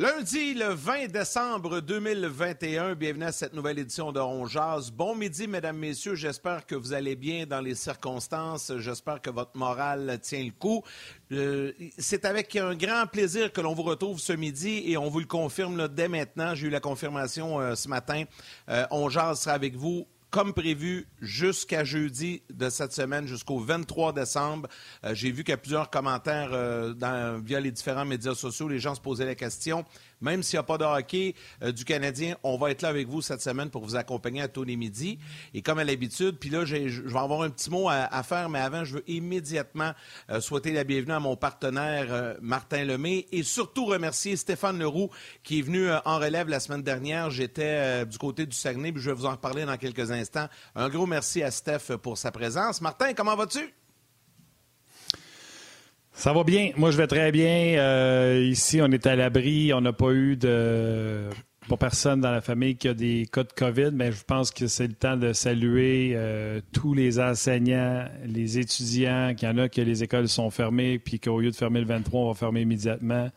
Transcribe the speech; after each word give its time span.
Lundi, 0.00 0.54
le 0.54 0.74
20 0.74 1.08
décembre 1.08 1.80
2021, 1.80 2.94
bienvenue 2.94 3.24
à 3.24 3.32
cette 3.32 3.52
nouvelle 3.52 3.80
édition 3.80 4.12
de 4.12 4.20
On. 4.20 4.46
Bon 4.94 5.16
midi, 5.16 5.48
mesdames, 5.48 5.76
messieurs. 5.76 6.14
J'espère 6.14 6.66
que 6.66 6.76
vous 6.76 6.92
allez 6.92 7.16
bien 7.16 7.46
dans 7.46 7.60
les 7.60 7.74
circonstances. 7.74 8.72
J'espère 8.78 9.20
que 9.20 9.30
votre 9.30 9.56
morale 9.56 10.20
tient 10.22 10.44
le 10.44 10.52
coup. 10.52 10.84
Euh, 11.32 11.72
c'est 11.98 12.26
avec 12.26 12.54
un 12.54 12.76
grand 12.76 13.08
plaisir 13.10 13.52
que 13.52 13.60
l'on 13.60 13.74
vous 13.74 13.82
retrouve 13.82 14.20
ce 14.20 14.32
midi 14.32 14.84
et 14.86 14.96
on 14.96 15.10
vous 15.10 15.18
le 15.18 15.26
confirme 15.26 15.88
dès 15.88 16.06
maintenant. 16.06 16.54
J'ai 16.54 16.68
eu 16.68 16.70
la 16.70 16.78
confirmation 16.78 17.58
euh, 17.58 17.74
ce 17.74 17.88
matin. 17.88 18.22
Euh, 18.68 18.86
On 18.92 19.10
sera 19.10 19.52
avec 19.52 19.74
vous 19.74 20.06
comme 20.30 20.52
prévu 20.52 21.06
jusqu'à 21.20 21.84
jeudi 21.84 22.42
de 22.50 22.68
cette 22.68 22.92
semaine, 22.92 23.26
jusqu'au 23.26 23.58
23 23.58 24.12
décembre. 24.12 24.68
Euh, 25.04 25.14
J'ai 25.14 25.30
vu 25.30 25.42
qu'il 25.42 25.52
y 25.52 25.54
a 25.54 25.58
plusieurs 25.58 25.90
commentaires 25.90 26.50
euh, 26.52 27.40
via 27.42 27.60
les 27.60 27.70
différents 27.70 28.04
médias 28.04 28.34
sociaux. 28.34 28.68
Les 28.68 28.78
gens 28.78 28.94
se 28.94 29.00
posaient 29.00 29.24
la 29.24 29.34
question. 29.34 29.84
Même 30.20 30.42
s'il 30.42 30.56
n'y 30.56 30.60
a 30.60 30.64
pas 30.64 30.78
de 30.78 30.84
hockey 30.84 31.34
euh, 31.62 31.72
du 31.72 31.84
Canadien, 31.84 32.36
on 32.42 32.56
va 32.56 32.70
être 32.70 32.82
là 32.82 32.88
avec 32.88 33.08
vous 33.08 33.22
cette 33.22 33.40
semaine 33.40 33.70
pour 33.70 33.84
vous 33.84 33.96
accompagner 33.96 34.42
à 34.42 34.48
tous 34.48 34.64
les. 34.64 34.78
Et 35.54 35.62
comme 35.62 35.78
à 35.78 35.84
l'habitude, 35.84 36.38
puis 36.38 36.50
là, 36.50 36.64
je 36.64 36.76
vais 37.02 37.18
avoir 37.18 37.42
un 37.42 37.50
petit 37.50 37.70
mot 37.70 37.88
à, 37.88 38.22
faire, 38.22 38.48
mais 38.48 38.60
avant, 38.60 38.84
je 38.84 38.94
veux 38.94 39.04
immédiatement 39.10 39.92
euh, 40.30 40.40
souhaiter 40.40 40.72
la 40.72 40.84
bienvenue 40.84 41.12
à 41.12 41.20
mon 41.20 41.36
partenaire 41.36 42.06
euh, 42.10 42.34
Martin 42.40 42.84
Lemay 42.84 43.26
et 43.32 43.42
surtout 43.42 43.86
remercier 43.86 44.36
Stéphane 44.36 44.78
Leroux 44.78 45.10
qui 45.42 45.58
est 45.58 45.62
venu 45.62 45.90
en 46.04 46.18
relève 46.18 46.48
la 46.48 46.60
semaine 46.60 46.82
dernière. 46.82 47.30
J'étais 47.30 48.06
du 48.06 48.18
côté 48.18 48.46
du 48.46 48.56
Saguenay, 48.56 48.92
puis 48.92 49.02
je 49.02 49.10
vais 49.10 49.16
vous 49.16 49.26
en 49.26 49.32
reparler 49.32 49.64
dans 49.64 49.76
quelques 49.76 50.10
instants. 50.10 50.48
Un 50.74 50.88
gros 50.88 51.06
merci 51.06 51.42
à 51.42 51.50
Steph 51.50 51.96
pour 52.02 52.18
sa 52.18 52.30
présence. 52.30 52.80
Martin, 52.80 53.12
comment 53.14 53.36
vas-tu? 53.36 53.77
Ça 56.18 56.32
va 56.32 56.42
bien. 56.42 56.72
Moi, 56.76 56.90
je 56.90 56.96
vais 56.96 57.06
très 57.06 57.30
bien. 57.30 57.78
Euh, 57.78 58.44
ici, 58.44 58.80
on 58.82 58.90
est 58.90 59.06
à 59.06 59.14
l'abri. 59.14 59.72
On 59.72 59.80
n'a 59.80 59.92
pas 59.92 60.10
eu 60.10 60.36
de. 60.36 61.28
Pas 61.68 61.76
personne 61.76 62.20
dans 62.20 62.32
la 62.32 62.40
famille 62.40 62.74
qui 62.74 62.88
a 62.88 62.94
des 62.94 63.28
cas 63.32 63.44
de 63.44 63.52
COVID, 63.52 63.90
mais 63.92 64.10
je 64.10 64.24
pense 64.24 64.50
que 64.50 64.66
c'est 64.66 64.88
le 64.88 64.94
temps 64.94 65.16
de 65.16 65.32
saluer 65.32 66.14
euh, 66.16 66.60
tous 66.72 66.92
les 66.92 67.20
enseignants, 67.20 68.06
les 68.26 68.58
étudiants, 68.58 69.32
qu'il 69.36 69.48
y 69.48 69.52
en 69.52 69.58
a 69.58 69.68
que 69.68 69.80
les 69.80 70.02
écoles 70.02 70.26
sont 70.26 70.50
fermées, 70.50 70.98
puis 70.98 71.20
qu'au 71.20 71.38
lieu 71.38 71.52
de 71.52 71.56
fermer 71.56 71.78
le 71.78 71.86
23, 71.86 72.20
on 72.20 72.28
va 72.28 72.34
fermer 72.34 72.62
immédiatement. 72.62 73.30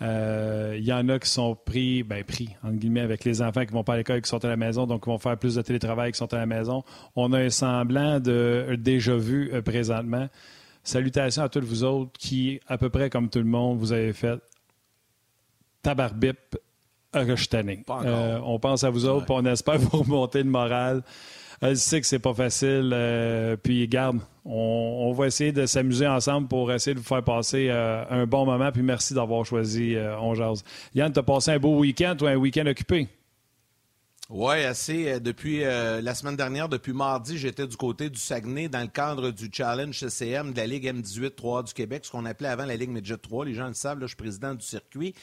Euh, 0.00 0.76
Il 0.78 0.84
y 0.84 0.92
en 0.92 1.08
a 1.08 1.18
qui 1.18 1.28
sont 1.28 1.56
pris, 1.56 2.04
ben 2.04 2.22
pris, 2.22 2.50
entre 2.62 2.76
guillemets, 2.76 3.00
avec 3.00 3.24
les 3.24 3.42
enfants 3.42 3.64
qui 3.64 3.72
vont 3.72 3.82
pas 3.82 3.94
à 3.94 3.96
l'école, 3.96 4.22
qui 4.22 4.28
sont 4.28 4.44
à 4.44 4.48
la 4.48 4.56
maison, 4.56 4.86
donc 4.86 5.02
qui 5.02 5.10
vont 5.10 5.18
faire 5.18 5.36
plus 5.36 5.56
de 5.56 5.62
télétravail, 5.62 6.12
qui 6.12 6.18
sont 6.18 6.32
à 6.32 6.38
la 6.38 6.46
maison. 6.46 6.84
On 7.16 7.32
a 7.32 7.40
un 7.40 7.50
semblant 7.50 8.20
de 8.20 8.76
déjà 8.78 9.16
vu 9.16 9.50
présentement. 9.64 10.28
Salutations 10.82 11.42
à 11.42 11.48
tous 11.48 11.60
vous 11.60 11.84
autres 11.84 12.12
qui, 12.18 12.60
à 12.66 12.76
peu 12.78 12.90
près 12.90 13.08
comme 13.10 13.28
tout 13.28 13.38
le 13.38 13.44
monde, 13.44 13.78
vous 13.78 13.92
avez 13.92 14.12
fait 14.12 14.38
tabarbip 15.82 16.56
que 17.12 17.26
je 17.36 17.40
suis 17.40 17.48
tanné. 17.48 17.82
Pas 17.86 17.96
encore. 17.96 18.06
Euh, 18.06 18.40
on 18.44 18.58
pense 18.58 18.84
à 18.84 18.90
vous 18.90 19.06
autres, 19.06 19.26
on 19.30 19.44
espère 19.44 19.78
vous 19.78 19.98
remonter 19.98 20.42
le 20.42 20.50
moral. 20.50 21.02
Je 21.62 21.74
sais 21.74 22.00
que 22.00 22.06
c'est 22.08 22.18
pas 22.18 22.34
facile. 22.34 22.90
euh, 22.92 23.56
puis, 23.56 23.86
garde, 23.86 24.18
on, 24.44 25.06
on 25.08 25.12
va 25.12 25.28
essayer 25.28 25.52
de 25.52 25.64
s'amuser 25.66 26.08
ensemble 26.08 26.48
pour 26.48 26.72
essayer 26.72 26.94
de 26.94 26.98
vous 26.98 27.06
faire 27.06 27.22
passer 27.22 27.68
euh, 27.70 28.04
un 28.10 28.26
bon 28.26 28.44
moment. 28.44 28.72
Puis, 28.72 28.82
merci 28.82 29.14
d'avoir 29.14 29.46
choisi 29.46 29.94
euh, 29.94 30.18
On 30.18 30.34
Jase. 30.34 30.64
Yann, 30.94 31.12
t'as 31.12 31.22
passé 31.22 31.52
un 31.52 31.58
beau 31.60 31.78
week-end 31.78 32.16
ou 32.20 32.26
un 32.26 32.34
week-end 32.34 32.66
occupé? 32.66 33.06
Oui, 34.34 34.64
assez. 34.64 35.12
Euh, 35.12 35.20
Depuis 35.20 35.62
euh, 35.62 36.00
la 36.00 36.14
semaine 36.14 36.36
dernière, 36.36 36.66
depuis 36.66 36.94
mardi, 36.94 37.36
j'étais 37.36 37.66
du 37.66 37.76
côté 37.76 38.08
du 38.08 38.18
Saguenay 38.18 38.66
dans 38.66 38.80
le 38.80 38.86
cadre 38.86 39.30
du 39.30 39.50
Challenge 39.52 39.94
CCM 39.94 40.54
de 40.54 40.56
la 40.56 40.66
Ligue 40.66 40.86
M18 40.86 41.34
3 41.34 41.64
du 41.64 41.74
Québec, 41.74 42.06
ce 42.06 42.10
qu'on 42.12 42.24
appelait 42.24 42.48
avant 42.48 42.64
la 42.64 42.76
Ligue 42.76 42.88
Midget 42.88 43.18
3. 43.18 43.44
Les 43.44 43.52
gens 43.52 43.68
le 43.68 43.74
savent, 43.74 43.98
là, 43.98 44.06
je 44.06 44.12
suis 44.12 44.16
président 44.16 44.54
du 44.54 44.64
circuit. 44.64 45.14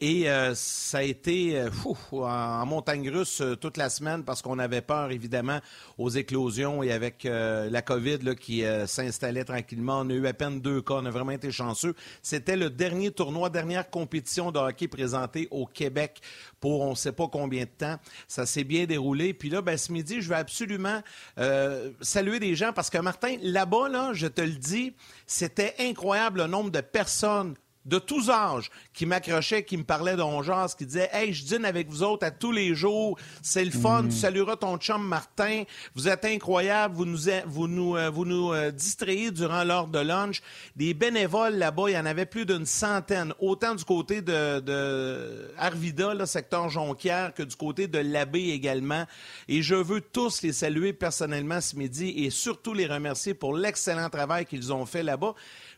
Et 0.00 0.28
euh, 0.28 0.52
ça 0.56 0.98
a 0.98 1.02
été 1.02 1.64
en, 2.10 2.66
montagne 2.66 3.08
russe 3.08 3.40
toute 3.60 3.76
la 3.76 3.88
semaine 3.88 4.24
parce 4.24 4.42
qu'on 4.42 4.58
avait 4.58 4.82
peur, 4.82 5.12
évidemment, 5.12 5.60
aux 5.96 6.10
éclosions 6.10 6.82
et 6.82 6.90
avec 6.90 7.22
la 7.22 7.82
COVID 7.82 8.34
qui 8.34 8.64
s'installait 8.86 9.44
tranquillement. 9.44 10.00
On 10.00 10.10
a 10.10 10.14
eu 10.14 10.26
à 10.26 10.34
peine 10.34 10.60
deux 10.60 10.82
cas. 10.82 10.94
On 10.94 11.06
a 11.06 11.10
vraiment 11.10 11.30
été 11.30 11.52
chanceux. 11.52 11.94
C'était 12.20 12.56
le 12.56 12.68
dernier 12.68 13.12
tournoi, 13.12 13.48
dernière 13.48 13.88
compétition 13.88 14.50
de 14.50 14.58
hockey 14.58 14.88
présentée 14.88 15.46
au 15.52 15.66
Québec 15.66 16.20
on 16.68 16.90
ne 16.90 16.94
sait 16.94 17.12
pas 17.12 17.28
combien 17.28 17.64
de 17.64 17.70
temps. 17.70 17.96
Ça 18.28 18.46
s'est 18.46 18.64
bien 18.64 18.86
déroulé. 18.86 19.34
Puis 19.34 19.50
là, 19.50 19.62
ben, 19.62 19.76
ce 19.76 19.92
midi, 19.92 20.20
je 20.20 20.28
veux 20.28 20.36
absolument 20.36 21.02
euh, 21.38 21.90
saluer 22.00 22.38
des 22.38 22.54
gens 22.54 22.72
parce 22.72 22.90
que, 22.90 22.98
Martin, 22.98 23.36
là-bas, 23.42 23.88
là, 23.88 24.12
je 24.12 24.26
te 24.26 24.40
le 24.40 24.52
dis, 24.52 24.94
c'était 25.26 25.74
incroyable 25.78 26.42
le 26.42 26.46
nombre 26.46 26.70
de 26.70 26.80
personnes 26.80 27.54
de 27.86 27.98
tous 27.98 28.30
âges 28.30 28.70
qui 28.92 29.06
m'accrochaient, 29.06 29.62
qui 29.64 29.76
me 29.76 29.84
parlaient 29.84 30.16
d'Ongeas, 30.16 30.74
qui 30.76 30.86
disaient 30.86 31.08
Hey, 31.12 31.32
je 31.32 31.44
dîne 31.44 31.64
avec 31.64 31.88
vous 31.88 32.02
autres 32.02 32.26
à 32.26 32.30
tous 32.30 32.52
les 32.52 32.74
jours, 32.74 33.16
c'est 33.42 33.64
le 33.64 33.70
fun, 33.70 34.04
tu 34.10 34.16
salueras 34.16 34.56
ton 34.56 34.76
chum 34.76 35.06
Martin, 35.06 35.62
vous 35.94 36.08
êtes 36.08 36.24
incroyable, 36.24 36.94
vous 36.94 37.04
nous, 37.04 37.18
vous 37.46 37.68
nous, 37.68 37.96
euh, 37.96 38.10
vous 38.10 38.24
nous 38.24 38.52
euh, 38.52 38.70
distrayez 38.70 39.30
durant 39.30 39.64
l'heure 39.64 39.86
de 39.86 40.00
lunch. 40.00 40.42
Des 40.74 40.94
bénévoles 40.94 41.54
là-bas, 41.54 41.84
il 41.88 41.92
y 41.92 41.98
en 41.98 42.06
avait 42.06 42.26
plus 42.26 42.44
d'une 42.44 42.66
centaine, 42.66 43.32
autant 43.38 43.74
du 43.74 43.84
côté 43.84 44.20
de, 44.20 44.60
de 44.60 45.50
Arvida, 45.56 46.14
là, 46.14 46.26
secteur 46.26 46.68
Jonquière, 46.68 47.32
que 47.34 47.42
du 47.42 47.54
côté 47.54 47.86
de 47.86 47.98
l'abbé 47.98 48.50
également. 48.50 49.04
Et 49.48 49.62
je 49.62 49.74
veux 49.74 50.00
tous 50.00 50.42
les 50.42 50.52
saluer 50.52 50.92
personnellement 50.92 51.60
ce 51.60 51.76
midi 51.76 52.08
et 52.24 52.30
surtout 52.30 52.74
les 52.74 52.86
remercier 52.86 53.34
pour 53.34 53.56
l'excellent 53.56 54.10
travail 54.10 54.46
qu'ils 54.46 54.72
ont 54.72 54.86
fait 54.86 55.02
là-bas. 55.02 55.34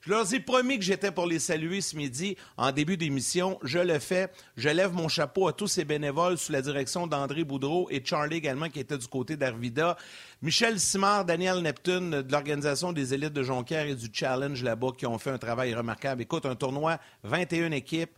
Je 0.08 0.14
leur 0.14 0.32
ai 0.32 0.41
promis 0.41 0.78
que 0.78 0.84
j'étais 0.86 1.10
pour 1.10 1.26
les 1.26 1.38
saluer 1.38 1.82
ce 1.82 1.94
midi 1.94 2.34
en 2.56 2.72
début 2.72 2.96
d'émission. 2.96 3.58
Je 3.62 3.78
le 3.78 3.98
fais. 3.98 4.32
Je 4.56 4.70
lève 4.70 4.94
mon 4.94 5.06
chapeau 5.06 5.48
à 5.48 5.52
tous 5.52 5.66
ces 5.66 5.84
bénévoles 5.84 6.38
sous 6.38 6.50
la 6.50 6.62
direction 6.62 7.06
d'André 7.06 7.44
Boudreau 7.44 7.88
et 7.91 8.02
Charlie 8.02 8.38
également 8.38 8.70
qui 8.70 8.80
était 8.80 8.96
du 8.96 9.06
côté 9.06 9.36
d'Arvida. 9.36 9.98
Michel 10.41 10.80
Simard, 10.80 11.26
Daniel 11.26 11.58
Neptune 11.58 12.22
de 12.22 12.32
l'Organisation 12.32 12.94
des 12.94 13.12
élites 13.12 13.34
de 13.34 13.42
Jonquière 13.42 13.86
et 13.86 13.96
du 13.96 14.08
Challenge 14.10 14.62
là-bas 14.62 14.92
qui 14.96 15.04
ont 15.04 15.19
fait 15.19 15.28
un 15.28 15.36
travail 15.36 15.74
remarquable. 15.74 16.22
Écoute, 16.22 16.46
un 16.46 16.54
tournoi, 16.54 16.98
21 17.25 17.72
équipes. 17.72 18.12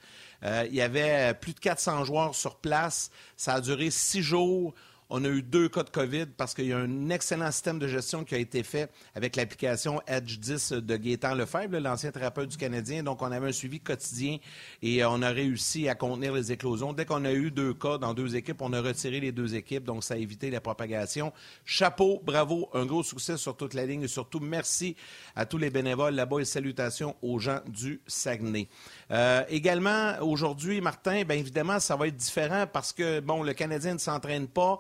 Euh, 0.44 0.66
il 0.70 0.76
y 0.76 0.82
avait 0.82 1.34
plus 1.34 1.54
de 1.54 1.58
400 1.58 2.04
joueurs 2.04 2.36
sur 2.36 2.54
place. 2.54 3.10
Ça 3.36 3.54
a 3.54 3.60
duré 3.60 3.90
six 3.90 4.22
jours. 4.22 4.74
On 5.12 5.24
a 5.24 5.28
eu 5.28 5.42
deux 5.42 5.68
cas 5.68 5.82
de 5.82 5.90
COVID 5.90 6.26
parce 6.36 6.54
qu'il 6.54 6.66
y 6.66 6.72
a 6.72 6.78
un 6.78 7.10
excellent 7.10 7.50
système 7.50 7.80
de 7.80 7.88
gestion 7.88 8.22
qui 8.22 8.36
a 8.36 8.38
été 8.38 8.62
fait 8.62 8.88
avec 9.16 9.34
l'application 9.34 10.00
Edge 10.06 10.38
10 10.38 10.74
de 10.74 10.96
Gaétan 10.96 11.34
Lefebvre, 11.34 11.80
l'ancien 11.80 12.12
thérapeute 12.12 12.50
du 12.50 12.56
Canadien. 12.56 13.02
Donc, 13.02 13.20
on 13.20 13.32
avait 13.32 13.48
un 13.48 13.52
suivi 13.52 13.80
quotidien 13.80 14.38
et 14.82 15.02
euh, 15.02 15.10
on 15.10 15.20
a 15.22 15.30
réussi 15.30 15.88
à 15.88 15.96
contenir 15.96 16.32
les 16.32 16.52
éclosions. 16.52 16.92
Dès 16.92 17.06
qu'on 17.06 17.24
a 17.24 17.32
eu 17.32 17.50
deux 17.50 17.74
cas 17.74 17.98
dans 17.98 18.14
deux 18.14 18.36
équipes, 18.36 18.62
on 18.62 18.72
a 18.72 18.80
retiré 18.80 19.18
les 19.18 19.32
deux 19.32 19.56
équipes. 19.56 19.82
Donc, 19.82 20.04
ça 20.04 20.14
a 20.14 20.16
évité 20.16 20.48
la 20.48 20.60
propagation. 20.60 21.32
Chapeau, 21.64 22.22
bravo, 22.24 22.70
un 22.72 22.86
gros 22.86 23.02
succès 23.02 23.36
sur 23.36 23.56
toute 23.56 23.74
la 23.74 23.86
ligne 23.86 24.02
et 24.02 24.08
surtout 24.08 24.38
merci 24.38 24.94
à 25.34 25.44
tous 25.44 25.58
les 25.58 25.70
bénévoles 25.70 26.14
là-bas 26.14 26.38
et 26.38 26.44
salutations 26.44 27.16
aux 27.20 27.40
gens 27.40 27.58
du 27.66 28.00
Saguenay. 28.06 28.68
Euh, 29.10 29.42
également, 29.48 30.14
aujourd'hui, 30.20 30.80
Martin, 30.80 31.24
bien 31.24 31.36
évidemment, 31.36 31.80
ça 31.80 31.96
va 31.96 32.06
être 32.06 32.16
différent 32.16 32.66
parce 32.72 32.92
que, 32.92 33.18
bon, 33.18 33.42
le 33.42 33.54
Canadien 33.54 33.94
ne 33.94 33.98
s'entraîne 33.98 34.46
pas, 34.46 34.78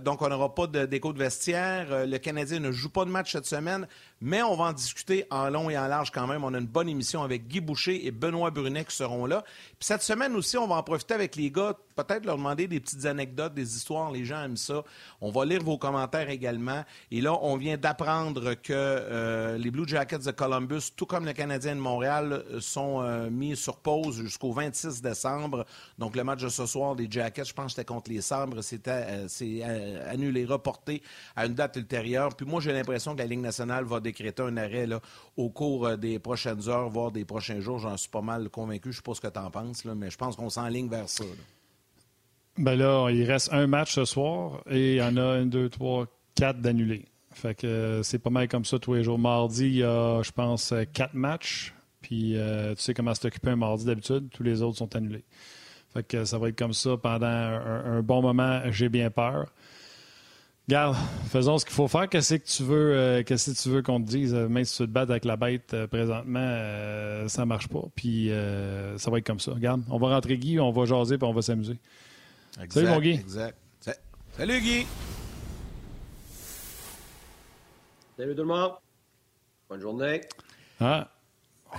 donc 0.00 0.22
on 0.22 0.28
n'aura 0.28 0.54
pas 0.54 0.66
de- 0.66 0.86
d'écho 0.86 1.12
de 1.12 1.18
vestiaire. 1.18 1.86
Euh, 1.90 2.06
le 2.06 2.18
Canadien 2.18 2.60
ne 2.60 2.70
joue 2.72 2.90
pas 2.90 3.04
de 3.04 3.10
match 3.10 3.32
cette 3.32 3.46
semaine. 3.46 3.86
Mais 4.20 4.42
on 4.42 4.56
va 4.56 4.64
en 4.64 4.72
discuter 4.72 5.24
en 5.30 5.48
long 5.48 5.70
et 5.70 5.78
en 5.78 5.86
large 5.86 6.10
quand 6.10 6.26
même. 6.26 6.44
On 6.44 6.54
a 6.54 6.58
une 6.58 6.66
bonne 6.66 6.88
émission 6.88 7.22
avec 7.22 7.46
Guy 7.46 7.60
Boucher 7.60 8.06
et 8.06 8.10
Benoît 8.10 8.50
Brunet 8.50 8.84
qui 8.84 8.96
seront 8.96 9.26
là. 9.26 9.44
Puis 9.78 9.86
cette 9.86 10.02
semaine 10.02 10.34
aussi, 10.34 10.56
on 10.56 10.66
va 10.66 10.76
en 10.76 10.82
profiter 10.82 11.14
avec 11.14 11.36
les 11.36 11.50
gars, 11.50 11.74
peut-être 11.94 12.24
leur 12.24 12.36
demander 12.36 12.66
des 12.66 12.80
petites 12.80 13.06
anecdotes, 13.06 13.54
des 13.54 13.76
histoires. 13.76 14.10
Les 14.10 14.24
gens 14.24 14.42
aiment 14.42 14.56
ça. 14.56 14.82
On 15.20 15.30
va 15.30 15.44
lire 15.44 15.62
vos 15.62 15.78
commentaires 15.78 16.30
également. 16.30 16.84
Et 17.10 17.20
là, 17.20 17.38
on 17.42 17.56
vient 17.56 17.76
d'apprendre 17.76 18.54
que 18.54 18.72
euh, 18.72 19.58
les 19.58 19.70
Blue 19.70 19.86
Jackets 19.86 20.18
de 20.18 20.30
Columbus, 20.30 20.92
tout 20.96 21.06
comme 21.06 21.24
le 21.24 21.32
Canadien 21.32 21.76
de 21.76 21.80
Montréal, 21.80 22.44
sont 22.60 23.02
euh, 23.02 23.30
mis 23.30 23.56
sur 23.56 23.76
pause 23.76 24.20
jusqu'au 24.20 24.52
26 24.52 25.00
décembre. 25.00 25.64
Donc 25.98 26.16
le 26.16 26.24
match 26.24 26.42
de 26.42 26.48
ce 26.48 26.66
soir 26.66 26.96
des 26.96 27.06
Jackets, 27.10 27.44
je 27.44 27.54
pense 27.54 27.66
que 27.66 27.70
c'était 27.72 27.84
contre 27.84 28.10
les 28.10 28.20
Sabres, 28.20 28.62
c'était 28.62 29.28
euh, 29.30 30.10
annulé, 30.12 30.44
reporté 30.44 31.02
à 31.36 31.46
une 31.46 31.54
date 31.54 31.76
ultérieure. 31.76 32.34
Puis 32.34 32.46
moi, 32.46 32.60
j'ai 32.60 32.72
l'impression 32.72 33.14
que 33.14 33.18
la 33.18 33.26
Ligue 33.26 33.40
nationale 33.40 33.84
va 33.84 34.00
décréter 34.08 34.42
un 34.42 34.56
arrêt 34.56 34.86
là, 34.86 35.00
au 35.36 35.50
cours 35.50 35.86
euh, 35.86 35.96
des 35.96 36.18
prochaines 36.18 36.68
heures, 36.68 36.88
voire 36.88 37.10
des 37.10 37.24
prochains 37.24 37.60
jours. 37.60 37.78
J'en 37.78 37.96
suis 37.96 38.08
pas 38.08 38.22
mal 38.22 38.48
convaincu. 38.48 38.84
Je 38.84 38.88
ne 38.88 38.94
sais 38.94 39.02
pas 39.02 39.14
ce 39.14 39.20
que 39.20 39.28
tu 39.28 39.38
en 39.38 39.50
penses, 39.50 39.84
là, 39.84 39.94
mais 39.94 40.10
je 40.10 40.16
pense 40.16 40.36
qu'on 40.36 40.50
s'enligne 40.50 40.88
vers 40.88 41.08
ça. 41.08 41.24
Ben 42.56 42.74
là, 42.74 43.10
il 43.10 43.24
reste 43.24 43.52
un 43.52 43.66
match 43.66 43.94
ce 43.94 44.04
soir 44.04 44.62
et 44.68 44.94
il 44.94 44.96
y 44.96 45.02
en 45.02 45.16
a 45.16 45.22
un, 45.22 45.46
deux, 45.46 45.68
trois, 45.68 46.06
quatre 46.34 46.60
d'annulés. 46.60 47.04
Fait 47.32 47.54
que 47.54 47.66
euh, 47.66 48.02
c'est 48.02 48.18
pas 48.18 48.30
mal 48.30 48.48
comme 48.48 48.64
ça 48.64 48.78
tous 48.78 48.94
les 48.94 49.04
jours. 49.04 49.18
Mardi, 49.18 49.66
il 49.66 49.76
y 49.76 49.84
a, 49.84 50.22
je 50.22 50.32
pense, 50.32 50.72
euh, 50.72 50.84
quatre 50.92 51.14
matchs. 51.14 51.74
Puis 52.00 52.36
tu 52.76 52.82
sais 52.82 52.94
comment 52.94 53.12
s'occuper 53.12 53.50
un 53.50 53.56
mardi 53.56 53.84
d'habitude. 53.84 54.28
Tous 54.30 54.42
les 54.42 54.62
autres 54.62 54.78
sont 54.78 54.96
annulés. 54.96 55.24
Fait 55.92 56.06
que 56.06 56.24
ça 56.24 56.38
va 56.38 56.48
être 56.48 56.56
comme 56.56 56.72
ça 56.72 56.96
pendant 56.96 57.26
un 57.26 58.02
bon 58.02 58.22
moment. 58.22 58.62
J'ai 58.70 58.88
bien 58.88 59.10
peur. 59.10 59.52
Regarde, 60.68 60.96
faisons 61.30 61.56
ce 61.56 61.64
qu'il 61.64 61.74
faut 61.74 61.88
faire. 61.88 62.10
Qu'est-ce 62.10 62.34
que 62.34 62.46
tu 62.46 62.62
veux, 62.62 62.92
euh, 62.94 63.22
qu'est-ce 63.22 63.52
que 63.52 63.56
tu 63.56 63.70
veux 63.70 63.80
qu'on 63.80 64.02
te 64.02 64.06
dise? 64.06 64.34
Même 64.34 64.66
si 64.66 64.76
tu 64.76 64.82
te 64.82 64.92
bats 64.92 65.00
avec 65.00 65.24
la 65.24 65.36
bête 65.36 65.72
euh, 65.72 65.86
présentement, 65.86 66.40
euh, 66.42 67.26
ça 67.28 67.46
marche 67.46 67.68
pas. 67.68 67.84
Puis 67.96 68.30
ça 68.98 69.10
va 69.10 69.16
être 69.16 69.26
comme 69.26 69.40
ça. 69.40 69.52
Regarde, 69.52 69.82
on 69.88 69.98
va 69.98 70.08
rentrer 70.08 70.36
Guy, 70.36 70.60
on 70.60 70.70
va 70.70 70.84
jaser 70.84 71.16
puis 71.16 71.26
on 71.26 71.32
va 71.32 71.40
s'amuser. 71.40 71.78
Salut 72.68 72.88
mon 72.88 73.00
Guy. 73.00 73.12
Exact. 73.12 73.56
Salut 74.36 74.60
Guy. 74.60 74.86
Salut 78.18 78.34
tout 78.34 78.42
le 78.42 78.48
monde. 78.48 78.72
Bonne 79.70 79.80
journée. 79.80 80.20
Ah. 80.80 81.08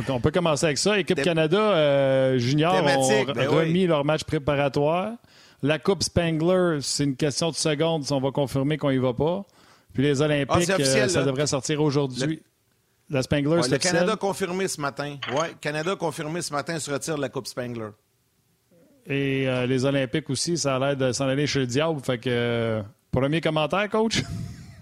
On 0.07 0.19
peut 0.19 0.31
commencer 0.31 0.65
avec 0.65 0.79
ça. 0.79 0.97
Équipe 0.97 1.21
Canada 1.21 2.37
junior 2.39 2.73
ont 2.73 3.23
ben 3.33 3.47
remis 3.47 3.85
leur 3.85 4.03
match 4.03 4.23
préparatoire. 4.23 5.13
La 5.61 5.77
Coupe 5.77 6.03
Spangler, 6.03 6.79
c'est 6.81 7.03
une 7.03 7.15
question 7.15 7.49
de 7.49 7.55
secondes 7.55 8.05
si 8.05 8.13
on 8.13 8.21
va 8.21 8.31
confirmer 8.31 8.77
qu'on 8.77 8.91
y 8.91 8.97
va 8.97 9.13
pas. 9.13 9.45
Puis 9.93 10.03
les 10.03 10.21
Olympiques, 10.21 10.69
ah, 10.69 10.77
euh, 10.79 11.07
ça 11.07 11.23
devrait 11.23 11.47
sortir 11.47 11.81
aujourd'hui. 11.81 12.41
La 13.09 13.23
Spangler, 13.23 13.63
c'est 13.63 13.71
Le 13.71 13.77
Canada 13.77 14.15
confirmé 14.15 14.67
ce 14.67 14.79
matin. 14.79 15.17
Oui, 15.31 15.47
Canada 15.59 15.95
confirmé 15.95 16.41
ce 16.41 16.53
matin 16.53 16.79
se 16.79 16.91
retire 16.91 17.15
de 17.15 17.21
la 17.21 17.29
Coupe 17.29 17.47
Spangler. 17.47 17.89
Et 19.07 19.49
euh, 19.49 19.65
les 19.65 19.83
Olympiques 19.85 20.29
aussi, 20.29 20.57
ça 20.57 20.75
a 20.75 20.79
l'air 20.79 20.95
de 20.95 21.11
s'en 21.11 21.27
aller 21.27 21.47
chez 21.47 21.59
le 21.59 21.65
diable. 21.65 21.99
Fait 22.01 22.19
que, 22.19 22.29
euh, 22.29 22.81
premier 23.11 23.41
commentaire, 23.41 23.89
coach? 23.89 24.21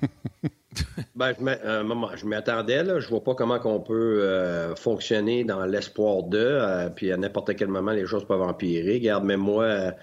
ben, 1.15 1.33
je 1.39 2.25
m'attendais. 2.25 2.83
Je 2.85 2.91
ne 2.91 3.09
vois 3.09 3.23
pas 3.23 3.33
comment 3.33 3.59
on 3.63 3.79
peut 3.79 4.75
fonctionner 4.75 5.43
dans 5.43 5.65
l'espoir 5.65 6.23
de. 6.23 6.89
puis 6.95 7.11
à 7.11 7.17
n'importe 7.17 7.55
quel 7.55 7.69
moment, 7.69 7.91
les 7.91 8.05
choses 8.05 8.27
peuvent 8.27 8.41
empirer. 8.41 8.99
Garde, 8.99 9.23
mais 9.23 9.37
moi 9.37 9.93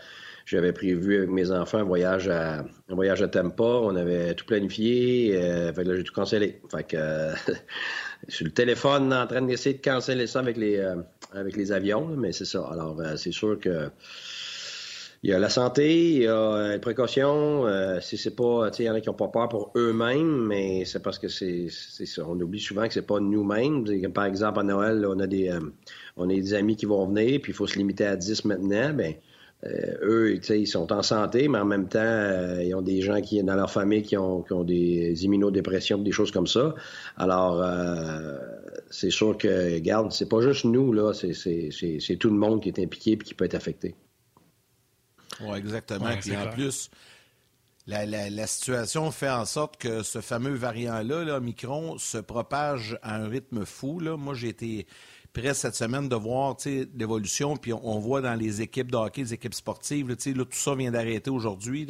j'avais 0.44 0.72
prévu 0.72 1.18
avec 1.18 1.30
mes 1.30 1.50
enfants 1.50 1.78
un 1.78 1.84
voyage 1.84 2.28
à, 2.28 2.64
un 2.88 2.94
voyage 2.94 3.22
à 3.22 3.28
Tampa. 3.28 3.64
On 3.64 3.96
avait 3.96 4.34
tout 4.34 4.44
planifié. 4.44 5.36
Euh, 5.36 5.72
fait 5.72 5.84
que 5.84 5.88
là, 5.88 5.96
j'ai 5.96 6.04
tout 6.04 6.12
cancellé. 6.12 6.60
Fait 6.70 6.84
que 6.84 6.96
euh, 6.98 7.32
sur 8.28 8.44
le 8.44 8.50
téléphone, 8.50 9.12
en 9.12 9.26
train 9.26 9.42
d'essayer 9.42 9.76
de 9.76 9.82
canceller 9.82 10.26
ça 10.26 10.40
avec 10.40 10.56
les, 10.56 10.76
euh, 10.76 10.96
avec 11.32 11.56
les 11.56 11.72
avions. 11.72 12.08
mais 12.08 12.32
c'est 12.32 12.44
ça. 12.44 12.68
Alors, 12.70 13.00
c'est 13.16 13.32
sûr 13.32 13.58
que 13.58 13.88
il 15.22 15.30
y 15.30 15.32
a 15.32 15.38
la 15.38 15.48
santé, 15.48 16.16
il 16.16 16.22
y 16.24 16.26
a 16.26 16.72
les 16.72 16.78
précautions. 16.78 17.64
si 18.02 18.18
c'est 18.18 18.36
pas, 18.36 18.68
il 18.78 18.84
y 18.84 18.90
en 18.90 18.94
a 18.94 19.00
qui 19.00 19.08
n'ont 19.08 19.14
pas 19.14 19.28
peur 19.28 19.48
pour 19.48 19.72
eux-mêmes, 19.74 20.48
mais 20.48 20.84
c'est 20.84 21.02
parce 21.02 21.18
que 21.18 21.28
c'est, 21.28 21.68
ça. 21.70 22.26
On 22.28 22.38
oublie 22.38 22.60
souvent 22.60 22.86
que 22.86 22.92
c'est 22.92 23.06
pas 23.06 23.20
nous-mêmes. 23.20 23.86
Par 24.12 24.26
exemple, 24.26 24.60
à 24.60 24.62
Noël, 24.62 25.06
on 25.08 25.18
a 25.20 25.26
des, 25.26 25.50
on 26.18 26.28
a 26.28 26.34
des 26.34 26.52
amis 26.52 26.76
qui 26.76 26.84
vont 26.84 27.06
venir, 27.06 27.40
puis 27.40 27.52
il 27.52 27.54
faut 27.54 27.66
se 27.66 27.78
limiter 27.78 28.04
à 28.04 28.16
10 28.16 28.44
maintenant. 28.44 28.92
Ben, 28.92 29.14
euh, 29.66 29.96
eux, 30.02 30.40
ils 30.50 30.66
sont 30.66 30.92
en 30.92 31.02
santé, 31.02 31.48
mais 31.48 31.58
en 31.58 31.64
même 31.64 31.88
temps, 31.88 32.00
euh, 32.02 32.62
ils 32.62 32.74
ont 32.74 32.82
des 32.82 33.00
gens 33.00 33.20
qui 33.20 33.42
dans 33.42 33.54
leur 33.54 33.70
famille 33.70 34.02
qui 34.02 34.16
ont, 34.16 34.42
qui 34.42 34.52
ont 34.52 34.64
des 34.64 35.24
immunodépressions, 35.24 35.98
des 35.98 36.12
choses 36.12 36.30
comme 36.30 36.46
ça. 36.46 36.74
Alors, 37.16 37.62
euh, 37.62 38.36
c'est 38.90 39.10
sûr 39.10 39.38
que, 39.38 39.74
regarde, 39.74 40.12
c'est 40.12 40.28
pas 40.28 40.42
juste 40.42 40.64
nous, 40.64 40.92
là, 40.92 41.12
c'est 41.14 42.16
tout 42.16 42.30
le 42.30 42.36
monde 42.36 42.62
qui 42.62 42.68
est 42.68 42.78
impliqué 42.78 43.12
et 43.12 43.18
qui 43.18 43.34
peut 43.34 43.44
être 43.44 43.54
affecté. 43.54 43.94
Oui, 45.40 45.58
exactement. 45.58 46.10
et 46.10 46.36
en 46.36 46.50
plus, 46.50 46.90
la, 47.86 48.06
la, 48.06 48.46
situation 48.46 49.10
fait 49.10 49.30
en 49.30 49.44
sorte 49.44 49.78
que 49.78 50.02
ce 50.02 50.20
fameux 50.20 50.54
variant-là, 50.54 51.24
là, 51.24 51.40
Micron, 51.40 51.96
se 51.98 52.18
propage 52.18 52.98
à 53.02 53.16
un 53.16 53.28
rythme 53.28 53.64
fou. 53.64 53.98
Là. 53.98 54.16
Moi, 54.16 54.34
j'ai 54.34 54.48
été 54.48 54.86
près 55.34 55.52
cette 55.52 55.74
semaine 55.74 56.08
de 56.08 56.16
voir 56.16 56.56
l'évolution. 56.96 57.56
Puis 57.56 57.72
on, 57.72 57.98
voit 57.98 58.22
dans 58.22 58.34
les 58.34 58.62
équipes 58.62 58.90
de 58.90 58.96
hockey, 58.96 59.22
les 59.22 59.34
équipes 59.34 59.52
sportives, 59.52 60.08
là, 60.08 60.16
tout 60.16 60.46
ça 60.52 60.74
vient 60.74 60.90
d'arrêter 60.90 61.28
aujourd'hui. 61.28 61.86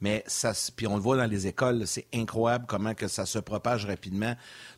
Mais 0.00 0.24
ça, 0.26 0.52
puis 0.74 0.86
on 0.88 0.96
le 0.96 1.02
voit 1.02 1.16
dans 1.16 1.30
les 1.30 1.46
écoles, 1.46 1.86
c'est 1.86 2.06
incroyable 2.12 2.64
comment 2.66 2.94
que 2.94 3.06
ça 3.06 3.26
se 3.26 3.38
propage 3.38 3.86
rapidement. 3.86 4.34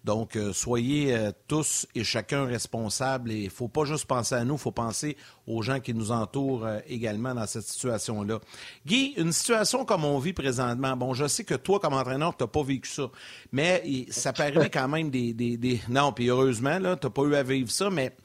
Donc, 0.08 0.36
euh, 0.36 0.54
soyez 0.54 1.14
euh, 1.14 1.32
tous 1.48 1.86
et 1.94 2.02
chacun 2.02 2.46
responsables. 2.46 3.30
Et 3.30 3.40
il 3.40 3.44
ne 3.44 3.50
faut 3.50 3.68
pas 3.68 3.84
juste 3.84 4.06
penser 4.06 4.34
à 4.34 4.42
nous, 4.42 4.54
il 4.54 4.58
faut 4.58 4.72
penser 4.72 5.18
aux 5.46 5.60
gens 5.60 5.80
qui 5.80 5.92
nous 5.92 6.12
entourent 6.12 6.64
euh, 6.64 6.78
également 6.88 7.34
dans 7.34 7.46
cette 7.46 7.64
situation-là. 7.64 8.40
Guy, 8.86 9.12
une 9.18 9.32
situation 9.32 9.84
comme 9.84 10.06
on 10.06 10.18
vit 10.18 10.32
présentement, 10.32 10.96
bon, 10.96 11.12
je 11.12 11.26
sais 11.26 11.44
que 11.44 11.56
toi, 11.56 11.78
comme 11.78 11.92
entraîneur, 11.92 12.34
tu 12.34 12.42
n'as 12.42 12.48
pas 12.48 12.62
vécu 12.62 12.88
ça, 12.88 13.10
mais 13.52 14.06
ça 14.08 14.32
arriver 14.38 14.70
quand 14.70 14.88
même 14.88 15.10
des... 15.10 15.34
des, 15.34 15.82
Non, 15.90 16.12
puis 16.12 16.30
heureusement, 16.30 16.78
tu 16.78 17.06
n'as 17.06 17.10
pas 17.10 17.22
eu 17.24 17.34
à 17.34 17.42
vivre 17.42 17.70
ça, 17.70 17.90
mais 17.90 18.16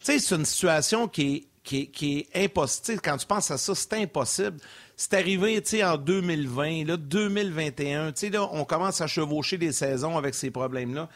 tu 0.00 0.12
sais, 0.12 0.18
c'est 0.18 0.34
une 0.34 0.44
situation 0.44 1.08
qui 1.08 1.34
est, 1.34 1.51
qui 1.62 2.28
est, 2.34 2.44
impossible. 2.44 3.00
Quand 3.00 3.16
tu 3.16 3.26
penses 3.26 3.50
à 3.50 3.58
ça, 3.58 3.74
c'est 3.74 3.94
impossible. 3.94 4.58
C'est 4.96 5.14
arrivé, 5.14 5.60
tu 5.62 5.82
en 5.82 5.96
2020, 5.96 6.86
là, 6.86 6.96
2021, 6.96 8.12
tu 8.12 8.20
sais, 8.20 8.30
là, 8.30 8.48
on 8.52 8.64
commence 8.64 9.00
à 9.00 9.06
chevaucher 9.06 9.58
des 9.58 9.72
saisons 9.72 10.16
avec 10.16 10.34
ces 10.34 10.50
problèmes-là. 10.50 11.08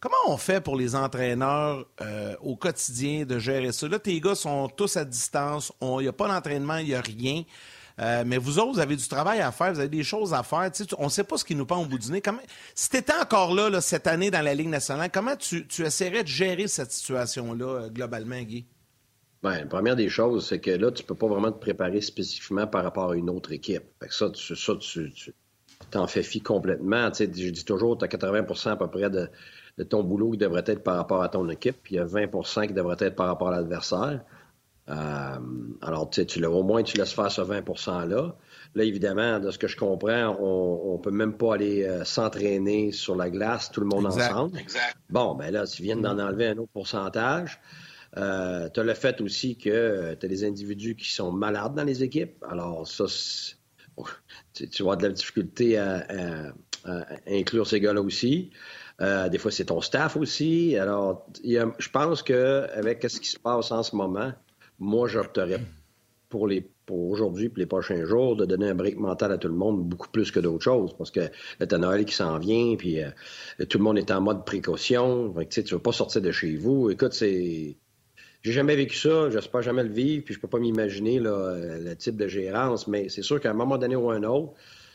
Comment 0.00 0.16
on 0.26 0.36
fait 0.36 0.60
pour 0.60 0.76
les 0.76 0.96
entraîneurs 0.96 1.86
euh, 2.00 2.34
au 2.40 2.56
quotidien 2.56 3.24
de 3.24 3.38
gérer 3.38 3.70
ça? 3.70 3.86
Là, 3.86 4.00
tes 4.00 4.20
gars 4.20 4.34
sont 4.34 4.68
tous 4.68 4.96
à 4.96 5.04
distance, 5.04 5.72
il 5.80 5.98
n'y 5.98 6.08
a 6.08 6.12
pas 6.12 6.26
d'entraînement, 6.26 6.78
il 6.78 6.86
n'y 6.86 6.94
a 6.94 7.00
rien. 7.00 7.44
Euh, 8.00 8.24
mais 8.26 8.38
vous 8.38 8.58
autres, 8.58 8.72
vous 8.72 8.78
avez 8.80 8.96
du 8.96 9.06
travail 9.06 9.40
à 9.40 9.52
faire, 9.52 9.72
vous 9.72 9.78
avez 9.78 9.88
des 9.88 10.02
choses 10.02 10.34
à 10.34 10.42
faire. 10.42 10.70
on 10.98 11.04
ne 11.04 11.08
sait 11.08 11.24
pas 11.24 11.36
ce 11.36 11.44
qui 11.44 11.54
nous 11.54 11.66
pend 11.66 11.82
au 11.82 11.86
bout 11.86 11.98
du 11.98 12.10
nez. 12.10 12.22
Si 12.74 12.88
tu 12.88 12.96
étais 12.96 13.14
encore 13.14 13.54
là, 13.54 13.80
cette 13.80 14.06
année 14.06 14.30
dans 14.30 14.40
la 14.40 14.54
Ligue 14.54 14.68
nationale, 14.68 15.10
comment 15.12 15.36
tu, 15.36 15.66
essaierais 15.78 16.22
de 16.22 16.28
gérer 16.28 16.68
cette 16.68 16.90
situation-là 16.90 17.66
euh, 17.66 17.88
globalement, 17.88 18.40
Guy? 18.40 18.66
Bien, 19.42 19.58
la 19.60 19.66
première 19.66 19.96
des 19.96 20.08
choses, 20.08 20.46
c'est 20.46 20.60
que 20.60 20.70
là, 20.70 20.92
tu 20.92 21.02
ne 21.02 21.06
peux 21.06 21.16
pas 21.16 21.26
vraiment 21.26 21.50
te 21.50 21.58
préparer 21.58 22.00
spécifiquement 22.00 22.66
par 22.66 22.84
rapport 22.84 23.10
à 23.10 23.16
une 23.16 23.28
autre 23.28 23.50
équipe. 23.52 23.82
ça, 24.08 24.30
tu, 24.30 24.54
ça, 24.54 24.76
tu, 24.76 25.12
t'en 25.90 26.06
fais 26.06 26.22
fi 26.22 26.40
complètement. 26.40 27.10
je 27.12 27.24
dis 27.24 27.64
toujours, 27.64 27.98
tu 27.98 28.04
as 28.04 28.08
80% 28.08 28.70
à 28.70 28.76
peu 28.76 28.88
près 28.88 29.10
de, 29.10 29.28
de 29.78 29.84
ton 29.84 30.04
boulot 30.04 30.30
qui 30.30 30.38
devrait 30.38 30.62
être 30.66 30.84
par 30.84 30.96
rapport 30.96 31.22
à 31.22 31.28
ton 31.28 31.48
équipe, 31.48 31.76
puis 31.82 31.94
il 31.94 31.98
y 31.98 32.00
a 32.00 32.04
20% 32.04 32.68
qui 32.68 32.72
devrait 32.72 32.96
être 33.00 33.16
par 33.16 33.26
rapport 33.26 33.48
à 33.48 33.52
l'adversaire. 33.52 34.20
Euh, 34.88 35.38
alors, 35.80 36.10
tu 36.10 36.24
sais, 36.26 36.44
au 36.44 36.62
moins, 36.62 36.82
tu 36.82 36.96
laisses 36.98 37.12
faire 37.12 37.30
ce 37.30 37.40
20 37.40 37.60
%-là. 37.60 38.36
Là, 38.74 38.84
évidemment, 38.84 39.38
de 39.38 39.50
ce 39.50 39.58
que 39.58 39.68
je 39.68 39.76
comprends, 39.76 40.36
on 40.40 40.94
ne 40.96 41.02
peut 41.02 41.10
même 41.10 41.36
pas 41.36 41.54
aller 41.54 41.84
euh, 41.84 42.04
s'entraîner 42.04 42.90
sur 42.92 43.14
la 43.14 43.30
glace, 43.30 43.70
tout 43.70 43.80
le 43.80 43.86
monde 43.86 44.06
ensemble. 44.06 44.58
Exact. 44.58 44.96
Bon, 45.08 45.34
ben 45.34 45.52
là, 45.52 45.66
tu 45.66 45.82
viens 45.82 45.96
d'en 45.96 46.18
enlever 46.18 46.48
un 46.48 46.58
autre 46.58 46.72
pourcentage. 46.72 47.60
Euh, 48.16 48.68
tu 48.72 48.80
as 48.80 48.84
le 48.84 48.94
fait 48.94 49.20
aussi 49.20 49.56
que 49.56 50.14
tu 50.14 50.26
as 50.26 50.28
des 50.28 50.44
individus 50.44 50.96
qui 50.96 51.12
sont 51.12 51.32
malades 51.32 51.74
dans 51.74 51.84
les 51.84 52.02
équipes. 52.02 52.44
Alors, 52.48 52.86
ça, 52.86 53.06
tu, 54.54 54.64
vas 54.64 54.80
avoir 54.80 54.96
de 54.98 55.06
la 55.06 55.12
difficulté 55.12 55.78
à, 55.78 56.52
inclure 57.26 57.66
ces 57.66 57.80
gars-là 57.80 58.02
aussi. 58.02 58.50
des 59.00 59.38
fois, 59.38 59.50
c'est 59.50 59.66
ton 59.66 59.80
staff 59.80 60.16
aussi. 60.16 60.76
Alors, 60.76 61.26
je 61.44 61.88
pense 61.90 62.22
qu'avec 62.22 63.08
ce 63.08 63.20
qui 63.20 63.28
se 63.28 63.38
passe 63.38 63.70
en 63.70 63.82
ce 63.82 63.96
moment, 63.96 64.32
moi, 64.78 65.08
j'opterais 65.08 65.60
pour 66.28 66.48
pour 66.86 67.10
aujourd'hui 67.10 67.46
et 67.46 67.52
les 67.56 67.66
prochains 67.66 68.04
jours 68.04 68.36
de 68.36 68.44
donner 68.44 68.70
un 68.70 68.74
break 68.74 68.98
mental 68.98 69.32
à 69.32 69.38
tout 69.38 69.48
le 69.48 69.54
monde 69.54 69.84
beaucoup 69.84 70.08
plus 70.08 70.30
que 70.30 70.40
d'autres 70.40 70.64
choses 70.64 70.94
parce 70.96 71.10
que 71.10 71.30
le 71.60 71.78
Noël 71.78 72.04
qui 72.04 72.14
s'en 72.14 72.38
vient 72.38 72.74
puis 72.76 73.02
euh, 73.02 73.10
tout 73.68 73.78
le 73.78 73.84
monde 73.84 73.98
est 73.98 74.10
en 74.10 74.20
mode 74.20 74.44
précaution 74.44 75.34
tu 75.50 75.62
veux 75.62 75.78
pas 75.78 75.92
sortir 75.92 76.22
de 76.22 76.32
chez 76.32 76.56
vous 76.56 76.90
écoute 76.90 77.12
c'est 77.12 77.76
j'ai 78.42 78.52
jamais 78.52 78.76
vécu 78.76 78.96
ça 78.96 79.30
j'espère 79.30 79.62
jamais 79.62 79.84
le 79.84 79.92
vivre 79.92 80.24
puis 80.24 80.34
je 80.34 80.40
peux 80.40 80.48
pas 80.48 80.58
m'imaginer 80.58 81.20
euh, 81.20 81.78
le 81.78 81.96
type 81.96 82.16
de 82.16 82.28
gérance 82.28 82.86
mais 82.86 83.08
c'est 83.08 83.22
sûr 83.22 83.40
qu'à 83.40 83.50
un 83.50 83.54
moment 83.54 83.78
donné 83.78 83.96
ou 83.96 84.10
un 84.10 84.22
autre 84.24 84.54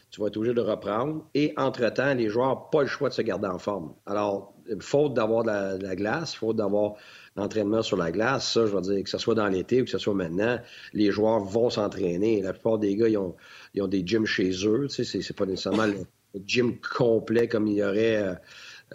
tu 0.09 0.21
vas 0.21 0.27
être 0.27 0.37
obligé 0.37 0.53
de 0.53 0.61
reprendre. 0.61 1.25
Et 1.33 1.53
entre-temps, 1.57 2.13
les 2.13 2.29
joueurs 2.29 2.49
n'ont 2.49 2.61
pas 2.71 2.81
le 2.81 2.87
choix 2.87 3.09
de 3.09 3.13
se 3.13 3.21
garder 3.21 3.47
en 3.47 3.59
forme. 3.59 3.93
Alors, 4.05 4.53
faute 4.79 5.13
d'avoir 5.13 5.43
de 5.43 5.83
la, 5.83 5.95
glace, 5.95 6.33
faute 6.33 6.55
d'avoir 6.57 6.93
l'entraînement 7.35 7.81
sur 7.81 7.97
la 7.97 8.11
glace, 8.11 8.53
ça, 8.53 8.65
je 8.65 8.71
veux 8.71 8.81
dire, 8.81 9.03
que 9.03 9.09
ce 9.09 9.17
soit 9.17 9.35
dans 9.35 9.47
l'été 9.47 9.81
ou 9.81 9.85
que 9.85 9.91
ce 9.91 9.97
soit 9.97 10.13
maintenant, 10.13 10.59
les 10.93 11.11
joueurs 11.11 11.39
vont 11.39 11.69
s'entraîner. 11.69 12.41
La 12.41 12.53
plupart 12.53 12.77
des 12.77 12.95
gars, 12.95 13.09
ils 13.09 13.17
ont, 13.17 13.35
ils 13.73 13.81
ont 13.81 13.87
des 13.87 14.05
gyms 14.05 14.25
chez 14.25 14.51
eux. 14.65 14.87
Tu 14.89 15.03
sais, 15.03 15.21
c'est 15.21 15.35
pas 15.35 15.45
nécessairement 15.45 15.87
le, 15.87 15.97
gym 16.45 16.77
complet 16.79 17.47
comme 17.47 17.67
il 17.67 17.77
y 17.77 17.83
aurait... 17.83 18.37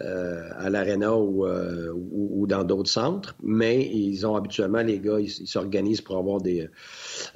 Euh, 0.01 0.49
à 0.57 0.71
l'Arena 0.71 1.11
euh, 1.11 1.91
ou, 1.93 2.41
ou, 2.41 2.47
dans 2.47 2.63
d'autres 2.63 2.89
centres, 2.89 3.35
mais 3.43 3.79
ils 3.93 4.25
ont 4.25 4.35
habituellement, 4.35 4.81
les 4.81 4.97
gars, 4.97 5.19
ils 5.19 5.29
s'organisent 5.29 6.01
pour 6.01 6.17
avoir 6.17 6.41
des 6.41 6.67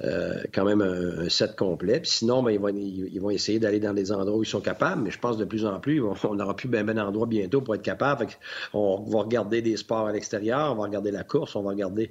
euh, 0.02 0.42
quand 0.52 0.64
même 0.64 0.82
un, 0.82 1.28
set 1.28 1.54
complet. 1.54 2.00
Sinon, 2.02 2.42
ben, 2.42 2.50
ils, 2.50 2.58
vont, 2.58 2.74
ils, 2.76 3.20
vont 3.20 3.30
essayer 3.30 3.60
d'aller 3.60 3.78
dans 3.78 3.94
des 3.94 4.10
endroits 4.10 4.38
où 4.38 4.42
ils 4.42 4.48
sont 4.48 4.60
capables, 4.60 5.02
mais 5.02 5.12
je 5.12 5.20
pense 5.20 5.36
de 5.36 5.44
plus 5.44 5.64
en 5.64 5.78
plus, 5.78 6.02
on 6.02 6.34
n'aura 6.34 6.56
plus 6.56 6.66
ben 6.66 6.84
ben 6.84 6.94
d'endroits 6.94 7.28
bientôt 7.28 7.60
pour 7.60 7.76
être 7.76 7.82
capable. 7.82 8.26
on 8.72 9.04
va 9.08 9.20
regarder 9.20 9.62
des 9.62 9.76
sports 9.76 10.08
à 10.08 10.12
l'extérieur, 10.12 10.72
on 10.72 10.74
va 10.74 10.82
regarder 10.82 11.12
la 11.12 11.22
course, 11.22 11.54
on 11.54 11.62
va 11.62 11.70
regarder 11.70 12.10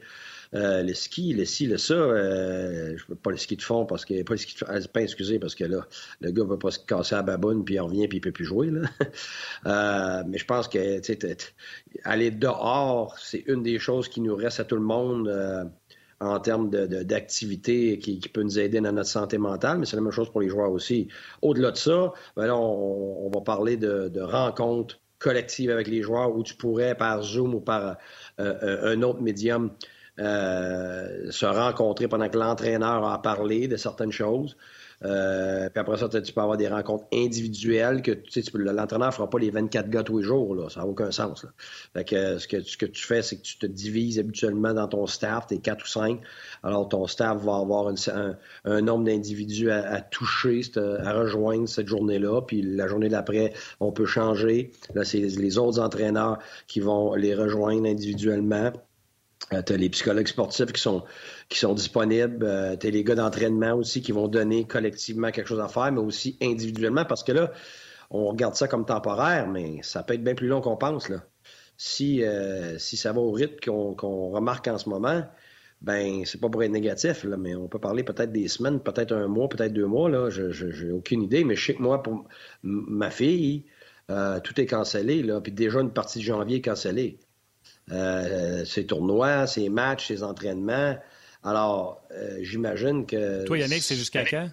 euh, 0.53 0.83
le 0.83 0.93
ski, 0.93 1.33
le 1.33 1.45
ci, 1.45 1.67
le 1.67 1.77
ça, 1.77 1.93
euh, 1.93 2.95
je 2.97 3.13
pas 3.13 3.31
le 3.31 3.37
ski 3.37 3.55
de 3.55 3.61
fond 3.61 3.85
parce 3.85 4.05
que 4.05 4.23
pas 4.23 4.33
le 4.33 4.37
ski 4.37 4.53
de 4.53 4.59
fond, 4.59 4.65
ah, 4.69 4.79
pas 4.91 5.01
excusé 5.01 5.39
parce 5.39 5.55
que 5.55 5.63
là, 5.63 5.87
le 6.21 6.31
gars 6.31 6.43
va 6.43 6.57
pas 6.57 6.71
se 6.71 6.79
casser 6.79 7.15
la 7.15 7.23
baboune 7.23 7.65
puis 7.65 7.75
il 7.75 7.79
revient 7.79 8.07
puis 8.07 8.17
il 8.17 8.21
peut 8.21 8.31
plus 8.31 8.45
jouer 8.45 8.69
là. 8.69 8.81
euh, 9.65 10.23
mais 10.27 10.37
je 10.37 10.45
pense 10.45 10.67
que 10.67 11.01
aller 12.03 12.31
dehors, 12.31 13.17
c'est 13.19 13.43
une 13.47 13.63
des 13.63 13.79
choses 13.79 14.07
qui 14.07 14.21
nous 14.21 14.35
reste 14.35 14.59
à 14.59 14.63
tout 14.63 14.75
le 14.75 14.81
monde. 14.81 15.27
Euh, 15.27 15.63
en 16.19 16.39
termes 16.39 16.71
d'activité 16.71 17.99
qui, 17.99 18.19
qui, 18.19 18.29
peut 18.29 18.41
nous 18.41 18.57
aider 18.57 18.81
dans 18.81 18.91
notre 18.91 19.09
santé 19.09 19.37
mentale, 19.37 19.77
mais 19.77 19.85
c'est 19.85 19.95
la 19.95 20.01
même 20.01 20.11
chose 20.11 20.31
pour 20.31 20.41
les 20.41 20.49
joueurs 20.49 20.71
aussi. 20.71 21.09
Au-delà 21.43 21.69
de 21.69 21.77
ça, 21.77 22.11
ben 22.35 22.47
là, 22.47 22.57
on, 22.57 23.29
va 23.29 23.41
parler 23.41 23.77
de, 23.77 24.09
de, 24.09 24.21
rencontres 24.21 24.99
collectives 25.19 25.69
avec 25.69 25.87
les 25.87 26.01
joueurs 26.01 26.35
où 26.35 26.43
tu 26.43 26.55
pourrais, 26.55 26.95
par 26.95 27.21
Zoom 27.21 27.53
ou 27.55 27.59
par 27.59 27.97
euh, 28.39 28.95
un 28.95 29.01
autre 29.03 29.21
médium, 29.21 29.71
euh, 30.19 31.29
se 31.31 31.45
rencontrer 31.45 32.07
pendant 32.07 32.27
que 32.27 32.37
l'entraîneur 32.37 33.07
a 33.07 33.21
parlé 33.21 33.67
de 33.67 33.77
certaines 33.77 34.11
choses. 34.11 34.57
Euh, 35.05 35.69
puis 35.69 35.79
après 35.79 35.97
ça, 35.97 36.09
tu 36.09 36.33
peux 36.33 36.41
avoir 36.41 36.57
des 36.57 36.67
rencontres 36.67 37.05
individuelles 37.13 38.01
que 38.01 38.11
tu 38.11 38.41
sais, 38.41 38.51
l'entraîneur 38.55 39.13
fera 39.13 39.29
pas 39.29 39.37
les 39.37 39.51
24 39.51 39.89
gars 39.89 40.01
tous 40.01 40.17
les 40.17 40.23
jours, 40.23 40.55
là. 40.55 40.69
Ça 40.69 40.79
n'a 40.79 40.87
aucun 40.87 41.11
sens. 41.11 41.45
Là. 41.93 42.03
Que 42.03 42.39
ce 42.39 42.47
que, 42.47 42.85
tu 42.85 43.05
fais, 43.05 43.21
c'est 43.21 43.37
que 43.37 43.43
tu 43.43 43.59
te 43.59 43.67
divises 43.67 44.17
habituellement 44.17 44.73
dans 44.73 44.87
ton 44.87 45.05
staff, 45.05 45.45
t'es 45.47 45.59
quatre 45.59 45.83
ou 45.83 45.87
cinq. 45.87 46.19
Alors 46.63 46.89
ton 46.89 47.05
staff 47.05 47.37
va 47.43 47.57
avoir 47.57 47.93
un, 48.65 48.81
nombre 48.81 49.05
d'individus 49.05 49.69
à, 49.69 50.01
toucher, 50.01 50.61
à 50.75 51.13
rejoindre 51.13 51.69
cette 51.69 51.87
journée-là. 51.87 52.41
Puis 52.41 52.63
la 52.63 52.87
journée 52.87 53.09
d'après, 53.09 53.53
on 53.79 53.91
peut 53.91 54.07
changer. 54.07 54.71
Là, 54.95 55.03
c'est 55.05 55.19
les 55.19 55.57
autres 55.59 55.79
entraîneurs 55.79 56.39
qui 56.67 56.79
vont 56.79 57.13
les 57.13 57.35
rejoindre 57.35 57.85
individuellement. 57.85 58.71
Euh, 59.53 59.61
tu 59.61 59.73
as 59.73 59.77
les 59.77 59.89
psychologues 59.89 60.27
sportifs 60.27 60.73
qui 60.73 60.81
sont, 60.81 61.03
qui 61.49 61.57
sont 61.57 61.73
disponibles. 61.73 62.45
Euh, 62.45 62.75
tu 62.75 62.87
as 62.87 62.89
les 62.89 63.03
gars 63.03 63.15
d'entraînement 63.15 63.73
aussi 63.73 64.01
qui 64.01 64.11
vont 64.11 64.27
donner 64.27 64.65
collectivement 64.65 65.31
quelque 65.31 65.47
chose 65.47 65.61
à 65.61 65.69
faire, 65.69 65.91
mais 65.91 66.01
aussi 66.01 66.37
individuellement, 66.41 67.05
parce 67.05 67.23
que 67.23 67.31
là, 67.31 67.51
on 68.09 68.25
regarde 68.27 68.55
ça 68.55 68.67
comme 68.67 68.85
temporaire, 68.85 69.47
mais 69.47 69.79
ça 69.83 70.03
peut 70.03 70.15
être 70.15 70.23
bien 70.23 70.35
plus 70.35 70.47
long 70.47 70.61
qu'on 70.61 70.77
pense. 70.77 71.09
Là. 71.09 71.23
Si, 71.77 72.23
euh, 72.23 72.77
si 72.79 72.97
ça 72.97 73.13
va 73.13 73.21
au 73.21 73.31
rythme 73.31 73.57
qu'on 73.95 74.29
remarque 74.29 74.67
en 74.67 74.77
ce 74.77 74.89
moment, 74.89 75.23
ben 75.81 76.25
c'est 76.25 76.41
pas 76.41 76.49
pour 76.49 76.63
être 76.63 76.71
négatif, 76.71 77.23
là, 77.23 77.37
mais 77.37 77.55
on 77.55 77.67
peut 77.67 77.79
parler 77.79 78.03
peut-être 78.03 78.31
des 78.31 78.47
semaines, 78.47 78.79
peut-être 78.81 79.13
un 79.13 79.27
mois, 79.27 79.47
peut-être 79.47 79.73
deux 79.73 79.85
mois. 79.85 80.09
Là, 80.09 80.29
je 80.29 80.51
j'ai 80.51 80.91
aucune 80.91 81.21
idée, 81.23 81.43
mais 81.43 81.55
je 81.55 81.67
sais 81.67 81.73
que 81.75 81.81
moi, 81.83 82.01
pour 82.03 82.25
ma 82.63 83.11
fille, 83.11 83.65
tout 84.07 84.59
est 84.59 84.65
cancellé, 84.65 85.21
là, 85.21 85.39
puis 85.41 85.51
déjà 85.51 85.81
une 85.81 85.91
partie 85.91 86.19
de 86.19 86.23
janvier 86.23 86.57
est 86.57 86.61
cancellée. 86.61 87.19
Euh, 87.91 88.65
ses 88.65 88.85
tournois, 88.85 89.47
ses 89.47 89.69
matchs, 89.69 90.07
ses 90.07 90.23
entraînements. 90.23 90.97
Alors, 91.43 92.01
euh, 92.11 92.39
j'imagine 92.41 93.05
que. 93.05 93.45
Toi, 93.45 93.59
Yannick, 93.59 93.81
c'est 93.81 93.95
jusqu'à 93.95 94.25
quand? 94.25 94.49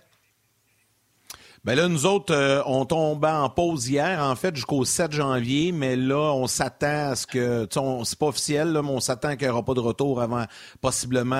Ben 1.64 1.74
là, 1.74 1.88
nous 1.88 2.04
autres, 2.04 2.34
euh, 2.34 2.62
on 2.66 2.84
tombait 2.84 3.26
en 3.26 3.48
pause 3.48 3.88
hier, 3.88 4.22
en 4.22 4.36
fait, 4.36 4.54
jusqu'au 4.54 4.84
7 4.84 5.12
janvier, 5.12 5.72
mais 5.72 5.96
là, 5.96 6.34
on 6.34 6.46
s'attend 6.46 7.12
à 7.12 7.16
ce 7.16 7.26
que, 7.26 7.64
tu 7.64 7.80
sais, 7.80 7.86
c'est 8.04 8.18
pas 8.18 8.26
officiel, 8.26 8.68
là, 8.68 8.82
mais 8.82 8.90
on 8.90 9.00
s'attend 9.00 9.34
qu'il 9.34 9.46
n'y 9.46 9.52
aura 9.52 9.64
pas 9.64 9.72
de 9.72 9.80
retour 9.80 10.20
avant, 10.20 10.44
possiblement, 10.82 11.34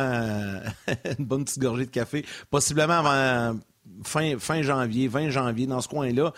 une 1.19 1.27
bonne 1.27 1.45
petite 1.45 1.61
gorgée 1.61 1.85
de 1.85 1.91
café, 1.91 2.25
possiblement 2.51 3.05
avant 3.05 3.59
fin, 4.03 4.39
fin 4.39 4.63
janvier, 4.63 5.09
20 5.09 5.29
janvier, 5.29 5.67
dans 5.67 5.83
ce 5.83 5.89
coin-là 5.89 6.33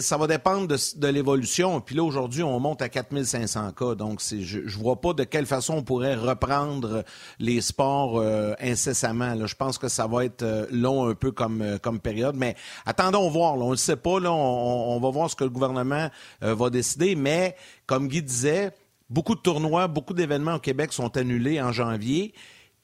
ça 0.00 0.16
va 0.16 0.26
dépendre 0.26 0.68
de, 0.68 1.06
l'évolution. 1.08 1.80
Puis 1.80 1.94
là, 1.94 2.02
aujourd'hui, 2.02 2.42
on 2.42 2.58
monte 2.60 2.82
à 2.82 2.88
4500 2.88 3.72
cas. 3.72 3.94
Donc, 3.94 4.20
je 4.20 4.58
ne 4.58 4.68
vois 4.70 5.00
pas 5.00 5.12
de 5.12 5.24
quelle 5.24 5.46
façon 5.46 5.74
on 5.74 5.82
pourrait 5.82 6.14
reprendre 6.14 7.04
les 7.38 7.60
sports 7.60 8.18
euh, 8.18 8.52
incessamment. 8.60 9.46
Je 9.46 9.54
pense 9.54 9.78
que 9.78 9.88
ça 9.88 10.06
va 10.06 10.24
être 10.24 10.42
euh, 10.42 10.66
long 10.70 11.08
un 11.08 11.14
peu 11.14 11.32
comme, 11.32 11.62
euh, 11.62 11.78
comme 11.78 11.98
période. 11.98 12.36
Mais 12.36 12.56
attendons 12.84 13.28
voir. 13.30 13.54
On 13.54 13.66
ne 13.66 13.70
le 13.70 13.76
sait 13.76 13.96
pas. 13.96 14.20
Là, 14.20 14.32
on, 14.32 15.00
va 15.00 15.10
voir 15.10 15.30
ce 15.30 15.36
que 15.36 15.44
le 15.44 15.50
gouvernement 15.50 16.10
va 16.42 16.70
décider. 16.70 17.14
Mais, 17.14 17.56
comme 17.86 18.08
Guy 18.08 18.22
disait, 18.22 18.72
beaucoup 19.08 19.34
de 19.34 19.40
tournois, 19.40 19.88
beaucoup 19.88 20.14
d'événements 20.14 20.56
au 20.56 20.60
Québec 20.60 20.92
sont 20.92 21.16
annulés 21.16 21.60
en 21.60 21.72
janvier. 21.72 22.34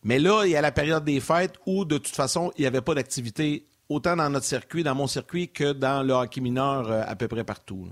Mais 0.02 0.18
là, 0.18 0.44
il 0.44 0.52
y 0.52 0.56
a 0.56 0.60
la 0.60 0.72
période 0.72 1.04
des 1.04 1.20
fêtes 1.20 1.54
où, 1.66 1.84
de 1.84 1.98
toute 1.98 2.14
façon, 2.14 2.52
il 2.56 2.62
n'y 2.62 2.66
avait 2.66 2.80
pas 2.80 2.94
d'activité 2.94 3.66
autant 3.88 4.16
dans 4.16 4.30
notre 4.30 4.46
circuit, 4.46 4.82
dans 4.82 4.94
mon 4.94 5.06
circuit, 5.06 5.48
que 5.48 5.72
dans 5.72 6.02
le 6.02 6.12
hockey 6.12 6.40
mineur 6.40 6.90
euh, 6.90 7.02
à 7.06 7.16
peu 7.16 7.28
près 7.28 7.44
partout. 7.44 7.88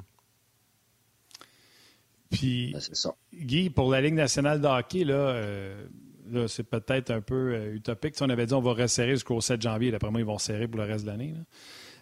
Puis, 2.31 2.73
ben, 2.73 3.13
Guy, 3.33 3.71
pour 3.71 3.91
la 3.91 4.01
Ligue 4.01 4.15
nationale 4.15 4.61
de 4.61 4.67
hockey, 4.67 5.05
euh, 5.09 5.87
là, 6.31 6.49
c'est 6.49 6.65
peut-être 6.65 7.11
un 7.11 7.21
peu 7.21 7.55
euh, 7.55 7.75
utopique. 7.75 8.17
Si 8.17 8.23
on 8.23 8.29
avait 8.29 8.47
dit 8.47 8.55
on 8.55 8.61
va 8.61 8.73
resserrer 8.73 9.13
jusqu'au 9.13 9.41
7 9.41 9.63
janvier, 9.63 9.91
d'après 9.91 10.11
moi, 10.11 10.21
ils 10.21 10.27
vont 10.27 10.39
serrer 10.39 10.67
pour 10.67 10.81
le 10.81 10.87
reste 10.87 11.05
de 11.05 11.11
l'année. 11.11 11.35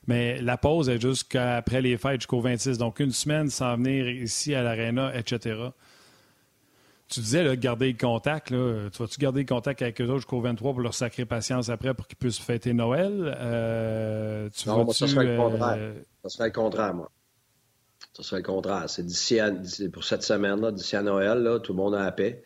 Mais 0.06 0.40
la 0.40 0.56
pause 0.56 0.88
est 0.88 1.00
jusqu'après 1.00 1.80
les 1.80 1.96
fêtes, 1.96 2.22
jusqu'au 2.22 2.40
26. 2.40 2.78
Donc, 2.78 2.98
une 2.98 3.12
semaine 3.12 3.50
sans 3.50 3.76
venir 3.76 4.08
ici 4.08 4.54
à 4.54 4.62
l'Arena, 4.62 5.16
etc. 5.16 5.54
Tu 7.12 7.20
disais, 7.20 7.44
là, 7.44 7.54
garder 7.56 7.92
le 7.92 7.98
contact. 7.98 8.48
Là. 8.48 8.88
Tu 8.90 9.02
vas-tu 9.02 9.20
garder 9.20 9.40
le 9.40 9.46
contact 9.46 9.82
avec 9.82 10.00
eux 10.00 10.06
autres 10.06 10.20
jusqu'au 10.20 10.40
23 10.40 10.72
pour 10.72 10.80
leur 10.80 10.94
sacrer 10.94 11.26
patience 11.26 11.68
après 11.68 11.92
pour 11.92 12.08
qu'ils 12.08 12.16
puissent 12.16 12.38
fêter 12.38 12.72
Noël? 12.72 13.36
Euh, 13.38 14.48
tu 14.48 14.66
non, 14.66 14.90
ça 14.92 15.06
serait 15.06 15.26
le 15.26 15.36
contraire. 15.36 15.76
Euh, 15.78 15.94
ça 16.22 16.30
serait 16.30 16.46
le 16.46 16.54
contraire, 16.54 16.94
moi. 16.94 17.10
Ça 18.14 18.22
serait 18.22 18.38
le 18.38 18.46
contraire. 18.46 18.88
C'est 18.88 19.04
d'ici 19.04 19.38
pour 19.92 20.04
cette 20.04 20.22
semaine-là, 20.22 20.72
d'ici 20.72 20.96
à 20.96 21.02
Noël, 21.02 21.42
là, 21.42 21.60
tout 21.60 21.72
le 21.72 21.76
monde 21.76 21.94
a 21.94 22.02
la 22.02 22.12
paix. 22.12 22.42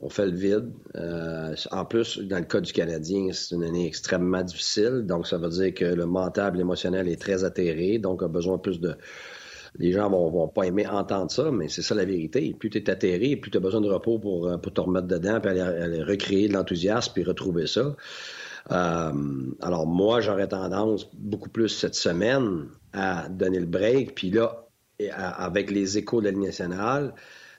On 0.00 0.08
fait 0.08 0.24
le 0.24 0.36
vide. 0.36 0.72
Euh, 0.94 1.54
en 1.70 1.84
plus, 1.84 2.18
dans 2.18 2.38
le 2.38 2.46
cas 2.46 2.62
du 2.62 2.72
Canadien, 2.72 3.28
c'est 3.34 3.54
une 3.54 3.62
année 3.62 3.86
extrêmement 3.86 4.42
difficile. 4.42 5.02
Donc, 5.04 5.26
ça 5.26 5.36
veut 5.36 5.50
dire 5.50 5.74
que 5.74 5.84
le 5.84 6.06
mental, 6.06 6.56
l'émotionnel 6.56 7.08
est 7.08 7.20
très 7.20 7.44
atterré. 7.44 7.98
Donc, 7.98 8.22
a 8.22 8.28
besoin 8.28 8.56
plus 8.56 8.80
de, 8.80 8.96
les 9.78 9.92
gens 9.92 10.10
vont, 10.10 10.30
vont 10.30 10.48
pas 10.48 10.64
aimer 10.64 10.86
entendre 10.86 11.30
ça, 11.30 11.50
mais 11.50 11.68
c'est 11.68 11.82
ça 11.82 11.94
la 11.94 12.04
vérité. 12.04 12.54
Plus 12.58 12.70
tu 12.70 12.78
es 12.78 12.90
atterré, 12.90 13.36
plus 13.36 13.50
tu 13.50 13.56
as 13.56 13.60
besoin 13.60 13.80
de 13.80 13.88
repos 13.88 14.18
pour, 14.18 14.48
euh, 14.48 14.58
pour 14.58 14.72
te 14.72 14.80
remettre 14.80 15.06
dedans, 15.06 15.40
puis 15.40 15.58
aller, 15.58 16.02
recréer 16.02 16.48
de 16.48 16.52
l'enthousiasme, 16.54 17.12
puis 17.14 17.24
retrouver 17.24 17.66
ça. 17.66 17.96
Euh, 18.70 19.12
alors 19.60 19.86
moi, 19.86 20.20
j'aurais 20.20 20.48
tendance 20.48 21.08
beaucoup 21.14 21.48
plus 21.48 21.68
cette 21.68 21.94
semaine 21.94 22.66
à 22.92 23.28
donner 23.28 23.60
le 23.60 23.66
break, 23.66 24.14
puis 24.14 24.30
là, 24.30 24.66
avec 25.10 25.70
les 25.70 25.98
échos 25.98 26.20
de 26.20 26.26
la 26.26 26.30
Ligue 26.30 26.44
nationale 26.44 27.14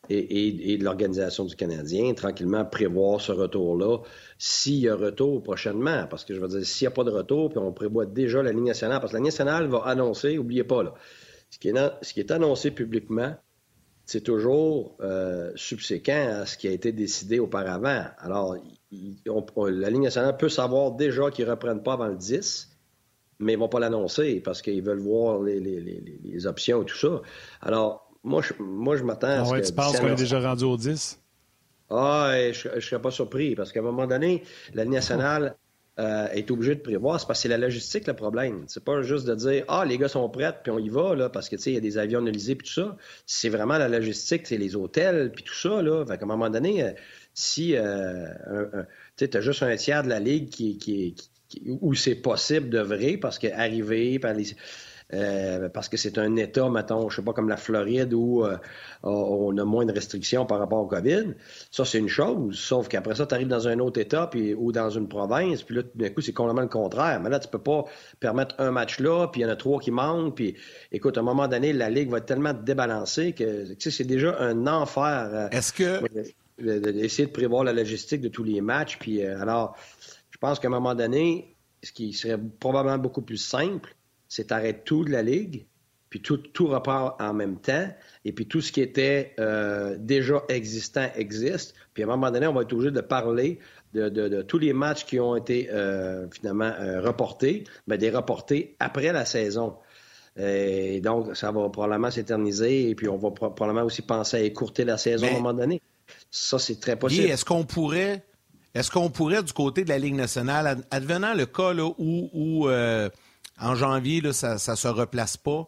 et, 0.10 0.78
de 0.78 0.84
l'organisation 0.84 1.46
du 1.46 1.56
Canadien, 1.56 2.14
tranquillement 2.14 2.64
prévoir 2.64 3.20
ce 3.20 3.32
retour-là, 3.32 4.00
s'il 4.38 4.80
y 4.80 4.90
a 4.90 4.96
retour 4.96 5.42
prochainement, 5.42 6.06
parce 6.10 6.24
que 6.26 6.34
je 6.34 6.40
veux 6.40 6.48
dire, 6.48 6.66
s'il 6.66 6.86
n'y 6.86 6.94
a 6.94 6.96
pas 6.96 7.04
de 7.04 7.12
retour, 7.12 7.50
puis 7.50 7.58
on 7.58 7.72
prévoit 7.72 8.06
déjà 8.06 8.44
la 8.44 8.52
Ligue 8.52 8.66
nationale, 8.66 9.00
parce 9.00 9.12
que 9.12 9.18
la 9.18 9.22
Ligue 9.22 9.28
nationale 9.28 9.68
va 9.68 9.80
annoncer, 9.80 10.38
oubliez 10.38 10.64
pas, 10.64 10.84
là, 10.84 10.94
ce 11.54 12.14
qui 12.14 12.20
est, 12.20 12.32
annoncé 12.32 12.72
publiquement, 12.72 13.36
c'est 14.06 14.22
toujours 14.22 14.98
euh, 15.02 15.52
subséquent 15.56 16.42
à 16.42 16.46
ce 16.48 16.58
qui 16.58 16.68
a 16.68 16.72
été 16.72 16.92
décidé 16.92 17.40
auparavant. 17.40 18.06
Alors, 18.18 18.58
la 18.92 19.90
Ligue 19.92 20.02
nationale 20.02 20.36
peut 20.36 20.50
savoir 20.50 20.94
déjà 20.94 21.30
qu'ils 21.30 21.46
ne 21.46 21.52
reprennent 21.52 21.84
pas 21.84 21.94
avant 21.94 22.08
le 22.08 22.16
10, 22.16 22.76
mais 23.40 23.54
ils 23.54 23.56
ne 23.56 23.62
vont 23.62 23.70
pas 23.70 23.80
l'annoncer 23.80 24.42
parce 24.44 24.64
qu'ils 24.64 24.82
veulent 24.82 25.00
voir 25.00 25.42
les, 25.44 26.48
options 26.48 26.82
et 26.82 26.86
tout 26.86 26.98
ça. 26.98 27.22
Alors, 27.62 28.12
moi, 28.24 28.42
je, 28.42 28.54
moi, 28.60 28.96
je 28.98 29.04
m'attends 29.04 29.28
à 29.28 29.46
ce 29.46 29.54
que... 29.54 29.68
Tu 29.68 29.74
penses 29.74 30.00
qu'on 30.00 30.08
est 30.08 30.16
déjà 30.16 30.40
rendu 30.40 30.64
au 30.64 30.76
10? 30.76 31.20
Ah, 31.92 32.32
je 32.52 32.68
ne 32.70 32.80
serais 32.80 33.02
pas 33.02 33.12
surpris 33.12 33.54
parce 33.54 33.72
qu'à 33.72 33.82
un 33.82 33.84
moment 33.84 34.08
donné, 34.08 34.44
la 34.74 34.86
Ligue 34.86 34.94
nationale 34.94 35.56
euh, 36.00 36.28
est 36.30 36.50
obligé 36.50 36.74
de 36.74 36.80
prévoir, 36.82 37.20
c'est 37.20 37.28
parce 37.28 37.40
que 37.40 37.44
c'est 37.44 37.50
la 37.50 37.60
logistique 37.60 38.08
le 38.08 38.16
problème. 38.16 38.64
C'est 38.68 38.84
pas 38.84 39.04
juste 39.04 39.28
de 39.28 39.36
dire 39.36 39.64
Ah, 39.68 39.86
les 39.86 40.00
gars 40.00 40.08
sont 40.08 40.28
prêts, 40.28 40.52
puis 40.64 40.72
on 40.72 40.80
y 40.80 40.90
va, 40.90 41.14
là, 41.14 41.30
parce 41.30 41.50
que 41.50 41.56
il 41.68 41.74
y 41.74 41.78
a 41.78 41.80
des 41.80 42.00
avions 42.00 42.20
analysés 42.20 42.56
puis 42.56 42.68
tout 42.68 42.74
ça. 42.74 42.98
C'est 43.28 43.50
vraiment 43.50 43.78
la 43.78 43.88
logistique, 43.88 44.48
c'est 44.48 44.58
les 44.58 44.76
hôtels, 44.76 45.32
puis 45.32 45.44
tout 45.44 45.54
ça, 45.54 45.84
là. 45.84 46.04
Fait 46.06 46.18
qu'à 46.18 46.26
un 46.26 46.28
moment 46.28 46.50
donné, 46.50 46.84
euh, 46.84 46.92
si 47.36 47.76
euh, 47.76 48.26
tu 49.18 49.30
as 49.32 49.42
juste 49.42 49.62
un 49.62 49.76
tiers 49.76 50.04
de 50.04 50.10
la 50.10 50.20
ligue 50.20 50.50
qui, 50.50 50.78
qui, 50.80 51.16
où 51.82 51.94
c'est 51.94 52.16
possible 52.16 52.70
de 52.70 52.80
vrai, 52.80 53.18
parce 53.18 53.38
qu'arriver 53.38 54.18
par 54.18 54.34
les 54.34 54.56
euh, 55.14 55.70
parce 55.70 55.90
que 55.90 55.98
c'est 55.98 56.18
un 56.18 56.36
État, 56.36 56.70
mettons, 56.70 57.10
je 57.10 57.18
sais 57.18 57.22
pas, 57.22 57.34
comme 57.34 57.48
la 57.48 57.58
Floride 57.58 58.14
où 58.14 58.44
euh, 58.44 58.58
on 59.04 59.56
a 59.58 59.64
moins 59.64 59.86
de 59.86 59.94
restrictions 59.94 60.46
par 60.46 60.60
rapport 60.60 60.80
au 60.80 60.88
COVID. 60.88 61.34
Ça, 61.72 61.86
c'est 61.86 62.00
une 62.00 62.10
chose. 62.10 62.58
Sauf 62.58 62.88
qu'après 62.88 63.16
ça, 63.16 63.26
tu 63.26 63.36
arrives 63.36 63.48
dans 63.48 63.68
un 63.68 63.80
autre 63.80 64.00
État 64.00 64.28
puis, 64.28 64.54
ou 64.54 64.72
dans 64.72 64.90
une 64.90 65.08
province, 65.08 65.64
puis 65.64 65.76
là, 65.76 65.84
d'un 65.96 66.10
coup, 66.10 66.22
c'est 66.22 66.34
complètement 66.34 66.64
le 66.64 66.68
contraire. 66.68 67.22
Mais 67.22 67.30
là, 67.30 67.40
tu 67.40 67.48
peux 67.48 67.60
pas 67.60 67.86
permettre 68.20 68.56
un 68.58 68.72
match 68.72 69.00
là, 69.00 69.28
puis 69.28 69.42
il 69.42 69.44
y 69.44 69.48
en 69.48 69.52
a 69.52 69.56
trois 69.56 69.80
qui 69.80 69.92
manquent. 69.92 70.36
Puis, 70.36 70.56
écoute, 70.92 71.18
à 71.18 71.22
un 71.22 71.24
moment 71.24 71.48
donné, 71.48 71.74
la 71.74 71.90
Ligue 71.90 72.10
va 72.10 72.18
être 72.18 72.26
tellement 72.26 72.54
débalancée 72.54 73.34
que, 73.34 73.74
tu 73.74 73.76
sais, 73.80 73.92
c'est 73.92 74.04
déjà 74.04 74.38
un 74.40 74.68
enfer. 74.68 75.30
Euh, 75.32 75.50
Est-ce 75.52 75.74
que... 75.74 76.02
D'essayer 76.60 77.26
de 77.26 77.32
prévoir 77.32 77.64
la 77.64 77.74
logistique 77.74 78.22
de 78.22 78.30
tous 78.30 78.44
les 78.44 78.62
matchs. 78.62 79.00
Puis, 79.00 79.24
alors, 79.24 79.76
je 80.30 80.38
pense 80.38 80.60
qu'à 80.60 80.68
un 80.68 80.72
moment 80.72 80.94
donné, 80.94 81.56
ce 81.82 81.92
qui 81.92 82.14
serait 82.14 82.40
probablement 82.60 83.00
beaucoup 83.00 83.24
plus 83.24 83.38
simple, 83.38 83.96
c'est 84.34 84.52
arrêter 84.52 84.82
tout 84.84 85.06
de 85.06 85.12
la 85.12 85.22
Ligue, 85.22 85.68
puis 86.10 86.20
tout, 86.20 86.38
tout 86.38 86.66
repart 86.66 87.22
en 87.22 87.34
même 87.36 87.58
temps, 87.58 87.88
et 88.26 88.34
puis 88.34 88.48
tout 88.48 88.62
ce 88.62 88.72
qui 88.72 88.82
était 88.82 89.36
euh, 89.40 89.96
déjà 90.00 90.42
existant 90.50 91.08
existe. 91.16 91.76
Puis 91.94 92.02
à 92.02 92.08
un 92.08 92.10
moment 92.10 92.32
donné, 92.32 92.48
on 92.48 92.54
va 92.54 92.64
être 92.64 92.74
obligé 92.74 92.90
de 92.90 93.02
parler 93.02 93.60
de, 93.94 94.42
tous 94.42 94.58
les 94.58 94.74
matchs 94.74 95.06
qui 95.06 95.20
ont 95.20 95.36
été 95.36 95.70
euh, 95.72 96.26
finalement 96.32 96.72
euh, 96.80 97.00
reportés, 97.00 97.66
mais 97.86 98.00
des 98.00 98.10
reportés 98.10 98.76
après 98.80 99.12
la 99.12 99.26
saison. 99.26 99.76
Et 100.36 101.00
donc, 101.00 101.38
ça 101.38 101.52
va 101.52 101.70
probablement 101.70 102.10
s'éterniser, 102.10 102.90
et 102.90 102.96
puis 102.96 103.08
on 103.08 103.18
va 103.18 103.30
probablement 103.30 103.84
aussi 103.84 104.02
penser 104.02 104.38
à 104.38 104.40
écourter 104.40 104.84
la 104.84 104.98
saison 104.98 105.28
à 105.28 105.30
un 105.30 105.34
moment 105.34 105.54
donné. 105.54 105.80
Ça, 106.32 106.58
c'est 106.58 106.80
très 106.80 106.96
possible. 106.96 107.28
est-ce 107.28 107.46
qu'on 107.46 107.66
pourrait, 107.66 108.24
est-ce 108.74 108.90
qu'on 108.90 109.12
pourrait, 109.12 109.44
du 109.44 109.54
côté 109.54 109.84
de 109.84 109.90
la 109.90 110.00
Ligue 110.00 110.16
nationale, 110.16 110.80
advenant 110.90 111.36
le 111.36 111.46
cas 111.46 111.72
là, 111.74 111.88
où, 112.00 112.68
en 113.60 113.76
janvier, 113.76 114.22
là, 114.22 114.34
ça 114.34 114.54
ne 114.56 114.76
se 114.76 114.88
replace 114.88 115.38
pas. 115.38 115.68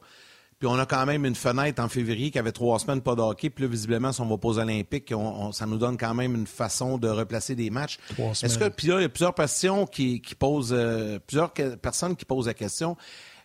Puis 0.60 0.70
on 0.70 0.80
a 0.80 0.86
quand 0.86 1.06
même 1.06 1.26
une 1.26 1.36
fenêtre 1.36 1.84
en 1.84 1.90
février 1.90 2.32
qui 2.32 2.40
avait 2.40 2.54
trois 2.54 2.80
semaines 2.80 3.02
pas 3.02 3.16
de 3.16 3.22
hockey. 3.22 3.50
Puis 3.50 3.66
là, 3.66 3.70
visiblement, 3.70 4.14
si 4.14 4.22
on 4.22 4.26
va 4.26 4.38
pas 4.38 4.48
aux 4.48 4.60
Olympiques, 4.60 5.14
ça 5.52 5.66
nous 5.66 5.78
donne 5.78 5.98
quand 5.98 6.14
même 6.14 6.34
une 6.34 6.48
façon 6.48 6.98
de 6.98 7.10
replacer 7.10 7.56
des 7.56 7.70
matchs. 7.70 8.00
Est-ce 8.18 8.58
que 8.58 8.70
puis 8.70 8.88
là, 8.88 9.00
il 9.00 9.02
y 9.04 9.06
a 9.06 9.10
plusieurs 9.10 9.36
questions 9.36 9.86
qui, 9.86 10.22
posent 10.40 10.74
euh, 10.74 11.20
plusieurs 11.20 11.52
personnes 11.52 12.16
qui 12.16 12.26
posent 12.26 12.48
la 12.48 12.54
question. 12.54 12.96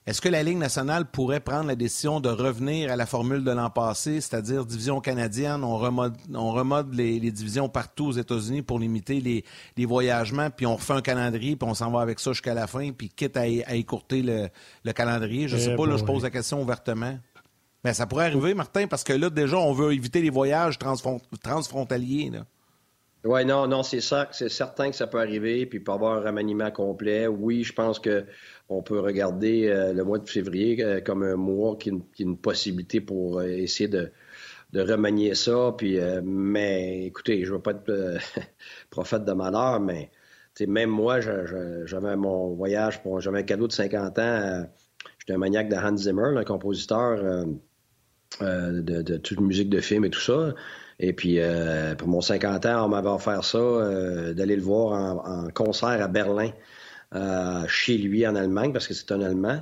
Est-ce 0.06 0.22
que 0.22 0.30
la 0.30 0.42
Ligue 0.42 0.56
nationale 0.56 1.04
pourrait 1.04 1.40
prendre 1.40 1.66
la 1.66 1.76
décision 1.76 2.20
de 2.20 2.30
revenir 2.30 2.90
à 2.90 2.96
la 2.96 3.04
formule 3.04 3.44
de 3.44 3.50
l'an 3.50 3.68
passé, 3.68 4.22
c'est-à-dire 4.22 4.64
division 4.64 5.00
canadienne, 5.00 5.62
on 5.62 5.76
remode, 5.76 6.16
on 6.34 6.52
remode 6.52 6.94
les, 6.94 7.20
divisions 7.30 7.68
partout 7.68 8.06
aux 8.06 8.12
États-Unis 8.12 8.62
pour 8.62 8.78
limiter 8.78 9.20
les, 9.20 9.86
voyagements, 9.86 10.48
puis 10.50 10.64
on 10.64 10.76
refait 10.76 10.94
un 10.94 11.02
calendrier, 11.02 11.54
puis 11.54 11.68
on 11.68 11.74
s'en 11.74 11.90
va 11.90 12.00
avec 12.00 12.18
ça 12.18 12.32
jusqu'à 12.32 12.54
la 12.54 12.66
fin, 12.66 12.92
puis 12.92 13.10
quitte 13.10 13.36
à, 13.36 13.46
écourter 13.46 14.22
le, 14.22 14.92
calendrier. 14.92 15.48
Je 15.48 15.56
ne 15.56 15.60
sais 15.60 15.72
eh 15.72 15.76
pas, 15.76 15.86
là, 15.86 15.98
je 15.98 16.04
pose 16.04 16.22
la 16.22 16.30
question 16.30 16.62
ouvertement. 16.62 17.18
Mais 17.84 17.92
ça 17.92 18.06
pourrait 18.06 18.26
arriver, 18.26 18.54
Martin, 18.54 18.86
parce 18.86 19.04
que 19.04 19.12
là, 19.12 19.28
déjà, 19.28 19.58
on 19.58 19.72
veut 19.72 19.92
éviter 19.92 20.22
les 20.22 20.30
voyages 20.30 20.78
transfrontaliers. 20.78 22.32
Oui, 23.24 23.44
non, 23.44 23.66
non, 23.66 23.82
c'est 23.82 24.00
ça, 24.00 24.28
c'est 24.32 24.48
certain 24.48 24.90
que 24.90 24.96
ça 24.96 25.06
peut 25.06 25.20
arriver, 25.20 25.66
puis 25.66 25.78
pour 25.78 25.94
avoir 25.94 26.16
un 26.16 26.20
remaniement 26.20 26.70
complet. 26.70 27.26
Oui, 27.26 27.64
je 27.64 27.74
pense 27.74 27.98
que 27.98 28.24
on 28.70 28.82
peut 28.82 29.00
regarder 29.00 29.68
euh, 29.68 29.92
le 29.92 30.04
mois 30.04 30.18
de 30.18 30.28
février 30.28 30.82
euh, 30.82 31.00
comme 31.02 31.22
un 31.22 31.36
mois 31.36 31.76
qui 31.76 31.90
est 31.90 32.20
une, 32.20 32.38
possibilité 32.38 33.00
pour 33.02 33.40
euh, 33.40 33.44
essayer 33.44 33.88
de, 33.88 34.10
remanier 34.74 35.34
ça. 35.34 35.74
Puis, 35.76 35.98
mais 36.22 37.04
écoutez, 37.06 37.44
je 37.44 37.52
veux 37.52 37.60
pas 37.60 37.72
être 37.72 38.18
prophète 38.90 39.24
de 39.24 39.32
malheur, 39.32 39.80
mais 39.80 40.10
même 40.66 40.90
moi, 40.90 41.20
j'avais 41.20 42.16
mon 42.16 42.54
voyage, 42.54 43.02
pour, 43.02 43.20
j'avais 43.20 43.40
un 43.40 43.42
cadeau 43.42 43.66
de 43.66 43.72
50 43.72 44.18
ans. 44.18 44.66
J'étais 45.18 45.32
un 45.32 45.38
maniaque 45.38 45.68
de 45.68 45.76
Hans 45.76 45.96
Zimmer, 45.96 46.36
un 46.36 46.44
compositeur 46.44 47.46
de, 48.40 48.80
de, 48.80 49.16
toute 49.16 49.40
musique 49.40 49.70
de 49.70 49.80
film 49.80 50.04
et 50.04 50.10
tout 50.10 50.20
ça. 50.20 50.54
Et 51.00 51.12
puis, 51.12 51.40
pour 51.98 52.08
mon 52.08 52.20
50 52.20 52.66
ans, 52.66 52.84
on 52.84 52.88
m'avait 52.88 53.08
offert 53.08 53.42
ça, 53.42 53.58
d'aller 54.34 54.54
le 54.54 54.62
voir 54.62 54.92
en, 55.26 55.48
concert 55.50 56.02
à 56.02 56.08
Berlin. 56.08 56.50
Euh, 57.12 57.64
chez 57.66 57.98
lui 57.98 58.24
en 58.24 58.36
Allemagne 58.36 58.72
parce 58.72 58.86
que 58.86 58.94
c'est 58.94 59.10
un 59.10 59.20
Allemand. 59.20 59.60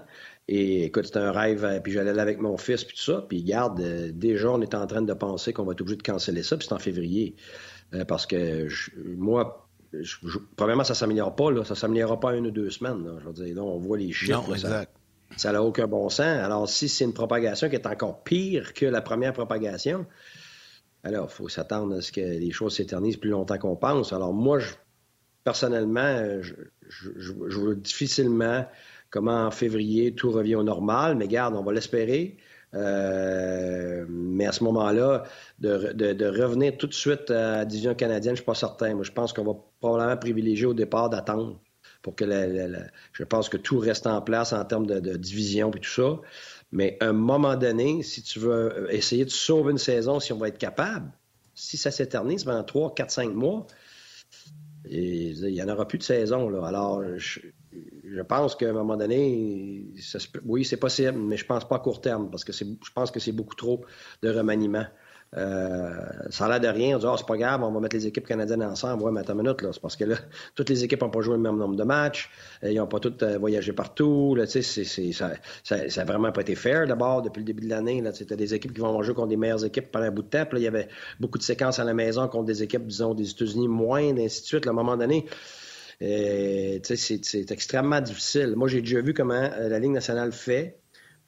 Et 0.49 0.85
écoute, 0.85 1.07
c'était 1.07 1.21
un 1.21 1.33
rêve. 1.33 1.65
Euh, 1.65 1.81
puis 1.81 1.93
j'allais 1.93 2.13
là 2.13 2.23
avec 2.23 2.41
mon 2.41 2.59
fils, 2.59 2.85
puis 2.85 2.97
tout 2.97 3.03
ça. 3.03 3.25
Puis 3.27 3.43
garde, 3.43 3.81
euh, 3.81 4.11
déjà, 4.13 4.51
on 4.51 4.61
est 4.61 4.75
en 4.75 4.87
train 4.87 5.01
de 5.01 5.13
penser 5.15 5.55
qu'on 5.55 5.65
va 5.65 5.73
être 5.73 5.81
obligé 5.81 5.97
de 5.97 6.03
canceller 6.03 6.43
ça. 6.43 6.57
Puis 6.59 6.67
c'est 6.69 6.75
en 6.75 6.79
février. 6.79 7.37
parce 8.07 8.27
que 8.27 8.69
moi, 9.17 9.67
premièrement, 10.57 10.85
ça 10.85 10.95
s'améliore 10.95 11.35
pas. 11.35 11.51
Là. 11.51 11.65
Ça 11.65 11.75
s'améliorera 11.75 12.21
pas 12.21 12.35
une 12.37 12.49
ou 12.49 12.51
deux 12.51 12.71
semaines. 12.71 13.03
Là. 13.05 13.13
Je 13.21 13.27
veux 13.27 13.33
dire, 13.33 13.57
là, 13.57 13.63
on 13.63 13.79
voit 13.79 13.97
les 13.97 14.13
chiffres. 14.13 14.51
Non, 14.51 14.85
Ça 15.37 15.53
n'a 15.53 15.63
aucun 15.63 15.87
bon 15.87 16.11
sens. 16.11 16.21
Alors, 16.21 16.69
si 16.69 16.89
c'est 16.89 17.05
une 17.05 17.15
propagation 17.15 17.71
qui 17.71 17.77
est 17.77 17.87
encore 17.87 18.23
pire 18.25 18.75
que 18.75 18.85
la 18.85 19.01
première 19.01 19.33
propagation, 19.33 20.05
alors, 21.05 21.29
il 21.31 21.35
faut 21.35 21.49
s'attendre 21.49 21.97
à 21.97 22.01
ce 22.01 22.13
que 22.13 22.21
les 22.21 22.51
choses 22.51 22.77
s'éternisent 22.77 23.17
plus 23.17 23.31
longtemps 23.31 23.59
qu'on 23.59 23.77
pense. 23.77 24.13
Alors, 24.13 24.33
moi, 24.33 24.59
je, 24.59 24.75
personnellement, 25.45 26.41
je, 26.41 26.55
je, 26.89 27.33
vois 27.33 27.75
difficilement 27.75 28.67
comment 29.11 29.47
en 29.47 29.51
février 29.51 30.15
tout 30.15 30.31
revient 30.31 30.57
au 30.57 30.63
normal, 30.63 31.17
mais 31.17 31.29
garde, 31.29 31.55
on 31.55 31.63
va 31.63 31.73
l'espérer. 31.73 32.37
Euh, 32.75 34.05
mais 34.09 34.47
à 34.47 34.53
ce 34.53 34.63
moment-là, 34.65 35.25
de, 35.59 36.27
revenir 36.27 36.77
tout 36.77 36.87
de 36.87 36.95
suite 36.95 37.31
à 37.31 37.59
la 37.59 37.65
division 37.65 37.95
canadienne, 37.95 38.35
je 38.35 38.41
ne 38.41 38.45
suis 38.45 38.45
pas 38.45 38.55
certain. 38.55 38.95
Moi, 38.95 39.05
je 39.05 39.13
pense 39.13 39.33
qu'on 39.33 39.45
va 39.45 39.55
probablement 39.81 40.17
privilégier 40.17 40.67
au 40.67 40.75
départ 40.75 41.09
d'attendre 41.09 41.59
pour 42.03 42.15
que 42.15 42.25
je 43.13 43.25
pense 43.25 43.49
que 43.49 43.57
tout 43.57 43.79
reste 43.79 44.07
en 44.07 44.21
place 44.21 44.53
en 44.53 44.65
termes 44.65 44.87
de, 44.87 45.17
division 45.17 45.71
et 45.71 45.81
tout 45.81 45.91
ça. 45.91 46.21
Mais 46.71 46.97
à 47.01 47.07
un 47.07 47.13
moment 47.13 47.57
donné, 47.57 48.03
si 48.03 48.23
tu 48.23 48.39
veux 48.39 48.87
essayer 48.91 49.25
de 49.25 49.31
sauver 49.31 49.73
une 49.73 49.79
saison, 49.79 50.21
si 50.21 50.33
on 50.33 50.39
va 50.39 50.49
être 50.49 50.59
capable, 50.59 51.11
si 51.55 51.77
ça 51.77 51.91
s'éternise 51.91 52.45
pendant 52.45 52.63
3, 52.63 52.95
4, 52.95 53.11
5 53.11 53.35
mois, 53.35 53.67
il 54.91 55.35
n'y 55.41 55.63
en 55.63 55.69
aura 55.69 55.87
plus 55.89 55.99
de 55.99 56.03
saison. 56.03 56.63
Alors, 56.63 57.03
je, 57.17 57.41
pense 58.23 58.55
qu'à 58.55 58.69
un 58.69 58.73
moment 58.73 58.97
donné, 58.97 59.87
oui, 60.45 60.65
c'est 60.65 60.77
possible, 60.77 61.19
mais 61.19 61.37
je 61.37 61.47
pense 61.47 61.67
pas 61.67 61.77
à 61.77 61.79
court 61.79 62.01
terme, 62.01 62.31
parce 62.31 62.45
que 62.45 62.53
je 62.53 62.65
pense 62.95 63.11
que 63.11 63.21
c'est 63.21 63.33
beaucoup 63.33 63.55
trop 63.55 63.85
de 64.23 64.31
remaniement. 64.31 64.87
Euh, 65.37 65.91
ça 66.31 66.47
a 66.47 66.49
l'air 66.49 66.61
de 66.61 66.69
rien. 66.69 66.97
On 66.97 66.99
dit, 66.99 67.07
oh, 67.07 67.17
c'est 67.17 67.27
pas 67.27 67.37
grave, 67.37 67.63
on 67.63 67.71
va 67.71 67.81
mettre 67.81 67.97
les 67.97 68.07
équipes 68.07 68.27
canadiennes 68.27 68.63
ensemble. 68.63 69.03
Ouais, 69.03 69.13
mais 69.13 69.21
attends 69.21 69.35
une 69.35 69.43
minute, 69.43 69.61
là. 69.63 69.71
C'est 69.73 69.81
parce 69.81 69.97
que 69.97 70.05
là, 70.05 70.17
toutes 70.55 70.71
les 70.71 70.85
équipes 70.85 71.03
n'ont 71.03 71.11
pas 71.11 71.21
joué 71.21 71.35
le 71.35 71.43
même 71.43 71.57
nombre 71.57 71.77
de 71.77 71.85
matchs. 71.85 72.31
Euh, 72.65 72.71
ils 72.71 72.77
n'ont 72.77 72.87
pas 72.87 73.01
toutes 73.01 73.23
euh, 73.23 73.39
voyagé 73.39 73.73
partout. 73.73 74.35
Là, 74.35 74.47
c'est, 74.47 74.63
ça, 74.63 75.33
ça, 75.63 75.91
ça 75.91 76.05
vraiment 76.05 76.33
pas 76.33 76.41
été 76.41 76.55
fair 76.55 76.87
d'abord 76.87 77.23
depuis 77.23 77.41
le 77.41 77.45
début 77.45 77.65
de 77.65 77.71
l'année. 77.71 78.01
Là, 78.01 78.13
c'était 78.13 78.37
des 78.37 78.55
équipes 78.55 78.73
qui 78.73 78.81
vont 78.81 79.03
jouer 79.03 79.15
contre 79.15 79.29
des 79.29 79.37
meilleures 79.37 79.65
équipes 79.65 79.91
pendant 79.91 80.07
un 80.07 80.11
bout 80.11 80.23
de 80.23 80.29
temps. 80.29 80.39
Là, 80.39 80.59
il 80.59 80.63
y 80.63 80.67
avait 80.67 80.89
beaucoup 81.21 81.39
de 81.39 81.43
séquences 81.43 81.79
à 81.79 81.85
la 81.85 81.95
maison 81.95 82.27
contre 82.29 82.47
des 82.47 82.63
équipes, 82.63 82.87
disons, 82.87 83.15
des 83.15 83.31
États-Unis 83.31 83.69
moins, 83.69 84.01
et 84.01 84.25
ainsi 84.25 84.43
de 84.43 84.47
suite. 84.47 84.67
à 84.67 84.71
un 84.71 84.73
moment 84.73 84.97
donné, 84.97 85.27
c'est, 86.01 86.81
c'est 87.23 87.51
extrêmement 87.51 88.01
difficile. 88.01 88.55
Moi, 88.57 88.69
j'ai 88.69 88.81
déjà 88.81 89.01
vu 89.01 89.13
comment 89.13 89.51
la 89.59 89.79
Ligue 89.79 89.91
nationale 89.91 90.33
fait 90.33 90.79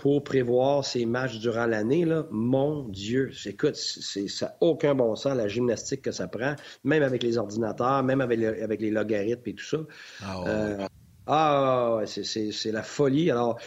pour 0.01 0.25
prévoir 0.25 0.83
ces 0.83 1.05
matchs 1.05 1.41
durant 1.41 1.67
l'année, 1.67 2.07
là, 2.07 2.25
mon 2.31 2.89
Dieu, 2.89 3.33
écoute, 3.45 3.77
c'est, 3.77 4.29
ça 4.29 4.47
n'a 4.47 4.57
aucun 4.63 4.95
bon 4.95 5.15
sens, 5.15 5.37
la 5.37 5.47
gymnastique 5.47 6.01
que 6.01 6.11
ça 6.11 6.27
prend, 6.27 6.57
même 6.85 7.03
avec 7.03 7.23
les 7.23 7.37
ordinateurs, 7.37 8.03
même 8.03 8.23
avec, 8.23 8.43
avec 8.43 8.81
les 8.81 8.91
logarithmes 8.91 9.43
et 9.45 9.55
tout 9.55 9.65
ça. 9.65 9.77
Ah, 10.23 10.43
euh, 10.47 10.87
ah 11.27 12.01
c'est, 12.07 12.73
la 12.73 12.83
folie. 12.83 13.31
Alors, 13.31 13.59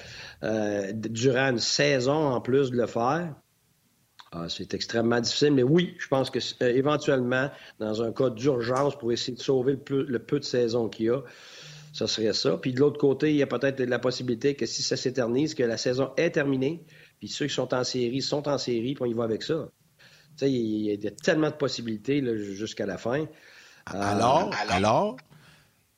euh, 0.42 0.92
durant 0.96 1.52
une 1.52 1.60
saison 1.60 2.30
en 2.30 2.42
plus 2.42 2.72
de 2.72 2.78
le 2.78 2.88
faire, 2.88 3.36
ah, 4.32 4.50
c'est 4.50 4.74
extrêmement 4.74 5.22
difficile, 5.22 5.54
mais 5.54 5.62
oui, 5.62 5.94
je 6.00 6.08
pense 6.08 6.32
que 6.32 6.40
euh, 6.64 6.74
éventuellement, 6.74 7.52
dans 7.78 8.02
un 8.02 8.12
cas 8.12 8.32
d'urgence 8.32 8.98
pour 8.98 9.12
essayer 9.12 9.38
de 9.38 9.42
sauver 9.42 9.74
le 9.74 9.80
peu, 9.80 10.04
le 10.10 10.18
peu 10.18 10.40
de 10.40 10.46
saison 10.46 10.90
qu'il 10.90 11.06
y 11.06 11.10
a, 11.10 11.22
ça 11.94 12.08
serait 12.08 12.34
ça. 12.34 12.58
Puis 12.58 12.74
de 12.74 12.80
l'autre 12.80 12.98
côté, 12.98 13.30
il 13.30 13.38
y 13.38 13.44
a 13.44 13.48
peut-être 13.48 13.80
la 13.80 14.00
possibilité 14.00 14.56
que 14.56 14.66
si 14.66 14.82
ça 14.82 14.98
s'éternise, 14.98 15.54
que 15.54 15.64
la 15.64 15.78
saison 15.78 16.12
est 16.18 16.32
terminée, 16.32 16.84
puis 17.20 17.30
ceux 17.30 17.48
qui 17.48 17.54
sont 17.54 17.74
en 17.74 17.84
série 17.84 18.22
sont 18.22 18.50
en 18.50 18.58
série, 18.58 18.96
puis 18.96 19.04
on 19.04 19.06
y 19.06 19.14
va 19.14 19.24
avec 19.24 19.44
ça. 19.44 19.70
Tu 20.00 20.46
sais, 20.46 20.52
il 20.52 21.02
y 21.02 21.08
a 21.08 21.12
tellement 21.12 21.52
de 21.52 21.56
possibilités 21.56 22.22
jusqu'à 22.36 22.88
la 22.88 22.98
fin. 22.98 23.28
Alors, 23.86 24.50
euh, 24.50 24.76
alors, 24.76 25.18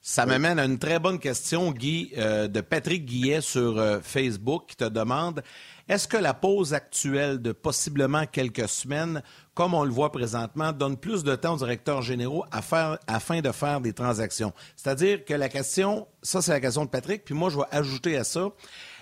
ça 0.02 0.26
m'amène 0.26 0.60
à 0.60 0.66
une 0.66 0.78
très 0.78 1.00
bonne 1.00 1.18
question, 1.18 1.72
Guy, 1.72 2.12
euh, 2.18 2.48
de 2.48 2.60
Patrick 2.60 3.06
Guillet 3.06 3.40
sur 3.40 3.80
euh, 3.80 4.00
Facebook, 4.04 4.66
qui 4.68 4.76
te 4.76 4.90
demande 4.90 5.42
est-ce 5.88 6.08
que 6.08 6.18
la 6.18 6.34
pause 6.34 6.74
actuelle 6.74 7.42
de 7.42 7.52
possiblement 7.52 8.26
quelques 8.26 8.68
semaines, 8.68 9.22
comme 9.54 9.74
on 9.74 9.84
le 9.84 9.92
voit 9.92 10.12
présentement, 10.12 10.72
donne 10.72 10.98
plus 10.98 11.24
de 11.24 11.36
temps 11.36 11.54
aux 11.54 11.58
directeurs 11.58 12.02
généraux 12.02 12.44
afin 12.52 13.42
de 13.42 13.52
faire 13.52 13.82
des 13.82 13.94
transactions? 13.94 14.52
C'est-à-dire 14.76 15.24
que 15.26 15.34
la 15.34 15.50
question, 15.50 16.08
ça 16.24 16.42
c'est 16.42 16.52
la 16.52 16.60
question 16.60 16.86
de 16.86 16.90
Patrick, 16.90 17.24
puis 17.24 17.36
moi 17.36 17.50
je 17.50 17.58
vais 17.58 17.68
ajouter 17.72 18.18
à 18.18 18.24
ça, 18.24 18.50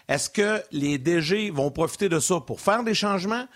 est-ce 0.10 0.30
que 0.30 0.62
les 0.72 0.98
DG 0.98 1.52
vont 1.52 1.72
profiter 1.72 2.10
de 2.10 2.20
ça 2.20 2.42
pour 2.42 2.60
faire 2.60 2.84
des 2.84 2.94
changements 2.94 3.48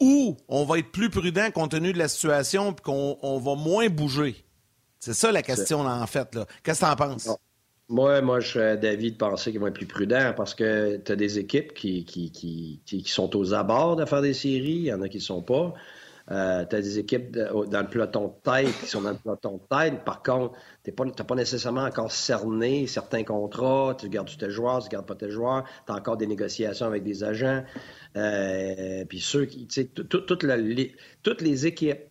ou 0.00 0.36
on 0.46 0.64
va 0.64 0.78
être 0.78 0.92
plus 0.92 1.10
prudent 1.10 1.50
compte 1.50 1.72
tenu 1.72 1.92
de 1.92 1.98
la 1.98 2.06
situation 2.06 2.70
et 2.70 2.80
qu'on 2.80 3.40
va 3.40 3.54
moins 3.56 3.88
bouger? 3.88 4.44
C'est 5.00 5.14
ça 5.14 5.32
la 5.32 5.42
question, 5.42 5.80
en 5.80 6.06
fait. 6.06 6.38
Qu'est-ce 6.62 6.80
que 6.80 6.84
tu 6.86 6.90
en 6.92 6.96
penses? 6.96 7.28
Moi, 7.90 8.20
moi, 8.20 8.40
je 8.40 8.48
serais 8.48 8.76
d'avis 8.76 9.12
de 9.12 9.16
penser 9.16 9.50
qu'ils 9.50 9.60
vont 9.60 9.68
être 9.68 9.74
plus 9.74 9.86
prudents 9.86 10.34
parce 10.36 10.54
que 10.54 10.98
tu 10.98 11.10
as 11.10 11.16
des 11.16 11.38
équipes 11.38 11.72
qui, 11.72 12.04
qui, 12.04 12.30
qui, 12.30 12.82
qui, 12.84 13.02
sont 13.04 13.34
aux 13.34 13.54
abords 13.54 13.96
de 13.96 14.04
faire 14.04 14.20
des 14.20 14.34
séries, 14.34 14.72
il 14.72 14.84
y 14.84 14.92
en 14.92 15.00
a 15.00 15.08
qui 15.08 15.16
ne 15.16 15.22
sont 15.22 15.40
pas. 15.40 15.72
Euh, 16.30 16.66
tu 16.68 16.76
as 16.76 16.82
des 16.82 16.98
équipes 16.98 17.30
dans 17.30 17.80
le 17.80 17.88
peloton 17.88 18.28
de 18.28 18.32
tête 18.42 18.74
qui 18.80 18.86
sont 18.86 19.00
dans 19.00 19.12
le 19.12 19.16
peloton 19.16 19.54
de 19.56 19.74
tête. 19.74 20.04
Par 20.04 20.22
contre, 20.22 20.52
tu 20.84 20.90
n'as 20.90 21.24
pas, 21.24 21.34
nécessairement 21.34 21.84
encore 21.84 22.12
cerné 22.12 22.86
certains 22.86 23.24
contrats. 23.24 23.96
Tu 23.98 24.10
gardes 24.10 24.28
tes 24.36 24.50
joueurs, 24.50 24.80
tu 24.80 24.88
ne 24.88 24.90
gardes 24.90 25.06
pas 25.06 25.14
tes 25.14 25.30
joueurs. 25.30 25.64
Tu 25.86 25.92
as 25.92 25.96
encore 25.96 26.18
des 26.18 26.26
négociations 26.26 26.84
avec 26.84 27.02
des 27.02 27.24
agents. 27.24 27.64
Euh, 28.16 29.06
puis 29.06 29.20
ceux 29.20 29.46
qui, 29.46 29.66
tu 29.66 29.82
sais, 29.82 29.86
toutes 29.86 31.40
les 31.40 31.66
équipes 31.66 32.02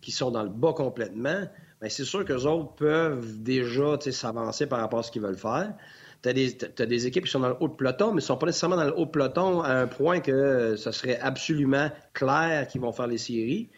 qui 0.00 0.12
sont 0.12 0.30
dans 0.30 0.44
le 0.44 0.50
bas 0.50 0.74
complètement, 0.74 1.48
bien, 1.84 1.90
c'est 1.90 2.04
sûr 2.04 2.24
qu'eux 2.24 2.44
autres 2.44 2.74
peuvent 2.74 3.42
déjà 3.42 3.98
s'avancer 4.00 4.66
par 4.66 4.80
rapport 4.80 5.00
à 5.00 5.02
ce 5.02 5.10
qu'ils 5.10 5.22
veulent 5.22 5.36
faire. 5.36 5.74
Tu 6.22 6.30
as, 6.30 6.86
des 6.86 7.06
équipes 7.06 7.24
qui 7.24 7.30
sont 7.30 7.40
dans 7.40 7.50
le 7.50 7.56
haut 7.60 7.68
de 7.68 7.74
peloton, 7.74 8.08
mais 8.08 8.16
ne 8.16 8.20
sont 8.20 8.38
pas 8.38 8.46
nécessairement 8.46 8.76
dans 8.76 8.86
le 8.86 8.98
haut 8.98 9.04
de 9.04 9.10
peloton 9.10 9.60
à 9.60 9.74
un 9.74 9.86
point 9.86 10.20
que 10.20 10.74
ce 10.76 10.90
serait 10.90 11.18
absolument 11.20 11.90
clair 12.14 12.66
qu'ils 12.66 12.80
vont 12.80 12.92
faire 12.92 13.06
les 13.06 13.18
séries. 13.18 13.68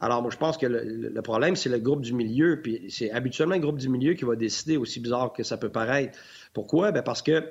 Alors, 0.00 0.22
moi, 0.22 0.30
je 0.30 0.38
pense 0.38 0.56
que 0.56 0.66
le, 0.66 1.22
problème, 1.22 1.54
c'est 1.54 1.68
le 1.68 1.78
groupe 1.78 2.00
du 2.00 2.14
milieu. 2.14 2.62
Puis 2.62 2.86
c'est 2.88 3.10
habituellement 3.10 3.56
le 3.56 3.60
groupe 3.60 3.78
du 3.78 3.90
milieu 3.90 4.14
qui 4.14 4.24
va 4.24 4.36
décider, 4.36 4.78
aussi 4.78 5.00
bizarre 5.00 5.34
que 5.34 5.42
ça 5.42 5.58
peut 5.58 5.68
paraître. 5.68 6.18
Pourquoi? 6.54 6.92
Bien 6.92 7.02
parce 7.02 7.20
que 7.20 7.44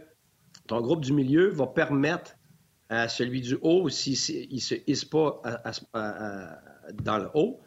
ton 0.67 0.81
groupe 0.81 1.01
du 1.01 1.13
milieu 1.13 1.49
va 1.49 1.67
permettre 1.67 2.35
à 2.89 3.07
celui 3.07 3.41
du 3.41 3.57
haut, 3.61 3.89
s'il 3.89 4.13
ne 4.51 4.59
se 4.59 4.75
hisse 4.87 5.05
pas 5.05 5.41
dans 7.03 7.17
le 7.19 7.29
haut, 7.35 7.61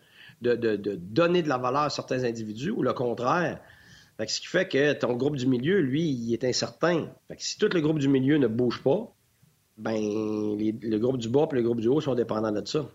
de, 0.53 0.97
donner 0.97 1.43
de 1.43 1.49
la 1.49 1.59
valeur 1.59 1.83
à 1.83 1.91
certains 1.91 2.25
individus 2.25 2.71
ou 2.71 2.83
le 2.83 2.93
contraire. 2.93 3.61
ce 4.19 4.41
qui 4.41 4.47
fait 4.47 4.69
que 4.69 4.93
ton 4.93 5.15
groupe 5.15 5.37
du 5.37 5.47
milieu, 5.47 5.81
lui, 5.81 6.03
il 6.03 6.33
est 6.33 6.45
incertain. 6.45 7.09
si 7.39 7.59
tout 7.59 7.69
le 7.73 7.81
groupe 7.81 7.99
du 7.99 8.09
milieu 8.09 8.39
ne 8.39 8.47
bouge 8.47 8.83
pas, 8.83 9.15
ben 9.77 9.97
le 9.97 10.97
groupe 10.99 11.19
du 11.19 11.29
bas 11.29 11.49
et 11.51 11.55
le 11.57 11.63
groupe 11.63 11.81
du 11.81 11.89
haut 11.89 12.01
sont 12.01 12.15
dépendants 12.15 12.53
de 12.53 12.65
ça. 12.65 12.89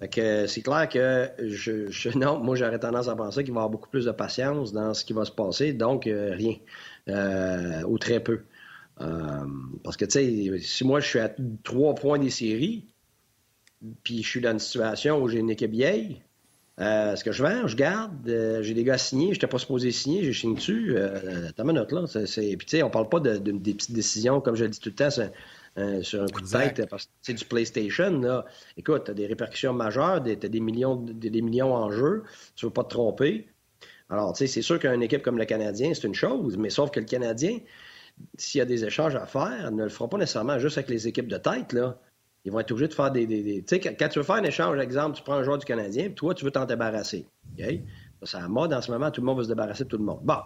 c'est 0.00 0.62
clair 0.62 0.88
que 0.88 1.30
je, 1.48 2.08
non, 2.18 2.38
moi 2.38 2.56
j'aurais 2.56 2.78
tendance 2.78 3.08
à 3.08 3.16
penser 3.16 3.42
qu'il 3.42 3.52
va 3.52 3.58
y 3.58 3.62
avoir 3.62 3.70
beaucoup 3.70 3.90
plus 3.90 4.04
de 4.04 4.12
patience 4.12 4.72
dans 4.72 4.94
ce 4.94 5.04
qui 5.04 5.12
va 5.12 5.24
se 5.24 5.32
passer, 5.32 5.72
donc 5.72 6.06
euh, 6.06 6.32
rien 6.32 6.56
euh, 7.08 7.82
ou 7.84 7.98
très 7.98 8.20
peu. 8.20 8.42
Euh, 9.00 9.44
parce 9.82 9.96
que 9.96 10.04
tu 10.04 10.12
sais, 10.12 10.58
si 10.60 10.84
moi 10.84 11.00
je 11.00 11.08
suis 11.08 11.18
à 11.18 11.34
trois 11.64 11.94
points 11.94 12.18
des 12.18 12.30
séries, 12.30 12.86
puis 14.02 14.22
je 14.22 14.28
suis 14.28 14.40
dans 14.40 14.52
une 14.52 14.58
situation 14.58 15.20
où 15.20 15.28
j'ai 15.28 15.40
une 15.40 15.50
équipe 15.50 15.72
vieille, 15.72 16.22
euh, 16.80 17.14
ce 17.14 17.22
que 17.22 17.30
je 17.30 17.42
vends, 17.42 17.68
je 17.68 17.76
garde. 17.76 18.28
Euh, 18.28 18.62
j'ai 18.62 18.74
des 18.74 18.82
gars 18.82 18.98
signés, 18.98 19.28
je 19.28 19.32
n'étais 19.32 19.46
pas 19.46 19.58
supposé 19.58 19.92
signer, 19.92 20.24
j'ai 20.24 20.32
signé 20.32 20.56
dessus. 20.56 20.94
Euh, 20.96 21.50
T'as 21.54 21.62
ma 21.62 21.72
note 21.72 21.92
là. 21.92 22.04
Puis 22.12 22.56
tu 22.56 22.66
sais, 22.66 22.82
on 22.82 22.90
parle 22.90 23.08
pas 23.08 23.20
de, 23.20 23.36
des 23.36 23.74
petites 23.74 23.92
décisions, 23.92 24.40
comme 24.40 24.56
je 24.56 24.64
le 24.64 24.70
dis 24.70 24.80
tout 24.80 24.88
le 24.88 24.94
temps, 24.94 25.08
euh, 25.78 26.02
sur 26.02 26.22
un 26.22 26.26
coup 26.26 26.40
de 26.40 26.48
tête, 26.48 26.86
parce 26.88 27.06
que 27.06 27.10
c'est 27.22 27.34
du 27.34 27.44
PlayStation. 27.44 28.18
Là. 28.20 28.44
Écoute, 28.76 29.04
tu 29.04 29.10
as 29.12 29.14
des 29.14 29.26
répercussions 29.26 29.72
majeures, 29.72 30.22
tu 30.24 30.30
as 30.32 30.48
des 30.48 30.60
millions, 30.60 30.96
des, 30.96 31.42
millions 31.42 31.74
en 31.74 31.92
jeu, 31.92 32.24
tu 32.56 32.66
veux 32.66 32.72
pas 32.72 32.84
te 32.84 32.90
tromper. 32.90 33.46
Alors, 34.10 34.32
tu 34.32 34.38
sais, 34.38 34.46
c'est 34.48 34.62
sûr 34.62 34.78
qu'une 34.80 35.02
équipe 35.02 35.22
comme 35.22 35.38
le 35.38 35.44
Canadien, 35.44 35.92
c'est 35.94 36.06
une 36.06 36.14
chose, 36.14 36.56
mais 36.56 36.70
sauf 36.70 36.90
que 36.90 37.00
le 37.00 37.06
Canadien, 37.06 37.58
s'il 38.36 38.58
y 38.58 38.62
a 38.62 38.64
des 38.64 38.84
échanges 38.84 39.14
à 39.14 39.26
faire, 39.26 39.70
ne 39.70 39.84
le 39.84 39.88
fera 39.88 40.08
pas 40.08 40.18
nécessairement 40.18 40.58
juste 40.58 40.76
avec 40.76 40.90
les 40.90 41.06
équipes 41.06 41.28
de 41.28 41.38
tête. 41.38 41.72
Là 41.72 42.00
ils 42.44 42.52
vont 42.52 42.60
être 42.60 42.70
obligés 42.72 42.88
de 42.88 42.94
faire 42.94 43.10
des. 43.10 43.26
Tu 43.26 43.64
sais, 43.66 43.80
quand 43.80 44.08
tu 44.08 44.18
veux 44.18 44.24
faire 44.24 44.36
un 44.36 44.44
échange, 44.44 44.78
exemple, 44.78 45.16
tu 45.16 45.22
prends 45.22 45.34
un 45.34 45.42
joueur 45.42 45.58
du 45.58 45.64
Canadien, 45.64 46.04
puis 46.06 46.14
toi, 46.14 46.34
tu 46.34 46.44
veux 46.44 46.50
t'en 46.50 46.66
débarrasser. 46.66 47.26
C'est 47.58 48.38
la 48.38 48.48
mode 48.48 48.72
en 48.72 48.80
ce 48.80 48.90
moment, 48.90 49.10
tout 49.10 49.20
le 49.20 49.26
monde 49.26 49.38
veut 49.38 49.44
se 49.44 49.48
débarrasser 49.48 49.84
de 49.84 49.88
tout 49.88 49.98
le 49.98 50.04
monde. 50.04 50.20
Bon, 50.22 50.38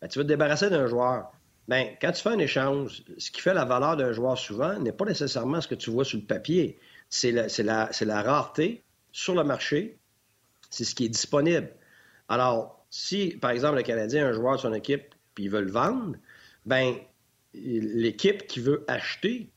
ben, 0.00 0.08
tu 0.08 0.18
veux 0.18 0.24
te 0.24 0.28
débarrasser 0.28 0.70
d'un 0.70 0.86
joueur. 0.86 1.30
Bien, 1.68 1.90
quand 2.00 2.10
tu 2.12 2.22
fais 2.22 2.30
un 2.30 2.38
échange, 2.38 3.04
ce 3.18 3.30
qui 3.30 3.40
fait 3.40 3.54
la 3.54 3.64
valeur 3.64 3.96
d'un 3.96 4.12
joueur 4.12 4.36
souvent 4.36 4.78
n'est 4.78 4.92
pas 4.92 5.04
nécessairement 5.04 5.60
ce 5.60 5.68
que 5.68 5.76
tu 5.76 5.90
vois 5.90 6.04
sur 6.04 6.18
le 6.18 6.24
papier. 6.24 6.78
C'est 7.08 7.32
la 7.32 8.22
rareté 8.22 8.82
sur 9.12 9.34
le 9.34 9.44
marché, 9.44 9.98
c'est 10.70 10.84
ce 10.84 10.94
qui 10.94 11.04
est 11.04 11.08
disponible. 11.08 11.70
Alors, 12.28 12.84
si, 12.90 13.36
par 13.40 13.50
exemple, 13.50 13.76
le 13.76 13.82
Canadien 13.82 14.26
a 14.26 14.28
un 14.30 14.32
joueur 14.32 14.56
de 14.56 14.60
son 14.60 14.72
équipe 14.72 15.14
puis 15.34 15.44
il 15.44 15.50
veut 15.50 15.62
le 15.62 15.70
vendre, 15.70 16.16
ben 16.66 16.94
l'équipe 17.54 18.46
qui 18.46 18.60
veut 18.60 18.84
acheter 18.88 19.51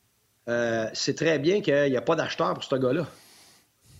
euh, 0.47 0.87
c'est 0.93 1.15
très 1.15 1.39
bien 1.39 1.61
qu'il 1.61 1.89
n'y 1.89 1.97
a 1.97 2.01
pas 2.01 2.15
d'acheteur 2.15 2.53
pour 2.53 2.63
ce 2.63 2.75
gars-là. 2.75 3.07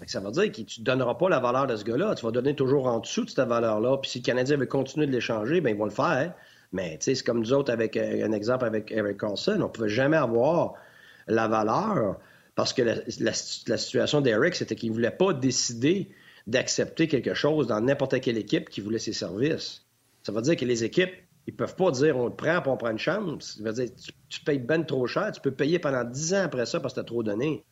Ça 0.08 0.19
veut 0.19 0.31
dire 0.31 0.51
que 0.51 0.62
tu 0.62 0.81
ne 0.81 0.86
donneras 0.86 1.15
pas 1.15 1.29
la 1.29 1.39
valeur 1.39 1.67
de 1.67 1.75
ce 1.75 1.84
gars-là. 1.84 2.15
Tu 2.15 2.25
vas 2.25 2.31
donner 2.31 2.53
toujours 2.53 2.86
en 2.86 2.99
dessous 2.99 3.25
de 3.25 3.29
cette 3.29 3.47
valeur-là. 3.47 3.97
Puis 3.97 4.12
si 4.12 4.19
le 4.19 4.23
Canadien 4.23 4.58
veut 4.58 4.65
continuer 4.65 5.08
de 5.08 5.12
l'échanger, 5.12 5.62
bien, 5.62 5.71
ils 5.71 5.77
vont 5.77 5.86
le 5.86 5.91
faire. 5.91 6.34
Mais 6.73 6.97
c'est 6.99 7.15
comme 7.23 7.39
nous 7.39 7.53
autres 7.53 7.71
avec 7.71 7.97
euh, 7.97 8.25
un 8.25 8.31
exemple 8.31 8.65
avec 8.65 8.91
Eric 8.91 9.17
Carlson. 9.17 9.55
On 9.55 9.63
ne 9.63 9.67
pouvait 9.67 9.89
jamais 9.89 10.17
avoir 10.17 10.73
la 11.27 11.47
valeur 11.47 12.17
parce 12.55 12.71
que 12.73 12.81
la, 12.84 13.34
situation 13.34 14.21
d'Eric, 14.21 14.55
c'était 14.55 14.75
qu'il 14.75 14.89
ne 14.89 14.95
voulait 14.95 15.12
pas 15.12 15.34
décider 15.34 16.10
d'accepter 16.47 17.08
quelque 17.08 17.34
chose 17.34 17.67
dans 17.67 17.81
n'importe 17.81 18.21
quelle 18.21 18.38
équipe 18.38 18.69
qui 18.69 18.81
voulait 18.81 18.99
ses 18.99 19.13
services. 19.13 19.86
Ça 20.23 20.31
veut 20.31 20.41
dire 20.41 20.55
que 20.55 20.65
les 20.65 20.84
équipes 20.84 21.13
ils 21.47 21.55
peuvent 21.55 21.75
pas 21.75 21.91
dire 21.91 22.17
on 22.17 22.25
le 22.25 22.36
prend 22.36 22.62
pour 22.62 22.73
on 22.73 22.77
prend 22.77 22.91
une 22.91 22.99
chance. 22.99 23.58
Ça 23.58 23.63
veut 23.63 23.73
dire 23.73 23.89
tu, 24.29 24.41
payes 24.41 24.60
ben 24.60 24.84
trop 24.84 25.05
cher, 25.08 25.31
tu 25.31 25.41
peux 25.41 25.51
payer 25.51 25.79
pendant 25.79 26.03
10 26.03 26.34
ans 26.34 26.43
après 26.43 26.65
ça 26.65 26.79
parce 26.79 26.93
que 26.93 26.99
tu 26.99 27.01
as 27.01 27.05
trop 27.05 27.23
donné. 27.23 27.63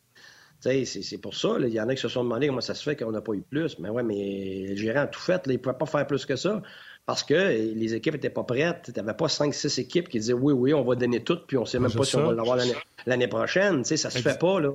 C'est 0.60 1.18
pour 1.18 1.34
ça. 1.34 1.56
Il 1.60 1.68
y 1.68 1.80
en 1.80 1.88
a 1.88 1.94
qui 1.94 2.00
se 2.00 2.08
sont 2.08 2.24
demandé 2.24 2.46
comment 2.46 2.62
ça 2.62 2.74
se 2.74 2.82
fait 2.82 2.96
qu'on 2.96 3.12
n'a 3.12 3.20
pas 3.20 3.34
eu 3.34 3.42
plus. 3.42 3.78
Mais 3.80 3.90
ouais, 3.90 4.02
mais 4.02 4.66
le 4.68 4.76
gérant 4.76 5.00
a 5.00 5.06
tout 5.06 5.20
fait. 5.20 5.46
Là, 5.46 5.52
il 5.52 5.56
ne 5.56 5.58
pouvait 5.58 5.76
pas 5.76 5.84
faire 5.84 6.06
plus 6.06 6.24
que 6.24 6.36
ça 6.36 6.62
parce 7.04 7.22
que 7.22 7.34
les 7.34 7.94
équipes 7.94 8.14
n'étaient 8.14 8.30
pas 8.30 8.44
prêtes. 8.44 8.90
Tu 8.94 8.98
n'avais 8.98 9.12
pas 9.12 9.26
5-6 9.26 9.80
équipes 9.80 10.08
qui 10.08 10.20
disaient 10.20 10.32
oui, 10.32 10.54
oui, 10.54 10.72
on 10.72 10.82
va 10.82 10.94
donner 10.94 11.22
tout, 11.22 11.38
puis 11.46 11.58
on 11.58 11.62
ne 11.62 11.66
sait 11.66 11.78
même 11.78 11.92
pas 11.92 12.04
si 12.04 12.16
on 12.16 12.26
va 12.26 12.32
l'avoir 12.32 12.58
l'année 13.04 13.28
prochaine. 13.28 13.84
Ça 13.84 14.08
ne 14.08 14.12
se 14.12 14.18
fait 14.18 14.38
pas. 14.38 14.60
là. 14.60 14.70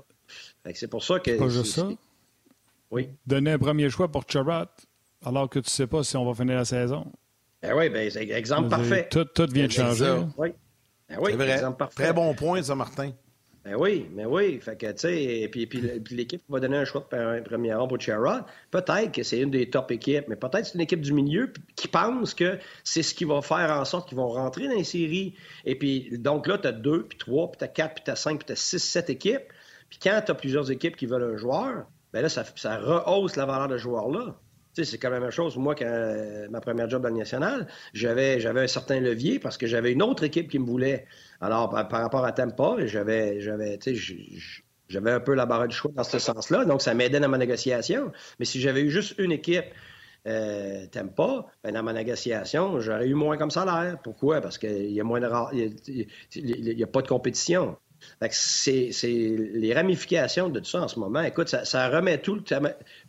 C'est 0.75 0.89
pour 0.89 1.03
ça 1.03 1.19
que. 1.19 1.31
Pas 1.37 1.49
juste 1.49 1.73
ça. 1.73 1.89
Oui. 2.91 3.09
Donner 3.25 3.53
un 3.53 3.59
premier 3.59 3.89
choix 3.89 4.09
pour 4.09 4.25
Charat 4.27 4.69
alors 5.23 5.49
que 5.49 5.59
tu 5.59 5.67
ne 5.67 5.69
sais 5.69 5.87
pas 5.87 6.03
si 6.03 6.17
on 6.17 6.25
va 6.25 6.33
finir 6.33 6.55
la 6.55 6.65
saison. 6.65 7.11
Ben 7.61 7.73
oui, 7.75 7.89
ben, 7.89 8.09
c'est 8.09 8.29
exemple 8.29 8.69
parfait. 8.69 9.07
Tout, 9.11 9.25
tout 9.25 9.47
vient 9.51 9.67
de 9.67 9.71
changer. 9.71 10.15
Oui. 10.37 10.53
Ben 11.09 11.17
oui, 11.19 11.33
vrai. 11.33 11.51
exemple 11.51 11.77
parfait. 11.77 12.03
Très 12.03 12.13
bon 12.13 12.33
point, 12.33 12.61
ça, 12.61 12.75
Martin. 12.75 13.11
Ben 13.65 13.75
oui, 13.75 14.07
mais 14.13 14.23
ben 14.23 14.29
oui. 14.29 14.59
Fait 14.61 14.77
que, 14.77 14.89
tu 14.91 14.99
sais, 14.99 15.49
puis, 15.51 15.67
puis, 15.67 16.15
l'équipe 16.15 16.41
va 16.47 16.61
donner 16.61 16.77
un 16.77 16.85
choix 16.85 17.05
de 17.11 17.41
premier 17.41 17.73
rang 17.73 17.87
pour 17.87 17.99
Sherrod. 17.99 18.43
Peut-être 18.71 19.11
que 19.11 19.23
c'est 19.23 19.39
une 19.39 19.51
des 19.51 19.69
top 19.69 19.91
équipes, 19.91 20.25
mais 20.29 20.37
peut-être 20.37 20.67
c'est 20.67 20.75
une 20.75 20.81
équipe 20.81 21.01
du 21.01 21.11
milieu 21.11 21.51
qui 21.75 21.89
pense 21.89 22.33
que 22.33 22.57
c'est 22.85 23.03
ce 23.03 23.13
qui 23.13 23.25
va 23.25 23.41
faire 23.41 23.69
en 23.71 23.83
sorte 23.83 24.07
qu'ils 24.07 24.17
vont 24.17 24.29
rentrer 24.29 24.67
dans 24.67 24.75
les 24.75 24.85
séries. 24.85 25.35
Et 25.65 25.75
puis, 25.77 26.17
donc 26.17 26.47
là, 26.47 26.57
tu 26.57 26.67
as 26.67 26.71
deux, 26.71 27.03
puis 27.03 27.17
trois, 27.17 27.51
puis 27.51 27.57
tu 27.57 27.65
as 27.65 27.67
quatre, 27.67 27.95
puis 27.95 28.03
tu 28.05 28.11
as 28.11 28.15
cinq, 28.15 28.37
puis 28.37 28.45
tu 28.45 28.53
as 28.53 28.55
six, 28.55 28.79
sept 28.79 29.09
équipes. 29.09 29.51
Puis 29.89 29.99
quand 30.01 30.21
tu 30.25 30.31
as 30.31 30.35
plusieurs 30.35 30.71
équipes 30.71 30.95
qui 30.95 31.05
veulent 31.05 31.35
un 31.35 31.37
joueur, 31.37 31.85
ben 32.13 32.21
là, 32.21 32.29
ça, 32.29 32.45
ça 32.55 32.77
rehausse 32.77 33.35
la 33.35 33.45
valeur 33.45 33.67
de 33.67 33.77
ce 33.77 33.83
joueur-là 33.83 34.35
c'est 34.85 34.97
quand 34.97 35.09
même 35.09 35.19
la 35.19 35.25
même 35.27 35.31
chose. 35.31 35.57
Moi, 35.57 35.75
quand 35.75 36.47
ma 36.49 36.61
première 36.61 36.89
job 36.89 37.01
dans 37.01 37.09
le 37.09 37.15
national, 37.15 37.67
j'avais, 37.93 38.39
j'avais 38.39 38.61
un 38.61 38.67
certain 38.67 38.99
levier 38.99 39.39
parce 39.39 39.57
que 39.57 39.67
j'avais 39.67 39.91
une 39.91 40.01
autre 40.01 40.23
équipe 40.23 40.49
qui 40.49 40.59
me 40.59 40.65
voulait. 40.65 41.05
Alors, 41.41 41.69
par, 41.69 42.01
rapport 42.01 42.25
à 42.25 42.31
Tampa, 42.31 42.75
j'avais, 42.85 43.39
j'avais, 43.41 43.79
j'avais 44.89 45.11
un 45.11 45.19
peu 45.19 45.33
la 45.33 45.45
barre 45.45 45.67
du 45.67 45.75
choix 45.75 45.91
dans 45.95 46.03
ce 46.03 46.19
sens-là. 46.19 46.65
Donc, 46.65 46.81
ça 46.81 46.93
m'aidait 46.93 47.19
dans 47.19 47.29
ma 47.29 47.37
négociation. 47.37 48.11
Mais 48.39 48.45
si 48.45 48.59
j'avais 48.59 48.81
eu 48.81 48.89
juste 48.89 49.15
une 49.17 49.31
équipe 49.31 49.65
euh, 50.27 50.85
ben, 50.93 51.71
dans 51.71 51.83
ma 51.83 51.93
négociation, 51.93 52.79
j'aurais 52.79 53.07
eu 53.07 53.13
moins 53.13 53.37
comme 53.37 53.51
salaire. 53.51 53.97
Pourquoi? 54.03 54.41
Parce 54.41 54.57
qu'il 54.57 54.91
y 54.91 54.99
a 54.99 55.03
moins 55.03 55.19
de... 55.19 55.29
Il 56.35 56.75
n'y 56.75 56.83
a 56.83 56.87
pas 56.87 57.01
de 57.01 57.07
compétition. 57.07 57.77
C'est 58.31 58.91
les 59.03 59.73
ramifications 59.73 60.49
de 60.49 60.59
tout 60.59 60.69
ça 60.69 60.81
en 60.81 60.87
ce 60.87 60.99
moment. 60.99 61.21
Écoute, 61.21 61.47
ça, 61.49 61.89
remet 61.89 62.19
tout. 62.19 62.43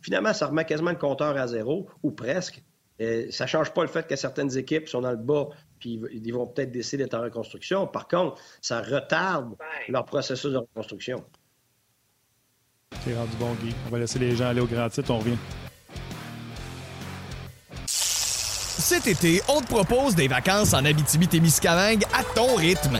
finalement, 0.01 0.33
ça 0.33 0.47
remet 0.47 0.65
quasiment 0.65 0.91
le 0.91 0.97
compteur 0.97 1.37
à 1.37 1.47
zéro, 1.47 1.87
ou 2.03 2.11
presque. 2.11 2.61
ça 2.99 3.43
ne 3.43 3.49
change 3.49 3.73
pas 3.73 3.81
le 3.81 3.87
fait 3.87 4.07
que 4.07 4.15
certaines 4.15 4.57
équipes 4.57 4.87
sont 4.87 5.01
dans 5.01 5.11
le 5.11 5.17
bas, 5.17 5.49
puis 5.79 6.01
ils 6.11 6.33
vont 6.33 6.47
peut-être 6.47 6.71
décider 6.71 7.03
d'être 7.03 7.15
en 7.15 7.21
reconstruction. 7.21 7.87
Par 7.87 8.07
contre, 8.07 8.41
ça 8.61 8.81
retarde 8.81 9.55
leur 9.87 10.05
processus 10.05 10.51
de 10.51 10.57
reconstruction. 10.57 11.23
C'est 13.03 13.15
rendu 13.15 13.35
bon, 13.39 13.53
Guy. 13.63 13.73
On 13.87 13.89
va 13.89 13.99
laisser 13.99 14.19
les 14.19 14.35
gens 14.35 14.47
aller 14.47 14.61
au 14.61 14.67
grand 14.67 14.89
titre, 14.89 15.11
on 15.11 15.19
revient. 15.19 15.37
Cet 17.85 19.07
été, 19.07 19.41
on 19.47 19.61
te 19.61 19.67
propose 19.67 20.15
des 20.15 20.27
vacances 20.27 20.73
en 20.73 20.83
Abitibi-Témiscamingue 20.83 22.03
à 22.13 22.23
ton 22.35 22.55
rythme. 22.55 22.99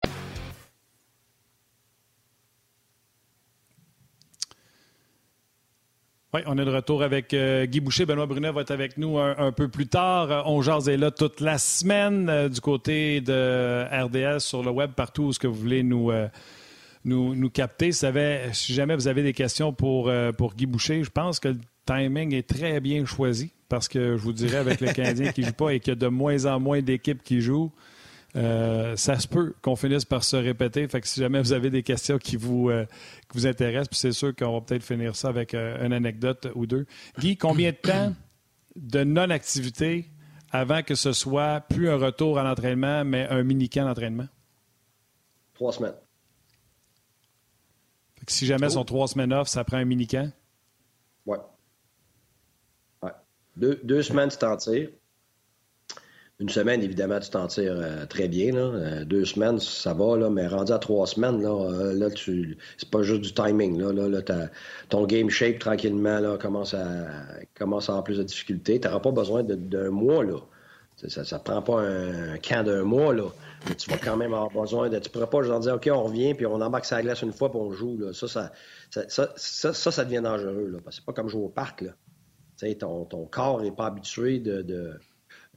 Oui, 6.33 6.39
on 6.45 6.57
est 6.57 6.63
de 6.63 6.71
retour 6.71 7.03
avec 7.03 7.33
euh, 7.33 7.65
Guy 7.65 7.81
Boucher. 7.81 8.05
Benoît 8.05 8.25
Brunet 8.25 8.51
va 8.51 8.61
être 8.61 8.71
avec 8.71 8.97
nous 8.97 9.19
un, 9.19 9.51
peu 9.51 9.67
plus 9.67 9.87
tard. 9.87 10.31
Euh, 10.31 10.41
on 10.45 10.61
jase 10.61 10.87
est 10.87 10.95
là 10.95 11.11
toute 11.11 11.41
la 11.41 11.57
semaine 11.57 12.29
euh, 12.29 12.47
du 12.47 12.61
côté 12.61 13.19
de 13.19 13.83
RDS 13.91 14.39
sur 14.39 14.63
le 14.63 14.71
web, 14.71 14.91
partout 14.91 15.23
où 15.23 15.33
ce 15.33 15.39
que 15.39 15.47
vous 15.47 15.59
voulez 15.59 15.83
nous, 15.83 16.09
nous, 17.03 17.35
nous, 17.35 17.49
capter. 17.49 17.91
Si, 17.91 18.73
jamais 18.73 18.95
vous 18.95 19.09
avez 19.09 19.23
des 19.23 19.33
questions 19.33 19.73
pour, 19.73 20.09
pour 20.37 20.55
Guy 20.55 20.67
Boucher, 20.67 21.03
je 21.03 21.09
pense 21.09 21.41
que 21.41 21.49
le 21.49 21.59
timing 21.85 22.33
est 22.33 22.47
très 22.47 22.79
bien 22.79 23.03
choisi 23.03 23.51
parce 23.67 23.89
que 23.89 24.15
je 24.15 24.21
vous 24.21 24.31
dirais 24.33 24.57
avec 24.57 24.79
le 24.79 24.93
Canadien 24.93 25.33
qui 25.33 25.41
ne 25.41 25.47
joue 25.47 25.53
pas 25.53 25.73
et 25.73 25.81
qu'il 25.81 25.91
y 25.91 25.97
a 25.97 25.99
de 25.99 26.07
moins 26.07 26.45
en 26.45 26.61
moins 26.61 26.81
d'équipes 26.81 27.23
qui 27.23 27.41
jouent, 27.41 27.73
euh, 28.35 28.95
ça 28.95 29.19
se 29.19 29.27
peut 29.27 29.53
qu'on 29.61 29.75
finisse 29.75 30.05
par 30.05 30.23
se 30.23 30.35
répéter. 30.35 30.87
Fait 30.87 31.01
que 31.01 31.07
si 31.07 31.19
jamais 31.19 31.41
vous 31.41 31.51
avez 31.51 31.69
des 31.69 31.83
questions 31.83 32.17
qui 32.17 32.37
vous, 32.37 32.69
euh, 32.69 32.85
vous 33.33 33.45
intéressent, 33.45 33.89
puis 33.89 33.99
c'est 33.99 34.13
sûr 34.13 34.35
qu'on 34.35 34.53
va 34.53 34.61
peut-être 34.61 34.83
finir 34.83 35.15
ça 35.15 35.29
avec 35.29 35.53
euh, 35.53 35.85
une 35.85 35.93
anecdote 35.93 36.47
ou 36.55 36.65
deux. 36.65 36.85
Guy, 37.19 37.37
combien 37.37 37.71
de 37.71 37.75
temps 37.83 38.13
de 38.75 39.03
non-activité 39.03 40.09
avant 40.51 40.81
que 40.81 40.95
ce 40.95 41.11
soit 41.11 41.61
plus 41.61 41.89
un 41.89 41.97
retour 41.97 42.39
à 42.39 42.43
l'entraînement, 42.43 43.03
mais 43.03 43.27
un 43.27 43.43
mini-camp 43.43 43.85
d'entraînement? 43.85 44.27
Trois 45.53 45.73
semaines. 45.73 45.95
Fait 48.15 48.25
que 48.25 48.31
si 48.31 48.45
jamais 48.45 48.67
oh. 48.67 48.71
sont 48.71 48.85
trois 48.85 49.07
semaines 49.07 49.33
off, 49.33 49.49
ça 49.49 49.63
prend 49.63 49.77
un 49.77 49.85
mini-camp? 49.85 50.31
Oui. 51.25 51.37
Ouais. 53.01 53.11
Deux, 53.57 53.79
deux 53.83 54.03
semaines, 54.03 54.29
tu 54.29 54.37
t'en 54.37 54.55
tires. 54.55 54.89
Une 56.41 56.49
semaine, 56.49 56.81
évidemment, 56.81 57.19
tu 57.19 57.29
t'en 57.29 57.45
tires 57.45 57.75
euh, 57.75 58.07
très 58.07 58.27
bien. 58.27 58.55
Euh, 58.55 59.05
deux 59.05 59.25
semaines, 59.25 59.59
ça 59.59 59.93
va, 59.93 60.17
là, 60.17 60.31
mais 60.31 60.47
rendu 60.47 60.71
à 60.71 60.79
trois 60.79 61.05
semaines, 61.05 61.39
là, 61.39 61.49
euh, 61.49 61.93
là 61.93 62.09
tu... 62.09 62.57
c'est 62.77 62.89
pas 62.89 63.03
juste 63.03 63.21
du 63.21 63.31
timing. 63.31 63.79
Là, 63.79 63.93
là, 63.93 64.21
ton 64.89 65.05
game 65.05 65.29
shape, 65.29 65.59
tranquillement, 65.59 66.19
là, 66.19 66.39
commence, 66.39 66.73
à... 66.73 67.05
commence 67.53 67.89
à 67.89 67.91
avoir 67.91 68.03
plus 68.03 68.17
de 68.17 68.23
difficultés. 68.23 68.79
Tu 68.79 68.87
n'auras 68.87 69.01
pas 69.01 69.11
besoin 69.11 69.43
d'un 69.43 69.91
mois. 69.91 70.23
Là. 70.23 70.37
Ça 71.07 71.21
ne 71.21 71.43
prend 71.43 71.61
pas 71.61 71.81
un 71.81 72.37
camp 72.39 72.65
d'un 72.65 72.85
mois. 72.85 73.13
Là. 73.13 73.29
Mais 73.69 73.75
tu 73.75 73.91
vas 73.91 73.97
quand 73.97 74.17
même 74.17 74.33
avoir 74.33 74.49
besoin 74.49 74.89
de. 74.89 74.97
Tu 74.97 75.09
ne 75.09 75.13
pourras 75.13 75.27
pas 75.27 75.43
juste 75.43 75.59
dire 75.59 75.75
OK, 75.75 75.89
on 75.93 76.03
revient, 76.05 76.33
puis 76.33 76.47
on 76.47 76.59
embarque 76.59 76.85
sa 76.85 77.03
glace 77.03 77.21
une 77.21 77.33
fois, 77.33 77.51
puis 77.51 77.59
on 77.59 77.71
joue. 77.71 77.99
Là. 77.99 78.13
Ça, 78.13 78.27
ça, 78.27 78.51
ça, 78.89 79.31
ça, 79.35 79.91
ça, 79.91 80.05
devient 80.05 80.21
dangereux. 80.23 80.69
Là, 80.73 80.79
parce 80.83 80.95
que 80.95 81.01
c'est 81.01 81.05
pas 81.05 81.13
comme 81.13 81.29
jouer 81.29 81.43
au 81.43 81.49
parc. 81.49 81.81
Là. 81.81 81.91
Ton, 82.79 83.05
ton 83.05 83.25
corps 83.25 83.61
n'est 83.61 83.71
pas 83.71 83.85
habitué 83.85 84.39
de 84.39 84.95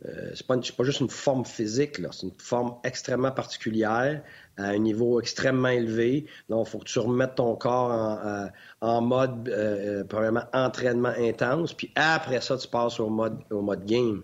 euh, 0.07 0.31
c'est 0.35 0.47
pas, 0.47 0.57
pas, 0.57 0.85
juste 0.85 1.01
une 1.01 1.09
forme 1.09 1.45
physique, 1.45 1.97
c'est 2.13 2.27
une 2.27 2.33
forme 2.39 2.77
extrêmement 2.85 3.31
particulière, 3.31 4.23
à 4.57 4.65
un 4.65 4.79
niveau 4.79 5.21
extrêmement 5.21 5.69
élevé. 5.69 6.27
Donc, 6.49 6.67
il 6.67 6.71
faut 6.71 6.79
que 6.79 6.85
tu 6.85 6.99
remettes 6.99 7.37
ton 7.37 7.57
corps 7.57 7.91
en, 8.81 8.99
euh, 8.99 9.01
mode, 9.01 9.49
euh, 9.49 10.05
premièrement, 10.05 10.45
entraînement 10.53 11.13
intense, 11.19 11.73
puis 11.73 11.91
après 11.95 12.41
ça, 12.41 12.59
tu 12.59 12.69
passes 12.69 13.01
au 13.01 13.09
mode, 13.09 13.39
au 13.51 13.63
mode 13.63 13.85
game. 13.87 14.23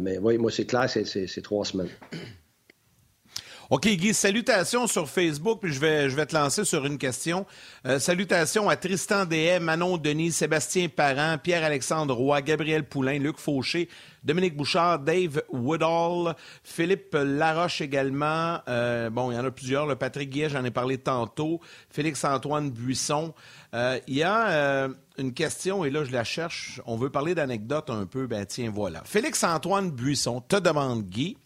mais 0.00 0.18
oui, 0.18 0.38
moi, 0.38 0.50
c'est 0.50 0.66
clair, 0.66 0.88
c'est 0.88 1.42
trois 1.42 1.64
semaines. 1.64 1.90
OK, 3.70 3.86
Guy, 3.86 4.12
salutations 4.12 4.88
sur 4.88 5.08
Facebook, 5.08 5.60
puis 5.62 5.72
je 5.72 5.78
vais, 5.78 6.10
je 6.10 6.16
vais 6.16 6.26
te 6.26 6.34
lancer 6.34 6.64
sur 6.64 6.84
une 6.86 6.98
question. 6.98 7.46
Euh, 7.86 8.00
salutations 8.00 8.68
à 8.68 8.74
Tristan 8.74 9.26
DM, 9.26 9.62
Manon 9.62 9.96
Denis, 9.96 10.32
Sébastien 10.32 10.88
Parent, 10.88 11.38
Pierre-Alexandre 11.38 12.12
Roy, 12.12 12.42
Gabriel 12.42 12.82
Poulain, 12.82 13.20
Luc 13.20 13.38
Fauché, 13.38 13.88
Dominique 14.24 14.56
Bouchard, 14.56 14.98
Dave 14.98 15.44
Woodall, 15.50 16.34
Philippe 16.64 17.14
Laroche 17.14 17.80
également. 17.80 18.58
Euh, 18.66 19.08
bon, 19.08 19.30
il 19.30 19.36
y 19.36 19.38
en 19.38 19.44
a 19.44 19.52
plusieurs. 19.52 19.86
Le 19.86 19.94
Patrick 19.94 20.30
Guillet, 20.30 20.48
j'en 20.48 20.64
ai 20.64 20.72
parlé 20.72 20.98
tantôt. 20.98 21.60
Félix-Antoine 21.90 22.72
Buisson. 22.72 23.34
Euh, 23.72 24.00
il 24.08 24.16
y 24.16 24.24
a 24.24 24.88
une 25.16 25.32
question, 25.32 25.84
et 25.84 25.90
là, 25.90 26.02
je 26.02 26.10
la 26.10 26.24
cherche. 26.24 26.80
On 26.86 26.96
veut 26.96 27.10
parler 27.10 27.36
d'anecdotes 27.36 27.90
un 27.90 28.06
peu. 28.06 28.26
Ben, 28.26 28.44
tiens, 28.46 28.72
voilà. 28.74 29.02
Félix-Antoine 29.04 29.92
Buisson 29.92 30.40
te 30.40 30.56
demande, 30.56 31.04
Guy, 31.08 31.36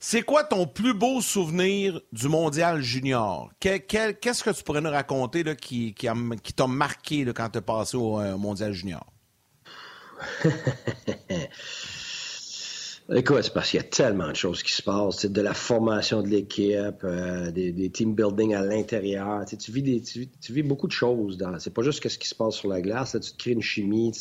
c'est 0.00 0.22
quoi 0.22 0.44
ton 0.44 0.66
plus 0.66 0.94
beau 0.94 1.20
souvenir 1.20 2.00
du 2.12 2.28
mondial 2.28 2.80
junior? 2.80 3.50
Qu'est-ce 3.58 4.44
que 4.44 4.50
tu 4.50 4.62
pourrais 4.62 4.80
nous 4.80 4.90
raconter 4.90 5.44
qui, 5.56 5.94
t'a 5.94 6.66
marqué 6.66 7.24
quand 7.34 7.50
tu 7.50 7.58
es 7.58 7.62
passé 7.62 7.96
au 7.96 8.20
euh, 8.20 8.36
mondial 8.36 8.72
junior? 8.72 9.04
Écoute, 13.14 13.42
c'est 13.42 13.54
parce 13.54 13.70
qu'il 13.70 13.78
y 13.78 13.82
a 13.82 13.86
tellement 13.86 14.28
de 14.28 14.36
choses 14.36 14.62
qui 14.62 14.70
se 14.72 14.82
passent, 14.82 15.24
de 15.24 15.40
la 15.40 15.54
formation 15.54 16.22
de 16.22 16.28
l'équipe, 16.28 17.02
euh, 17.04 17.50
des, 17.50 17.90
team 17.90 18.14
building 18.14 18.54
à 18.54 18.62
l'intérieur. 18.62 19.46
Tu, 19.46 19.72
vis 19.72 20.62
beaucoup 20.62 20.86
de 20.86 20.92
choses. 20.92 21.38
C'est 21.58 21.72
pas 21.72 21.82
juste 21.82 22.06
ce 22.06 22.18
qui 22.18 22.28
se 22.28 22.34
passe 22.34 22.54
sur 22.54 22.68
la 22.68 22.82
glace. 22.82 23.16
tu 23.20 23.32
te 23.32 23.38
crées 23.38 23.52
une 23.52 23.62
chimie, 23.62 24.12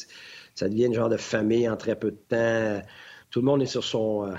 ça 0.55 0.69
devient 0.69 0.87
un 0.87 0.93
genre 0.93 1.09
de 1.09 1.17
famille 1.17 1.67
en 1.67 1.75
très 1.75 1.99
peu 1.99 2.11
de 2.11 2.17
temps. 2.29 2.81
Tout 3.29 3.41
le 3.41 3.45
monde 3.45 3.61
est 3.61 3.65
sur 3.65 3.83
son, 3.83 4.25
euh, 4.25 4.35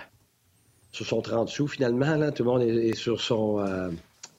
sur 0.92 1.06
son 1.06 1.20
30 1.20 1.48
sous 1.48 1.68
finalement. 1.68 2.16
Là? 2.16 2.32
Tout 2.32 2.44
le 2.44 2.50
monde 2.50 2.62
est, 2.62 2.94
sur 2.94 3.20
son, 3.20 3.60
euh, 3.60 3.90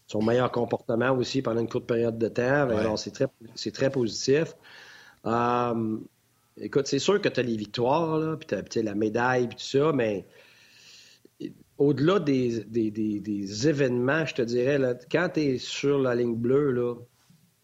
son 0.07 0.21
meilleur 0.21 0.51
comportement 0.51 1.11
aussi 1.11 1.41
pendant 1.41 1.61
une 1.61 1.69
courte 1.69 1.85
période 1.85 2.17
de 2.17 2.27
temps. 2.27 2.69
Alors, 2.69 2.97
c'est 2.97 3.11
très, 3.11 3.27
c'est 3.55 3.71
très 3.71 3.89
positif. 3.89 4.55
Euh, 5.25 5.97
écoute, 6.59 6.87
c'est 6.87 6.99
sûr 6.99 7.21
que 7.21 7.29
tu 7.29 7.39
as 7.39 7.43
les 7.43 7.57
victoires, 7.57 8.37
puis 8.39 8.47
tu 8.69 8.79
as 8.79 8.83
la 8.83 8.95
médaille, 8.95 9.47
puis 9.47 9.57
tout 9.57 9.79
ça, 9.79 9.91
mais 9.93 10.25
au-delà 11.77 12.19
des, 12.19 12.65
des, 12.65 13.67
événements, 13.67 14.25
je 14.25 14.35
te 14.35 14.41
dirais, 14.41 14.77
là, 14.77 14.95
quand 15.09 15.29
tu 15.33 15.39
es 15.39 15.57
sur 15.57 15.99
la 15.99 16.13
ligne 16.13 16.35
bleue, 16.35 16.71
là, 16.71 16.95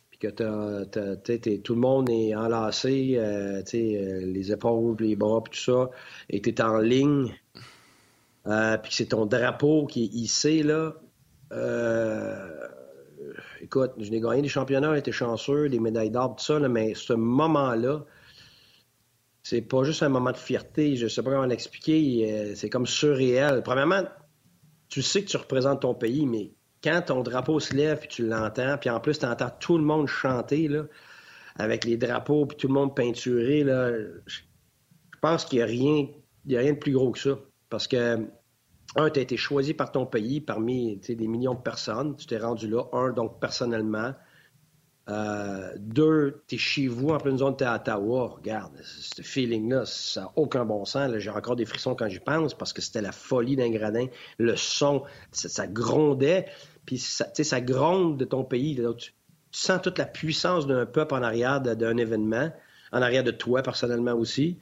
puis 0.10 0.20
que 0.20 1.58
tout 1.58 1.74
le 1.74 1.80
monde 1.80 2.10
est 2.10 2.34
enlacé, 2.34 3.16
euh, 3.18 3.62
les 3.74 4.52
épaules, 4.52 4.96
les 5.00 5.18
bras, 5.18 5.44
puis 5.44 5.52
tout 5.60 5.72
ça, 5.72 5.90
et 6.30 6.42
tu 6.42 6.50
es 6.50 6.62
en 6.62 6.78
ligne, 6.78 7.34
euh, 8.48 8.78
puis 8.78 8.94
c'est 8.94 9.08
ton 9.08 9.26
drapeau 9.26 9.86
qui 9.88 10.04
est 10.04 10.14
hissé, 10.14 10.64
là. 10.64 10.94
Euh, 11.52 12.68
écoute, 13.62 13.94
je 13.98 14.10
n'ai 14.12 14.20
gagné 14.20 14.42
des 14.42 14.50
championnats, 14.50 14.94
j'ai 14.94 15.00
été 15.00 15.12
chanceux, 15.12 15.70
des 15.70 15.80
médailles 15.80 16.12
d'or, 16.12 16.36
tout 16.36 16.44
ça, 16.44 16.60
mais 16.60 16.94
ce 16.94 17.14
moment-là, 17.14 18.06
c'est 19.44 19.62
pas 19.62 19.84
juste 19.84 20.04
un 20.04 20.10
moment 20.10 20.32
de 20.32 20.38
fierté, 20.38 20.96
je 20.96 21.08
sais 21.08 21.22
pas 21.22 21.32
comment 21.32 21.46
l'expliquer, 21.46 22.32
euh, 22.32 22.56
c'est 22.56 22.70
comme 22.70 22.88
surréel. 22.88 23.62
Premièrement, 23.64 24.04
tu 24.88 25.02
sais 25.02 25.24
que 25.24 25.30
tu 25.30 25.38
représentes 25.38 25.82
ton 25.82 25.94
pays, 25.94 26.26
mais 26.26 26.52
quand 26.84 27.02
ton 27.08 27.22
drapeau 27.22 27.60
se 27.60 27.74
lève 27.76 28.02
et 28.04 28.08
tu 28.08 28.28
l'entends, 28.28 28.78
puis 28.78 28.90
en 28.90 29.00
plus 29.00 29.20
tu 29.20 29.26
entends 29.26 29.52
tout 29.60 29.78
le 29.78 29.84
monde 29.84 30.08
chanter 30.08 30.68
là, 30.68 30.84
avec 31.58 31.86
les 31.86 31.98
drapeaux 31.98 32.46
puis 32.46 32.58
tout 32.58 32.68
le 32.68 32.74
monde 32.74 32.96
peinturé, 32.96 33.64
là, 33.64 33.92
je 34.26 34.40
pense 35.22 35.46
qu'il 35.46 35.58
n'y 35.58 35.64
a 35.64 35.66
a 36.60 36.62
rien 36.62 36.74
de 36.74 36.80
plus 36.80 36.92
gros 36.92 37.12
que 37.12 37.20
ça. 37.20 37.40
Parce 37.76 37.90
que, 37.90 38.26
un, 38.96 39.10
tu 39.10 39.20
as 39.20 39.22
été 39.22 39.36
choisi 39.36 39.74
par 39.74 39.92
ton 39.92 40.06
pays 40.06 40.40
parmi 40.40 40.96
des 40.96 41.28
millions 41.28 41.56
de 41.56 41.60
personnes. 41.60 42.16
Tu 42.16 42.26
t'es 42.26 42.38
rendu 42.38 42.70
là. 42.70 42.84
Un, 42.94 43.12
donc 43.12 43.42
personnellement. 43.42 44.14
Euh, 45.10 45.74
deux, 45.78 46.42
tu 46.48 46.56
es 46.56 46.58
chez 46.58 46.88
vous 46.88 47.10
en 47.10 47.18
pleine 47.18 47.38
zone, 47.38 47.58
tu 47.58 47.66
à 47.66 47.76
Ottawa. 47.76 48.28
Regarde, 48.38 48.72
ce 48.82 49.22
feeling-là, 49.22 49.86
ça 49.86 50.22
n'a 50.22 50.32
aucun 50.38 50.64
bon 50.64 50.86
sens. 50.86 51.12
J'ai 51.18 51.30
encore 51.30 51.58
des 51.58 51.66
frissons 51.66 51.96
quand 51.96 52.08
j'y 52.08 52.22
pense 52.22 52.54
parce 52.54 52.72
que 52.72 52.82
c'était 52.82 53.02
la 53.02 53.12
folie 53.12 53.58
d'un 53.58 53.72
gradin. 53.72 54.06
Le 54.38 54.56
son, 54.56 55.04
ça, 55.34 55.68
grondait. 55.68 56.46
Puis 56.86 56.98
ça, 56.98 57.28
ça 57.34 57.60
gronde 57.60 58.16
de 58.18 58.24
ton 58.24 58.46
pays. 58.46 58.82
tu, 58.98 59.12
sens 59.52 59.82
toute 59.82 59.98
la 59.98 60.06
puissance 60.06 60.66
d'un 60.66 60.86
peuple 60.86 61.14
en 61.14 61.24
arrière 61.24 61.60
d'un 61.60 61.98
événement, 61.98 62.54
en 62.94 63.02
arrière 63.02 63.26
de 63.26 63.32
toi 63.32 63.64
personnellement 63.64 64.14
aussi. 64.14 64.60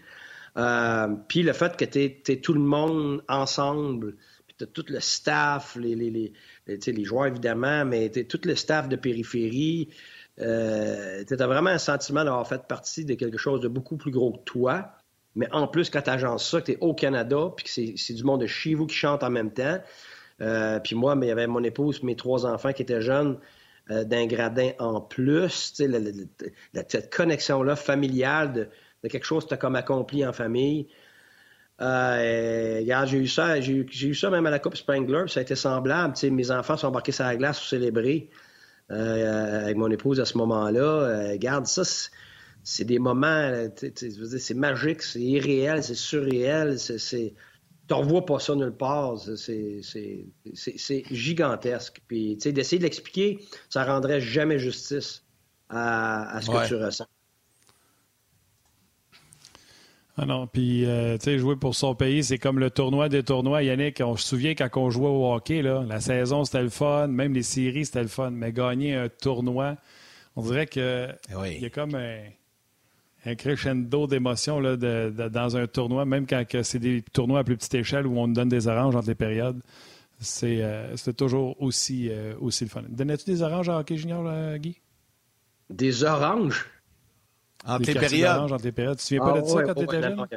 Euh, 0.58 1.08
puis 1.28 1.44
le 1.44 1.54
fait 1.54 1.76
que 1.78 1.86
tu 1.86 2.32
es, 2.32 2.42
tout 2.42 2.54
le 2.54 2.62
monde 2.62 3.24
ensemble, 3.28 4.16
puis 4.48 4.56
tu 4.58 4.68
tout 4.68 4.86
le 4.90 5.00
staff, 5.00 5.76
les, 5.76 5.96
les, 5.96 6.10
les, 6.10 6.32
les, 6.68 7.04
joueurs 7.04 7.28
évidemment, 7.28 7.86
mais 7.86 8.10
tu 8.12 8.28
tout 8.28 8.42
le 8.46 8.56
staff 8.56 8.88
de 8.88 8.96
périphérie. 8.96 9.90
Euh, 10.40 11.24
tu 11.28 11.34
as 11.34 11.48
vraiment 11.48 11.70
un 11.70 11.78
sentiment 11.78 12.24
d'avoir 12.24 12.48
fait 12.48 12.64
partie 12.68 13.06
de 13.06 13.14
quelque 13.14 13.38
chose 13.38 13.62
de 13.62 13.68
beaucoup 13.68 13.98
plus 13.98 14.12
gros 14.12 14.32
que 14.34 14.44
toi. 14.44 14.92
Mais 15.36 15.48
en 15.52 15.68
plus, 15.68 15.90
quand 15.90 16.02
tu 16.02 16.10
agences 16.10 16.48
ça, 16.50 16.62
que 16.62 16.66
tu 16.66 16.72
es 16.74 16.78
au 16.80 16.94
Canada, 16.94 17.52
puis 17.56 17.66
que 17.66 17.98
c'est 17.98 18.14
du 18.14 18.24
monde 18.24 18.42
de 18.42 18.48
chez 18.48 18.76
vous 18.76 18.86
qui 18.86 18.96
chante 18.96 19.24
en 19.24 19.30
même 19.30 19.52
temps. 19.52 19.80
Euh, 20.42 20.80
puis 20.80 20.96
moi, 20.96 21.18
il 21.20 21.28
y 21.28 21.32
avait 21.32 21.48
mon 21.48 21.64
épouse, 21.64 22.04
mes 22.04 22.16
trois 22.16 22.46
enfants 22.46 22.74
qui 22.74 22.82
étaient 22.82 23.02
jeunes, 23.02 23.40
euh, 23.90 24.04
d'un 24.04 24.28
gradin 24.28 24.72
en 24.80 25.02
plus. 25.02 25.74
La, 25.80 26.00
la, 26.00 26.84
cette 26.88 27.14
connexion-là 27.14 27.76
familiale 27.76 28.54
de 28.54 28.70
de 29.04 29.10
quelque 29.10 29.26
chose 29.26 29.44
que 29.44 29.50
tu 29.50 29.54
as 29.54 29.58
comme 29.58 29.76
accompli 29.76 30.26
en 30.26 30.34
famille. 30.34 30.88
Euh, 31.82 33.06
j'ai 33.06 33.18
eu 33.18 33.28
ça, 33.28 33.60
j'ai 33.60 33.86
eu 34.08 34.16
ça 34.16 34.30
même 34.30 34.46
à 34.46 34.50
la 34.50 34.60
Coupe 34.60 34.78
Spangler, 34.78 35.26
ça 35.28 35.40
a 35.40 35.44
été 35.44 35.56
semblable. 35.56 36.14
mes 36.32 36.52
enfants 36.52 36.78
sont 36.78 36.88
embarqués 36.88 37.12
sur 37.12 37.26
la 37.26 37.36
glace 37.36 37.60
pour 37.60 37.68
célébrer 37.68 38.30
euh, 38.92 39.64
avec 39.64 39.78
mon 39.78 39.90
épouse 39.90 40.20
à 40.20 40.26
ce 40.26 40.38
moment-là. 40.38 40.82
Euh, 40.82 41.32
regarde, 41.32 41.66
ça, 41.66 41.84
c'est 42.64 42.86
des 42.86 43.00
moments, 43.00 43.68
c'est 43.96 44.54
magique, 44.54 45.02
c'est 45.02 45.22
irréel, 45.22 45.84
c'est 45.84 45.96
surréel, 45.96 46.80
c'est. 46.80 47.34
Tu 47.86 47.94
revois 47.94 48.26
pas 48.26 48.40
ça 48.40 48.56
nulle 48.56 48.72
part. 48.72 49.18
C'est 49.18 49.84
gigantesque. 51.12 52.02
Puis, 52.08 52.38
d'essayer 52.38 52.78
de 52.78 52.84
l'expliquer, 52.84 53.40
ça 53.70 53.84
rendrait 53.84 54.22
jamais 54.22 54.58
justice 54.58 55.26
à, 55.70 56.40
ce 56.42 56.50
que 56.50 56.68
tu 56.68 56.76
ressens. 56.76 57.08
Ah 60.16 60.28
non, 60.28 60.46
puis, 60.46 60.86
euh, 60.86 61.18
tu 61.18 61.26
sais, 61.26 61.40
jouer 61.40 61.56
pour 61.56 61.74
son 61.74 61.96
pays, 61.96 62.24
c'est 62.24 62.38
comme 62.38 62.60
le 62.60 62.70
tournoi 62.70 63.10
des 63.10 63.24
tournois. 63.24 63.64
Yannick, 63.64 64.00
on 64.06 64.16
se 64.16 64.28
souvient 64.28 64.54
quand 64.54 64.70
on 64.76 64.92
jouait 64.92 65.08
au 65.08 65.34
hockey, 65.34 65.64
là, 65.64 65.84
la 65.88 66.00
saison, 66.00 66.46
c'était 66.46 66.62
le 66.62 66.70
fun, 66.70 67.08
même 67.08 67.34
les 67.34 67.42
séries, 67.42 67.86
c'était 67.86 68.04
le 68.04 68.08
fun. 68.08 68.30
Mais 68.30 68.52
gagner 68.52 68.94
un 68.94 69.10
tournoi, 69.10 69.76
on 70.36 70.44
dirait 70.44 70.68
que 70.68 71.08
eh 71.30 71.56
il 71.56 71.62
y 71.62 71.66
a 71.66 71.70
comme 71.72 71.96
un, 71.96 73.36
crescendo 73.36 74.06
d'émotions 74.06 74.62
dans 74.62 75.58
un 75.58 75.66
tournoi, 75.66 76.06
même 76.06 76.28
quand 76.28 76.44
c'est 76.62 76.80
des 76.80 77.02
tournois 77.02 77.40
à 77.40 77.44
plus 77.44 77.58
petite 77.58 77.74
échelle 77.74 78.06
où 78.06 78.20
on 78.20 78.28
donne 78.28 78.50
des 78.50 78.68
oranges 78.68 78.96
entre 78.96 79.08
les 79.08 79.16
périodes. 79.16 79.62
C'est 80.20 80.60
euh, 80.62 80.96
toujours 81.18 81.60
aussi, 81.60 82.10
euh, 82.10 82.36
aussi 82.40 82.66
le 82.66 82.70
fun. 82.70 82.84
Donnais-tu 82.88 83.26
des 83.26 83.42
oranges 83.42 83.70
à 83.70 83.80
hockey 83.80 83.98
junior, 83.98 84.58
Guy? 84.58 84.78
Des 85.72 86.04
oranges? 86.04 86.68
Entre 87.66 87.88
les 87.88 87.94
périodes. 87.94 88.52
Entre 88.52 88.64
les 88.64 88.72
périodes. 88.72 88.98
Tu 88.98 89.04
te 89.04 89.08
souviens 89.08 89.34
pas 89.34 89.42
de 89.42 89.48
ça 89.48 89.60
ah, 89.60 89.64
quand 89.64 89.74
tu 89.74 89.84
étais 89.84 90.02
jeune? 90.02 90.28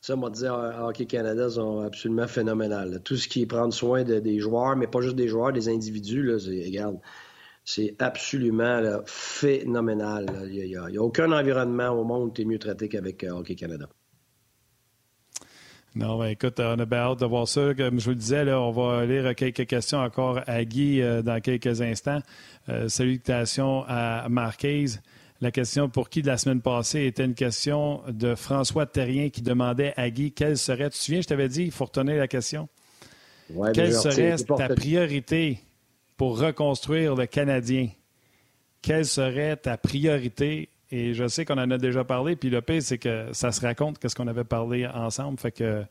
Ça, 0.00 0.16
m'a 0.16 0.30
dit, 0.30 0.46
Hockey 0.46 1.04
Canada 1.04 1.50
sont 1.50 1.80
absolument 1.80 2.26
phénoménal. 2.26 3.02
Tout 3.04 3.16
ce 3.16 3.28
qui 3.28 3.42
est 3.42 3.46
prendre 3.46 3.74
soin 3.74 4.02
des 4.02 4.38
joueurs, 4.38 4.76
mais 4.76 4.86
pas 4.86 5.02
juste 5.02 5.16
des 5.16 5.28
joueurs, 5.28 5.52
des 5.52 5.68
individus, 5.68 6.22
là, 6.22 6.36
regarde, 6.36 6.98
c'est 7.64 7.94
absolument 8.00 9.02
phénoménal. 9.04 10.26
Il 10.50 10.64
n'y 10.64 10.76
a, 10.76 11.02
aucun 11.02 11.30
environnement 11.32 11.90
au 11.90 12.04
monde 12.04 12.34
qui 12.34 12.42
est 12.42 12.44
mieux 12.44 12.58
traité 12.58 12.88
qu'avec 12.88 13.22
euh, 13.24 13.32
Hockey 13.32 13.54
Canada. 13.54 13.86
Non, 15.94 16.18
ben, 16.18 16.26
écoute, 16.26 16.60
on 16.60 16.78
a 16.78 16.86
bien 16.86 16.98
hâte 16.98 17.20
de 17.20 17.26
voir 17.26 17.48
ça. 17.48 17.74
Comme 17.74 17.98
je 17.98 18.04
vous 18.04 18.10
le 18.10 18.16
disais, 18.16 18.44
là, 18.44 18.60
on 18.60 18.70
va 18.70 19.04
lire 19.04 19.34
quelques 19.34 19.66
questions 19.66 19.98
encore 19.98 20.40
à 20.46 20.64
Guy 20.64 21.02
euh, 21.02 21.20
dans 21.20 21.40
quelques 21.40 21.82
instants. 21.82 22.20
Euh, 22.68 22.88
salutations 22.88 23.84
à 23.86 24.28
Marquise. 24.28 25.02
La 25.42 25.50
question 25.50 25.88
pour 25.88 26.10
qui 26.10 26.20
de 26.20 26.26
la 26.26 26.36
semaine 26.36 26.60
passée 26.60 27.06
était 27.06 27.24
une 27.24 27.34
question 27.34 28.02
de 28.08 28.34
François 28.34 28.84
Terrien 28.84 29.30
qui 29.30 29.40
demandait 29.40 29.94
à 29.96 30.10
Guy 30.10 30.32
quelle 30.32 30.58
serait, 30.58 30.90
tu 30.90 30.98
te 30.98 31.02
souviens, 31.02 31.22
je 31.22 31.28
t'avais 31.28 31.48
dit, 31.48 31.62
il 31.64 31.70
faut 31.70 31.86
retenir 31.86 32.16
la 32.16 32.28
question. 32.28 32.68
quelle 33.72 33.94
serait 33.94 34.36
ta 34.36 34.68
priorité 34.68 35.60
pour 36.18 36.38
reconstruire 36.38 37.14
le 37.14 37.24
Canadien? 37.24 37.88
Quelle 38.82 39.06
serait 39.06 39.56
ta 39.56 39.78
priorité? 39.78 40.68
Et 40.92 41.14
je 41.14 41.26
sais 41.26 41.46
qu'on 41.46 41.58
en 41.58 41.70
a 41.70 41.78
déjà 41.78 42.04
parlé, 42.04 42.36
puis 42.36 42.50
le 42.50 42.60
pire, 42.60 42.82
c'est 42.82 42.98
que 42.98 43.28
ça 43.32 43.52
se 43.52 43.60
raconte 43.62 43.98
qu'est-ce 43.98 44.16
qu'on 44.16 44.26
avait 44.26 44.44
parlé 44.44 44.86
ensemble. 44.86 45.38
Fait 45.38 45.52
que 45.52 45.84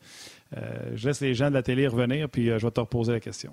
euh, 0.56 0.72
je 0.94 1.08
laisse 1.08 1.20
les 1.20 1.34
gens 1.34 1.48
de 1.48 1.54
la 1.54 1.62
télé 1.62 1.88
revenir, 1.88 2.28
puis 2.28 2.50
euh, 2.50 2.58
je 2.58 2.66
vais 2.66 2.70
te 2.70 2.80
reposer 2.80 3.12
la 3.12 3.20
question. 3.20 3.52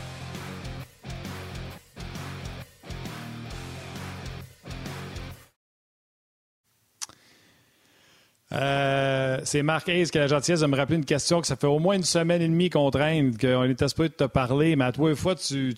Euh, 8.53 9.39
c'est 9.45 9.63
Marc 9.63 9.87
Hayes 9.87 10.09
qui 10.09 10.17
a 10.17 10.21
la 10.21 10.27
gentillesse 10.27 10.59
de 10.59 10.67
me 10.67 10.75
rappeler 10.75 10.97
une 10.97 11.05
question 11.05 11.39
que 11.39 11.47
ça 11.47 11.55
fait 11.55 11.67
au 11.67 11.79
moins 11.79 11.95
une 11.95 12.03
semaine 12.03 12.41
et 12.41 12.47
demie 12.47 12.69
qu'on 12.69 12.91
traîne, 12.91 13.37
qu'on 13.37 13.63
était 13.63 13.87
supposé 13.87 14.09
de 14.09 14.13
te 14.13 14.25
parler, 14.25 14.75
mais 14.75 14.85
à 14.85 14.91
toi, 14.91 15.09
une 15.09 15.15
fois, 15.15 15.35
tu, 15.35 15.73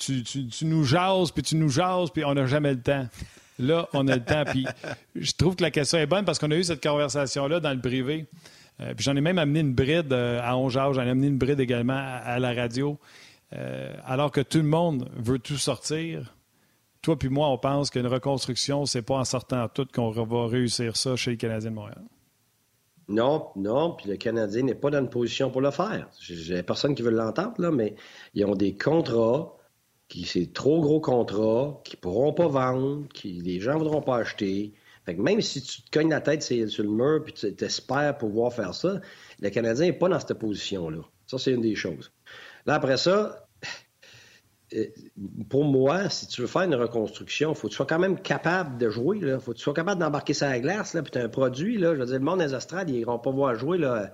nous 0.63 0.83
jases, 0.83 1.31
puis 1.31 1.43
tu 1.43 1.55
nous 1.55 1.69
jases, 1.69 2.09
puis 2.09 2.25
on 2.25 2.33
n'a 2.33 2.47
jamais 2.47 2.73
le 2.73 2.81
temps. 2.81 3.07
Là, 3.59 3.87
on 3.93 4.07
a 4.07 4.15
le 4.15 4.23
temps. 4.23 4.43
Puis 4.45 4.65
je 5.15 5.31
trouve 5.33 5.55
que 5.55 5.61
la 5.61 5.69
question 5.69 5.99
est 5.99 6.07
bonne 6.07 6.25
parce 6.25 6.39
qu'on 6.39 6.49
a 6.49 6.55
eu 6.55 6.63
cette 6.63 6.81
conversation-là 6.81 7.59
dans 7.59 7.71
le 7.71 7.79
privé. 7.79 8.25
Euh, 8.81 8.95
puis 8.95 9.03
j'en 9.03 9.15
ai 9.15 9.21
même 9.21 9.37
amené 9.37 9.59
une 9.59 9.75
bride 9.75 10.11
euh, 10.11 10.41
à 10.41 10.57
Ongeage, 10.57 10.95
j'en 10.95 11.03
ai 11.03 11.11
amené 11.11 11.27
une 11.27 11.37
bride 11.37 11.59
également 11.59 11.93
à, 11.93 12.39
la 12.39 12.53
radio. 12.53 12.97
alors 14.03 14.31
que 14.31 14.41
tout 14.41 14.57
le 14.57 14.63
monde 14.63 15.11
veut 15.15 15.37
tout 15.37 15.57
sortir, 15.57 16.33
toi 17.03 17.19
puis 17.19 17.29
moi, 17.29 17.49
on 17.49 17.59
pense 17.59 17.91
qu'une 17.91 18.07
reconstruction, 18.07 18.87
c'est 18.87 19.03
pas 19.03 19.17
en 19.17 19.25
sortant 19.25 19.67
tout 19.67 19.85
qu'on 19.93 20.09
va 20.09 20.47
réussir 20.47 20.97
ça 20.97 21.15
chez 21.15 21.31
les 21.31 21.37
Canadiens 21.37 21.69
de 21.69 21.75
Montréal. 21.75 22.01
Non, 23.13 23.49
non, 23.55 23.95
puis 23.95 24.09
le 24.09 24.17
Canadien 24.17 24.63
n'est 24.63 24.75
pas 24.75 24.89
dans 24.89 24.99
une 24.99 25.09
position 25.09 25.51
pour 25.51 25.61
le 25.61 25.71
faire. 25.71 26.09
J'ai 26.19 26.63
personne 26.63 26.95
qui 26.95 27.03
veut 27.03 27.11
l'entendre, 27.11 27.53
là, 27.59 27.69
mais 27.69 27.95
ils 28.33 28.43
ont 28.45 28.55
des 28.55 28.75
contrats, 28.75 29.55
qui 30.07 30.25
c'est 30.25 30.51
trop 30.51 30.81
gros 30.81 30.99
contrats, 30.99 31.79
qui 31.83 31.95
pourront 31.95 32.33
pas 32.33 32.47
vendre, 32.47 33.07
qui 33.13 33.33
les 33.33 33.59
gens 33.59 33.77
voudront 33.77 34.01
pas 34.01 34.17
acheter. 34.17 34.73
Fait 35.05 35.15
que 35.15 35.21
même 35.21 35.41
si 35.41 35.61
tu 35.61 35.83
te 35.83 35.91
cognes 35.91 36.09
la 36.09 36.21
tête 36.21 36.41
sur 36.41 36.83
le 36.83 36.89
mur 36.89 37.23
puis 37.23 37.33
tu 37.33 37.63
espères 37.63 38.17
pouvoir 38.17 38.51
faire 38.51 38.73
ça, 38.73 38.99
le 39.39 39.49
Canadien 39.49 39.87
n'est 39.87 39.93
pas 39.93 40.09
dans 40.09 40.19
cette 40.19 40.33
position-là. 40.39 41.01
Ça, 41.27 41.37
c'est 41.37 41.51
une 41.51 41.61
des 41.61 41.75
choses. 41.75 42.11
Là, 42.65 42.75
après 42.75 42.97
ça, 42.97 43.42
pour 45.49 45.63
moi, 45.65 46.09
si 46.09 46.27
tu 46.27 46.41
veux 46.41 46.47
faire 46.47 46.63
une 46.63 46.75
reconstruction, 46.75 47.51
il 47.51 47.55
faut 47.55 47.67
que 47.67 47.73
tu 47.73 47.77
sois 47.77 47.85
quand 47.85 47.99
même 47.99 48.19
capable 48.19 48.77
de 48.77 48.89
jouer. 48.89 49.19
Il 49.21 49.39
faut 49.39 49.51
que 49.51 49.57
tu 49.57 49.63
sois 49.63 49.73
capable 49.73 49.99
d'embarquer 49.99 50.33
ça 50.33 50.47
à 50.47 50.51
la 50.51 50.59
glace. 50.59 50.93
Là, 50.93 51.03
puis 51.03 51.11
tu 51.11 51.19
un 51.19 51.29
produit. 51.29 51.77
Là, 51.77 51.93
je 51.93 51.99
veux 51.99 52.05
dire, 52.05 52.15
le 52.15 52.25
monde 52.25 52.39
des 52.39 52.53
astrades, 52.53 52.89
ils 52.89 52.97
n'iront 52.97 53.19
pas 53.19 53.31
voir 53.31 53.55
jouer 53.55 53.77
là, 53.77 54.13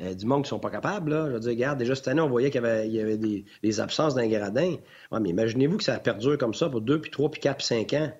euh, 0.00 0.14
du 0.14 0.26
monde 0.26 0.42
qui 0.42 0.46
ne 0.46 0.50
sont 0.50 0.58
pas 0.58 0.70
capables. 0.70 1.10
Là. 1.10 1.26
Je 1.28 1.32
veux 1.32 1.40
dire, 1.40 1.50
regarde, 1.50 1.78
déjà 1.78 1.94
cette 1.94 2.08
année, 2.08 2.20
on 2.20 2.28
voyait 2.28 2.50
qu'il 2.50 2.62
y 2.62 3.00
avait, 3.00 3.16
des, 3.16 3.80
absences 3.80 4.14
d'un 4.14 4.28
gradin. 4.28 4.76
mais 5.12 5.28
imaginez-vous 5.28 5.78
que 5.78 5.84
ça 5.84 5.98
perdure 5.98 6.38
comme 6.38 6.54
ça 6.54 6.68
pour 6.68 6.80
2, 6.80 7.00
puis 7.00 7.10
3, 7.10 7.30
puis 7.30 7.40
4, 7.40 7.56
puis 7.56 7.66
5 7.66 7.92
ans. 7.94 8.12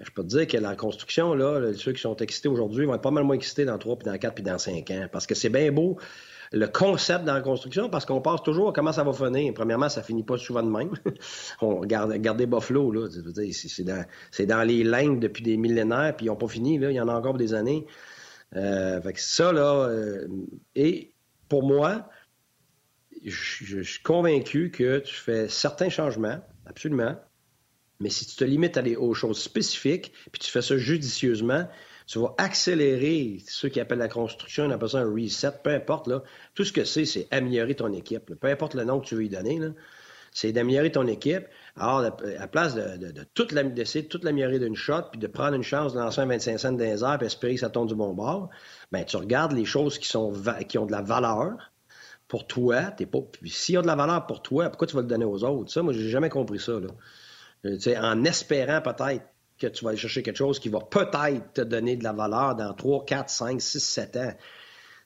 Je 0.00 0.10
peux 0.10 0.22
te 0.22 0.28
dire 0.28 0.46
que 0.48 0.56
la 0.56 0.74
construction, 0.74 1.34
là, 1.34 1.72
ceux 1.74 1.92
qui 1.92 2.00
sont 2.00 2.16
excités 2.16 2.48
aujourd'hui 2.48 2.86
vont 2.86 2.94
être 2.94 3.02
pas 3.02 3.12
mal 3.12 3.22
moins 3.22 3.36
excités 3.36 3.64
dans 3.64 3.78
3, 3.78 3.98
puis 3.98 4.06
dans 4.06 4.18
4, 4.18 4.34
puis 4.34 4.42
dans 4.42 4.58
5 4.58 4.90
ans. 4.90 5.06
Parce 5.12 5.26
que 5.26 5.34
c'est 5.34 5.50
bien 5.50 5.70
beau 5.70 5.98
le 6.52 6.68
concept 6.68 7.24
dans 7.24 7.34
la 7.34 7.40
construction 7.40 7.88
parce 7.88 8.04
qu'on 8.04 8.20
pense 8.20 8.42
toujours 8.42 8.70
à 8.70 8.72
comment 8.72 8.92
ça 8.92 9.04
va 9.04 9.12
finir. 9.12 9.52
Premièrement, 9.54 9.88
ça 9.88 10.02
finit 10.02 10.22
pas 10.22 10.36
souvent 10.36 10.62
de 10.62 10.70
même. 10.70 10.90
on 11.60 11.76
regarde, 11.76 12.12
regardez 12.12 12.46
Buffalo, 12.46 12.90
là. 12.92 13.08
C'est 13.52 13.84
dans, 13.84 14.04
dans, 14.46 14.62
les 14.62 14.84
lignes 14.84 15.18
depuis 15.18 15.42
des 15.42 15.56
millénaires, 15.56 16.14
puis 16.16 16.26
ils 16.26 16.28
n'ont 16.28 16.36
pas 16.36 16.48
fini, 16.48 16.78
là. 16.78 16.90
Il 16.90 16.94
y 16.94 17.00
en 17.00 17.08
a 17.08 17.14
encore 17.14 17.34
des 17.34 17.54
années. 17.54 17.86
Euh, 18.54 19.00
fait 19.00 19.14
que 19.14 19.20
ça, 19.20 19.52
là, 19.52 19.88
euh, 19.88 20.28
et 20.74 21.14
pour 21.48 21.62
moi, 21.62 22.08
je, 23.24 23.82
suis 23.82 24.02
convaincu 24.02 24.70
que 24.70 24.98
tu 24.98 25.14
fais 25.14 25.48
certains 25.48 25.88
changements, 25.88 26.40
absolument, 26.66 27.16
mais 28.00 28.10
si 28.10 28.26
tu 28.26 28.36
te 28.36 28.44
limites 28.44 28.76
à 28.76 28.82
aux 28.98 29.14
choses 29.14 29.40
spécifiques, 29.40 30.12
puis 30.32 30.40
tu 30.40 30.50
fais 30.50 30.62
ça 30.62 30.76
judicieusement, 30.76 31.68
tu 32.12 32.18
vas 32.18 32.34
accélérer 32.36 33.38
ceux 33.48 33.70
qui 33.70 33.80
appellent 33.80 33.96
la 33.96 34.06
construction, 34.06 34.66
on 34.66 34.70
appelle 34.70 34.90
ça 34.90 34.98
un 34.98 35.10
reset, 35.10 35.50
peu 35.64 35.70
importe. 35.70 36.08
Là, 36.08 36.22
tout 36.54 36.62
ce 36.62 36.70
que 36.70 36.84
c'est, 36.84 37.06
c'est 37.06 37.26
améliorer 37.30 37.74
ton 37.74 37.90
équipe. 37.90 38.34
Peu 38.38 38.48
importe 38.48 38.74
le 38.74 38.84
nom 38.84 39.00
que 39.00 39.06
tu 39.06 39.14
veux 39.14 39.24
y 39.24 39.30
donner, 39.30 39.58
c'est 40.30 40.52
d'améliorer 40.52 40.92
ton 40.92 41.06
équipe. 41.06 41.44
Alors, 41.74 42.00
à 42.00 42.12
la 42.38 42.48
place 42.48 42.74
de, 42.74 43.62
d'essayer 43.70 44.02
de 44.02 44.08
toute 44.08 44.24
l'améliorer 44.24 44.58
d'une 44.58 44.76
shot, 44.76 45.04
puis 45.10 45.20
de 45.20 45.26
prendre 45.26 45.54
une 45.54 45.62
chance 45.62 45.94
de 45.94 46.00
lancer 46.00 46.20
un 46.20 46.26
25 46.26 46.58
cents 46.58 46.72
dans 46.72 46.84
les 46.84 47.16
puis 47.16 47.26
espérer 47.26 47.54
que 47.54 47.60
ça 47.60 47.70
tombe 47.70 47.88
du 47.88 47.94
bon 47.94 48.12
bord, 48.12 48.50
ben, 48.90 49.06
tu 49.06 49.16
regardes 49.16 49.52
les 49.52 49.64
choses 49.64 49.98
qui, 49.98 50.06
sont 50.06 50.34
qui 50.68 50.76
ont 50.76 50.84
de 50.84 50.92
la 50.92 51.00
valeur 51.00 51.72
pour 52.28 52.46
toi. 52.46 52.90
T'es 52.90 53.06
pas... 53.06 53.20
S'il 53.46 53.76
y 53.76 53.80
de 53.80 53.86
la 53.86 53.96
valeur 53.96 54.26
pour 54.26 54.42
toi, 54.42 54.68
pourquoi 54.68 54.86
tu 54.86 54.96
vas 54.96 55.00
le 55.00 55.08
donner 55.08 55.24
aux 55.24 55.44
autres? 55.44 55.72
Ça, 55.72 55.82
moi, 55.82 55.94
j'ai 55.94 56.10
jamais 56.10 56.28
compris 56.28 56.60
ça. 56.60 56.72
Là. 56.72 56.88
Euh, 57.64 57.78
en 58.02 58.24
espérant 58.24 58.82
peut-être 58.82 59.24
que 59.62 59.66
tu 59.68 59.84
vas 59.84 59.90
aller 59.90 59.98
chercher 59.98 60.22
quelque 60.22 60.36
chose 60.36 60.58
qui 60.58 60.68
va 60.68 60.80
peut-être 60.80 61.52
te 61.54 61.60
donner 61.60 61.96
de 61.96 62.04
la 62.04 62.12
valeur 62.12 62.54
dans 62.54 62.74
3, 62.74 63.04
4, 63.04 63.30
5, 63.30 63.60
6, 63.60 63.80
7 63.80 64.16
ans. 64.16 64.32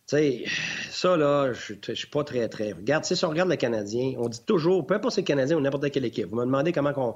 Tu 0.08 0.16
sais, 0.16 0.44
ça, 0.90 1.16
là, 1.16 1.52
je 1.52 1.74
ne 1.88 1.94
suis 1.94 2.06
pas 2.06 2.22
très, 2.24 2.48
très. 2.48 2.72
Regarde, 2.72 3.04
si 3.04 3.24
on 3.24 3.28
regarde 3.28 3.50
le 3.50 3.56
Canadien, 3.56 4.14
on 4.18 4.28
dit 4.28 4.44
toujours, 4.44 4.86
peu 4.86 4.94
importe 4.94 5.14
si 5.14 5.16
c'est 5.16 5.22
le 5.22 5.26
Canadien 5.26 5.56
ou 5.56 5.60
n'importe 5.60 5.90
quelle 5.90 6.04
équipe, 6.04 6.28
vous 6.28 6.36
me 6.36 6.44
demandez 6.44 6.72
comment 6.72 6.92
on, 6.96 7.14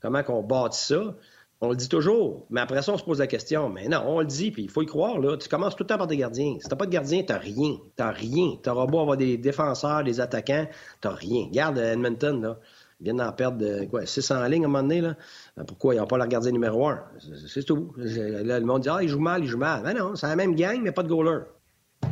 comment 0.00 0.22
qu'on 0.22 0.42
bâtit 0.42 0.78
ça. 0.78 1.14
On 1.60 1.70
le 1.70 1.76
dit 1.76 1.88
toujours, 1.88 2.46
mais 2.50 2.60
après 2.60 2.82
ça, 2.82 2.92
on 2.92 2.98
se 2.98 3.02
pose 3.02 3.18
la 3.18 3.26
question. 3.26 3.68
Mais 3.68 3.88
non, 3.88 4.04
on 4.06 4.20
le 4.20 4.26
dit, 4.26 4.52
puis 4.52 4.62
il 4.62 4.70
faut 4.70 4.82
y 4.82 4.86
croire, 4.86 5.18
là. 5.18 5.36
Tu 5.36 5.48
commences 5.48 5.74
tout 5.74 5.82
le 5.82 5.88
temps 5.88 6.06
des 6.06 6.16
gardiens. 6.16 6.56
Si 6.60 6.68
t'as 6.68 6.76
pas 6.76 6.86
de 6.86 6.92
gardien, 6.92 7.24
t'as 7.24 7.38
rien. 7.38 7.78
T'as 7.96 8.12
rien. 8.12 8.56
T'auras 8.62 8.86
beau 8.86 9.00
avoir 9.00 9.16
des 9.16 9.36
défenseurs, 9.36 10.04
des 10.04 10.20
attaquants, 10.20 10.68
t'as 11.00 11.10
rien. 11.10 11.46
Regarde 11.46 11.78
Edmonton, 11.78 12.40
là. 12.40 12.58
Ils 13.00 13.04
viennent 13.04 13.18
d'en 13.18 13.32
perdre 13.32 13.58
de, 13.58 13.84
quoi, 13.84 14.04
600 14.06 14.44
lignes 14.46 14.64
à 14.64 14.66
un 14.66 14.70
moment 14.70 14.82
donné. 14.82 15.00
Là. 15.00 15.16
Ben, 15.56 15.64
pourquoi 15.64 15.94
ils 15.94 15.98
n'ont 15.98 16.06
pas 16.06 16.18
leur 16.18 16.26
gardien 16.26 16.50
numéro 16.50 16.88
un? 16.88 17.04
C'est 17.46 17.64
tout. 17.64 17.92
Là, 17.96 18.58
le 18.58 18.66
monde 18.66 18.82
dit 18.82 18.88
Ah, 18.88 19.02
il 19.02 19.08
joue 19.08 19.20
mal, 19.20 19.44
il 19.44 19.48
joue 19.48 19.58
mal. 19.58 19.82
Ben 19.82 19.94
non, 19.94 20.16
c'est 20.16 20.26
la 20.26 20.36
même 20.36 20.54
gang, 20.54 20.80
mais 20.82 20.92
pas 20.92 21.02
de 21.02 21.08
goaler. 21.08 21.44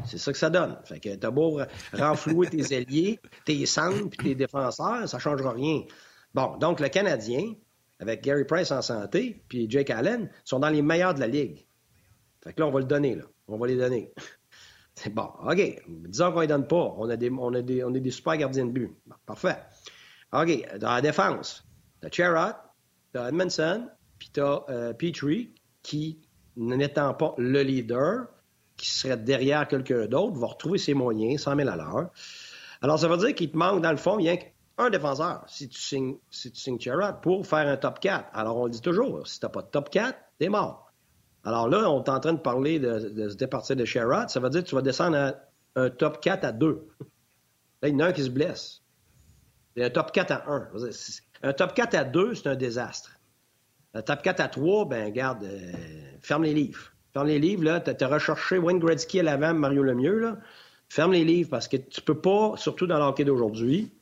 C'est 0.05 0.18
ça 0.18 0.32
que 0.32 0.39
ça 0.39 0.51
donne. 0.51 0.76
Fait 0.84 1.01
que 1.01 1.14
t'as 1.16 1.30
beau 1.30 1.61
renflouer 1.93 2.49
tes 2.49 2.74
ailiers, 2.74 3.20
tes 3.45 3.66
centres 3.66 4.09
puis 4.11 4.28
tes 4.28 4.34
défenseurs, 4.34 5.09
ça 5.09 5.16
ne 5.16 5.20
changera 5.22 5.53
rien. 5.53 5.82
Bon, 6.34 6.57
donc 6.59 6.80
le 6.80 6.89
Canadien, 6.89 7.55
avec 7.99 8.22
Gary 8.22 8.45
Price 8.45 8.70
en 8.70 8.82
santé, 8.82 9.43
puis 9.49 9.68
Jake 9.68 9.91
Allen, 9.91 10.30
sont 10.45 10.61
dans 10.61 10.68
les 10.68 10.82
meilleurs 10.82 11.14
de 11.14 11.20
la 11.20 11.26
Ligue. 11.26 11.66
Fait 12.45 12.53
que 12.53 12.61
là, 12.61 12.66
on 12.66 12.70
va 12.70 12.80
le 12.80 12.87
donner. 12.87 13.16
Là. 13.16 13.24
On 13.49 13.59
va 13.59 13.66
les 13.66 13.76
donner. 13.76 14.12
Bon, 15.11 15.28
OK. 15.47 15.82
Disons 16.09 16.30
qu'on 16.30 16.37
ne 16.37 16.41
les 16.41 16.47
donne 16.47 16.66
pas. 16.66 16.95
On 16.97 17.11
a 17.11 17.16
des, 17.18 17.30
on 17.30 17.53
a 17.53 17.61
des, 17.61 17.84
on 17.84 17.95
a 17.95 17.99
des 17.99 18.11
super 18.11 18.34
gardiens 18.39 18.64
de 18.64 18.70
but. 18.70 18.91
parfait. 19.26 19.59
OK. 20.33 20.79
Dans 20.79 20.93
la 20.93 21.01
défense, 21.01 21.64
t'as 22.01 22.11
Cherrod, 22.11 22.55
t'as 23.12 23.29
Edmondson, 23.29 23.89
puis 24.18 24.31
t'as 24.33 24.62
euh, 24.68 24.93
Petrie, 24.93 25.55
qui, 25.83 26.20
n'étant 26.57 27.14
pas 27.14 27.35
le 27.39 27.62
leader, 27.62 28.27
qui 28.77 28.89
serait 28.89 29.16
derrière 29.16 29.66
quelqu'un 29.68 30.07
d'autre, 30.07 30.39
va 30.39 30.49
retrouver 30.49 30.79
ses 30.79 30.95
moyens, 30.95 31.43
100 31.43 31.57
000 31.57 31.68
à 31.68 31.77
l'heure. 31.77 32.11
Alors, 32.83 32.99
ça 32.99 33.09
veut 33.09 33.16
dire 33.16 33.35
qu'il 33.35 33.51
te 33.51 33.57
manque, 33.57 33.83
dans 33.83 33.91
le 33.91 33.97
fond, 33.97 34.16
rien 34.16 34.37
qu'un 34.37 34.91
défenseur, 34.91 35.45
si 35.49 35.68
tu 35.68 35.81
signes, 35.81 36.16
si 36.31 36.53
tu 36.53 36.61
signes 36.61 36.79
pour 37.22 37.47
faire 37.47 37.66
un 37.68 37.77
top 37.77 38.01
4. 38.01 38.29
Alors, 38.33 38.59
on 38.59 38.64
le 38.66 38.70
dit 38.70 38.81
toujours, 38.81 39.27
si 39.27 39.41
t'as 39.41 39.49
pas 39.49 39.62
de 39.62 39.68
top 39.68 39.91
4, 39.91 40.18
t'es 40.39 40.49
mort. 40.49 40.93
Alors 41.45 41.68
là, 41.68 41.89
on 41.89 42.03
est 42.03 42.09
en 42.09 42.18
train 42.18 42.33
de 42.33 42.41
parler 42.41 42.81
de, 42.81 43.29
se 43.29 43.37
départir 43.37 43.77
de 43.77 43.85
Sherrod. 43.85 44.29
Ça 44.29 44.41
veut 44.41 44.51
dire 44.51 44.64
que 44.64 44.68
tu 44.68 44.74
vas 44.74 44.83
descendre 44.83 45.16
à 45.16 45.35
un 45.77 45.91
top 45.91 46.20
4 46.20 46.45
à 46.45 46.53
2. 46.53 46.89
Là, 47.83 47.89
il 47.89 47.95
y 47.95 47.97
en 47.97 48.01
a 48.01 48.07
un 48.07 48.12
qui 48.12 48.24
se 48.24 48.31
blesse. 48.31 48.83
Un 49.79 49.91
top 49.91 50.12
4 50.12 50.31
à 50.31 50.45
1. 50.51 50.68
Un 51.43 51.53
top 51.53 51.74
4 51.74 51.95
à 51.95 52.05
2, 52.05 52.35
c'est 52.35 52.49
un 52.49 52.55
désastre. 52.55 53.18
Un 53.95 54.03
top 54.03 54.22
4 54.22 54.41
à 54.41 54.49
3, 54.49 54.87
ben 54.87 55.11
garde, 55.11 55.45
euh, 55.45 55.72
ferme 56.20 56.45
les 56.45 56.55
livres. 56.55 56.93
Ferme 57.12 57.29
les 57.29 57.39
livres, 57.39 57.64
là. 57.64 57.81
Tu 57.81 58.05
as, 58.05 58.09
recherché 58.09 58.59
Wayne 58.59 58.79
Gretzky 58.79 59.20
à 59.20 59.22
l'avant, 59.22 59.55
Mario 59.55 59.83
Lemieux, 59.83 60.18
là. 60.18 60.39
Ferme 60.89 61.12
les 61.12 61.24
livres 61.24 61.51
parce 61.51 61.68
que 61.68 61.77
tu 61.77 62.01
peux 62.01 62.18
pas, 62.20 62.55
surtout 62.57 62.87
dans 62.87 62.99
l'hockey 62.99 63.24
d'aujourd'hui, 63.24 63.93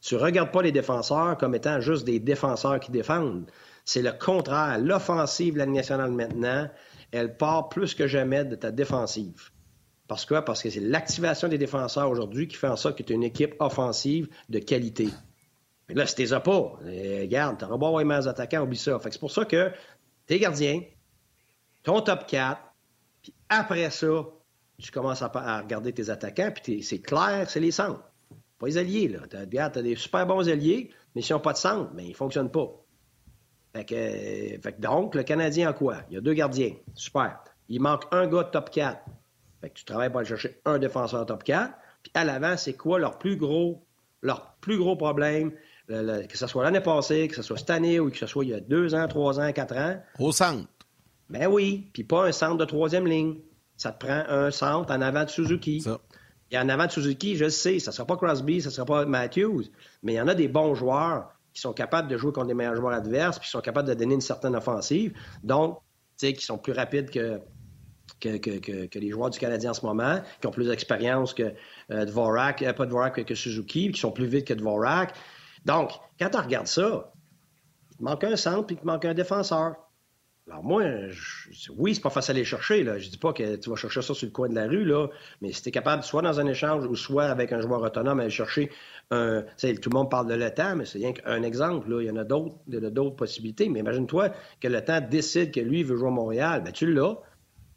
tu 0.00 0.16
regardes 0.16 0.52
pas 0.52 0.62
les 0.62 0.72
défenseurs 0.72 1.36
comme 1.38 1.54
étant 1.54 1.80
juste 1.80 2.04
des 2.04 2.18
défenseur 2.18 2.80
qui 2.80 2.90
défendent. 2.90 3.50
C'est 3.84 4.02
le 4.02 4.12
contraire. 4.12 4.78
L'offensive 4.78 5.56
la 5.56 5.66
nationale 5.66 6.10
maintenant, 6.10 6.68
elle 7.12 7.36
part 7.36 7.68
plus 7.68 7.94
que 7.94 8.06
jamais 8.06 8.44
de 8.44 8.54
ta 8.54 8.70
défensive. 8.70 9.50
Parce 10.06 10.26
que, 10.26 10.40
parce 10.40 10.62
que 10.62 10.70
c'est 10.70 10.80
l'activation 10.80 11.48
des 11.48 11.58
défenseurs 11.58 12.10
aujourd'hui 12.10 12.46
qui 12.46 12.56
fait 12.56 12.68
en 12.68 12.76
sorte 12.76 12.98
que 12.98 13.02
tu 13.02 13.12
es 13.12 13.16
une 13.16 13.24
équipe 13.24 13.54
offensive 13.58 14.28
de 14.50 14.58
qualité. 14.58 15.08
Mais 15.88 15.94
là, 15.94 16.06
si 16.06 16.14
t'es 16.14 16.26
pas, 16.26 16.78
eh, 16.86 17.20
regarde, 17.20 17.58
t'auras 17.58 17.78
pas 17.78 17.86
avoir 17.86 18.04
les 18.04 18.28
attaquants, 18.28 18.62
oublie 18.62 18.76
ça. 18.76 18.98
Fait 18.98 19.10
c'est 19.12 19.18
pour 19.18 19.30
ça 19.30 19.44
que 19.44 19.70
tes 20.26 20.38
gardiens, 20.38 20.80
ton 21.82 22.00
top 22.00 22.26
4, 22.26 22.60
puis 23.22 23.34
après 23.48 23.90
ça, 23.90 24.24
tu 24.78 24.90
commences 24.90 25.22
à, 25.22 25.60
regarder 25.60 25.92
tes 25.92 26.10
attaquants, 26.10 26.52
puis 26.62 26.82
c'est 26.82 27.00
clair, 27.00 27.48
c'est 27.48 27.60
les 27.60 27.70
centres. 27.70 28.02
Pas 28.58 28.66
les 28.66 28.78
alliés, 28.78 29.08
là. 29.08 29.20
T'as, 29.28 29.64
as 29.64 29.82
des 29.82 29.96
super 29.96 30.26
bons 30.26 30.48
alliés, 30.48 30.90
mais 31.14 31.22
s'ils 31.22 31.34
n'ont 31.34 31.40
pas 31.40 31.52
de 31.52 31.58
centre, 31.58 31.90
mais 31.94 32.02
ben, 32.02 32.06
ils 32.08 32.12
ne 32.12 32.16
fonctionnent 32.16 32.50
pas. 32.50 32.70
Fait 33.74 33.84
que, 33.84 34.80
donc, 34.80 35.14
le 35.14 35.24
Canadien 35.24 35.70
a 35.70 35.72
quoi? 35.72 35.98
Il 36.08 36.14
y 36.14 36.16
a 36.16 36.20
deux 36.20 36.34
gardiens. 36.34 36.74
Super. 36.94 37.42
Il 37.68 37.80
manque 37.80 38.04
un 38.12 38.26
gars 38.26 38.44
de 38.44 38.50
top 38.50 38.70
4. 38.70 39.00
Fait 39.64 39.70
que 39.70 39.76
tu 39.76 39.86
travailles 39.86 40.10
pour 40.10 40.18
aller 40.18 40.28
chercher 40.28 40.60
un 40.66 40.78
défenseur 40.78 41.24
top 41.24 41.42
4. 41.42 41.72
Puis 42.02 42.12
à 42.12 42.22
l'avant, 42.24 42.54
c'est 42.58 42.74
quoi 42.74 42.98
leur 42.98 43.18
plus 43.18 43.38
gros, 43.38 43.86
leur 44.20 44.56
plus 44.60 44.76
gros 44.76 44.94
problème? 44.94 45.52
que 45.88 46.36
ce 46.36 46.46
soit 46.46 46.64
l'année 46.64 46.80
passée, 46.80 47.28
que 47.28 47.34
ce 47.34 47.40
soit 47.40 47.56
cette 47.56 47.70
année 47.70 47.98
ou 47.98 48.10
que 48.10 48.16
ce 48.18 48.26
soit 48.26 48.44
il 48.44 48.50
y 48.50 48.54
a 48.54 48.60
deux 48.60 48.94
ans, 48.94 49.08
trois 49.08 49.40
ans, 49.40 49.50
quatre 49.52 49.74
ans. 49.76 50.02
Au 50.18 50.32
centre. 50.32 50.68
Ben 51.30 51.46
oui. 51.46 51.88
Puis 51.94 52.04
pas 52.04 52.26
un 52.26 52.32
centre 52.32 52.58
de 52.58 52.64
troisième 52.66 53.06
ligne. 53.06 53.36
Ça 53.78 53.90
te 53.90 54.04
prend 54.04 54.22
un 54.28 54.50
centre 54.50 54.92
en 54.92 55.00
avant 55.00 55.24
de 55.24 55.30
Suzuki. 55.30 55.80
Ça. 55.80 55.98
Et 56.50 56.58
en 56.58 56.68
avant 56.68 56.84
de 56.84 56.90
Suzuki, 56.90 57.36
je 57.36 57.48
sais, 57.48 57.78
ça 57.78 57.90
ne 57.90 57.94
sera 57.94 58.06
pas 58.06 58.18
Crosby, 58.18 58.60
ça 58.60 58.68
ne 58.68 58.74
sera 58.74 58.84
pas 58.84 59.06
Matthews, 59.06 59.64
mais 60.02 60.12
il 60.12 60.16
y 60.16 60.20
en 60.20 60.28
a 60.28 60.34
des 60.34 60.48
bons 60.48 60.74
joueurs 60.74 61.30
qui 61.54 61.60
sont 61.62 61.72
capables 61.72 62.08
de 62.08 62.18
jouer 62.18 62.32
contre 62.32 62.48
des 62.48 62.54
meilleurs 62.54 62.76
joueurs 62.76 62.92
adverses, 62.92 63.38
puis 63.38 63.46
qui 63.46 63.50
sont 63.50 63.62
capables 63.62 63.88
de 63.88 63.94
donner 63.94 64.14
une 64.14 64.20
certaine 64.20 64.54
offensive. 64.54 65.14
Donc, 65.42 65.78
tu 66.18 66.26
sais, 66.26 66.32
qui 66.34 66.44
sont 66.44 66.58
plus 66.58 66.72
rapides 66.72 67.10
que, 67.10 67.40
que, 68.20 68.98
les 68.98 69.10
joueurs 69.10 69.30
du 69.30 69.38
Canadien 69.38 69.70
en 69.70 69.74
ce 69.74 69.84
moment, 69.84 70.20
qui 70.40 70.46
ont 70.46 70.50
plus 70.50 70.68
d'expérience 70.68 71.34
que 71.34 71.54
euh, 71.90 72.04
Dvorak, 72.04 72.62
euh, 72.62 72.72
pas 72.72 72.86
Dvorak 72.86 73.24
que, 73.24 73.34
Suzuki, 73.34 73.92
qui 73.92 74.00
sont 74.00 74.12
plus 74.12 74.26
vite 74.26 74.46
que 74.46 74.54
Dvorak. 74.54 75.14
Donc, 75.64 75.90
quand 76.18 76.30
tu 76.30 76.38
regardes 76.38 76.66
ça, 76.66 77.12
il 77.98 78.04
manque 78.04 78.24
un 78.24 78.36
centre 78.36 78.66
puis 78.66 78.76
il 78.80 78.86
manque 78.86 79.04
un 79.04 79.14
défenseur. 79.14 79.76
Alors 80.50 80.62
moi, 80.62 81.08
je, 81.08 81.72
oui, 81.74 81.94
c'est 81.94 82.02
pas 82.02 82.10
facile 82.10 82.32
à 82.32 82.36
aller 82.36 82.44
chercher. 82.44 82.82
Là. 82.84 82.98
Je 82.98 83.08
dis 83.08 83.16
pas 83.16 83.32
que 83.32 83.56
tu 83.56 83.70
vas 83.70 83.76
chercher 83.76 84.02
ça 84.02 84.12
sur 84.12 84.26
le 84.26 84.30
coin 84.32 84.50
de 84.50 84.54
la 84.54 84.66
rue, 84.66 84.84
là, 84.84 85.08
mais 85.40 85.52
si 85.52 85.62
tu 85.62 85.70
es 85.70 85.72
capable, 85.72 86.02
soit 86.02 86.20
dans 86.20 86.38
un 86.38 86.46
échange 86.46 86.84
ou 86.84 86.94
soit 86.96 87.24
avec 87.24 87.50
un 87.52 87.62
joueur 87.62 87.80
autonome, 87.80 88.20
aller 88.20 88.28
chercher 88.28 88.70
un. 89.10 89.42
Tout 89.58 89.90
le 89.90 89.94
monde 89.94 90.10
parle 90.10 90.26
de 90.26 90.48
temps, 90.50 90.76
mais 90.76 90.84
c'est 90.84 90.98
rien 90.98 91.14
qu'un 91.14 91.42
exemple. 91.42 91.88
Là. 91.88 92.02
Il 92.02 92.06
y 92.06 92.10
en 92.10 92.16
a 92.16 92.24
d'autres, 92.24 92.56
d'autres 92.66 93.16
possibilités. 93.16 93.70
Mais 93.70 93.80
imagine-toi 93.80 94.30
que 94.60 94.80
temps 94.80 95.00
décide 95.00 95.50
que 95.50 95.60
lui 95.60 95.82
veut 95.82 95.96
jouer 95.96 96.08
à 96.08 96.10
Montréal. 96.10 96.62
Ben, 96.62 96.72
tu 96.72 96.92
l'as. 96.92 97.16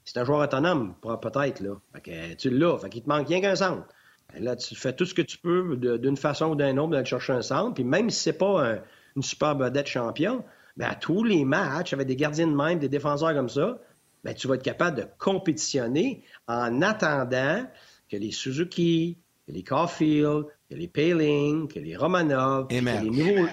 C'est 0.08 0.20
un 0.20 0.24
joueur 0.24 0.40
autonome, 0.40 0.96
peut-être. 1.02 1.60
Là. 1.60 1.76
que, 2.02 2.34
tu 2.36 2.50
l'as. 2.50 2.78
Fait 2.78 2.90
qu'il 2.90 3.04
te 3.04 3.10
manque 3.10 3.28
rien 3.28 3.42
qu'un 3.42 3.58
centre. 3.58 3.86
Ben, 4.34 4.42
là, 4.42 4.56
tu 4.56 4.74
fais 4.74 4.94
tout 4.94 5.06
ce 5.06 5.14
que 5.14 5.22
tu 5.22 5.38
peux 5.38 5.76
d'une 5.76 6.16
façon 6.16 6.52
ou 6.52 6.56
d'une 6.56 6.80
autre 6.80 6.92
d'aller 6.92 7.06
chercher 7.06 7.34
un 7.34 7.42
centre. 7.42 7.74
Puis 7.74 7.84
même 7.84 8.10
si 8.10 8.22
c'est 8.22 8.38
pas 8.38 8.78
une 9.18 9.22
super 9.22 9.58
vedette 9.58 9.88
champion, 9.88 10.46
ben, 10.78 10.88
à 10.88 10.96
tous 10.96 11.26
les 11.26 11.44
matchs, 11.44 11.92
avec 11.92 12.08
des 12.08 12.16
gardiens 12.16 12.48
de 12.48 12.56
même, 12.56 12.80
des 12.80 12.88
défenseurs 12.88 13.34
comme 13.34 13.50
ça, 13.50 13.80
ben, 14.24 14.34
tu 14.34 14.48
vas 14.48 14.56
être 14.56 14.64
capable 14.64 14.98
de 14.98 15.06
compétitionner 15.18 16.24
en 16.48 16.82
attendant 16.82 17.66
que 18.10 18.16
les 18.16 18.32
Suzuki, 18.32 19.18
que 19.46 19.52
les 19.52 19.64
Caulfield, 19.64 20.46
que 20.70 20.76
les 20.76 20.88
Paling, 20.88 21.68
que 21.68 21.80
les 21.80 21.98
Romanov, 21.98 22.68
que 22.68 22.76
les, 22.76 23.10
nouveaux, 23.10 23.48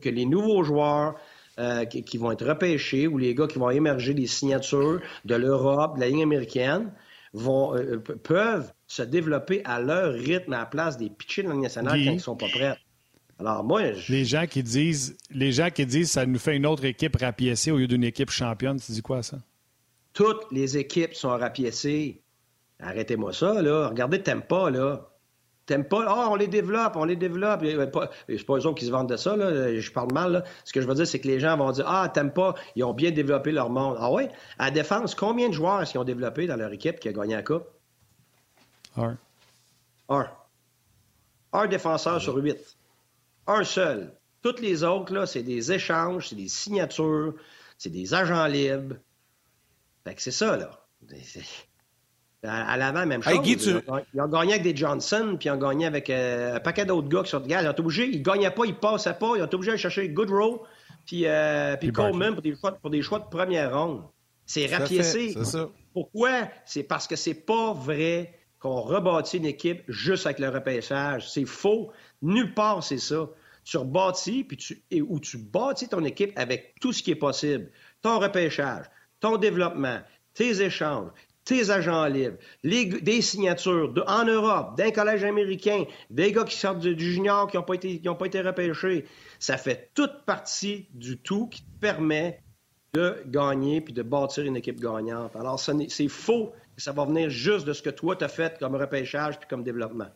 que, 0.00 0.08
les, 0.08 0.24
nouveaux, 0.24 0.62
joueurs 0.62 1.16
euh, 1.58 1.84
qui, 1.84 2.18
vont 2.18 2.32
être 2.32 2.44
repêchés 2.44 3.06
ou 3.06 3.16
les 3.16 3.34
gars 3.34 3.46
qui 3.46 3.58
vont 3.58 3.70
émerger 3.70 4.12
des 4.12 4.26
signatures 4.26 5.00
de 5.24 5.34
l'Europe, 5.34 5.96
de 5.96 6.00
la 6.00 6.08
ligne 6.08 6.22
américaine, 6.22 6.92
vont, 7.32 7.76
euh, 7.76 7.98
peuvent 7.98 8.72
se 8.86 9.02
développer 9.02 9.62
à 9.64 9.80
leur 9.80 10.12
rythme 10.14 10.52
à 10.52 10.58
la 10.58 10.66
place 10.66 10.96
des 10.96 11.10
pitchers 11.10 11.44
de 11.44 11.48
la 11.48 11.54
nationale 11.54 11.92
quand 11.92 12.10
ils 12.10 12.14
ne 12.14 12.18
sont 12.18 12.36
pas 12.36 12.48
prêts. 12.48 12.76
Alors 13.38 13.64
moi, 13.64 13.82
les 14.08 14.24
gens 14.24 14.46
qui 14.46 14.62
disent, 14.62 15.16
les 15.30 15.52
gens 15.52 15.70
qui 15.70 15.86
disent, 15.86 16.12
ça 16.12 16.26
nous 16.26 16.38
fait 16.38 16.56
une 16.56 16.66
autre 16.66 16.84
équipe 16.84 17.16
rapiécée 17.16 17.70
au 17.70 17.78
lieu 17.78 17.88
d'une 17.88 18.04
équipe 18.04 18.30
championne, 18.30 18.80
tu 18.80 18.92
dis 18.92 19.02
quoi 19.02 19.22
ça? 19.22 19.38
Toutes 20.12 20.46
les 20.52 20.76
équipes 20.78 21.14
sont 21.14 21.30
rapiécées. 21.30 22.20
Arrêtez-moi 22.80 23.32
ça 23.32 23.62
là. 23.62 23.88
Regardez 23.88 24.18
pas 24.18 24.70
là. 24.70 25.08
T'aimes 25.66 25.84
pas, 25.84 26.04
oh, 26.06 26.28
on 26.30 26.34
les 26.34 26.46
développe, 26.46 26.96
on 26.96 27.04
les 27.04 27.16
développe. 27.16 27.64
C'est 27.64 28.46
pas 28.46 28.54
eux 28.54 28.66
autres 28.66 28.74
qui 28.74 28.84
se 28.84 28.90
vendent 28.90 29.08
de 29.08 29.16
ça, 29.16 29.34
là. 29.36 29.78
je 29.78 29.90
parle 29.90 30.12
mal. 30.12 30.32
Là. 30.32 30.44
Ce 30.64 30.72
que 30.72 30.82
je 30.82 30.86
veux 30.86 30.94
dire, 30.94 31.06
c'est 31.06 31.20
que 31.20 31.28
les 31.28 31.40
gens 31.40 31.56
vont 31.56 31.70
dire 31.72 31.86
Ah, 31.88 32.10
t'aimes 32.12 32.32
pas, 32.32 32.54
ils 32.76 32.84
ont 32.84 32.92
bien 32.92 33.10
développé 33.10 33.50
leur 33.50 33.70
monde. 33.70 33.96
Ah 33.98 34.12
ouais? 34.12 34.30
À 34.58 34.70
défense, 34.70 35.14
combien 35.14 35.48
de 35.48 35.54
joueurs 35.54 35.80
est-ce 35.80 35.92
qu'ils 35.92 36.00
ont 36.00 36.04
développé 36.04 36.46
dans 36.46 36.56
leur 36.56 36.72
équipe 36.72 37.00
qui 37.00 37.08
a 37.08 37.12
gagné 37.12 37.34
la 37.34 37.42
Coupe? 37.42 37.64
Un. 38.96 39.16
Un. 40.10 40.28
Un 41.52 41.66
défenseur 41.66 42.20
sur 42.20 42.36
huit. 42.36 42.76
Un 43.46 43.64
seul. 43.64 44.12
Toutes 44.42 44.60
les 44.60 44.84
autres, 44.84 45.14
là, 45.14 45.26
c'est 45.26 45.42
des 45.42 45.72
échanges, 45.72 46.28
c'est 46.28 46.36
des 46.36 46.48
signatures, 46.48 47.34
c'est 47.78 47.90
des 47.90 48.12
agents 48.12 48.46
libres. 48.46 48.96
Fait 50.04 50.14
que 50.14 50.20
c'est 50.20 50.30
ça, 50.30 50.58
là. 50.58 50.78
À, 52.46 52.76
l'avant, 52.76 53.06
même 53.06 53.22
chose. 53.22 53.34
ils, 53.42 54.20
ont, 54.20 54.28
gagné 54.28 54.52
avec 54.52 54.62
des 54.62 54.76
Johnson, 54.76 55.36
puis 55.38 55.48
ils 55.48 55.52
ont 55.52 55.56
gagné 55.56 55.86
avec 55.86 56.10
euh, 56.10 56.56
un 56.56 56.60
paquet 56.60 56.84
d'autres 56.84 57.08
gars 57.08 57.22
qui 57.22 57.30
sont 57.30 57.40
de 57.40 57.46
gaz. 57.46 57.62
Ils 57.64 57.68
ont 57.68 57.72
été 57.72 57.80
obligés, 57.80 58.08
ils 58.08 58.22
gagnaient 58.22 58.50
pas, 58.50 58.64
ils 58.66 58.74
passaient 58.74 59.14
pas. 59.14 59.32
Ils 59.36 59.42
ont 59.42 59.46
été 59.46 59.54
obligés 59.54 59.72
de 59.72 59.76
chercher 59.76 60.08
Goodrow, 60.10 60.64
puis, 61.06 61.26
euh, 61.26 61.76
puis 61.76 61.90
Coleman 61.90 62.34
pour 62.34 62.42
des, 62.42 62.54
choix, 62.54 62.72
pour 62.72 62.90
des 62.90 63.02
choix 63.02 63.18
de 63.20 63.28
première 63.28 63.74
ronde. 63.78 64.02
C'est 64.44 64.66
rapiécé. 64.66 65.34
Pourquoi? 65.92 66.48
C'est 66.66 66.82
parce 66.82 67.06
que 67.06 67.16
c'est 67.16 67.34
pas 67.34 67.72
vrai 67.72 68.34
qu'on 68.58 68.80
rebâtit 68.80 69.38
une 69.38 69.46
équipe 69.46 69.82
juste 69.88 70.26
avec 70.26 70.38
le 70.38 70.48
repêchage. 70.48 71.30
C'est 71.30 71.46
faux. 71.46 71.92
Nulle 72.20 72.52
part, 72.52 72.82
c'est 72.82 72.98
ça. 72.98 73.28
Tu 73.64 73.78
rebâtis, 73.78 74.44
puis 74.44 74.56
tu, 74.58 74.84
ou 75.00 75.20
tu 75.20 75.38
bâtis 75.38 75.88
ton 75.88 76.04
équipe 76.04 76.32
avec 76.36 76.74
tout 76.80 76.92
ce 76.92 77.02
qui 77.02 77.10
est 77.10 77.16
possible. 77.16 77.70
Ton 78.02 78.18
repêchage, 78.18 78.86
ton 79.20 79.38
développement, 79.38 80.00
tes 80.34 80.60
échanges, 80.60 81.10
tes 81.44 81.70
agents 81.70 82.06
libres, 82.06 82.38
des 82.62 83.20
signatures 83.22 83.92
en 84.06 84.24
Europe, 84.24 84.76
d'un 84.76 84.90
collège 84.90 85.24
américain, 85.24 85.84
des 86.10 86.32
gars 86.32 86.44
qui 86.44 86.56
sortent 86.56 86.80
du, 86.80 86.98
junior 86.98 87.50
qui 87.50 87.56
n'ont 87.56 87.62
pas, 87.62 87.74
été, 87.74 88.40
repêchés. 88.40 89.04
Ça 89.38 89.56
fait 89.56 89.90
toute 89.94 90.24
partie 90.24 90.86
du 90.92 91.18
tout 91.18 91.48
qui 91.48 91.62
te 91.62 91.80
permet 91.80 92.40
de 92.94 93.22
gagner 93.26 93.80
puis 93.80 93.92
de 93.92 94.02
bâtir 94.02 94.44
une 94.44 94.56
équipe 94.56 94.80
gagnante. 94.80 95.36
Alors, 95.36 95.60
c'est 95.60 96.08
faux 96.08 96.52
ça 96.76 96.92
va 96.92 97.04
venir 97.04 97.30
juste 97.30 97.66
de 97.66 97.72
ce 97.72 97.82
que 97.82 97.90
toi, 97.90 98.16
tu 98.16 98.24
as 98.24 98.28
fait 98.28 98.58
comme 98.58 98.74
repêchage 98.74 99.38
puis 99.38 99.48
comme 99.48 99.62
développement. 99.62 100.08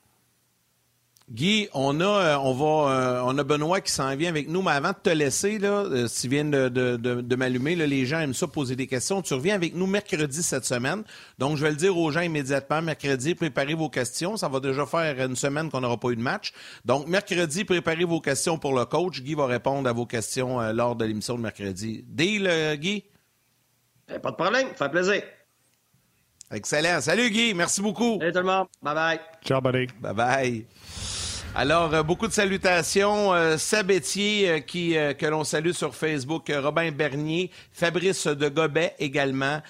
Guy, 1.30 1.68
on 1.74 2.00
a, 2.00 2.04
euh, 2.04 2.38
on 2.38 2.54
va, 2.54 2.90
euh, 2.90 3.22
on 3.24 3.36
a 3.36 3.44
Benoît 3.44 3.82
qui 3.82 3.92
s'en 3.92 4.16
vient 4.16 4.30
avec 4.30 4.48
nous, 4.48 4.62
mais 4.62 4.70
avant 4.70 4.90
de 4.90 4.96
te 5.02 5.10
laisser, 5.10 5.58
là, 5.58 5.84
euh, 5.84 6.08
si 6.08 6.22
tu 6.22 6.28
viens 6.28 6.44
de, 6.46 6.68
de, 6.70 6.96
de, 6.96 7.36
m'allumer, 7.36 7.76
les 7.76 8.06
gens 8.06 8.20
aiment 8.20 8.32
ça 8.32 8.46
poser 8.46 8.76
des 8.76 8.86
questions. 8.86 9.20
Tu 9.20 9.34
reviens 9.34 9.54
avec 9.54 9.74
nous 9.74 9.86
mercredi 9.86 10.42
cette 10.42 10.64
semaine. 10.64 11.04
Donc, 11.38 11.58
je 11.58 11.62
vais 11.62 11.70
le 11.70 11.76
dire 11.76 11.96
aux 11.98 12.10
gens 12.10 12.22
immédiatement. 12.22 12.80
Mercredi, 12.80 13.34
préparez 13.34 13.74
vos 13.74 13.90
questions. 13.90 14.38
Ça 14.38 14.48
va 14.48 14.60
déjà 14.60 14.86
faire 14.86 15.22
une 15.22 15.36
semaine 15.36 15.70
qu'on 15.70 15.82
n'aura 15.82 15.98
pas 15.98 16.08
eu 16.08 16.16
de 16.16 16.22
match. 16.22 16.52
Donc, 16.86 17.06
mercredi, 17.08 17.64
préparez 17.64 18.04
vos 18.04 18.20
questions 18.20 18.56
pour 18.56 18.74
le 18.74 18.86
coach. 18.86 19.20
Guy 19.20 19.34
va 19.34 19.46
répondre 19.46 19.88
à 19.88 19.92
vos 19.92 20.06
questions 20.06 20.60
lors 20.72 20.96
de 20.96 21.04
l'émission 21.04 21.36
de 21.36 21.42
mercredi. 21.42 22.04
Deal, 22.08 22.76
Guy? 22.80 23.04
pas 24.22 24.30
de 24.30 24.36
problème. 24.36 24.68
Ça 24.76 24.86
fait 24.86 24.92
plaisir. 24.92 25.22
Excellent. 26.50 27.02
Salut 27.02 27.28
Guy, 27.28 27.52
merci 27.52 27.82
beaucoup. 27.82 28.16
Salut 28.18 28.32
tout 28.32 28.38
le 28.38 28.44
monde. 28.44 28.66
Bye 28.82 28.94
bye. 28.94 29.20
Ciao, 29.44 29.60
buddy. 29.60 29.86
Bye 30.00 30.14
bye. 30.14 30.66
Alors, 31.54 31.92
euh, 31.92 32.02
beaucoup 32.02 32.28
de 32.28 32.32
salutations. 32.32 33.34
Euh, 33.34 33.56
Sabetier, 33.56 34.50
euh, 34.50 35.12
que 35.12 35.26
l'on 35.26 35.44
salue 35.44 35.72
sur 35.72 35.94
Facebook, 35.94 36.52
Robin 36.54 36.92
Bernier, 36.92 37.50
Fabrice 37.72 38.26
de 38.26 38.48
Gobet 38.48 38.94
également, 38.98 39.60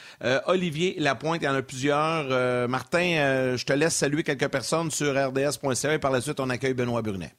Olivier 0.46 0.96
Lapointe, 0.98 1.40
il 1.42 1.44
y 1.44 1.48
en 1.48 1.54
a 1.54 1.62
plusieurs. 1.62 2.68
Martin, 2.68 3.56
je 3.56 3.64
te 3.64 3.72
laisse 3.72 3.94
saluer 3.94 4.22
quelques 4.22 4.48
personnes 4.48 4.90
sur 4.90 5.14
rds.ca 5.14 5.94
et 5.94 5.98
par 5.98 6.10
la 6.10 6.20
suite, 6.20 6.40
on 6.40 6.50
accueille 6.50 6.74
Benoît 6.74 7.02
Brunet. 7.02 7.32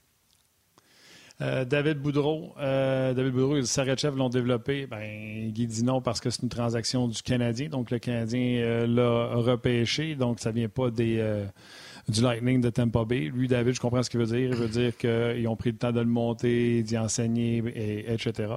David 1.39 1.99
Boudreau, 1.99 2.53
David 2.57 3.31
Boudreau 3.31 3.57
et 3.57 3.63
Sarachev 3.63 4.17
l'ont 4.17 4.29
développé. 4.29 4.87
Ben, 4.87 5.51
Guy 5.51 5.67
dit 5.67 5.83
non 5.83 6.01
parce 6.01 6.19
que 6.19 6.29
c'est 6.29 6.41
une 6.43 6.49
transaction 6.49 7.07
du 7.07 7.21
Canadien. 7.21 7.69
Donc, 7.69 7.91
le 7.91 7.99
Canadien 7.99 8.85
l'a 8.87 9.35
repêché. 9.35 10.15
Donc, 10.15 10.39
ça 10.39 10.51
vient 10.51 10.69
pas 10.69 10.89
des, 10.89 11.23
du 12.09 12.21
Lightning 12.21 12.61
de 12.61 12.69
Tampa 12.69 13.05
Bay. 13.05 13.29
Lui, 13.33 13.47
David, 13.47 13.73
je 13.73 13.79
comprends 13.79 14.03
ce 14.03 14.09
qu'il 14.09 14.19
veut 14.19 14.25
dire. 14.25 14.49
Il 14.49 14.55
veut 14.55 14.67
dire 14.67 14.97
qu'ils 14.97 15.47
ont 15.47 15.55
pris 15.55 15.71
le 15.71 15.77
temps 15.77 15.91
de 15.91 15.99
le 15.99 16.05
monter, 16.05 16.83
d'y 16.83 16.97
enseigner, 16.97 17.63
et, 17.75 18.11
etc. 18.11 18.55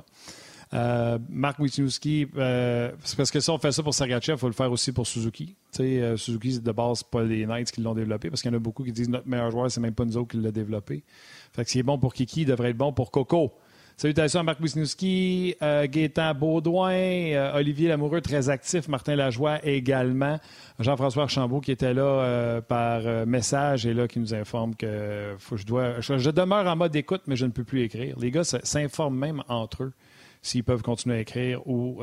Euh, 0.74 1.18
Marc 1.28 1.58
Wisniewski, 1.58 2.28
euh, 2.36 2.92
parce 3.16 3.30
que 3.30 3.40
si 3.40 3.50
on 3.50 3.58
fait 3.58 3.72
ça 3.72 3.82
pour 3.82 3.92
Sergachev, 3.92 4.36
il 4.36 4.38
faut 4.38 4.46
le 4.46 4.54
faire 4.54 4.72
aussi 4.72 4.90
pour 4.92 5.06
Suzuki. 5.06 5.54
Euh, 5.80 6.16
Suzuki, 6.16 6.60
de 6.60 6.72
base, 6.72 7.02
pas 7.02 7.22
les 7.22 7.44
Knights 7.44 7.70
qui 7.70 7.82
l'ont 7.82 7.94
développé, 7.94 8.30
parce 8.30 8.40
qu'il 8.40 8.50
y 8.50 8.54
en 8.54 8.56
a 8.56 8.60
beaucoup 8.60 8.82
qui 8.82 8.92
disent 8.92 9.10
notre 9.10 9.28
meilleur 9.28 9.50
joueur, 9.50 9.70
c'est 9.70 9.80
même 9.80 9.94
pas 9.94 10.06
nous 10.06 10.16
autres 10.16 10.28
qui 10.28 10.38
l'a 10.38 10.50
développé. 10.50 11.04
Fait 11.52 11.64
que 11.64 11.70
s'il 11.70 11.80
est 11.80 11.84
bon 11.84 11.98
pour 11.98 12.14
Kiki, 12.14 12.42
il 12.42 12.46
devrait 12.46 12.70
être 12.70 12.78
bon 12.78 12.92
pour 12.92 13.10
Coco. 13.10 13.52
Salutations 13.96 14.40
à 14.40 14.42
Marc 14.42 14.60
Wisniewski, 14.60 15.54
euh, 15.62 15.86
Gaétan 15.86 16.34
Baudouin, 16.34 16.92
euh, 16.92 17.54
Olivier 17.54 17.88
Lamoureux, 17.88 18.20
très 18.20 18.48
actif, 18.48 18.88
Martin 18.88 19.16
Lajoie 19.16 19.64
également, 19.64 20.38
Jean-François 20.78 21.24
Archambault 21.24 21.60
qui 21.60 21.72
était 21.72 21.94
là 21.94 22.02
euh, 22.02 22.60
par 22.60 23.02
euh, 23.04 23.26
message 23.26 23.86
et 23.86 23.94
là 23.94 24.08
qui 24.08 24.18
nous 24.18 24.34
informe 24.34 24.74
que 24.74 25.34
faut, 25.38 25.56
je, 25.56 25.64
dois, 25.64 26.00
je, 26.00 26.18
je 26.18 26.30
demeure 26.30 26.66
en 26.66 26.76
mode 26.76 26.96
écoute, 26.96 27.22
mais 27.26 27.36
je 27.36 27.46
ne 27.46 27.50
peux 27.50 27.64
plus 27.64 27.82
écrire. 27.82 28.18
Les 28.18 28.30
gars 28.30 28.44
s'informent 28.44 29.18
même 29.18 29.42
entre 29.48 29.84
eux 29.84 29.92
s'ils 30.40 30.64
peuvent 30.64 30.82
continuer 30.82 31.16
à 31.16 31.20
écrire 31.20 31.66
ou 31.68 32.02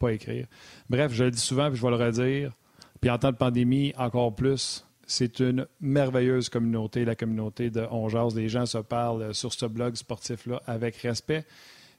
pas 0.00 0.12
écrire. 0.12 0.46
Bref, 0.90 1.12
je 1.12 1.22
le 1.22 1.30
dis 1.30 1.38
souvent, 1.38 1.68
puis 1.68 1.78
je 1.78 1.82
vais 1.82 1.90
le 1.90 1.96
redire. 1.96 2.50
Puis 3.00 3.10
en 3.10 3.18
temps 3.18 3.30
de 3.30 3.36
pandémie, 3.36 3.92
encore 3.96 4.34
plus, 4.34 4.85
c'est 5.06 5.38
une 5.40 5.66
merveilleuse 5.80 6.48
communauté, 6.48 7.04
la 7.04 7.14
communauté 7.14 7.70
de 7.70 7.86
On 7.90 8.08
Jase. 8.08 8.34
Les 8.34 8.48
gens 8.48 8.66
se 8.66 8.78
parlent 8.78 9.34
sur 9.34 9.52
ce 9.52 9.66
blog 9.66 9.94
sportif-là 9.94 10.62
avec 10.66 10.96
respect. 10.96 11.44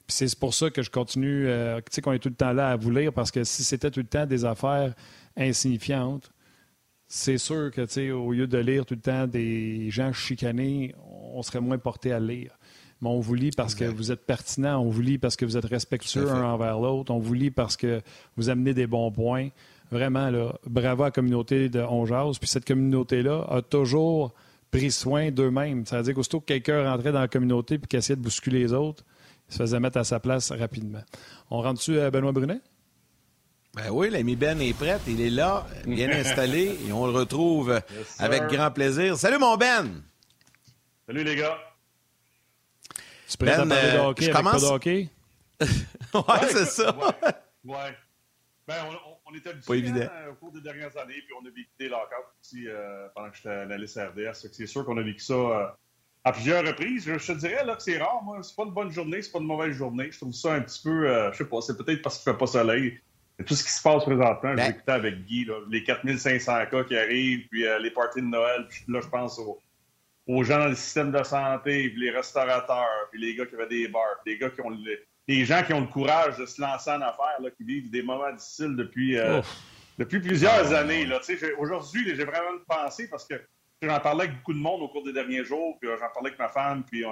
Puis 0.06 0.16
c'est 0.16 0.40
pour 0.40 0.54
ça 0.54 0.70
que 0.70 0.82
je 0.82 0.90
continue, 0.90 1.48
euh, 1.48 1.78
tu 1.80 1.84
sais 1.92 2.02
qu'on 2.02 2.14
est 2.14 2.20
tout 2.20 2.30
le 2.30 2.36
temps 2.36 2.54
là 2.54 2.70
à 2.70 2.76
vous 2.78 2.92
lire, 2.92 3.12
parce 3.12 3.32
que 3.32 3.44
si 3.44 3.64
c'était 3.64 3.92
tout 3.92 4.00
le 4.00 4.06
temps 4.06 4.26
des 4.26 4.46
affaires 4.46 4.94
insignifiantes, 5.36 6.32
c'est 7.08 7.38
sûr 7.38 7.72
que, 7.72 7.82
tu 7.82 7.94
sais, 7.94 8.12
au 8.12 8.32
lieu 8.32 8.48
de 8.48 8.58
lire 8.58 8.86
tout 8.86 8.96
le 8.96 9.02
temps 9.02 9.28
des 9.28 9.90
gens 9.90 10.12
chicanés, 10.14 10.94
on 11.34 11.42
serait 11.42 11.62
moins 11.62 11.78
porté 11.78 12.12
à 12.12 12.20
lire. 12.20 12.58
Mais 13.02 13.10
on 13.10 13.20
vous 13.20 13.36
lit 13.36 13.52
parce 13.52 13.76
que 13.76 13.86
vous 13.86 14.12
êtes 14.12 14.26
pertinent, 14.26 14.80
on 14.80 14.90
vous 14.90 15.02
lit 15.02 15.18
parce 15.18 15.36
que 15.36 15.46
vous 15.46 15.56
êtes 15.56 15.66
respectueux 15.66 16.30
un 16.32 16.44
envers 16.44 16.80
l'autre, 16.80 17.14
on 17.14 17.20
vous 17.20 17.34
lit 17.34 17.52
parce 17.52 17.78
que 17.78 18.02
vous 18.36 18.50
amenez 18.50 18.74
des 18.74 18.88
bons 18.88 19.12
points. 19.12 19.50
Vraiment, 19.92 20.30
là, 20.30 20.54
bravo 20.66 21.04
à 21.04 21.08
la 21.08 21.12
communauté 21.12 21.70
de 21.70 21.80
On 21.80 22.06
Jase. 22.06 22.40
Puis 22.40 22.48
cette 22.50 22.66
communauté-là 22.66 23.46
a 23.50 23.62
toujours 23.62 24.34
pris 24.72 24.92
soin 24.92 25.32
d'eux-mêmes. 25.32 25.86
Ça 25.86 25.98
veut 25.98 26.04
dire 26.04 26.14
qu'aussitôt 26.14 26.40
que 26.42 26.46
quelqu'un 26.46 26.90
rentrait 26.92 27.12
dans 27.14 27.22
la 27.22 27.28
communauté 27.30 27.76
et 27.76 27.80
qu'il 27.80 27.98
essayait 28.00 28.18
de 28.18 28.22
bousculer 28.22 28.60
les 28.60 28.74
autres, 28.74 29.04
il 29.50 29.54
se 29.54 29.60
faisait 29.60 29.80
mettre 29.80 29.98
à 29.98 30.04
sa 30.04 30.20
place 30.20 30.52
rapidement. 30.52 31.02
On 31.50 31.62
rentre 31.62 31.78
dessus 31.80 32.00
à 32.00 32.12
Benoît 32.12 32.34
Brunet? 32.34 32.60
Ben 33.76 33.90
oui, 33.92 34.10
l'ami 34.10 34.36
Ben 34.36 34.60
est 34.60 34.74
prêt, 34.74 34.98
il 35.08 35.22
est 35.22 35.30
là, 35.30 35.66
bien 35.86 36.10
installé, 36.20 36.78
et 36.88 36.92
on 36.92 37.06
le 37.06 37.12
retrouve 37.14 37.80
avec 38.20 38.48
grand 38.48 38.72
plaisir. 38.72 39.16
Salut 39.18 39.38
mon 39.38 39.56
Ben! 39.56 40.02
Salut 41.06 41.24
les 41.24 41.36
gars. 41.36 41.58
Tu 43.30 43.38
prêt 43.38 43.52
à 43.54 43.66
Ben, 43.66 43.70
parler 43.70 43.92
de 43.92 43.98
euh, 43.98 44.06
hockey 44.08 44.26
je 44.26 44.32
avec 44.32 44.38
commence- 44.44 44.62
pas 44.62 44.68
de 44.70 44.74
hockey? 44.74 45.10
ouais, 45.62 46.48
c'est 46.50 46.66
ça. 46.66 46.96
Ouais. 46.98 47.32
ouais. 47.76 47.96
Ben, 48.68 48.76
on, 48.90 48.94
on, 48.94 49.17
on 49.30 49.36
habitué 49.36 49.68
Pas 49.68 49.76
évident. 49.76 50.02
hein, 50.02 50.30
au 50.32 50.36
cours 50.36 50.52
des 50.52 50.62
dernières 50.62 50.96
années, 50.98 51.22
puis 51.26 51.34
on 51.42 51.46
a 51.46 51.50
vécu 51.50 51.70
des 51.80 51.90
lockouts 51.90 52.32
aussi 52.42 52.68
euh, 52.68 53.08
pendant 53.16 53.30
que 53.30 53.36
j'étais 53.38 53.50
à 53.50 53.66
la 53.66 53.78
liste 53.78 53.98
RDS. 53.98 54.34
C'est 54.52 54.66
sûr 54.68 54.86
qu'on 54.86 54.98
a 54.98 55.02
vécu 55.02 55.20
ça 55.20 55.34
euh, 55.34 55.68
à 56.24 56.32
plusieurs 56.32 56.66
reprises. 56.66 57.06
Je, 57.06 57.18
je 57.18 57.34
te 57.34 57.38
dirais 57.38 57.66
là, 57.66 57.76
que 57.76 57.84
c'est 57.84 57.98
rare, 57.98 58.22
moi. 58.24 58.42
C'est 58.44 58.56
pas 58.56 58.64
une 58.64 58.72
bonne 58.74 58.92
journée, 58.92 59.22
c'est 59.22 59.32
pas 59.32 59.40
une 59.40 59.46
mauvaise 59.48 59.74
journée. 59.74 60.10
Je 60.12 60.18
trouve 60.18 60.34
ça 60.34 60.54
un 60.54 60.62
petit 60.62 60.82
peu, 60.84 61.10
euh, 61.10 61.32
je 61.34 61.38
sais 61.38 61.46
pas, 61.46 61.62
c'est 61.62 61.78
peut-être 61.78 62.02
parce 62.02 62.18
qu'il 62.22 62.32
fait 62.32 62.38
pas 62.38 62.48
soleil. 62.48 63.00
Et 63.40 63.44
tout 63.44 63.54
ce 63.54 63.64
qui 63.64 63.70
se 63.72 63.82
passe 63.84 64.04
présentement, 64.04 64.56
Ben- 64.56 64.58
j'ai 64.66 64.70
écouté 64.72 64.92
avec 64.92 65.26
Guy, 65.26 65.46
là, 65.46 65.60
les 65.70 65.84
4500 65.84 66.66
cas 66.72 66.84
qui 66.86 66.98
arrivent, 66.98 67.48
puis 67.50 67.68
euh, 67.68 67.78
les 67.80 67.92
parties 67.92 68.22
de 68.22 68.26
Noël, 68.28 68.66
puis 68.68 68.84
là, 68.88 69.00
je 69.00 69.08
pense 69.10 69.38
aux, 69.38 69.60
aux 70.26 70.44
gens 70.44 70.58
dans 70.58 70.68
le 70.70 70.76
système 70.76 71.12
de 71.12 71.22
santé, 71.24 71.90
puis 71.90 72.00
les 72.02 72.10
restaurateurs, 72.10 73.08
puis 73.12 73.22
les 73.22 73.36
gars 73.36 73.46
qui 73.46 73.54
avaient 73.54 73.68
des 73.68 73.88
bars, 73.90 74.02
puis 74.26 74.34
les 74.34 74.40
gars 74.40 74.50
qui 74.50 74.62
ont 74.62 74.70
le, 74.72 75.00
les 75.28 75.46
gens 75.46 75.62
qui 75.64 75.74
ont 75.74 75.82
le 75.82 75.88
courage 75.88 76.38
de 76.38 76.46
se 76.46 76.62
lancer 76.62 76.90
en 76.90 77.02
affaires, 77.02 77.40
là, 77.42 77.50
qui 77.56 77.64
vivent 77.64 77.92
des 77.92 78.02
moments 78.02 78.32
difficiles 78.34 78.76
depuis, 78.76 79.18
euh, 79.18 79.42
depuis 79.98 80.20
plusieurs 80.20 80.74
années. 80.74 81.08
Sais, 81.22 81.38
j'ai- 81.38 81.54
Aujourd'hui, 81.54 82.16
j'ai 82.16 82.24
vraiment 82.24 82.58
pensé 82.68 83.10
parce 83.10 83.26
que 83.28 83.36
j'en 83.82 84.00
parlais 84.00 84.26
avec 84.26 84.38
beaucoup 84.38 84.54
de 84.54 84.60
monde 84.60 84.82
au 84.82 84.88
cours 84.88 85.04
des 85.04 85.14
derniers 85.14 85.44
jours, 85.44 85.78
puis 85.80 85.90
euh, 85.90 85.98
j'en 86.00 86.10
parlais 86.14 86.30
avec 86.30 86.40
ma 86.40 86.48
femme, 86.50 86.84
puis 86.90 87.04
euh, 87.04 87.10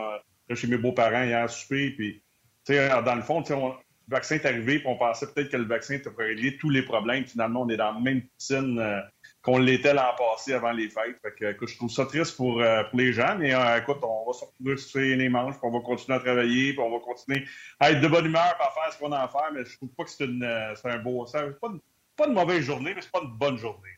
là, 0.49 0.55
chez 0.55 0.67
mes 0.67 0.77
beaux-parents 0.77 1.23
hier 1.23 1.43
à 1.43 1.47
souper, 1.47 1.91
puis 1.91 2.21
dans 2.67 3.15
le 3.15 3.21
fond, 3.21 3.43
on- 3.51 3.69
le 4.07 4.13
vaccin 4.15 4.35
est 4.35 4.45
arrivé, 4.45 4.77
puis 4.79 4.87
on 4.87 4.97
pensait 4.97 5.25
peut-être 5.33 5.49
que 5.49 5.57
le 5.57 5.65
vaccin 5.65 5.97
pourrait 5.99 6.27
régler 6.27 6.57
tous 6.57 6.69
les 6.69 6.83
problèmes. 6.83 7.25
Finalement, 7.25 7.63
on 7.63 7.69
est 7.69 7.77
dans 7.77 7.91
la 7.91 7.99
même 7.99 8.21
piscine 8.37 8.79
qu'on 9.45 9.59
l'était 9.59 9.93
l'an 9.93 10.15
passé 10.17 10.53
avant 10.53 10.71
les 10.71 10.89
fêtes. 10.89 11.19
Fait 11.21 11.31
que, 11.37 11.45
écoute, 11.51 11.69
je 11.69 11.77
trouve 11.77 11.91
ça 11.91 12.07
triste 12.07 12.35
pour, 12.35 12.59
euh, 12.59 12.83
pour 12.85 12.97
les 12.97 13.13
gens, 13.13 13.35
mais 13.37 13.53
euh, 13.53 13.77
écoute, 13.77 13.99
on 14.01 14.25
va 14.25 14.33
se 14.33 14.43
retrouver 14.43 15.15
les 15.15 15.29
manches, 15.29 15.53
puis 15.53 15.61
on 15.63 15.71
va 15.71 15.81
continuer 15.81 16.17
à 16.17 16.19
travailler, 16.19 16.73
puis 16.73 16.81
on 16.81 16.89
va 16.89 16.99
continuer 16.99 17.45
à 17.79 17.91
être 17.91 18.01
de 18.01 18.07
bonne 18.07 18.25
humeur, 18.25 18.55
puis 18.57 18.67
à 18.67 18.71
faire 18.71 18.91
ce 18.91 18.97
qu'on 18.97 19.11
a 19.11 19.19
à 19.19 19.27
faire, 19.27 19.51
mais 19.53 19.63
je 19.63 19.77
trouve 19.77 19.89
pas 19.89 20.03
que 20.03 20.09
c'est 20.09 20.25
une, 20.25 20.41
euh, 20.41 20.73
c'est 20.73 20.89
un 20.89 20.97
beau, 20.97 21.27
c'est 21.27 21.59
pas 21.59 21.67
une, 21.67 21.79
pas 22.17 22.27
une 22.27 22.33
mauvaise 22.33 22.63
journée, 22.63 22.93
mais 22.95 23.01
c'est 23.01 23.11
pas 23.11 23.21
une 23.21 23.37
bonne 23.37 23.57
journée. 23.57 23.91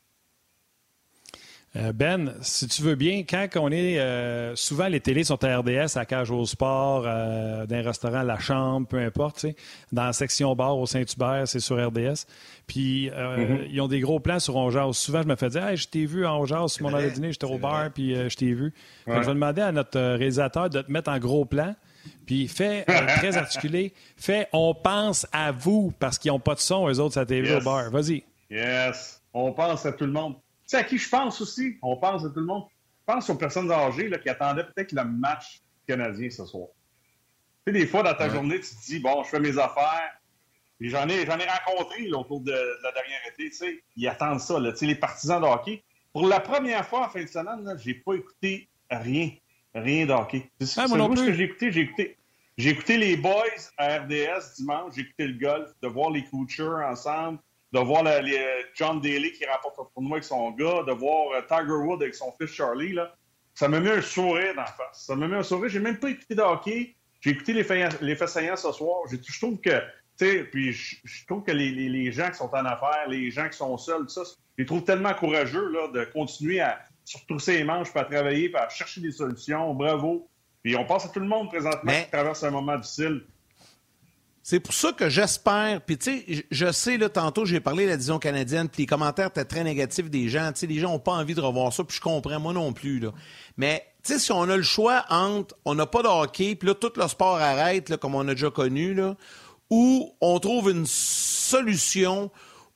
Euh, 1.76 1.92
Ben, 1.92 2.34
si 2.42 2.68
tu 2.68 2.82
veux 2.82 2.96
bien, 2.96 3.24
quand 3.30 3.48
on 3.58 3.70
est. 3.72 4.00
euh, 4.00 4.56
souvent, 4.56 4.88
les 4.88 5.00
télés 5.02 5.24
sont 5.26 5.44
à 5.44 5.58
RDS, 5.60 5.96
à 5.98 6.06
Cage 6.06 6.32
au 6.32 6.46
Sport, 6.46 7.04
euh, 7.06 7.66
dans 7.68 7.76
un 7.76 7.82
restaurant, 7.82 8.20
à 8.20 8.24
la 8.24 8.40
Chambre, 8.40 8.88
peu 8.88 8.98
importe. 8.98 9.46
Dans 9.92 10.06
la 10.06 10.14
section 10.14 10.56
bar 10.56 10.78
au 10.78 10.86
Saint-Hubert, 10.88 11.44
c'est 11.48 11.60
sur 11.60 11.76
RDS. 11.86 12.26
Puis, 12.66 13.12
euh, 13.12 13.66
ils 13.70 13.80
ont 13.82 13.88
des 13.88 14.00
gros 14.00 14.20
plans 14.20 14.40
sur 14.40 14.56
Ongeas. 14.56 14.94
Souvent, 14.94 15.22
je 15.22 15.28
me 15.28 15.36
fais 15.36 15.50
dire 15.50 15.68
Hey, 15.68 15.78
je 15.78 15.88
t'ai 15.88 16.06
vu 16.06 16.26
à 16.26 16.34
Ongeas 16.34 16.70
sur 16.70 16.84
mon 16.90 16.94
heure 16.96 17.04
de 17.04 17.10
dîner, 17.10 17.32
j'étais 17.32 17.46
au 17.46 17.58
bar, 17.60 17.92
puis, 17.94 18.16
je 18.16 18.36
t'ai 18.36 18.54
vu. 18.54 18.74
Je 19.06 19.12
vais 19.12 19.26
demander 19.26 19.62
à 19.62 19.72
notre 19.72 20.00
réalisateur 20.00 20.70
de 20.70 20.82
te 20.82 20.92
mettre 20.92 21.12
en 21.12 21.20
gros 21.20 21.46
plan. 21.46 21.76
Puis, 22.26 22.48
fait 22.48 22.86
euh, 22.90 23.06
très 23.18 23.36
articulé. 23.38 23.94
Fait 24.16 24.48
On 24.54 24.74
pense 24.74 25.28
à 25.34 25.52
vous, 25.52 25.94
parce 26.00 26.18
qu'ils 26.18 26.32
n'ont 26.32 26.40
pas 26.40 26.56
de 26.56 26.60
son, 26.62 26.88
eux 26.90 27.00
autres, 27.00 27.16
ça 27.16 27.26
TV 27.26 27.50
Yes. 27.50 27.62
au 27.62 27.66
bar. 27.66 27.92
Vas-y. 27.92 28.24
Yes. 28.50 29.22
On 29.34 29.52
pense 29.52 29.86
à 29.86 29.92
tout 29.92 30.06
le 30.06 30.12
monde. 30.14 30.36
Tu 30.68 30.72
sais 30.72 30.78
à 30.78 30.84
qui 30.84 30.98
je 30.98 31.08
pense 31.10 31.40
aussi? 31.40 31.78
On 31.82 31.96
pense 31.96 32.26
à 32.26 32.30
tout 32.30 32.40
le 32.40 32.46
monde. 32.46 32.66
Je 33.00 33.14
pense 33.14 33.30
aux 33.30 33.36
personnes 33.36 33.72
âgées 33.72 34.10
là, 34.10 34.18
qui 34.18 34.28
attendaient 34.28 34.66
peut-être 34.66 34.92
le 34.92 35.06
match 35.06 35.62
canadien 35.88 36.30
ce 36.30 36.46
soir. 36.46 36.68
Tu 37.66 37.74
sais, 37.74 37.80
des 37.80 37.88
fois, 37.88 38.04
dans 38.04 38.14
ta 38.14 38.30
journée, 38.30 38.60
tu 38.60 38.70
te 38.76 38.86
dis, 38.86 39.00
bon, 39.00 39.24
je 39.24 39.30
fais 39.30 39.40
mes 39.40 39.58
affaires. 39.58 40.12
Et 40.82 40.90
j'en 40.90 41.08
ai, 41.08 41.26
j'en 41.26 41.38
ai 41.40 41.46
rencontré 41.48 42.08
là, 42.08 42.18
au 42.18 42.24
cours 42.26 42.42
de, 42.42 42.52
de 42.52 42.84
la 42.84 42.92
dernière 42.92 43.20
été, 43.32 43.50
tu 43.50 43.56
sais. 43.56 43.82
Ils 43.96 44.08
attendent 44.10 44.42
ça, 44.42 44.60
là, 44.60 44.72
tu 44.74 44.80
sais, 44.80 44.86
les 44.86 44.96
partisans 44.96 45.42
de 45.42 45.48
hockey. 45.48 45.84
Pour 46.12 46.28
la 46.28 46.40
première 46.40 46.86
fois 46.86 47.06
en 47.06 47.10
fin 47.10 47.24
de 47.24 47.28
semaine, 47.28 47.78
j'ai 47.80 47.94
pas 47.94 48.14
écouté 48.16 48.68
rien. 48.92 49.32
Rien 49.74 50.06
de 50.06 50.12
hockey. 50.12 50.50
C'est 50.60 50.82
Ah, 50.82 50.88
ce 50.88 51.26
que 51.26 51.34
j'ai 51.34 51.44
écouté? 51.44 51.72
J'ai 51.72 51.82
écouté. 51.82 52.18
J'ai 52.58 52.70
écouté 52.72 52.98
les 52.98 53.16
boys 53.16 53.44
à 53.78 54.00
RDS 54.00 54.56
dimanche, 54.58 54.94
j'ai 54.96 55.02
écouté 55.02 55.28
le 55.28 55.38
golf, 55.40 55.72
de 55.82 55.88
voir 55.88 56.10
les 56.10 56.26
coachers 56.26 56.84
ensemble, 56.90 57.38
de 57.74 57.80
voir 57.80 58.04
les, 58.04 58.40
John 58.76 59.02
Daly 59.02 59.32
qui 59.34 59.46
remporte 59.46 59.78
le 59.78 59.84
tournoi 59.94 60.18
avec 60.18 60.24
son 60.24 60.52
gars, 60.52 60.84
de 60.88 60.92
voir 60.94 61.32
euh, 61.34 61.42
Tiger 61.42 61.74
Woods 61.74 62.02
avec 62.02 62.16
son 62.16 62.32
fils 62.40 62.52
Charlie, 62.52 62.94
là, 62.94 63.14
ça 63.54 63.68
me 63.68 63.80
met 63.80 63.92
un 63.92 64.02
sourire 64.02 64.54
dans 64.56 64.62
la 64.62 64.68
face. 64.68 65.06
Ça 65.06 65.16
me 65.16 65.28
met 65.28 65.36
un 65.36 65.44
sourire. 65.44 65.70
J'ai 65.70 65.80
même 65.80 66.00
pas 66.00 66.10
écouté 66.10 66.36
de 66.36 66.42
hockey. 66.42 66.96
J'ai 67.22 67.32
écouté 67.32 67.54
les 67.54 67.64
faits, 67.64 68.00
les 68.02 68.16
faits 68.16 68.30
saillants 68.30 68.56
ce 68.56 68.72
soir. 68.72 69.02
Je 69.10 69.18
trouve 69.40 69.60
que, 69.60 69.82
puis 70.52 70.72
je, 70.72 70.96
je 71.04 71.26
trouve 71.26 71.44
que 71.44 71.52
les, 71.52 71.72
les- 71.72 71.90
les 71.90 72.12
gens 72.12 72.30
qui 72.30 72.36
sont 72.38 72.50
en 72.54 72.66
affaires, 72.66 73.06
les 73.08 73.32
gens 73.32 73.50
qui 73.50 73.58
sont 73.58 73.78
seuls, 73.78 74.08
ça, 74.10 74.22
je 74.26 74.62
les 74.64 74.66
trouve 74.66 74.84
tellement 74.84 75.14
courageux 75.14 75.70
là, 75.72 75.88
de 75.90 76.06
continuer 76.06 76.60
à 76.62 76.80
se 77.04 77.18
retrousser 77.18 77.58
les 77.58 77.64
manches, 77.64 77.90
puis 77.92 78.00
à 78.00 78.06
travailler, 78.06 78.50
puis 78.50 78.58
à 78.58 78.70
chercher 78.70 79.02
des 79.02 79.12
solutions. 79.12 79.74
Bravo. 79.74 80.30
Puis 80.64 80.76
on 80.76 80.86
pense 80.86 81.06
à 81.06 81.10
tout 81.10 81.20
le 81.20 81.28
monde 81.28 81.50
présentement 81.50 81.82
Mais- 81.92 82.06
qui 82.06 82.12
traverse 82.12 82.44
un 82.44 82.52
moment 82.52 82.78
difficile. 82.78 83.26
C'est 84.50 84.62
pour 84.62 84.74
ça 84.74 84.94
que 84.94 85.10
j'espère. 85.10 85.82
Puis, 85.82 85.98
tu 85.98 86.24
sais, 86.26 86.46
je- 86.50 86.72
sais, 86.72 86.96
là, 86.96 87.10
tantôt, 87.10 87.44
j'ai 87.44 87.60
parlé 87.60 87.84
de 87.84 87.90
la 87.90 87.98
division 87.98 88.18
canadienne, 88.18 88.70
puis 88.70 88.84
les 88.84 88.86
commentaires 88.86 89.28
étaient 89.28 89.44
très 89.44 89.62
négatifs 89.62 90.10
des 90.10 90.30
gens. 90.30 90.54
Tu 90.54 90.60
sais, 90.62 90.68
les 90.68 90.80
gens 90.80 90.92
n'ont 90.92 91.00
pas 91.00 91.12
envie 91.12 91.36
de 91.36 91.42
revoir 91.42 91.74
ça, 91.74 91.84
puis 91.84 91.98
je 91.98 92.02
comprends, 92.02 92.40
moi 92.40 92.54
non 92.54 92.72
plus, 92.72 93.00
là. 93.00 93.12
Mais, 93.58 93.86
tu 94.06 94.14
sais, 94.14 94.20
si 94.20 94.32
on 94.32 94.44
a 94.44 94.56
le 94.56 94.64
choix 94.64 95.04
entre 95.10 95.54
on 95.66 95.76
n'a 95.76 95.86
pas 95.86 96.02
de 96.02 96.08
hockey, 96.08 96.56
puis 96.56 96.70
là, 96.70 96.76
tout 96.76 96.94
le 96.96 97.06
sport 97.10 97.36
arrête, 97.36 97.90
là, 97.90 97.98
comme 97.98 98.16
on 98.16 98.26
a 98.26 98.34
déjà 98.36 98.50
connu, 98.50 98.94
là, 98.94 99.18
ou 99.70 100.16
on 100.22 100.40
trouve 100.40 100.72
une 100.72 100.86
solution 100.86 102.32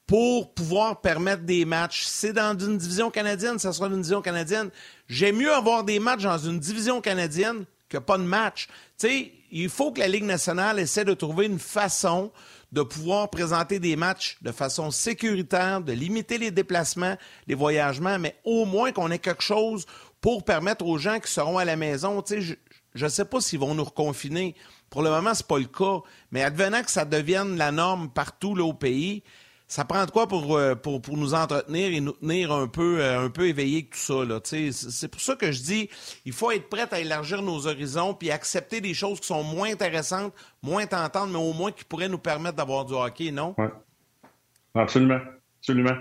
pour 0.08 0.54
pouvoir 0.54 1.00
permettre 1.00 1.44
des 1.44 1.64
matchs. 1.64 2.04
C'est 2.04 2.34
dans 2.34 2.60
une 2.60 2.78
division 2.78 3.10
canadienne, 3.10 3.60
ça 3.60 3.72
sera 3.72 3.88
une 3.88 4.02
division 4.02 4.22
canadienne. 4.22 4.72
J'aime 5.08 5.38
mieux 5.38 5.54
avoir 5.54 5.86
des 5.86 6.00
matchs 6.00 6.24
dans 6.24 6.38
une 6.38 6.60
division 6.60 7.00
canadienne 7.00 7.64
que 7.88 7.98
pas 7.98 8.18
de 8.18 8.24
match. 8.24 8.68
Tu 9.00 9.08
sais, 9.08 9.32
il 9.52 9.70
faut 9.70 9.92
que 9.92 10.00
la 10.00 10.08
Ligue 10.08 10.24
nationale 10.24 10.80
essaie 10.80 11.06
de 11.06 11.14
trouver 11.14 11.46
une 11.46 11.60
façon 11.60 12.32
de 12.72 12.82
pouvoir 12.82 13.30
présenter 13.30 13.80
des 13.80 13.96
matchs 13.96 14.38
de 14.42 14.52
façon 14.52 14.92
sécuritaire, 14.92 15.82
de 15.82 15.92
limiter 15.92 16.38
les 16.38 16.52
déplacements, 16.52 17.18
les 17.48 17.56
voyagements, 17.56 18.18
mais 18.18 18.38
au 18.46 18.66
moins 18.66 18.94
qu'on 18.94 19.12
ait 19.12 19.20
quelque 19.20 19.44
chose 19.44 19.86
pour 20.22 20.46
permettre 20.46 20.86
aux 20.86 20.98
gens 20.98 21.20
qui 21.20 21.32
seront 21.32 21.58
à 21.58 21.66
la 21.66 21.76
maison. 21.76 22.24
Je 22.30 22.56
ne 22.96 23.10
sais 23.10 23.26
pas 23.26 23.42
s'ils 23.42 23.60
vont 23.60 23.76
nous 23.76 23.84
reconfiner. 23.84 24.56
Pour 24.90 25.02
le 25.02 25.10
moment, 25.10 25.34
ce 25.34 25.44
n'est 25.44 25.48
pas 25.48 25.60
le 25.60 25.66
cas. 25.66 26.00
Mais 26.32 26.44
advenant 26.44 26.82
que 26.84 26.92
ça 26.92 27.04
devienne 27.04 27.58
la 27.58 27.72
norme 27.72 28.10
partout 28.10 28.56
là, 28.56 28.64
au 28.64 28.74
pays, 28.74 29.24
ça 29.72 29.86
prend 29.86 30.06
de 30.06 30.12
quoi 30.12 30.28
pour, 30.28 30.58
euh, 30.58 30.76
pour, 30.76 31.02
pour, 31.02 31.16
nous 31.16 31.34
entretenir 31.34 31.94
et 31.94 32.02
nous 32.02 32.12
tenir 32.12 32.52
un 32.52 32.68
peu, 32.68 33.00
euh, 33.00 33.26
un 33.26 33.30
peu 33.30 33.48
éveillés 33.48 33.86
tout 33.86 33.98
ça. 33.98 34.26
Là, 34.26 34.42
c'est 34.44 35.08
pour 35.08 35.22
ça 35.22 35.38
que 35.38 35.54
je 35.54 35.62
dis 35.62 35.90
il 36.26 36.34
faut 36.34 36.52
être 36.52 36.68
prêt 36.68 36.90
à 36.92 37.00
élargir 37.00 37.42
nos 37.42 37.68
horizons 37.68 38.14
puis 38.14 38.32
accepter 38.32 38.82
des 38.82 38.94
choses 38.94 39.22
qui 39.22 39.28
sont 39.28 39.44
moins 39.44 39.72
intéressantes, 39.72 40.34
moins 40.62 40.86
tentantes, 40.88 41.30
mais 41.30 41.38
au 41.38 41.54
moins 41.54 41.72
qui 41.72 41.86
pourraient 41.86 42.10
nous 42.10 42.18
permettre 42.18 42.58
d'avoir 42.58 42.84
du 42.84 42.92
hockey, 42.92 43.32
non? 43.32 43.56
Oui. 43.58 43.68
Absolument. 44.76 45.22
Absolument. 45.62 45.96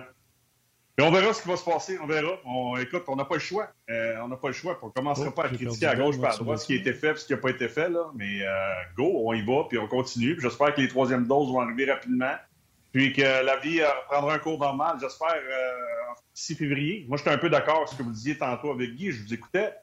Et 0.98 1.02
on 1.02 1.12
verra 1.12 1.32
ce 1.32 1.40
qui 1.40 1.48
va 1.48 1.56
se 1.56 1.64
passer, 1.64 1.96
on 2.02 2.08
verra. 2.08 2.40
On, 2.44 2.76
écoute, 2.76 3.04
on 3.06 3.14
n'a 3.14 3.24
pas 3.24 3.36
le 3.36 3.40
choix. 3.40 3.68
Euh, 3.88 4.16
on 4.20 4.26
n'a 4.26 4.36
pas 4.36 4.48
le 4.48 4.54
choix. 4.54 4.80
On 4.82 4.88
ne 4.88 4.92
commencera 4.92 5.28
oh, 5.28 5.30
pas 5.30 5.44
à 5.44 5.48
critiquer 5.48 5.86
à 5.86 5.94
gauche 5.94 6.16
et 6.20 6.26
à 6.26 6.36
droite 6.36 6.58
ce 6.58 6.66
qui 6.66 6.72
a 6.72 6.76
été 6.76 6.92
fait 6.92 7.12
et 7.12 7.16
ce 7.16 7.24
qui 7.24 7.34
n'a 7.34 7.38
pas 7.38 7.50
été 7.50 7.68
fait. 7.68 7.88
Là. 7.88 8.10
Mais 8.16 8.40
go, 8.96 9.22
on 9.26 9.32
y 9.32 9.42
va, 9.42 9.62
puis 9.68 9.78
on 9.78 9.86
continue. 9.86 10.36
J'espère 10.40 10.74
que 10.74 10.80
les 10.80 10.88
troisièmes 10.88 11.28
doses 11.28 11.52
vont 11.52 11.60
arriver 11.60 11.88
rapidement 11.88 12.34
puis 12.93 13.12
que 13.12 13.22
la 13.22 13.57
vie 13.59 13.82
reprendra 13.82 14.34
un 14.34 14.38
cours 14.38 14.59
normal, 14.59 14.97
j'espère, 15.01 15.34
euh, 15.34 16.14
6 16.34 16.57
février. 16.57 17.07
Moi, 17.09 17.18
j'étais 17.18 17.30
un 17.30 17.38
peu 17.38 17.51
d'accord 17.51 17.78
avec 17.78 17.88
ce 17.88 17.97
que 17.97 18.03
vous 18.03 18.11
disiez 18.11 18.36
tantôt 18.36 18.72
avec 18.72 18.95
Guy, 18.95 19.12
je 19.12 19.22
vous 19.22 19.34
écoutais. 19.34 19.74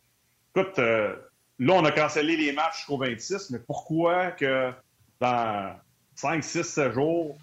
Écoute, 0.55 0.80
euh, 0.80 1.16
là, 1.60 1.74
on 1.74 1.86
a 1.86 1.91
cancellé 1.91 2.36
les 2.36 2.51
matchs 2.51 2.78
jusqu'au 2.78 2.97
26, 2.97 3.51
mais 3.51 3.60
pourquoi 3.60 4.32
que 4.32 4.72
dans 5.20 5.76
5, 6.16 6.43
6, 6.43 6.64
7 6.64 6.93
jours, 6.93 7.38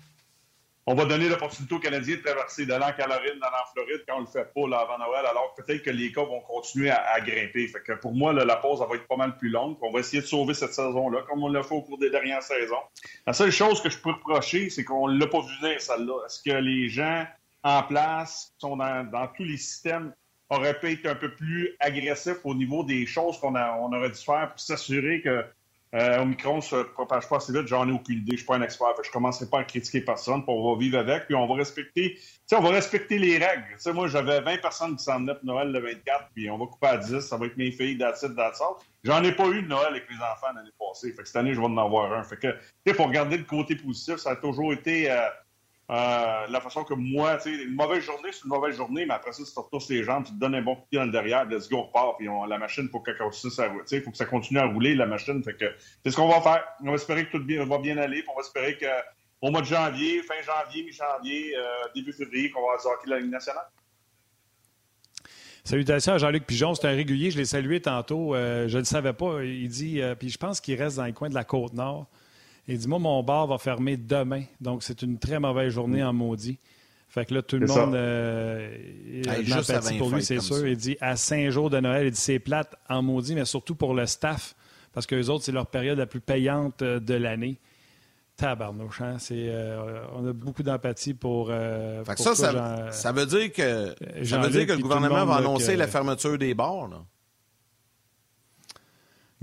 on 0.87 0.95
va 0.95 1.07
donner 1.07 1.29
l'opportunité 1.29 1.75
aux 1.75 1.79
Canadiens 1.79 2.17
de 2.17 2.21
traverser 2.21 2.67
de 2.67 2.75
l'an 2.75 2.93
Caroline 2.97 3.39
dans 3.41 3.51
la 3.51 3.65
Floride 3.73 4.05
quand 4.07 4.19
on 4.19 4.21
le 4.21 4.27
fait 4.27 4.53
pas 4.53 4.69
là, 4.69 4.81
avant 4.81 4.99
Noël, 4.99 5.25
alors 5.25 5.55
peut-être 5.55 5.83
que 5.83 5.91
les 5.91 6.13
cas 6.13 6.25
vont 6.25 6.41
continuer 6.41 6.91
à, 6.91 7.21
grimper. 7.21 7.67
Fait 7.69 7.81
que 7.81 7.93
pour 7.93 8.13
moi, 8.13 8.33
la 8.33 8.57
pause 8.57 8.81
va 8.81 8.95
être 8.95 9.07
pas 9.07 9.17
mal 9.17 9.39
plus 9.39 9.49
longue. 9.49 9.79
On 9.81 9.91
va 9.93 10.01
essayer 10.01 10.21
de 10.21 10.27
sauver 10.27 10.53
cette 10.53 10.75
saison-là, 10.75 11.23
comme 11.29 11.43
on 11.43 11.49
l'a 11.49 11.63
fait 11.63 11.75
au 11.75 11.83
cours 11.83 11.99
des 11.99 12.11
dernières 12.11 12.43
saisons. 12.43 12.83
La 13.27 13.33
seule 13.33 13.51
chose 13.51 13.81
que 13.81 13.89
je 13.89 13.99
peux 13.99 14.11
reprocher, 14.11 14.69
c'est 14.69 14.85
qu'on 14.85 15.07
l'a 15.07 15.27
pas 15.27 15.41
vu 15.41 15.79
celle-là. 15.79 16.27
Est-ce 16.27 16.43
que 16.43 16.57
les 16.57 16.89
gens 16.89 17.27
en 17.63 17.83
place, 17.83 18.53
sont 18.59 18.77
dans, 18.77 19.29
tous 19.35 19.45
les 19.45 19.57
systèmes, 19.57 20.13
auraient 20.51 20.79
pu 20.79 20.93
être 20.93 21.07
un 21.07 21.15
peu 21.15 21.35
plus 21.35 21.75
agressifs 21.81 22.45
au 22.45 22.55
niveau 22.55 22.85
des 22.85 23.07
choses 23.07 23.39
qu'on 23.39 23.57
on 23.57 23.93
aurait 23.93 24.11
dû 24.11 24.21
faire 24.21 24.51
pour 24.51 24.61
s'assurer 24.61 25.23
que 25.23 25.45
euh, 25.95 26.23
Omicron 26.23 26.61
se 26.61 26.77
propage 26.77 27.29
pas 27.29 27.37
assez 27.37 27.53
vite, 27.53 27.69
j'en 27.69 27.89
ai 27.89 27.93
aucune 27.93 28.19
idée, 28.19 28.31
je 28.31 28.33
ne 28.33 28.37
suis 28.39 28.47
pas 28.47 28.57
un 28.57 28.63
expert. 28.63 28.89
je 29.01 29.09
ne 29.09 29.13
commencerai 29.13 29.47
pas 29.47 29.61
à 29.61 29.65
critiquer 29.65 30.01
personne, 30.01 30.43
puis 30.43 30.53
on 30.53 30.73
va 30.73 30.79
vivre 30.79 30.99
avec, 30.99 31.27
puis 31.27 31.37
on 31.37 31.47
va 31.47 31.55
respecter, 31.55 32.19
on 32.53 32.61
va 32.61 32.71
respecter 32.71 33.17
les 33.19 33.39
règles. 33.39 33.65
moi, 33.95 34.09
j'avais 34.09 34.41
20 34.41 34.61
personnes 34.61 34.97
qui 34.97 35.05
s'en 35.05 35.21
venaient 35.21 35.37
pour 35.37 35.45
Noël 35.45 35.71
le 35.71 35.79
24, 35.79 36.31
puis 36.35 36.51
on 36.51 36.59
va 36.59 36.67
couper 36.67 36.87
à 36.89 36.97
10, 36.97 37.21
ça 37.21 37.37
va 37.37 37.47
être 37.47 37.57
mes 37.57 37.71
filles, 37.71 37.97
that's 37.97 38.23
it, 38.23 38.33
J'en 39.05 39.23
ai 39.23 39.33
pas 39.33 39.47
eu 39.49 39.63
de 39.63 39.69
Noël 39.69 39.89
avec 39.91 40.09
mes 40.11 40.17
enfants 40.17 40.53
l'année 40.55 40.71
passée. 40.79 41.13
Fait 41.13 41.23
que 41.23 41.29
cette 41.29 41.37
année, 41.37 41.53
je 41.53 41.61
vais 41.61 41.67
en 41.67 41.77
avoir 41.77 42.13
un. 42.13 42.25
Fait 42.25 42.39
que, 42.39 42.93
pour 42.93 43.07
regarder 43.07 43.37
le 43.37 43.45
côté 43.45 43.77
positif, 43.77 44.17
ça 44.17 44.31
a 44.31 44.37
toujours 44.37 44.73
été 44.73 45.11
euh, 45.11 45.29
euh, 45.91 46.47
la 46.49 46.61
façon 46.63 46.83
que 46.83 46.95
moi, 46.95 47.37
tu 47.37 47.63
une 47.63 47.75
mauvaise 47.75 48.03
journée, 48.03 48.31
c'est 48.33 48.45
une 48.45 48.51
mauvaise 48.51 48.75
journée, 48.75 49.05
mais 49.05 49.13
après 49.13 49.33
ça, 49.33 49.43
tu 49.45 49.53
te 49.53 49.61
retournes 49.61 49.85
les 49.91 50.03
jambes, 50.03 50.25
tu 50.25 50.33
te 50.33 50.39
donnes 50.39 50.55
un 50.55 50.63
bon 50.63 50.77
coup 50.77 50.83
de 50.83 50.87
pied 50.89 50.99
dans 50.99 51.05
le 51.05 51.13
derrière, 51.13 51.45
let's 51.45 51.69
go, 51.69 51.77
on 51.77 51.83
repart, 51.83 52.17
puis 52.17 52.27
on, 52.27 52.45
la 52.47 52.57
machine, 52.57 52.89
faut 52.89 53.01
continue 53.01 53.53
ça, 53.53 53.71
il 53.91 54.03
faut 54.03 54.11
que 54.11 54.17
ça 54.17 54.25
continue 54.25 54.61
à 54.61 54.67
rouler, 54.67 54.95
la 54.95 55.05
machine. 55.05 55.43
Que 55.43 55.75
c'est 56.03 56.11
ce 56.11 56.17
qu'on 56.17 56.29
va 56.29 56.41
faire. 56.41 56.65
On 56.81 56.87
va 56.87 56.95
espérer 56.95 57.27
que 57.27 57.33
tout 57.33 57.45
bien, 57.45 57.65
va 57.67 57.79
bien 57.79 57.99
aller, 57.99 58.23
puis 58.23 58.31
on 58.33 58.35
va 58.35 58.41
espérer 58.41 58.79
qu'au 58.79 59.51
mois 59.51 59.61
de 59.61 59.67
janvier, 59.67 60.23
fin 60.23 60.35
janvier, 60.41 60.85
mi-janvier, 60.85 61.55
euh, 61.55 61.63
début 61.95 62.15
février, 62.15 62.51
qu'on 62.51 62.63
va 62.63 62.79
avoir 62.79 62.97
la 63.07 63.21
Ligue 63.21 63.31
nationale. 63.31 63.67
Salutations 65.65 66.15
à 66.15 66.19
Jean-Luc 66.19 66.47
Pigeon, 66.47 66.75
c'est 66.75 66.87
un 66.87 66.95
régulier, 66.95 67.31
je 67.31 67.37
l'ai 67.37 67.45
salué 67.45 67.81
tantôt, 67.81 68.35
euh, 68.35 68.69
je 68.69 68.75
ne 68.75 68.81
le 68.81 68.85
savais 68.87 69.13
pas. 69.13 69.43
Il 69.45 69.69
dit, 69.69 70.01
puis 70.19 70.31
je 70.31 70.39
pense 70.39 70.63
qu'il 70.63 70.81
reste 70.83 70.97
dans 70.97 71.05
le 71.05 71.13
coin 71.13 71.29
de 71.29 71.35
la 71.35 71.45
Côte-Nord. 71.45 72.07
Il 72.69 72.79
dit 72.79 72.89
Moi, 72.89 72.99
mon 72.99 73.23
bar 73.23 73.47
va 73.47 73.59
fermer 73.59 73.97
demain. 73.97 74.45
Donc, 74.61 74.83
c'est 74.83 75.03
une 75.03 75.19
très 75.19 75.39
mauvaise 75.39 75.73
journée 75.73 76.03
en 76.03 76.13
maudit. 76.13 76.59
Fait 77.09 77.25
que 77.25 77.35
là, 77.35 77.43
tout 77.43 77.59
le 77.59 77.67
monde 77.69 77.95
euh, 77.95 78.69
a 79.29 79.99
pour 79.99 80.11
lui, 80.11 80.25
c'est 80.25 80.41
sûr. 80.41 80.67
Il 80.67 80.77
dit 80.77 80.97
à 81.01 81.15
cinq 81.17 81.49
jours 81.51 81.71
de 81.71 81.79
Noël, 81.79 82.07
il 82.07 82.11
dit 82.11 82.21
c'est 82.21 82.41
plate 82.41 82.75
en 82.89 83.03
maudit, 83.03 83.37
mais 83.37 83.45
surtout 83.45 83.77
pour 83.77 83.95
le 83.95 84.05
staff, 84.07 84.57
parce 84.93 85.07
que 85.07 85.15
les 85.15 85.31
autres, 85.31 85.45
c'est 85.45 85.53
leur 85.53 85.69
période 85.69 85.99
la 85.99 86.07
plus 86.07 86.21
payante 86.21 86.83
euh, 86.83 86.99
de 86.99 87.15
l'année. 87.15 87.57
Tabarnouche, 88.37 89.01
hein? 89.01 89.17
Euh, 89.31 90.05
on 90.17 90.27
a 90.27 90.33
beaucoup 90.33 90.65
d'empathie 90.65 91.15
pour, 91.15 91.53
ça, 92.17 92.35
ça, 92.91 93.13
veut 93.13 93.27
dire 93.27 93.53
que, 93.53 93.95
ça 94.25 94.39
veut 94.39 94.51
dire 94.51 94.67
que 94.67 94.73
le 94.73 94.81
gouvernement 94.81 95.25
va 95.25 95.37
annoncer 95.37 95.77
la 95.77 95.87
fermeture 95.87 96.37
des 96.37 96.53
bars. 96.53 96.89
Là. 96.89 97.05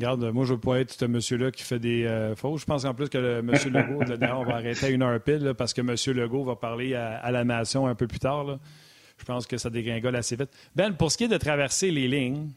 Regarde, 0.02 0.32
moi, 0.34 0.45
je 0.45 0.54
veux 0.54 0.60
pas 0.60 0.80
être 0.80 0.91
ce 0.93 1.06
monsieur-là 1.06 1.52
qui 1.52 1.62
fait 1.62 1.78
des 1.78 2.06
euh, 2.06 2.36
fausses. 2.36 2.62
Je 2.62 2.66
pense 2.66 2.86
en 2.86 2.95
plus 2.95 3.08
que 3.08 3.20
le, 3.20 3.38
M. 3.38 3.52
Legault, 3.52 4.04
d'ailleurs, 4.18 4.39
on 4.39 4.45
va 4.45 4.56
arrêter 4.56 4.88
à 4.88 4.89
une 4.89 5.04
heure 5.04 5.22
pile 5.22 5.54
parce 5.56 5.76
que 5.76 5.82
M. 5.82 5.95
Legault 6.18 6.43
va 6.43 6.56
parler 6.56 6.95
à, 6.95 7.30
la 7.30 7.43
nation 7.43 7.86
un 7.86 7.93
peu 7.93 8.08
plus 8.08 8.18
tard. 8.18 8.58
Je 9.20 9.26
pense 9.26 9.45
que 9.45 9.58
ça 9.58 9.70
dégringole 9.70 10.16
assez 10.16 10.36
vite. 10.36 10.49
Ben, 10.76 10.93
pour 10.93 11.12
ce 11.12 11.20
qui 11.20 11.26
est 11.26 11.28
de 11.28 11.38
traverser 11.38 11.91
les 11.91 12.08
lignes, 12.08 12.49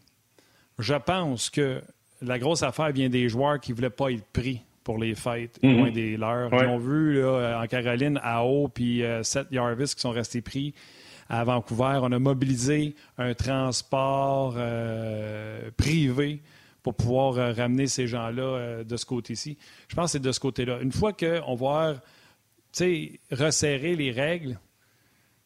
je 0.79 0.95
pense 0.95 1.51
que 1.51 1.83
la 2.23 2.39
grosse 2.39 2.63
affaire 2.63 2.93
vient 2.93 3.11
des 3.11 3.29
joueurs 3.29 3.61
qui 3.61 3.73
ne 3.73 3.77
voulaient 3.77 3.91
pas 3.91 4.11
être 4.11 4.25
pris 4.33 4.63
pour 4.83 4.97
les 4.97 5.15
fêtes, 5.15 5.63
mhm. 5.63 5.77
loin 5.77 5.91
des 5.91 6.17
leurs. 6.17 6.51
Ils 6.51 6.67
ont 6.67 6.79
vu 6.79 7.21
là, 7.21 7.61
en 7.63 7.67
Caroline, 7.67 8.19
à 8.23 8.43
haut, 8.43 8.69
puis 8.69 9.03
euh, 9.03 9.23
Seth 9.23 9.49
Jarvis 9.53 9.95
qui 9.95 10.01
sont 10.01 10.13
restés 10.13 10.41
pris 10.41 10.73
à 11.29 11.45
Vancouver. 11.45 11.99
On 12.01 12.11
a 12.11 12.19
mobilisé 12.19 12.95
un 13.19 13.35
transport 13.35 14.55
euh, 14.57 15.69
privé 15.77 16.41
pour 16.85 16.95
pouvoir 16.95 17.39
euh, 17.39 17.53
ramener 17.53 17.89
ces 17.89 18.07
gens-là 18.07 18.43
euh, 18.43 18.85
de 18.85 18.97
ce 18.97 19.07
côté-ci. 19.07 19.57
Je 19.89 19.97
pense 19.97 20.05
que 20.05 20.13
c'est 20.13 20.23
de 20.23 20.31
ce 20.31 20.39
côté-là. 20.39 20.81
Une 20.81 20.93
fois 20.93 21.13
qu'on 21.15 21.55
va 21.55 21.95
resserrer 23.33 23.97
les 23.97 24.13
règles, 24.13 24.61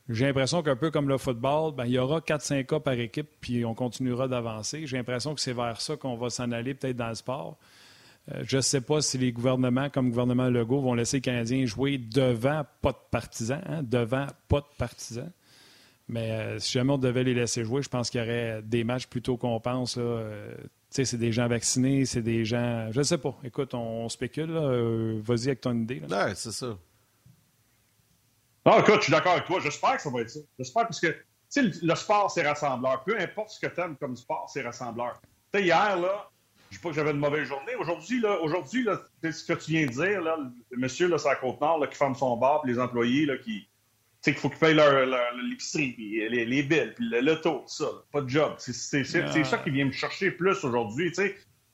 j'ai 0.08 0.26
l'impression 0.26 0.62
qu'un 0.62 0.74
peu 0.74 0.90
comme 0.90 1.08
le 1.08 1.16
football, 1.16 1.74
ben, 1.74 1.84
il 1.86 1.92
y 1.92 1.98
aura 1.98 2.18
4-5 2.18 2.66
cas 2.66 2.80
par 2.80 2.94
équipe, 2.94 3.28
puis 3.40 3.64
on 3.64 3.74
continuera 3.74 4.26
d'avancer. 4.26 4.86
J'ai 4.86 4.96
l'impression 4.96 5.32
que 5.34 5.40
c'est 5.40 5.52
vers 5.52 5.80
ça 5.80 5.96
qu'on 5.96 6.16
va 6.16 6.28
s'en 6.28 6.50
aller 6.50 6.74
peut-être 6.74 6.96
dans 6.96 7.08
le 7.08 7.14
sport. 7.14 7.56
Euh, 8.32 8.42
je 8.42 8.56
ne 8.56 8.62
sais 8.62 8.80
pas 8.80 9.00
si 9.00 9.16
les 9.16 9.30
gouvernements, 9.30 9.90
comme 9.90 10.06
le 10.06 10.10
gouvernement 10.10 10.48
Legault, 10.48 10.80
vont 10.80 10.94
laisser 10.94 11.18
les 11.18 11.22
Canadiens 11.22 11.64
jouer 11.66 11.98
devant 11.98 12.64
pas 12.82 12.90
de 12.90 12.98
partisans, 13.12 13.62
hein, 13.64 13.82
devant 13.84 14.26
pas 14.48 14.60
de 14.60 14.76
partisans. 14.76 15.30
Mais 16.08 16.58
si 16.58 16.72
jamais 16.72 16.94
on 16.94 16.98
devait 16.98 17.22
les 17.22 17.34
laisser 17.34 17.64
jouer, 17.64 17.82
je 17.82 17.88
pense 17.90 18.10
qu'il 18.10 18.20
y 18.20 18.24
aurait 18.24 18.62
des 18.62 18.82
matchs 18.82 19.06
plutôt 19.06 19.36
qu'on 19.36 19.60
pense. 19.60 19.98
Là, 19.98 20.22
c'est 20.90 21.16
des 21.16 21.32
gens 21.32 21.48
vaccinés, 21.48 22.04
c'est 22.06 22.22
des 22.22 22.44
gens. 22.44 22.90
Je 22.90 22.98
ne 22.98 23.04
sais 23.04 23.18
pas. 23.18 23.36
Écoute, 23.44 23.74
on, 23.74 24.08
spécule. 24.08 24.50
Euh, 24.50 25.20
vas-y 25.22 25.46
avec 25.48 25.60
ton 25.60 25.74
idée. 25.74 26.00
Là. 26.08 26.34
c'est 26.34 26.52
ça. 26.52 26.78
Non, 28.66 28.80
écoute, 28.80 28.96
je 28.96 29.02
suis 29.02 29.12
d'accord 29.12 29.32
avec 29.32 29.44
toi. 29.44 29.60
J'espère 29.60 29.96
que 29.96 30.02
ça 30.02 30.10
va 30.10 30.20
être 30.20 30.30
ça. 30.30 30.40
J'espère 30.58 30.82
parce 30.84 31.00
que 31.00 31.14
le, 31.56 31.70
le 31.82 31.94
sport, 31.94 32.30
c'est 32.30 32.46
rassembleur. 32.46 33.04
Peu 33.04 33.18
importe 33.18 33.50
ce 33.50 33.60
que 33.60 33.72
tu 33.72 33.80
aimes 33.80 33.96
comme 33.96 34.16
sport, 34.16 34.50
c'est 34.52 34.62
rassembleur. 34.62 35.20
Tu 35.52 35.60
sais, 35.60 35.64
hier, 35.64 35.98
là, 35.98 36.30
je 36.70 36.74
ne 36.74 36.78
dis 36.78 36.82
pas 36.82 36.88
que 36.90 36.94
j'avais 36.94 37.12
une 37.12 37.18
mauvaise 37.18 37.46
journée. 37.46 37.74
Aujourd'hui, 37.76 38.20
là, 38.20 38.38
aujourd'hui, 38.42 38.84
là, 38.84 39.00
ce 39.22 39.44
que 39.44 39.54
tu 39.54 39.70
viens 39.70 39.86
de 39.86 39.92
dire, 39.92 40.20
là, 40.20 40.36
le 40.70 40.78
monsieur, 40.78 41.08
là, 41.08 41.16
c'est 41.16 41.30
à 41.30 41.36
Côte-Nord, 41.36 41.88
qui 41.88 41.96
ferme 41.96 42.14
son 42.14 42.36
bar, 42.36 42.60
puis 42.62 42.72
les 42.72 42.78
employés, 42.78 43.24
là, 43.24 43.38
qui, 43.38 43.68
sais 44.20 44.32
qu'il 44.32 44.40
faut 44.40 44.48
qu'ils 44.48 44.58
payent 44.58 44.74
leur, 44.74 45.06
l'épicerie, 45.48 45.92
puis 45.92 46.28
les, 46.28 46.44
les 46.44 46.62
billes, 46.62 46.92
puis 46.94 47.08
l'auto, 47.22 47.60
tout 47.60 47.64
ça. 47.66 47.86
Pas 48.12 48.20
de 48.20 48.28
job. 48.28 48.54
C'est 48.58 49.04
ça 49.04 49.58
qui 49.58 49.70
vient 49.70 49.86
me 49.86 49.92
chercher 49.92 50.30
plus 50.30 50.64
aujourd'hui. 50.64 51.12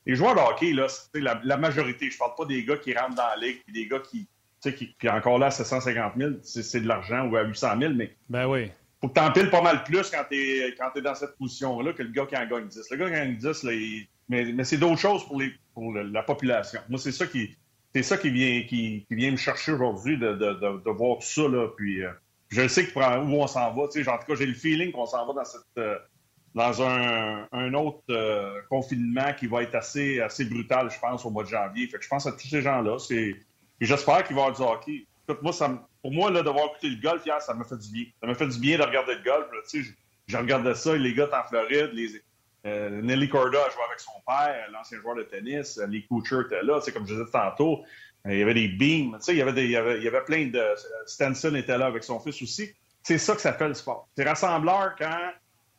Les 0.05 0.15
joueurs 0.15 0.35
de 0.35 0.39
hockey, 0.39 0.73
là, 0.73 0.87
la, 1.15 1.41
la 1.43 1.57
majorité, 1.57 2.11
je 2.11 2.17
parle 2.17 2.35
pas 2.37 2.45
des 2.45 2.63
gars 2.63 2.77
qui 2.77 2.93
rentrent 2.93 3.15
dans 3.15 3.27
la 3.27 3.37
ligue, 3.37 3.61
puis 3.65 3.73
des 3.73 3.87
gars 3.87 3.99
qui, 3.99 4.27
qui 4.61 4.93
puis 4.97 5.09
encore 5.09 5.39
là, 5.39 5.49
750 5.49 6.13
000, 6.17 6.31
c'est 6.43 6.81
de 6.81 6.87
l'argent, 6.87 7.27
ou 7.27 7.35
à 7.35 7.43
800 7.43 7.79
000, 7.79 7.93
mais 7.93 8.15
ben 8.29 8.47
oui. 8.47 8.71
faut 9.01 9.07
que 9.07 9.13
tu 9.13 9.19
empiles 9.19 9.49
pas 9.49 9.61
mal 9.61 9.83
plus 9.83 10.09
quand 10.11 10.23
tu 10.29 10.37
es, 10.37 11.01
dans 11.01 11.15
cette 11.15 11.35
position-là 11.37 11.93
que 11.93 12.03
le 12.03 12.09
gars 12.09 12.25
qui 12.25 12.37
en 12.37 12.45
gagne 12.45 12.67
10. 12.67 12.91
Le 12.91 12.97
gars 12.97 13.09
qui 13.09 13.15
en 13.15 13.25
gagne 13.25 13.37
10, 13.37 13.63
là, 13.63 13.71
mais, 14.29 14.51
mais 14.53 14.63
c'est 14.63 14.77
d'autres 14.77 14.99
choses 14.99 15.25
pour, 15.25 15.39
les, 15.39 15.53
pour 15.73 15.93
la 15.93 16.23
population. 16.23 16.79
Moi, 16.89 16.99
c'est 16.99 17.11
ça 17.11 17.25
qui 17.25 17.55
c'est 17.95 18.03
ça 18.03 18.17
qui 18.17 18.29
vient, 18.29 18.61
qui, 18.63 19.05
qui 19.07 19.15
vient 19.15 19.31
me 19.31 19.37
chercher 19.37 19.71
aujourd'hui 19.71 20.17
de, 20.17 20.33
de, 20.33 20.83
de, 20.83 20.89
voir 20.89 21.19
tout 21.19 21.25
ça. 21.25 21.47
Là, 21.47 21.69
puis, 21.77 22.03
euh, 22.03 22.09
je 22.55 22.67
sais 22.67 22.87
que 22.87 22.97
où 22.97 23.41
on 23.41 23.47
s'en 23.47 23.73
va. 23.73 23.83
en 23.83 23.87
tout 23.87 24.03
cas, 24.03 24.35
j'ai 24.35 24.45
le 24.45 24.53
feeling 24.53 24.91
qu'on 24.91 25.05
s'en 25.05 25.25
va 25.27 25.33
dans 25.33 25.45
cette 25.45 25.61
euh, 25.77 25.97
dans 26.53 26.81
un, 26.81 27.47
un 27.51 27.73
autre 27.73 28.01
euh, 28.09 28.61
confinement 28.69 29.33
qui 29.37 29.45
va 29.45 29.63
être 29.63 29.75
assez, 29.75 30.21
assez 30.21 30.45
brutal, 30.45 30.89
je 30.89 30.97
pense, 30.97 31.25
au 31.25 31.29
mois 31.29 31.43
de 31.43 31.49
janvier. 31.49 31.85
Fait 31.87 31.97
que 31.97 32.03
je 32.03 32.07
pense 32.07 32.25
à 32.25 32.31
tous 32.31 32.47
ces 32.47 32.61
gens-là. 32.61 32.95
J'espère 33.81 34.23
qu'il 34.23 34.37
va 34.37 34.43
y 34.43 34.45
avoir 34.45 34.55
du 34.55 34.61
hockey. 34.61 35.05
écoute, 35.27 35.41
moi, 35.43 35.51
ça, 35.51 35.85
pour 36.01 36.13
moi, 36.13 36.31
là, 36.31 36.43
d'avoir 36.43 36.67
écouté 36.67 36.87
le 36.87 37.01
golf 37.01 37.25
hier, 37.25 37.41
ça 37.41 37.53
m'a 37.53 37.65
fait 37.65 37.77
du 37.77 37.91
bien. 37.91 38.05
Ça 38.21 38.27
m'a 38.27 38.35
fait 38.35 38.47
du 38.47 38.57
bien 38.57 38.77
de 38.77 38.83
regarder 38.83 39.15
le 39.15 39.23
golf. 39.23 39.47
Tu 39.69 39.83
sais, 39.83 39.91
je, 40.27 40.37
regardais 40.37 40.75
ça, 40.75 40.95
les 40.95 41.13
gars 41.13 41.27
en 41.33 41.45
Floride, 41.49 41.89
les, 41.91 42.21
euh, 42.65 43.01
Nelly 43.01 43.27
Corda 43.27 43.59
a 43.59 43.69
joué 43.69 43.81
avec 43.85 43.99
son 43.99 44.13
père, 44.25 44.69
l'ancien 44.71 45.01
joueur 45.01 45.15
de 45.15 45.23
tennis, 45.23 45.77
les 45.89 46.05
Kuchar 46.05 46.41
étaient 46.41 46.63
là, 46.63 46.79
tu 46.79 46.85
sais, 46.85 46.93
comme 46.93 47.05
je 47.05 47.15
disais 47.15 47.29
tantôt. 47.31 47.83
Il 48.27 48.37
y 48.37 48.41
avait 48.41 48.53
des 48.53 48.67
beams, 48.67 49.15
tu 49.17 49.25
sais, 49.25 49.33
il 49.33 49.37
y 49.37 49.41
avait, 49.41 49.53
des, 49.53 49.65
il 49.65 49.71
y 49.71 49.75
avait, 49.75 49.97
il 49.97 50.03
y 50.03 50.07
avait 50.07 50.23
plein 50.23 50.47
de... 50.47 50.63
Stenson 51.05 51.53
était 51.55 51.77
là 51.77 51.85
avec 51.85 52.03
son 52.03 52.19
fils 52.19 52.41
aussi. 52.41 52.71
C'est 53.03 53.19
ça 53.19 53.35
que 53.35 53.41
ça 53.41 53.53
fait 53.53 53.67
le 53.67 53.75
sport. 53.75 54.07
C'est 54.17 54.27
rassembleur 54.27 54.95
quand 54.97 55.31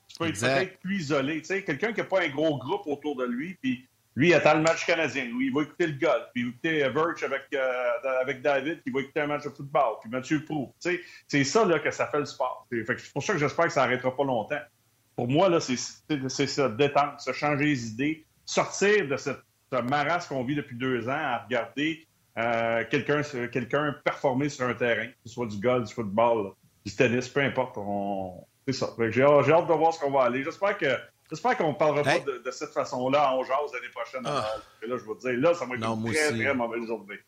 tu 0.07 0.17
peux 0.19 0.27
être 0.29 0.41
peut-être 0.41 0.79
plus 0.79 0.97
isolé. 1.01 1.41
Tu 1.41 1.47
sais, 1.47 1.65
quelqu'un 1.65 1.93
qui 1.93 2.01
n'a 2.01 2.07
pas 2.07 2.23
un 2.23 2.29
gros 2.29 2.57
groupe 2.59 2.87
autour 2.87 3.17
de 3.17 3.25
lui, 3.25 3.55
puis 3.61 3.85
lui, 4.15 4.29
il 4.29 4.35
attend 4.35 4.55
le 4.55 4.63
match 4.63 4.87
canadien. 4.87 5.25
Lui, 5.25 5.49
il 5.49 5.53
va 5.53 5.63
écouter 5.63 5.89
le 5.89 5.93
golf, 5.95 6.25
puis 6.33 6.43
il 6.43 6.47
va 6.47 6.51
écouter 6.51 6.91
Birch 6.91 7.23
avec, 7.23 7.43
euh, 7.53 8.21
avec 8.23 8.43
David, 8.43 8.75
puis 8.75 8.85
il 8.87 8.93
va 8.93 9.01
écouter 9.01 9.21
un 9.21 9.27
match 9.27 9.45
de 9.45 9.51
football, 9.51 9.97
puis 10.01 10.11
Mathieu 10.11 10.45
Prou. 10.45 10.73
Tu 10.81 10.91
sais, 10.91 11.01
c'est 11.27 11.45
ça 11.45 11.65
là, 11.65 11.81
que 11.81 11.91
ça 11.91 12.07
fait 12.07 12.21
le 12.21 12.25
sport. 12.25 12.67
C'est 12.71 13.13
pour 13.13 13.23
ça 13.23 13.33
que 13.35 13.39
j'espère 13.39 13.67
que 13.67 13.73
ça 13.73 13.83
n'arrêtera 13.83 14.17
pas 14.17 14.25
longtemps. 14.25 14.61
Pour 15.17 15.29
moi, 15.29 15.49
là, 15.49 15.61
c'est 15.61 15.77
ça, 15.77 16.69
détendre, 16.69 17.21
se 17.21 17.33
changer 17.33 17.65
les 17.65 17.89
idées, 17.89 18.25
sortir 18.45 19.09
de 19.09 19.17
cette, 19.17 19.41
ce 19.73 20.29
qu'on 20.29 20.45
vit 20.45 20.55
depuis 20.55 20.77
deux 20.77 21.09
ans 21.09 21.13
à 21.13 21.39
regarder 21.39 22.06
euh, 22.39 22.85
quelqu'un 22.91 23.23
quelqu'un 23.49 23.95
performer 24.05 24.49
sur 24.49 24.67
un 24.67 24.75
terrain, 24.75 25.07
que 25.07 25.15
ce 25.25 25.35
soit 25.35 25.47
du 25.47 25.59
golf, 25.59 25.89
du 25.89 25.95
football, 25.95 26.53
du 26.85 26.95
tennis, 26.95 27.29
peu 27.29 27.41
importe. 27.41 27.79
C'est 28.67 28.73
ça. 28.73 28.95
J'ai 29.11 29.23
hâte 29.23 29.69
de 29.69 29.73
voir 29.73 29.95
ce 29.95 30.01
qu'on 30.01 30.11
va 30.11 30.25
aller. 30.25 30.43
J'espère 30.45 30.77
que 30.77 30.87
J'espère 31.31 31.57
qu'on 31.57 31.71
ne 31.71 31.75
parlera 31.75 32.05
pas 32.05 32.21
de, 32.21 32.51
cette 32.53 32.71
façon-là 32.71 33.35
en 33.35 33.43
jase 33.43 33.73
l'année 33.75 33.93
prochaine. 33.93 34.23
Ah. 34.25 34.49
Là, 34.87 34.97
je 34.97 35.05
vais 35.05 35.15
te 35.15 35.21
dire, 35.29 35.41
là, 35.41 35.55
ça 35.55 35.67
va 35.67 35.75
être 35.75 35.85
une 35.85 36.13
très, 36.13 36.31
très 36.31 36.55
mauvaise 36.55 36.87
journée. 36.87 37.19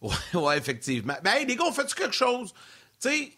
Oui, 0.00 0.14
ouais, 0.34 0.58
effectivement. 0.58 1.16
Ben, 1.22 1.46
les 1.46 1.54
gars, 1.54 1.64
on 1.66 1.72
fait 1.72 1.92
quelque 1.92 2.14
chose? 2.14 2.54
Tu 3.00 3.08
sais, 3.10 3.32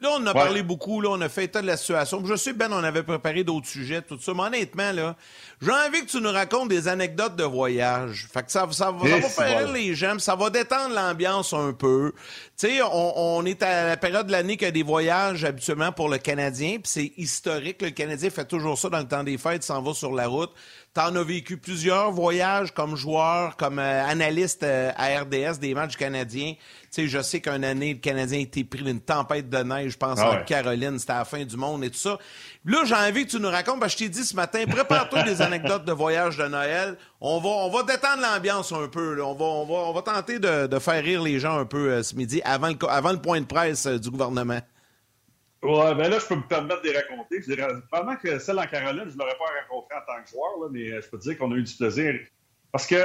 Là, 0.00 0.08
on 0.18 0.26
a 0.26 0.32
parlé 0.32 0.62
beaucoup, 0.62 1.02
là, 1.02 1.10
on 1.10 1.20
a 1.20 1.28
fait 1.28 1.44
état 1.44 1.60
de 1.60 1.66
la 1.66 1.76
situation. 1.76 2.24
Je 2.24 2.34
sais, 2.34 2.54
Ben, 2.54 2.72
on 2.72 2.82
avait 2.82 3.02
préparé 3.02 3.44
d'autres 3.44 3.66
sujets, 3.66 4.00
tout 4.00 4.18
ça. 4.18 4.32
Mais 4.34 4.44
honnêtement, 4.44 4.92
là, 4.92 5.14
j'ai 5.60 5.70
envie 5.70 6.00
que 6.00 6.10
tu 6.10 6.22
nous 6.22 6.32
racontes 6.32 6.70
des 6.70 6.88
anecdotes 6.88 7.36
de 7.36 7.44
voyage. 7.44 8.26
Fait 8.32 8.42
que 8.42 8.50
ça, 8.50 8.66
ça, 8.72 8.90
va 8.92 9.20
faire 9.20 9.70
les 9.70 9.94
gens, 9.94 10.18
ça 10.18 10.36
va 10.36 10.48
détendre 10.48 10.94
l'ambiance 10.94 11.52
un 11.52 11.74
peu. 11.74 12.14
Tu 12.58 12.68
sais, 12.68 12.82
on, 12.82 13.38
on, 13.38 13.44
est 13.44 13.62
à 13.62 13.88
la 13.88 13.96
période 13.98 14.26
de 14.26 14.32
l'année 14.32 14.56
qu'il 14.56 14.66
y 14.66 14.68
a 14.68 14.72
des 14.72 14.82
voyages 14.82 15.44
habituellement 15.44 15.92
pour 15.92 16.08
le 16.08 16.16
Canadien, 16.16 16.78
puis 16.78 16.84
c'est 16.84 17.12
historique. 17.18 17.82
Le 17.82 17.90
Canadien 17.90 18.30
fait 18.30 18.46
toujours 18.46 18.78
ça 18.78 18.88
dans 18.88 19.00
le 19.00 19.08
temps 19.08 19.22
des 19.22 19.36
fêtes, 19.36 19.62
s'en 19.62 19.82
va 19.82 19.92
sur 19.92 20.14
la 20.14 20.28
route. 20.28 20.50
T'en 20.94 21.14
as 21.14 21.22
vécu 21.22 21.56
plusieurs 21.56 22.10
voyages 22.10 22.72
comme 22.72 22.96
joueur, 22.96 23.56
comme 23.56 23.78
euh, 23.78 24.04
analyste 24.06 24.64
euh, 24.64 24.90
à 24.96 25.20
RDS 25.20 25.60
des 25.60 25.72
matchs 25.72 25.96
canadiens. 25.96 26.54
Tu 26.92 27.02
sais, 27.02 27.08
je 27.08 27.22
sais 27.22 27.40
qu'une 27.40 27.64
année, 27.64 27.94
le 27.94 28.00
Canadien 28.00 28.40
a 28.40 28.42
été 28.42 28.64
pris 28.64 28.82
d'une 28.82 29.00
tempête 29.00 29.48
de 29.48 29.58
neige, 29.58 29.92
je 29.92 29.96
pense, 29.96 30.18
ah 30.20 30.40
en 30.40 30.44
Caroline, 30.44 30.98
c'était 30.98 31.12
à 31.12 31.18
la 31.18 31.24
fin 31.24 31.44
du 31.44 31.56
monde 31.56 31.84
et 31.84 31.90
tout 31.90 31.98
ça. 31.98 32.18
Là, 32.64 32.82
j'ai 32.84 32.96
envie 32.96 33.26
que 33.26 33.30
tu 33.30 33.38
nous 33.38 33.48
racontes, 33.48 33.78
parce 33.78 33.94
que 33.94 34.00
je 34.00 34.04
t'ai 34.06 34.10
dit 34.10 34.24
ce 34.24 34.34
matin, 34.34 34.64
prépare-toi 34.68 35.22
des 35.22 35.40
anecdotes 35.42 35.84
de 35.84 35.92
voyage 35.92 36.36
de 36.36 36.48
Noël. 36.48 36.96
On 37.20 37.38
va, 37.38 37.48
on 37.48 37.70
va 37.70 37.84
détendre 37.84 38.22
l'ambiance 38.22 38.72
un 38.72 38.88
peu. 38.88 39.22
On, 39.22 39.34
va, 39.34 39.44
on, 39.44 39.66
va, 39.66 39.74
on 39.88 39.92
va 39.92 40.02
tenter 40.02 40.40
de, 40.40 40.66
de, 40.66 40.78
faire 40.80 41.00
rire 41.04 41.22
les 41.22 41.38
gens 41.38 41.58
un 41.58 41.64
peu 41.64 41.90
euh, 41.90 42.02
ce 42.02 42.16
midi, 42.16 42.42
avant 42.44 42.70
le, 42.70 42.76
avant 42.88 43.12
le 43.12 43.20
point 43.20 43.40
de 43.40 43.46
presse 43.46 43.86
du 43.86 44.10
gouvernement. 44.10 44.60
Ouais, 45.62 45.94
ben 45.94 46.08
là, 46.08 46.18
je 46.18 46.26
peux 46.26 46.36
me 46.36 46.48
permettre 46.48 46.82
de 46.82 46.88
les 46.88 46.96
raconter. 46.96 47.40
Je 47.40 47.54
dirais, 47.54 47.68
probablement 47.88 48.16
que 48.16 48.38
celle 48.40 48.58
en 48.58 48.66
Caroline, 48.66 49.04
je 49.06 49.14
ne 49.14 49.18
l'aurais 49.18 49.36
pas 49.36 49.44
rencontrée 49.62 49.94
en 49.94 50.12
tant 50.12 50.24
que 50.24 50.28
joueur, 50.28 50.58
là, 50.60 50.68
mais 50.72 50.90
euh, 50.90 51.00
je 51.02 51.08
peux 51.08 51.18
te 51.18 51.22
dire 51.22 51.38
qu'on 51.38 51.52
a 51.52 51.54
eu 51.54 51.62
du 51.62 51.74
plaisir. 51.74 52.18
Parce 52.72 52.86
que 52.86 52.96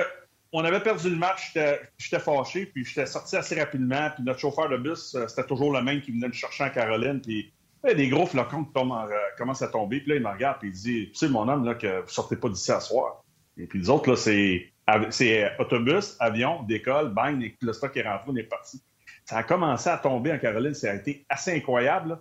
on 0.58 0.64
avait 0.64 0.80
perdu 0.80 1.10
le 1.10 1.18
match, 1.18 1.54
j'étais 1.98 2.20
fâché, 2.20 2.66
puis 2.66 2.86
j'étais 2.86 3.06
sorti 3.06 3.36
assez 3.36 3.60
rapidement, 3.60 4.10
puis 4.16 4.24
notre 4.24 4.40
chauffeur 4.40 4.70
de 4.70 4.78
bus, 4.78 5.14
euh, 5.16 5.28
c'était 5.28 5.46
toujours 5.46 5.74
le 5.74 5.82
même 5.82 6.00
qui 6.00 6.12
venait 6.12 6.30
me 6.30 6.34
chercher 6.34 6.64
en 6.64 6.70
Caroline, 6.70 7.20
puis 7.20 7.52
des 7.84 8.08
gros 8.08 8.26
flocons 8.26 8.64
qui 8.64 8.72
euh, 8.78 9.08
commencent 9.38 9.62
à 9.62 9.68
tomber, 9.68 10.00
puis 10.00 10.12
là, 10.12 10.16
il 10.16 10.24
me 10.24 10.30
regarde, 10.30 10.60
puis 10.60 10.70
il 10.70 10.74
dit, 10.74 11.10
tu 11.12 11.16
sais, 11.16 11.28
mon 11.28 11.50
homme, 11.50 11.66
là, 11.66 11.76
que 11.76 12.02
vous 12.02 12.10
sortez 12.10 12.38
pas 12.38 12.48
d'ici 12.48 12.72
à 12.72 12.80
soir. 12.80 13.24
Et 13.58 13.68
puis 13.68 13.80
les 13.80 13.90
autres, 13.90 14.10
là, 14.10 14.16
c'est 14.16 15.52
autobus, 15.60 16.16
avion, 16.22 16.64
décolle, 16.64 17.10
bang, 17.10 17.44
et 17.44 17.58
le 17.62 17.74
stock 17.74 17.96
est 17.98 18.08
rentré, 18.08 18.26
on 18.30 18.36
est 18.38 18.44
parti. 18.44 18.82
Ça 19.26 19.38
a 19.38 19.44
commencé 19.44 19.90
à 19.90 19.98
tomber 19.98 20.32
en 20.32 20.40
Caroline, 20.40 20.74
ça 20.74 20.92
a 20.92 20.96
été 20.96 21.26
assez 21.28 21.52
incroyable. 21.52 22.18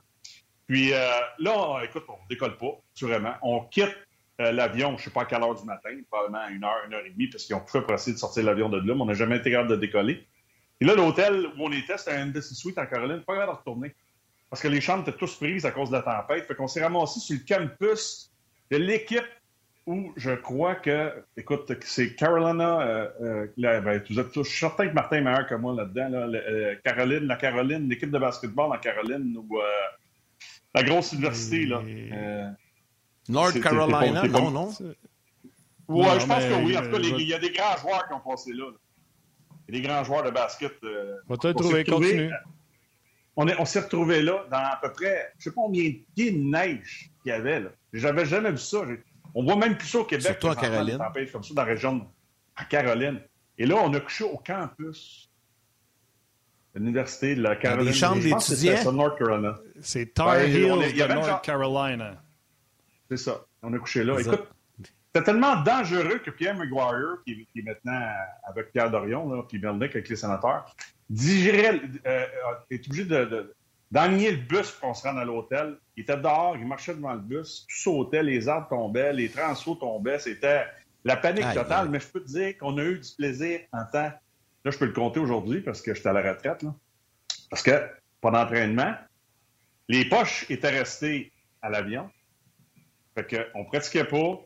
Puis 0.66 0.92
euh, 0.92 0.98
là, 1.38 1.82
écoute, 1.84 2.04
on 2.08 2.16
décolle 2.28 2.56
pas, 2.56 2.80
sûrement. 2.94 3.34
On 3.42 3.60
quitte 3.60 3.94
euh, 4.40 4.52
l'avion, 4.52 4.90
je 4.90 4.94
ne 4.94 4.98
sais 4.98 5.10
pas 5.10 5.22
à 5.22 5.24
quelle 5.26 5.42
heure 5.42 5.54
du 5.54 5.64
matin, 5.64 5.90
probablement 6.10 6.42
à 6.44 6.50
une 6.50 6.64
heure, 6.64 6.82
une 6.86 6.94
heure 6.94 7.04
et 7.04 7.10
demie, 7.10 7.28
parce 7.28 7.44
qu'ils 7.44 7.54
ont 7.54 7.60
tout 7.60 7.70
fait 7.70 7.82
pour 7.82 7.92
essayer 7.94 8.14
de 8.14 8.18
sortir 8.18 8.44
l'avion 8.44 8.68
de 8.68 8.78
là, 8.78 8.94
mais 8.94 9.00
on 9.00 9.06
n'a 9.06 9.14
jamais 9.14 9.36
été 9.36 9.50
capable 9.50 9.70
de 9.70 9.76
décoller. 9.76 10.26
Et 10.80 10.84
là, 10.84 10.94
l'hôtel 10.94 11.46
où 11.56 11.66
on 11.66 11.72
était, 11.72 11.96
c'était 11.96 12.16
un 12.16 12.28
Embassy 12.28 12.54
Suite 12.54 12.78
en 12.78 12.86
Caroline, 12.86 13.22
pas 13.22 13.34
capable 13.34 13.52
de 13.52 13.58
retourner. 13.58 13.94
Parce 14.50 14.60
que 14.60 14.68
les 14.68 14.80
chambres 14.80 15.08
étaient 15.08 15.16
tous 15.16 15.36
prises 15.36 15.64
à 15.64 15.70
cause 15.70 15.90
de 15.90 15.96
la 15.96 16.02
tempête. 16.02 16.46
Fait 16.46 16.54
qu'on 16.54 16.68
s'est 16.68 16.82
ramassé 16.82 17.20
sur 17.20 17.36
le 17.36 17.44
campus 17.46 18.30
de 18.70 18.76
l'équipe 18.76 19.24
où 19.86 20.12
je 20.16 20.30
crois 20.32 20.76
que, 20.76 21.12
écoute, 21.36 21.70
c'est 21.82 22.14
Carolina, 22.14 22.80
euh, 22.80 23.46
ben, 23.56 24.02
vous 24.08 24.18
êtes 24.18 24.32
tous, 24.32 24.44
je 24.44 24.48
suis 24.48 24.58
certain 24.58 24.88
que 24.88 24.94
Martin 24.94 25.18
est 25.18 25.22
meilleur 25.22 25.46
que 25.46 25.54
moi 25.54 25.74
là-dedans, 25.74 26.08
là, 26.08 26.74
Caroline, 26.84 27.26
la 27.26 27.36
Caroline, 27.36 27.88
l'équipe 27.88 28.10
de 28.10 28.18
basketball 28.18 28.72
en 28.72 28.78
Caroline, 28.78 29.36
où 29.36 29.58
la 30.74 30.82
grosse 30.82 31.12
université, 31.12 31.66
là. 31.66 31.80
Euh, 31.86 32.48
North 33.28 33.60
Carolina, 33.60 34.24
non, 34.24 34.50
non? 34.50 34.72
Oui, 35.88 36.06
je 36.18 36.26
pense 36.26 36.44
que 36.44 36.64
oui. 36.64 36.76
En 36.76 36.82
tout 36.82 36.90
cas, 36.90 36.98
il 36.98 37.28
y 37.28 37.34
a 37.34 37.38
des 37.38 37.50
grands 37.50 37.76
joueurs 37.76 38.06
qui 38.06 38.14
ont 38.14 38.20
passé 38.20 38.52
là. 38.52 38.70
Il 39.68 39.74
y 39.74 39.78
a 39.78 39.82
des 39.82 39.88
grands 39.88 40.04
joueurs 40.04 40.22
de 40.22 40.30
basket. 40.30 40.72
Euh, 40.84 41.16
on 41.28 41.36
trouvé, 41.36 41.84
continue. 41.84 42.30
On, 43.36 43.46
on 43.58 43.64
s'est 43.64 43.80
retrouvés 43.80 44.22
là 44.22 44.44
dans 44.50 44.58
à 44.58 44.78
peu 44.80 44.92
près, 44.92 45.32
je 45.38 45.38
ne 45.38 45.42
sais 45.42 45.50
pas 45.50 45.62
combien 45.62 45.90
de 45.90 45.96
pieds 46.14 46.30
de 46.30 46.38
neige 46.38 47.10
qu'il 47.22 47.30
y 47.30 47.32
avait. 47.32 47.60
là. 47.60 47.70
J'avais 47.92 48.26
jamais 48.26 48.50
vu 48.50 48.58
ça. 48.58 48.82
On 49.34 49.42
voit 49.44 49.56
même 49.56 49.76
plus 49.76 49.88
ça 49.88 49.98
au 49.98 50.04
Québec. 50.04 50.26
Surtout 50.26 50.48
à 50.48 50.56
Caroline. 50.56 50.98
Comme 51.32 51.42
ça 51.42 51.54
dans 51.54 51.62
la 51.62 51.68
région 51.68 52.06
à 52.56 52.64
Caroline. 52.64 53.20
Et 53.58 53.66
là, 53.66 53.76
on 53.76 53.92
a 53.94 54.00
couché 54.00 54.24
au 54.24 54.36
campus 54.36 55.30
l'université 56.74 57.34
de 57.36 57.42
la 57.42 57.56
Caroline. 57.56 57.86
Des 57.86 57.92
chambres 57.92 58.22
d'étudiants? 58.22 58.76
C'est 58.76 58.92
North 58.92 59.18
Carolina. 59.18 59.54
C'est 59.80 60.14
Tar 60.14 60.36
Heels 60.40 60.94
de 60.94 61.14
North 61.14 61.44
Carolina. 61.44 62.22
C'est 63.16 63.30
ça. 63.30 63.44
On 63.62 63.72
a 63.72 63.78
couché 63.78 64.02
là. 64.02 64.18
Écoute, 64.18 64.48
c'était 65.14 65.26
tellement 65.26 65.62
dangereux 65.62 66.18
que 66.18 66.30
Pierre 66.30 66.56
McGuire, 66.56 67.18
qui, 67.24 67.46
est 67.54 67.62
maintenant 67.62 68.00
avec 68.44 68.72
Pierre 68.72 68.90
Dorion, 68.90 69.32
là, 69.32 69.42
puis 69.48 69.58
Melnick 69.58 69.94
avec 69.94 70.08
les 70.08 70.16
sénateurs, 70.16 70.74
digérait, 71.08 71.80
euh, 72.06 72.26
est 72.70 72.84
obligé 72.88 73.04
de, 73.04 73.54
d'enligner 73.92 74.32
le 74.32 74.38
bus 74.38 74.72
pour 74.72 74.88
qu'on 74.88 74.94
se 74.94 75.06
rende 75.06 75.18
à 75.18 75.24
l'hôtel. 75.24 75.78
Il 75.96 76.02
était 76.02 76.16
dehors, 76.16 76.56
il 76.56 76.66
marchait 76.66 76.94
devant 76.94 77.12
le 77.12 77.20
bus, 77.20 77.66
tout 77.68 77.76
sautait, 77.76 78.24
les 78.24 78.48
arbres 78.48 78.68
tombaient, 78.68 79.12
les 79.12 79.28
transports 79.28 79.78
tombaient. 79.78 80.18
C'était 80.18 80.64
la 81.04 81.16
panique 81.16 81.52
totale. 81.54 81.90
Mais 81.90 82.00
je 82.00 82.08
peux 82.08 82.20
te 82.20 82.28
dire 82.28 82.58
qu'on 82.58 82.76
a 82.78 82.82
eu 82.82 82.98
du 82.98 83.10
plaisir 83.16 83.60
en 83.72 83.84
temps 83.84 84.10
Là, 84.64 84.70
je 84.70 84.78
peux 84.78 84.86
le 84.86 84.92
compter 84.92 85.20
aujourd'hui 85.20 85.60
parce 85.60 85.82
que 85.82 85.94
j'étais 85.94 86.08
à 86.08 86.14
la 86.14 86.32
retraite. 86.32 86.62
Là. 86.62 86.74
Parce 87.50 87.62
que 87.62 87.86
pendant 88.20 88.42
l'entraînement, 88.42 88.94
les 89.88 90.06
poches 90.06 90.46
étaient 90.48 90.70
restées 90.70 91.32
à 91.60 91.68
l'avion. 91.68 92.10
Fait 93.14 93.50
qu'on 93.52 93.64
pratiquait 93.64 94.04
pas, 94.04 94.40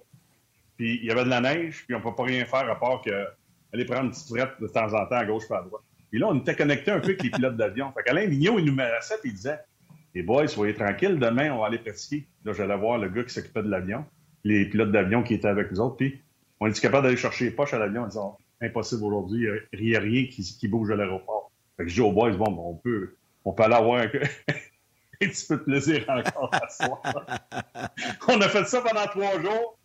puis 0.77 0.99
il 1.01 1.05
y 1.07 1.11
avait 1.11 1.25
de 1.25 1.31
la 1.31 1.41
neige, 1.41 1.85
puis 1.87 1.95
on 1.95 1.99
ne 1.99 2.05
peut 2.05 2.15
pas 2.15 2.25
rien 2.25 2.45
faire 2.45 2.71
à 2.71 2.79
part 2.79 3.01
que 3.03 3.11
aller 3.73 3.85
prendre 3.85 4.05
une 4.05 4.11
petite 4.11 4.29
frette 4.29 4.61
de 4.61 4.67
temps 4.67 4.93
en 4.95 5.07
temps 5.07 5.17
à 5.17 5.25
gauche 5.25 5.45
et 5.51 5.55
à 5.55 5.63
droite. 5.63 5.83
Puis 6.11 6.19
là, 6.19 6.29
on 6.29 6.39
était 6.39 6.55
connectés 6.55 6.91
un 6.91 7.01
peu 7.01 7.09
avec 7.09 7.23
les 7.23 7.31
pilotes 7.31 7.57
d'avion. 7.57 7.93
Fait 7.93 8.03
qu'Alain 8.03 8.27
Vigneault, 8.27 8.59
il 8.59 8.65
nous 8.65 8.73
menaçait, 8.73 9.17
puis 9.21 9.31
il 9.31 9.35
disait 9.35 9.59
Les 10.15 10.23
boys, 10.23 10.47
soyez 10.49 10.75
tranquilles, 10.75 11.19
demain, 11.19 11.53
on 11.53 11.61
va 11.61 11.67
aller 11.67 11.79
pratiquer. 11.79 12.27
Là, 12.45 12.53
j'allais 12.53 12.77
voir 12.77 12.99
le 12.99 13.09
gars 13.09 13.25
qui 13.25 13.35
s'occupait 13.35 13.63
de 13.63 13.69
l'avion, 13.69 14.05
les 14.45 14.67
pilotes 14.67 14.93
d'avion 14.93 15.23
qui 15.23 15.35
étaient 15.35 15.49
avec 15.49 15.71
nous 15.71 15.81
autres, 15.81 15.97
puis 15.97 16.21
on 16.61 16.67
était 16.67 16.81
capable 16.81 17.05
d'aller 17.05 17.17
chercher 17.17 17.47
les 17.47 17.51
poches 17.51 17.75
à 17.75 17.79
l'avion 17.79 18.03
en 18.03 18.07
disant 18.07 18.39
impossible 18.61 19.05
aujourd'hui. 19.05 19.47
Il 19.75 19.85
n'y 19.85 19.97
a 19.97 20.01
rien 20.01 20.27
qui, 20.27 20.69
bouge 20.69 20.91
à 20.91 20.97
l'aéroport. 20.97 21.51
Fait 21.77 21.85
que 21.85 21.91
je 21.91 21.95
dis 21.95 22.01
aux 22.01 22.13
boys, 22.13 22.33
bon, 22.33 22.47
on 22.59 22.75
peut, 22.75 23.15
on 23.45 23.53
peut 23.53 23.63
aller 23.63 23.75
avoir 23.75 24.03
un, 24.03 24.09
petit 25.27 25.47
peu 25.47 25.57
de 25.57 25.63
plaisir 25.63 26.05
encore 26.09 26.51
à 26.53 26.69
soir. 26.69 27.03
on 28.29 28.41
a 28.41 28.49
fait 28.49 28.65
ça 28.67 28.81
pendant 28.81 29.07
trois 29.07 29.41
jours. 29.41 29.79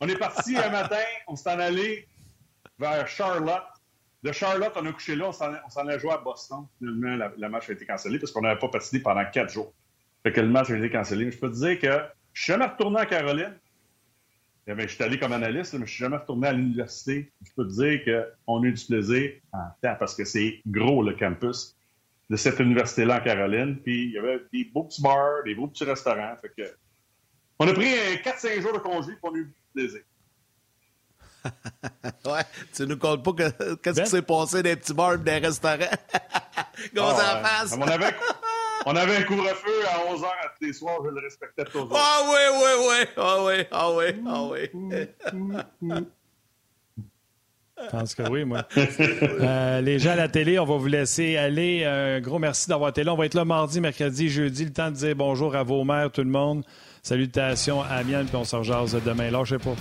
On 0.00 0.08
est 0.08 0.16
parti 0.16 0.56
un 0.56 0.70
matin, 0.70 0.96
on 1.28 1.36
s'est 1.36 1.50
en 1.50 1.58
allé 1.58 2.08
vers 2.78 3.06
Charlotte. 3.06 3.62
De 4.22 4.32
Charlotte, 4.32 4.72
on 4.76 4.84
a 4.86 4.92
couché 4.92 5.14
là, 5.16 5.28
on 5.28 5.70
s'en 5.70 5.88
est 5.88 5.98
joué 5.98 6.10
à 6.10 6.18
Boston. 6.18 6.66
Finalement, 6.78 7.28
la, 7.36 7.48
match 7.48 7.70
a 7.70 7.72
été 7.72 7.86
cancellée 7.86 8.18
parce 8.18 8.32
qu'on 8.32 8.42
n'avait 8.42 8.58
pas 8.58 8.68
patiné 8.68 9.00
pendant 9.00 9.24
quatre 9.30 9.52
jours. 9.52 9.72
Fait 10.22 10.32
que 10.32 10.40
le 10.40 10.48
match 10.48 10.70
a 10.70 10.76
été 10.76 10.90
cancellé. 10.90 11.24
Mais 11.24 11.30
je 11.30 11.38
peux 11.38 11.50
te 11.50 11.56
dire 11.56 11.78
que 11.78 12.04
je 12.32 12.42
suis 12.42 12.52
jamais 12.52 12.66
retourné 12.66 13.00
à 13.00 13.06
Caroline. 13.06 13.56
Eh 14.66 14.74
je 14.82 14.86
suis 14.86 15.02
allé 15.02 15.18
comme 15.18 15.32
analyste, 15.32 15.72
mais 15.72 15.78
je 15.78 15.84
ne 15.84 15.88
suis 15.88 16.04
jamais 16.04 16.18
retourné 16.18 16.48
à 16.48 16.52
l'université. 16.52 17.32
Je 17.44 17.50
peux 17.56 17.66
te 17.66 17.72
dire 17.72 18.24
qu'on 18.46 18.62
a 18.62 18.66
eu 18.66 18.72
du 18.72 18.84
plaisir 18.84 19.32
en 19.52 19.68
temps 19.82 19.96
parce 19.98 20.14
que 20.14 20.24
c'est 20.24 20.60
gros 20.66 21.02
le 21.02 21.14
campus 21.14 21.76
de 22.30 22.36
cette 22.36 22.60
université-là 22.60 23.18
en 23.20 23.24
Caroline. 23.24 23.76
Puis 23.82 24.04
il 24.04 24.12
y 24.12 24.18
avait 24.18 24.40
des 24.52 24.64
beaux 24.72 24.84
petits 24.84 25.02
bars, 25.02 25.42
des 25.44 25.54
beaux 25.54 25.66
petits 25.66 25.84
restaurants. 25.84 26.34
Fait 26.40 26.52
que... 26.56 26.70
On 27.58 27.68
a 27.68 27.74
pris 27.74 27.92
4-5 28.24 28.62
jours 28.62 28.72
de 28.72 28.78
congé 28.78 29.12
pour 29.20 29.30
on 29.30 29.34
a 29.34 29.38
eu 29.38 29.44
du 29.44 29.54
plaisir. 29.74 30.00
ouais, 32.26 32.42
tu 32.74 32.86
nous 32.86 32.98
comptes 32.98 33.24
pas 33.24 33.32
qu'est-ce 33.32 33.90
qui 33.90 34.00
ben? 34.00 34.04
s'est 34.04 34.22
passé 34.22 34.62
les 34.62 34.76
petits 34.76 34.94
bars 34.94 35.14
et 35.14 35.18
des 35.18 35.38
restaurants? 35.38 35.78
Grosse 36.94 37.18
Ah, 37.18 37.42
face. 37.42 37.76
On 37.78 37.82
avait, 37.82 38.14
on 38.86 38.94
avait 38.94 39.16
un 39.16 39.22
couvre-feu 39.22 39.86
à 39.88 40.12
11h 40.14 40.24
à 40.26 40.48
tous 40.58 40.64
les 40.66 40.72
soirs, 40.74 40.98
je 41.02 41.10
le 41.10 41.20
respectais 41.20 41.64
toujours. 41.64 41.96
Ah 41.96 42.20
oui, 42.26 42.58
oui, 42.62 42.88
oui. 42.88 43.06
Ah 43.16 43.44
oui, 43.44 43.54
ah 43.70 43.90
oui, 43.92 44.04
ah 44.26 44.42
oui. 44.44 46.10
Je 47.84 47.90
pense 47.90 48.14
que 48.14 48.22
oui, 48.28 48.44
moi. 48.44 48.66
Euh, 49.42 49.80
les 49.80 49.98
gens 49.98 50.10
à 50.10 50.16
la 50.16 50.28
télé, 50.28 50.58
on 50.58 50.64
va 50.64 50.76
vous 50.76 50.86
laisser 50.86 51.36
aller. 51.36 51.84
Un 51.84 52.20
gros 52.20 52.38
merci 52.38 52.68
d'avoir 52.68 52.90
été 52.90 53.04
là. 53.04 53.14
On 53.14 53.16
va 53.16 53.26
être 53.26 53.34
là 53.34 53.44
mardi, 53.44 53.80
mercredi, 53.80 54.28
jeudi. 54.28 54.64
Le 54.64 54.72
temps 54.72 54.90
de 54.90 54.96
dire 54.96 55.16
bonjour 55.16 55.54
à 55.56 55.62
vos 55.62 55.84
mères, 55.84 56.10
tout 56.10 56.22
le 56.22 56.30
monde. 56.30 56.64
Salutations 57.02 57.82
à 57.82 58.02
Miel, 58.04 58.26
puis 58.26 58.36
on 58.36 58.44
se 58.44 58.56
rejase 58.56 58.96
demain. 59.04 59.30
Lâchez 59.30 59.58
pas. 59.58 59.74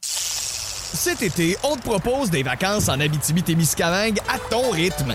Cet 0.00 1.22
été, 1.22 1.56
on 1.62 1.76
te 1.76 1.82
propose 1.82 2.30
des 2.30 2.42
vacances 2.42 2.88
en 2.88 2.98
Abitibi-Témiscamingue 2.98 4.18
à 4.28 4.38
ton 4.50 4.70
rythme. 4.70 5.14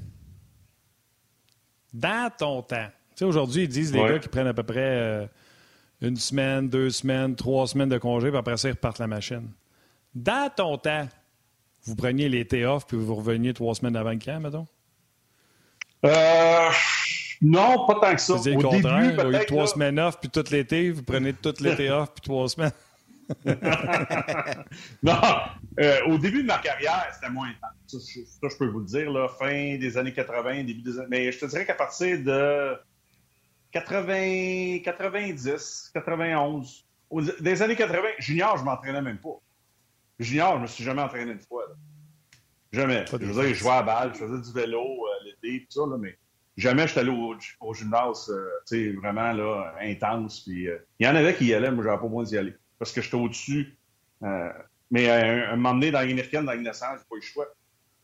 dans 1.93 2.31
ton 2.37 2.61
temps, 2.61 2.87
tu 2.87 3.17
sais, 3.17 3.25
aujourd'hui, 3.25 3.63
ils 3.63 3.69
disent 3.69 3.93
les 3.93 3.99
gars 4.01 4.19
qui 4.19 4.29
prennent 4.29 4.47
à 4.47 4.53
peu 4.53 4.63
près 4.63 4.79
euh, 4.79 5.27
une 6.01 6.15
semaine, 6.15 6.69
deux 6.69 6.89
semaines, 6.89 7.35
trois 7.35 7.67
semaines 7.67 7.89
de 7.89 7.97
congé, 7.97 8.29
puis 8.29 8.37
après 8.37 8.57
ça, 8.57 8.69
ils 8.69 8.73
repartent 8.73 8.99
la 8.99 9.07
machine. 9.07 9.49
Dans 10.15 10.49
ton 10.53 10.77
temps, 10.77 11.07
vous 11.83 11.95
preniez 11.95 12.29
l'été 12.29 12.65
off, 12.65 12.85
puis 12.87 12.97
vous 12.97 13.15
reveniez 13.15 13.53
trois 13.53 13.75
semaines 13.75 13.95
avant 13.95 14.11
le 14.11 14.17
camp, 14.17 14.39
mettons? 14.39 14.67
Euh, 16.05 16.69
non, 17.41 17.85
pas 17.85 17.95
tant 17.95 18.15
que 18.15 18.21
ça. 18.21 18.33
Au 18.33 18.59
contraire, 18.59 19.09
début, 19.09 19.21
au 19.21 19.23
lieu 19.23 19.31
de 19.31 19.31
peut-être. 19.31 19.47
trois 19.47 19.61
là, 19.63 19.67
semaines 19.67 19.99
off, 19.99 20.19
puis 20.19 20.29
tout 20.29 20.43
l'été, 20.51 20.91
vous 20.91 21.03
prenez 21.03 21.33
tout 21.33 21.53
l'été 21.59 21.89
off, 21.89 22.11
puis 22.13 22.21
trois 22.21 22.47
semaines. 22.49 22.71
Non, 25.03 25.19
euh, 25.79 25.99
au 26.07 26.17
début 26.17 26.41
de 26.43 26.47
ma 26.47 26.57
carrière, 26.59 27.07
c'était 27.13 27.31
moins 27.31 27.49
intense. 27.49 27.71
Ça, 27.87 27.97
je- 28.13 28.25
ça, 28.25 28.47
je 28.49 28.57
peux 28.57 28.67
vous 28.67 28.79
le 28.79 28.85
dire, 28.85 29.11
là, 29.11 29.27
fin 29.27 29.77
des 29.77 29.97
années 29.97 30.13
80, 30.13 30.63
début 30.63 30.81
des 30.81 30.97
années... 30.99 31.07
Mais 31.09 31.31
je 31.31 31.39
te 31.39 31.45
dirais 31.45 31.65
qu'à 31.65 31.73
partir 31.75 32.19
de 32.23 32.75
80, 33.71 34.79
90, 34.83 35.91
91, 35.93 36.85
au- 37.09 37.21
des 37.21 37.61
années 37.61 37.75
80, 37.75 38.07
junior, 38.19 38.57
je 38.57 38.63
m'entraînais 38.63 39.01
même 39.01 39.17
pas. 39.17 39.39
Junior, 40.19 40.57
je 40.57 40.61
me 40.61 40.67
suis 40.67 40.83
jamais 40.83 41.01
entraîné 41.01 41.31
une 41.31 41.39
fois. 41.39 41.65
là. 41.69 41.75
Jamais. 42.73 43.05
Je 43.19 43.25
veux 43.25 43.33
dire, 43.33 43.53
je 43.53 43.59
jouais 43.59 43.71
à 43.71 43.75
la 43.77 43.83
balle, 43.83 44.11
je 44.13 44.19
faisais 44.19 44.41
du 44.41 44.53
vélo 44.53 44.79
euh, 44.81 45.09
l'été, 45.25 45.65
tout 45.65 45.81
ça, 45.83 45.89
là, 45.89 45.97
mais 45.97 46.17
jamais 46.55 46.83
je 46.83 46.91
suis 46.91 46.99
allé 46.99 47.09
au, 47.09 47.35
au 47.59 47.73
gymnase, 47.73 48.29
euh, 48.29 48.47
tu 48.67 48.91
sais, 48.91 48.91
vraiment 48.93 49.33
là, 49.33 49.73
intense. 49.81 50.41
Puis, 50.41 50.67
euh, 50.69 50.77
il 50.99 51.05
y 51.05 51.09
en 51.09 51.15
avait 51.15 51.33
qui 51.35 51.45
y 51.47 51.53
allaient, 51.53 51.71
moi, 51.71 51.83
j'avais 51.83 51.97
pas 51.97 52.03
besoin 52.07 52.23
d'y 52.23 52.37
aller. 52.37 52.55
Parce 52.81 52.93
que 52.93 53.01
j'étais 53.03 53.15
au-dessus. 53.15 53.77
Euh, 54.23 54.51
mais 54.89 55.07
euh, 55.07 55.53
un 55.53 55.57
dans 55.57 55.73
la 55.73 55.91
dans 55.91 55.99
la 55.99 56.05
Ligue 56.05 56.65
nationale, 56.65 56.97
j'ai 56.97 57.05
pas 57.07 57.15
eu 57.15 57.19
le 57.19 57.21
choix. 57.21 57.45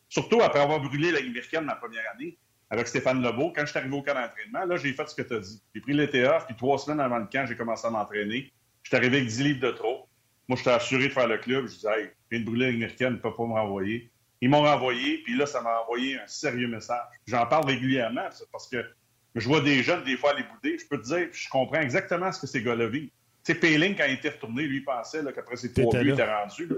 Surtout 0.07 0.39
après 0.43 0.59
avoir 0.59 0.79
brûlé 0.79 1.11
la 1.11 1.61
ma 1.61 1.73
première 1.73 2.03
année 2.13 2.37
avec 2.69 2.87
Stéphane 2.87 3.23
Lebeau. 3.23 3.51
Quand 3.55 3.61
je 3.61 3.71
suis 3.71 3.79
arrivé 3.79 3.95
au 3.95 4.03
camp 4.03 4.13
d'entraînement, 4.13 4.65
là, 4.65 4.77
j'ai 4.77 4.93
fait 4.93 5.09
ce 5.09 5.15
que 5.15 5.23
tu 5.23 5.33
as 5.33 5.39
dit. 5.39 5.63
J'ai 5.73 5.81
pris 5.81 5.93
l'été 5.93 6.27
off, 6.27 6.45
puis 6.45 6.55
trois 6.55 6.77
semaines 6.77 6.99
avant 6.99 7.17
le 7.17 7.25
camp, 7.25 7.47
j'ai 7.47 7.55
commencé 7.55 7.87
à 7.87 7.89
m'entraîner. 7.89 8.53
Je 8.83 8.89
suis 8.89 8.95
arrivé 8.95 9.17
avec 9.17 9.29
10 9.29 9.43
livres 9.45 9.61
de 9.61 9.71
trop. 9.71 10.07
Moi, 10.47 10.59
j'étais 10.59 10.69
assuré 10.69 11.07
de 11.07 11.13
faire 11.13 11.27
le 11.27 11.39
club. 11.39 11.65
Je 11.65 11.73
disais, 11.73 11.99
hey, 11.99 12.09
viens 12.29 12.41
de 12.41 12.45
brûler 12.45 12.65
la 12.67 12.87
Ligue 12.87 13.01
ne 13.01 13.15
peuvent 13.15 13.35
pas 13.35 13.47
me 13.47 13.53
renvoyer. 13.53 14.11
Ils 14.41 14.49
m'ont 14.49 14.61
renvoyé, 14.61 15.23
puis 15.23 15.35
là, 15.35 15.47
ça 15.47 15.59
m'a 15.61 15.81
envoyé 15.81 16.19
un 16.19 16.27
sérieux 16.27 16.67
message. 16.67 17.01
J'en 17.25 17.47
parle 17.47 17.65
régulièrement, 17.65 18.29
parce 18.51 18.67
que 18.67 18.85
je 19.33 19.47
vois 19.47 19.61
des 19.61 19.81
jeunes, 19.81 20.03
des 20.03 20.17
fois, 20.17 20.35
les 20.35 20.43
bouder. 20.43 20.77
Je 20.77 20.85
peux 20.87 21.01
te 21.01 21.07
dire, 21.07 21.29
je 21.31 21.49
comprends 21.49 21.81
exactement 21.81 22.31
ce 22.31 22.41
que 22.41 22.45
ces 22.45 22.61
gars-là 22.61 22.87
vivent. 22.87 23.09
Tu 23.47 23.53
sais, 23.53 23.59
Péling, 23.59 23.95
quand 23.95 24.03
il 24.03 24.15
était 24.15 24.27
retourné, 24.27 24.63
lui, 24.63 24.79
il 24.79 24.83
pensait 24.83 25.23
qu'après 25.33 25.55
ses 25.55 25.71
trois 25.71 25.93
buts, 25.93 26.09
il 26.09 26.09
était 26.11 26.29
rendu. 26.29 26.67
là. 26.67 26.75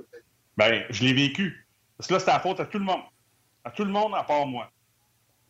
Ben, 0.55 0.83
je 0.91 1.03
l'ai 1.03 1.13
vécu. 1.13 1.67
Parce 1.97 2.07
que 2.07 2.13
là, 2.13 2.19
c'était 2.19 2.31
la 2.31 2.39
faute 2.39 2.59
à 2.59 2.65
tout 2.65 2.77
le 2.77 2.85
monde. 2.85 3.01
À 3.63 3.71
tout 3.71 3.83
le 3.83 3.89
monde, 3.89 4.13
à 4.15 4.23
part 4.23 4.45
moi. 4.45 4.71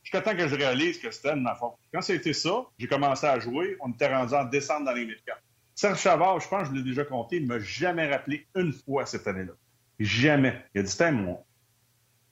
Jusqu'à 0.02 0.22
temps 0.22 0.34
que 0.34 0.48
je 0.48 0.56
réalise 0.56 0.98
que 0.98 1.12
c'était 1.12 1.36
ma 1.36 1.56
faute. 1.56 1.74
Quand 1.94 2.02
c'était 2.02 2.32
ça, 2.32 2.64
j'ai 2.78 2.88
commencé 2.88 3.28
à 3.28 3.38
jouer. 3.38 3.76
On 3.82 3.92
était 3.92 4.08
rendu 4.08 4.34
en 4.34 4.46
décembre 4.46 4.86
dans 4.86 4.94
les 4.94 5.06
médicaments. 5.06 5.42
Serge 5.76 6.00
Chavard, 6.00 6.40
je 6.40 6.48
pense 6.48 6.70
que 6.70 6.76
je 6.76 6.80
l'ai 6.80 6.84
déjà 6.84 7.04
compté, 7.04 7.36
il 7.36 7.44
ne 7.44 7.48
m'a 7.50 7.60
jamais 7.60 8.10
rappelé 8.10 8.48
une 8.56 8.72
fois 8.72 9.06
cette 9.06 9.28
année-là. 9.28 9.54
Jamais. 10.00 10.64
Il 10.74 10.80
a 10.80 10.84
dit, 10.84 10.96
Tiens, 10.96 11.12
moi, 11.12 11.44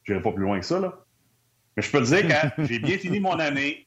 je 0.04 0.14
n'irai 0.14 0.24
pas 0.24 0.32
plus 0.32 0.44
loin 0.44 0.62
que 0.62 0.66
ça, 0.66 0.80
là. 0.80 0.98
Mais 1.76 1.84
je 1.84 1.92
peux 1.92 2.00
te 2.00 2.06
dire, 2.06 2.26
quand 2.26 2.64
j'ai 2.66 2.80
bien 2.80 2.98
fini 2.98 3.20
mon 3.20 3.38
année, 3.38 3.87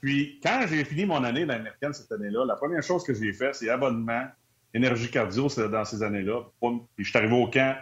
puis 0.00 0.40
quand 0.42 0.64
j'ai 0.68 0.84
fini 0.84 1.04
mon 1.04 1.22
année 1.24 1.44
dans 1.46 1.54
l'américaine 1.54 1.92
cette 1.92 2.10
année-là, 2.12 2.44
la 2.46 2.56
première 2.56 2.82
chose 2.82 3.04
que 3.04 3.12
j'ai 3.14 3.32
fait, 3.32 3.54
c'est 3.54 3.68
abonnement, 3.68 4.26
énergie 4.72 5.10
cardio 5.10 5.48
dans 5.70 5.84
ces 5.84 6.02
années-là. 6.02 6.42
Puis 6.60 7.04
je 7.04 7.10
suis 7.10 7.18
arrivé 7.18 7.34
au 7.34 7.48
camp, 7.48 7.76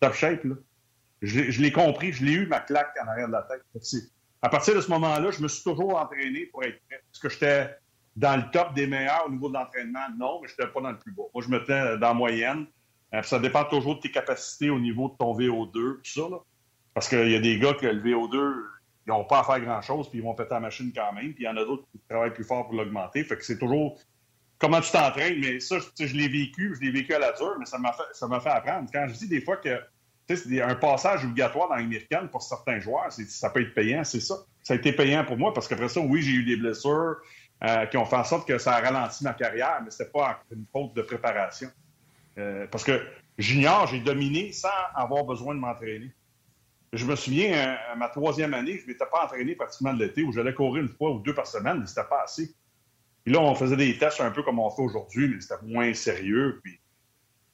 top 0.00 0.14
shape, 0.14 0.44
là. 0.44 0.54
Je, 1.22 1.62
l'ai- 1.62 1.70
compris, 1.70 2.12
je 2.12 2.24
l'ai 2.24 2.32
eu 2.32 2.46
ma 2.46 2.58
claque 2.58 2.94
en 3.02 3.06
arrière 3.06 3.28
de 3.28 3.32
la 3.32 3.42
tête. 3.42 3.62
À 4.42 4.48
partir 4.48 4.74
de 4.74 4.80
ce 4.80 4.90
moment-là, 4.90 5.30
je 5.30 5.40
me 5.40 5.46
suis 5.46 5.62
toujours 5.62 5.96
entraîné 5.96 6.46
pour 6.46 6.64
être 6.64 6.80
prêt. 6.88 6.96
Est-ce 6.96 7.20
que 7.20 7.28
j'étais 7.28 7.76
dans 8.16 8.36
le 8.36 8.50
top 8.50 8.74
des 8.74 8.88
meilleurs 8.88 9.26
au 9.28 9.30
niveau 9.30 9.48
de 9.48 9.54
l'entraînement? 9.54 10.00
Non, 10.18 10.40
mais 10.42 10.48
je 10.48 10.54
n'étais 10.54 10.72
pas 10.72 10.80
dans 10.80 10.90
le 10.90 10.98
plus 10.98 11.12
bas. 11.12 11.22
Moi, 11.32 11.44
je 11.44 11.48
me 11.48 11.64
tenais 11.64 11.96
dans 11.98 12.08
la 12.08 12.14
moyenne. 12.14 12.66
Euh, 13.14 13.22
ça 13.22 13.38
dépend 13.38 13.64
toujours 13.64 13.96
de 13.96 14.00
tes 14.00 14.10
capacités 14.10 14.68
au 14.68 14.80
niveau 14.80 15.10
de 15.10 15.14
ton 15.16 15.38
VO2, 15.38 15.70
tout 15.72 16.00
ça. 16.02 16.22
Là. 16.28 16.38
Parce 16.92 17.08
qu'il 17.08 17.30
y 17.30 17.36
a 17.36 17.40
des 17.40 17.58
gars 17.60 17.74
que 17.74 17.86
le 17.86 18.02
VO2, 18.02 18.64
ils 19.06 19.10
n'ont 19.10 19.24
pas 19.24 19.40
à 19.40 19.44
faire 19.44 19.60
grand-chose, 19.60 20.08
puis 20.08 20.18
ils 20.18 20.24
vont 20.24 20.34
péter 20.34 20.54
la 20.54 20.60
machine 20.60 20.92
quand 20.94 21.12
même. 21.12 21.32
Puis 21.34 21.44
il 21.44 21.46
y 21.46 21.48
en 21.48 21.56
a 21.56 21.64
d'autres 21.64 21.84
qui 21.90 21.98
travaillent 22.08 22.34
plus 22.34 22.44
fort 22.44 22.66
pour 22.66 22.74
l'augmenter. 22.74 23.24
Fait 23.24 23.36
que 23.36 23.44
c'est 23.44 23.58
toujours 23.58 23.98
comment 24.58 24.80
tu 24.80 24.92
t'entraînes. 24.92 25.40
Mais 25.40 25.58
ça, 25.60 25.78
je, 25.98 26.16
l'ai 26.16 26.28
vécu, 26.28 26.74
je 26.76 26.80
l'ai 26.80 26.92
vécu 26.92 27.12
à 27.14 27.18
la 27.18 27.32
dure, 27.32 27.56
mais 27.58 27.66
ça 27.66 27.78
m'a 27.78 27.92
fait, 27.92 28.40
fait 28.40 28.48
apprendre. 28.48 28.88
Quand 28.92 29.06
je 29.08 29.14
dis 29.14 29.28
des 29.28 29.40
fois 29.40 29.56
que 29.56 29.80
c'est 30.28 30.62
un 30.62 30.74
passage 30.76 31.24
obligatoire 31.24 31.68
dans 31.68 31.74
l'américaine 31.74 32.28
pour 32.28 32.42
certains 32.42 32.78
joueurs, 32.78 33.10
ça 33.10 33.50
peut 33.50 33.60
être 33.60 33.74
payant, 33.74 34.04
c'est 34.04 34.20
ça. 34.20 34.36
Ça 34.62 34.74
a 34.74 34.76
été 34.76 34.92
payant 34.92 35.24
pour 35.24 35.36
moi 35.36 35.52
parce 35.52 35.66
qu'après 35.66 35.88
ça, 35.88 36.00
oui, 36.00 36.22
j'ai 36.22 36.32
eu 36.32 36.44
des 36.44 36.56
blessures 36.56 37.16
euh, 37.64 37.86
qui 37.86 37.96
ont 37.96 38.04
fait 38.04 38.16
en 38.16 38.24
sorte 38.24 38.46
que 38.46 38.58
ça 38.58 38.74
a 38.76 38.80
ralenti 38.80 39.24
ma 39.24 39.34
carrière, 39.34 39.80
mais 39.84 39.90
c'était 39.90 40.10
pas 40.10 40.42
une 40.52 40.64
faute 40.72 40.94
de 40.94 41.02
préparation. 41.02 41.68
Euh, 42.38 42.66
parce 42.70 42.84
que 42.84 43.04
junior, 43.36 43.86
j'ai 43.88 44.00
dominé 44.00 44.52
sans 44.52 44.68
avoir 44.94 45.24
besoin 45.24 45.54
de 45.54 45.60
m'entraîner. 45.60 46.12
Je 46.92 47.06
me 47.06 47.16
souviens, 47.16 47.52
euh, 47.54 47.92
à 47.92 47.96
ma 47.96 48.08
troisième 48.08 48.52
année, 48.52 48.76
je 48.76 48.82
ne 48.82 48.88
m'étais 48.88 49.06
pas 49.10 49.24
entraîné 49.24 49.54
pratiquement 49.54 49.94
de 49.94 50.04
l'été, 50.04 50.22
où 50.22 50.32
j'allais 50.32 50.52
courir 50.52 50.82
une 50.82 50.90
fois 50.90 51.10
ou 51.10 51.20
deux 51.20 51.34
par 51.34 51.46
semaine, 51.46 51.78
mais 51.80 51.86
c'était 51.86 52.04
pas 52.08 52.22
assez. 52.24 52.54
Puis 53.24 53.32
là, 53.32 53.40
on 53.40 53.54
faisait 53.54 53.76
des 53.76 53.96
tests 53.96 54.20
un 54.20 54.30
peu 54.30 54.42
comme 54.42 54.58
on 54.58 54.68
fait 54.70 54.82
aujourd'hui, 54.82 55.28
mais 55.28 55.40
c'était 55.40 55.62
moins 55.62 55.94
sérieux. 55.94 56.60
Puis 56.62 56.78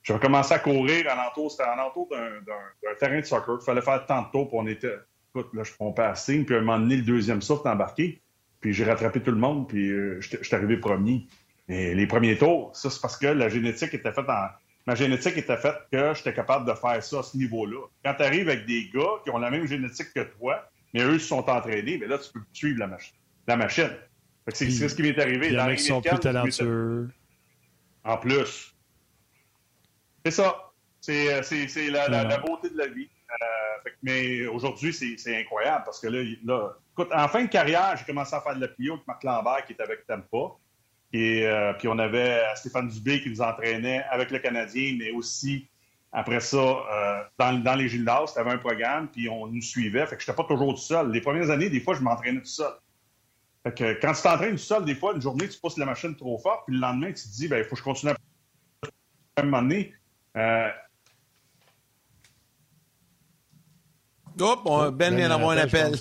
j'ai 0.03 0.14
recommencé 0.14 0.55
à 0.55 0.59
courir 0.59 1.07
en 1.14 1.28
entour, 1.28 1.51
c'était 1.51 1.68
en 1.68 1.78
entour 1.78 2.09
d'un, 2.09 2.95
terrain 2.99 3.20
de 3.20 3.24
soccer. 3.24 3.59
Il 3.61 3.64
fallait 3.64 3.82
faire 3.82 4.05
tant 4.07 4.22
de 4.22 4.30
tours, 4.30 4.49
puis 4.49 4.59
on 4.59 4.66
était. 4.66 4.97
Écoute, 5.34 5.53
là, 5.53 5.62
je 5.62 5.72
pompais 5.74 6.03
à 6.03 6.14
signe, 6.14 6.45
puis 6.45 6.55
à 6.55 6.59
un 6.59 6.62
moment 6.62 6.78
donné, 6.78 6.97
le 6.97 7.03
deuxième 7.03 7.43
souffle 7.43 7.68
embarqué. 7.68 8.22
Puis 8.61 8.72
j'ai 8.72 8.84
rattrapé 8.84 9.20
tout 9.22 9.30
le 9.30 9.36
monde, 9.36 9.68
puis 9.68 9.91
euh, 9.91 10.20
j'étais 10.20 10.43
j'étais 10.43 10.57
arrivé 10.57 10.78
premier. 10.78 11.26
Et 11.68 11.95
les 11.95 12.07
premiers 12.07 12.39
tours, 12.39 12.74
ça, 12.74 12.89
c'est 12.89 13.01
parce 13.01 13.18
que 13.18 13.26
la 13.26 13.51
génétique 13.51 13.93
était 13.95 14.12
faite 14.12 14.28
en. 14.28 14.47
Ma 14.89 14.95
génétique 14.95 15.36
était 15.36 15.59
faite 15.59 15.76
que 15.93 16.14
j'étais 16.14 16.32
capable 16.32 16.66
de 16.66 16.72
faire 16.72 17.03
ça 17.03 17.18
à 17.18 17.22
ce 17.22 17.36
niveau-là. 17.36 17.86
Quand 18.03 18.14
tu 18.14 18.22
arrives 18.22 18.49
avec 18.49 18.64
des 18.64 18.89
gars 18.89 19.20
qui 19.22 19.28
ont 19.30 19.36
la 19.36 19.51
même 19.51 19.66
génétique 19.66 20.14
que 20.14 20.20
toi, 20.39 20.66
mais 20.95 21.03
eux 21.03 21.18
se 21.18 21.26
sont 21.26 21.47
entraînés, 21.51 21.99
mais 21.99 22.07
là, 22.07 22.16
tu 22.16 22.32
peux 22.32 22.41
suivre 22.55 22.78
la, 22.78 22.97
la 23.47 23.57
machine. 23.57 23.91
C'est 24.55 24.70
ce 24.70 24.95
qui 24.95 25.03
m'est 25.03 25.18
arrivé. 25.20 25.49
Il 25.49 25.53
y 25.53 25.61
en 25.61 25.64
Dans 25.66 25.70
a 25.70 25.74
qui 25.76 25.82
sont 25.82 26.01
plus 26.01 26.18
talentueux. 26.20 27.11
En 28.03 28.16
plus. 28.16 28.74
C'est 30.24 30.30
ça. 30.30 30.57
C'est 31.03 31.34
euh, 31.34 31.91
la, 31.91 32.09
la- 32.09 32.24
la 32.24 32.39
beauté 32.39 32.70
de 32.70 32.78
la 32.78 32.86
vie. 32.86 33.11
Euh, 33.30 33.82
fait 33.82 33.95
mais 34.03 34.47
aujourd'hui, 34.47 34.95
c'est 34.95 35.36
incroyable 35.39 35.82
parce 35.84 36.01
que 36.01 36.07
là, 36.09 36.22
là, 36.47 36.72
écoute, 36.93 37.11
en 37.14 37.28
fin 37.28 37.43
de 37.45 37.49
carrière, 37.51 37.95
j'ai 37.99 38.07
commencé 38.07 38.34
à 38.34 38.41
faire 38.41 38.57
de 38.57 38.62
la 38.62 38.68
plio 38.68 38.95
avec 38.95 39.07
Marc 39.07 39.22
Lambert 39.22 39.66
qui 39.66 39.74
était 39.74 39.82
avec 39.82 40.07
Tampa. 40.07 40.57
Et 41.13 41.47
euh, 41.47 41.73
puis 41.73 41.89
on 41.89 41.99
avait 41.99 42.43
Stéphane 42.57 42.89
Dubé 42.89 43.23
qui 43.23 43.31
nous 43.31 43.41
entraînait 43.41 44.05
avec 44.11 44.31
le 44.31 44.39
Canadien, 44.41 44.97
mais 44.99 45.11
aussi 45.11 45.67
après 46.13 46.41
ça, 46.41 46.57
euh, 46.59 47.23
dans, 47.39 47.63
dans 47.63 47.75
les 47.75 47.89
gymnases, 47.89 48.33
tu 48.35 48.39
avais 48.41 48.51
un 48.51 48.59
programme, 48.59 49.09
puis 49.09 49.29
on 49.29 49.47
nous 49.47 49.63
suivait. 49.63 50.07
Fait 50.07 50.17
que 50.17 50.23
je 50.23 50.31
n'étais 50.31 50.43
pas 50.43 50.49
toujours 50.49 50.75
tout 50.75 50.81
seul. 50.81 51.11
Les 51.11 51.21
premières 51.21 51.51
années, 51.51 51.71
des 51.71 51.81
fois, 51.81 51.95
je 51.95 52.01
m'entraînais 52.01 52.41
tout 52.41 52.47
seul. 52.47 52.73
Fait 53.63 53.75
que 53.75 54.01
quand 54.01 54.13
tu 54.13 54.23
t'entraînes 54.23 54.53
tout 54.53 54.59
seul, 54.59 54.85
des 54.85 54.95
fois, 54.95 55.15
une 55.15 55.21
journée, 55.23 55.49
tu 55.49 55.59
pousses 55.59 55.77
la 55.79 55.85
machine 55.87 56.15
trop 56.17 56.39
fort, 56.39 56.65
puis 56.67 56.75
le 56.75 56.81
lendemain, 56.81 57.09
tu 57.09 57.23
te 57.23 57.29
dis, 57.29 57.49
ben, 57.49 57.59
il 57.59 57.65
faut 57.65 57.71
que 57.75 57.79
je 57.79 57.85
continue 57.85 58.13
à 58.13 58.17
à 59.37 59.43
un 59.43 59.45
moment 59.45 59.63
donné, 59.63 59.95
euh, 60.37 60.69
Hop, 64.41 64.61
on- 64.67 64.91
Ben 64.93 65.17
vient 65.17 65.29
d'avoir 65.31 65.51
un 65.51 65.57
appel. 65.59 65.93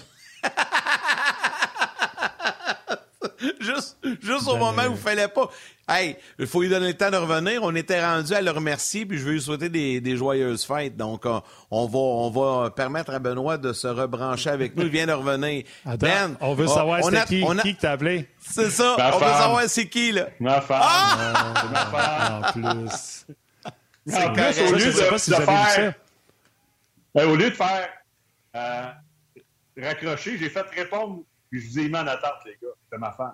juste 3.60 3.98
juste 4.22 4.48
au 4.48 4.54
Ben, 4.54 4.60
moment 4.60 4.84
où 4.88 4.92
il 4.92 4.98
fallait 4.98 5.28
pas. 5.28 5.50
Hey, 5.90 6.18
il 6.38 6.48
faut 6.48 6.62
lui 6.62 6.68
donner 6.70 6.88
le 6.88 6.94
temps 6.98 7.10
de 7.10 7.16
revenir. 7.18 7.64
On 7.64 7.74
était 7.74 8.04
rendu 8.04 8.34
à 8.34 8.42
le 8.42 8.52
remercier, 8.52 9.06
puis 9.06 9.18
je 9.18 9.24
veux 9.24 9.32
lui 9.34 9.42
souhaiter 9.42 9.70
des, 9.70 10.02
des 10.02 10.18
joyeuses 10.18 10.66
fêtes. 10.66 10.98
Donc, 10.98 11.26
euh, 11.26 11.40
on 11.72 11.86
va 11.88 11.98
on 12.00 12.30
va 12.30 12.72
permettre 12.72 13.14
à 13.14 13.20
Benoît 13.20 13.58
de 13.58 13.72
se 13.72 13.88
rebrancher 13.88 14.50
avec 14.50 14.76
nous. 14.76 14.84
Il 14.84 14.90
vient 14.90 15.08
de 15.08 15.14
revenir. 15.14 15.64
Attends, 15.86 15.98
ben, 16.08 16.38
on 16.42 16.54
veut 16.56 16.68
savoir 16.68 17.00
on 17.04 17.10
c'est 17.10 17.18
a- 17.18 17.26
qui, 17.26 17.42
on 17.46 17.58
a- 17.58 17.62
qui 17.62 17.76
que 17.76 17.82
t'as 17.82 17.92
appelé. 17.94 18.28
C'est 18.40 18.70
ça. 18.70 18.96
Ma 18.98 19.16
on 19.16 19.20
veut 19.20 19.26
savoir 19.26 19.62
c'est 19.68 19.88
qui, 19.88 20.12
là. 20.12 20.28
Ma 20.42 20.60
femme. 20.62 20.82
Ah! 20.84 21.54
C'est 21.62 21.72
ma 21.72 21.86
femme. 21.86 22.44
En 22.44 22.52
plus. 22.52 23.26
En 24.14 24.34
plus, 24.34 24.42
correct. 24.42 24.60
au 24.62 24.68
Ça, 24.68 24.86
lieu 24.86 24.94
de, 24.94 25.10
pas 25.10 25.18
si 25.20 25.32
faire. 25.32 25.94
Ben, 27.16 27.26
au 27.30 27.36
lieu 27.36 27.50
de 27.50 27.56
faire 27.56 27.88
euh, 28.56 28.84
raccrocher, 29.82 30.38
j'ai 30.38 30.50
fait 30.50 30.66
répondre, 30.76 31.20
puis 31.50 31.62
je 31.62 31.68
vous 31.70 31.80
ai 31.80 31.88
mis 31.90 31.96
en 31.98 32.08
attente, 32.08 32.40
les 32.46 32.58
gars. 32.62 32.74
C'est 32.92 32.98
ma 32.98 33.12
femme. 33.12 33.34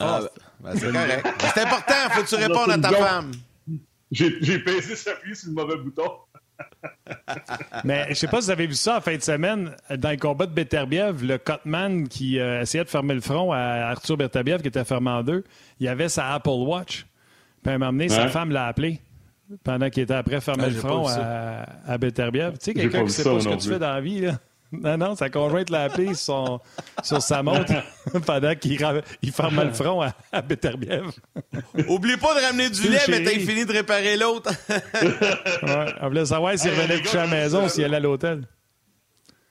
Ah, 0.00 0.20
ben, 0.60 0.76
c'est 0.76 0.92
correct. 0.92 1.26
C'est 1.54 1.60
important. 1.62 1.94
Faut 2.10 2.22
que 2.22 2.28
tu 2.28 2.34
répondes 2.36 2.70
à 2.70 2.78
ta 2.78 2.90
femme. 2.92 3.32
J'ai 4.10 4.36
j'ai 4.40 4.58
pesé 4.60 4.96
sur 4.96 5.12
appuyé 5.12 5.34
sur 5.34 5.48
le 5.48 5.54
mauvais 5.54 5.76
bouton. 5.76 6.10
Mais 7.84 8.06
je 8.10 8.14
sais 8.14 8.26
pas 8.28 8.40
si 8.40 8.46
vous 8.46 8.50
avez 8.50 8.66
vu 8.66 8.74
ça 8.74 8.98
en 8.98 9.00
fin 9.00 9.16
de 9.16 9.22
semaine, 9.22 9.74
dans 9.96 10.10
le 10.10 10.16
combat 10.16 10.46
de 10.46 10.52
Beterbiev, 10.52 11.24
le 11.24 11.38
Cotman 11.38 12.08
qui 12.08 12.38
euh, 12.40 12.62
essayait 12.62 12.84
de 12.84 12.88
fermer 12.88 13.14
le 13.14 13.20
front 13.20 13.52
à 13.52 13.58
Arthur 13.90 14.16
Beterbiev, 14.16 14.62
qui 14.62 14.68
était 14.68 14.84
fermé 14.84 15.10
en 15.10 15.22
deux, 15.22 15.44
il 15.78 15.88
avait 15.88 16.08
sa 16.08 16.32
Apple 16.34 16.48
Watch. 16.50 17.06
Puis 17.62 17.70
à 17.72 17.74
un 17.74 17.78
moment 17.78 17.92
donné, 17.92 18.08
sa 18.08 18.24
Ouais. 18.24 18.28
femme 18.28 18.50
l'a 18.50 18.66
appelé 18.66 19.00
pendant 19.64 19.88
qu'il 19.90 20.02
était 20.04 20.14
après 20.14 20.40
fermer 20.40 20.64
Ah, 20.64 20.68
le 20.68 20.72
j'ai 20.74 20.78
front 20.80 21.06
à, 21.08 21.64
à 21.86 21.98
Beterbiev. 21.98 22.52
Tu 22.52 22.56
sais, 22.60 22.72
J'ai 22.74 22.82
quelqu'un 22.82 23.04
qui 23.04 23.12
sait 23.12 23.24
pas 23.24 23.40
ce 23.40 23.48
que 23.48 23.54
tu 23.56 23.68
fais 23.68 23.78
dans 23.78 23.92
la 23.92 24.00
vie, 24.00 24.20
là. 24.22 24.32
Non, 24.70 24.98
non, 24.98 25.16
sa 25.16 25.30
conjointe 25.30 25.70
l'a 25.70 25.84
appelé 25.84 26.08
sur, 26.14 26.16
son- 26.16 26.60
sur 27.02 27.22
sa 27.22 27.42
montre 27.42 27.72
pendant 28.26 28.54
qu'il 28.54 28.78
il 29.22 29.32
fermait 29.32 29.64
le 29.64 29.72
front 29.72 30.02
à, 30.02 30.12
à 30.30 30.42
Beterbiev. 30.42 31.06
Oublie 31.88 32.16
pas 32.18 32.38
de 32.38 32.44
ramener 32.44 32.68
du 32.68 32.88
lait, 32.88 32.98
mais 33.08 33.22
t'as 33.24 33.30
fini 33.38 33.64
de 33.64 33.72
réparer 33.72 34.16
l'autre. 34.18 34.50
Ouais, 35.62 35.86
on 36.00 36.08
voulait 36.08 36.26
savoir 36.26 36.58
s'il 36.58 36.70
revenait 36.70 37.00
coucher 37.00 37.18
à 37.18 37.24
la 37.24 37.30
maison, 37.30 37.62
je- 37.64 37.68
s'il 37.72 37.84
allait 37.84 37.96
à 37.96 38.00
l'hôtel. 38.00 38.46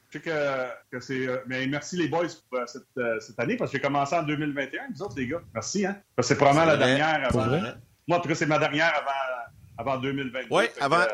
Je 0.10 0.20
sais 0.20 0.24
que, 0.24 0.68
que 0.92 1.00
c'est. 1.02 1.28
euh, 1.28 1.38
mais 1.48 1.68
merci 1.68 1.98
les 1.98 2.08
boys 2.08 2.28
pour 2.50 2.60
euh, 2.60 2.66
cette, 2.66 2.84
euh, 2.98 3.20
cette 3.20 3.38
année, 3.40 3.58
parce 3.58 3.72
que 3.72 3.78
j'ai 3.78 3.82
commencé 3.82 4.16
en 4.16 4.24
2021, 4.24 4.82
vous 4.96 5.02
autres, 5.04 5.16
les 5.18 5.28
gars. 5.28 5.42
Merci, 5.54 5.86
hein? 5.86 5.98
Parce 6.16 6.28
que 6.30 6.34
c'est 6.34 6.38
probablement 6.38 6.66
la 6.66 6.78
dernière 6.78 7.28
avant. 7.28 7.46
Moi, 8.08 8.18
en 8.18 8.22
tout 8.22 8.30
cas, 8.30 8.36
c'est 8.36 8.46
ma 8.46 8.58
dernière 8.58 8.94
avant, 8.96 9.92
avant 9.92 10.02
2022. 10.02 10.48
Oui, 10.50 10.64
que, 10.74 10.82
avant- 10.84 11.00
euh, 11.02 11.08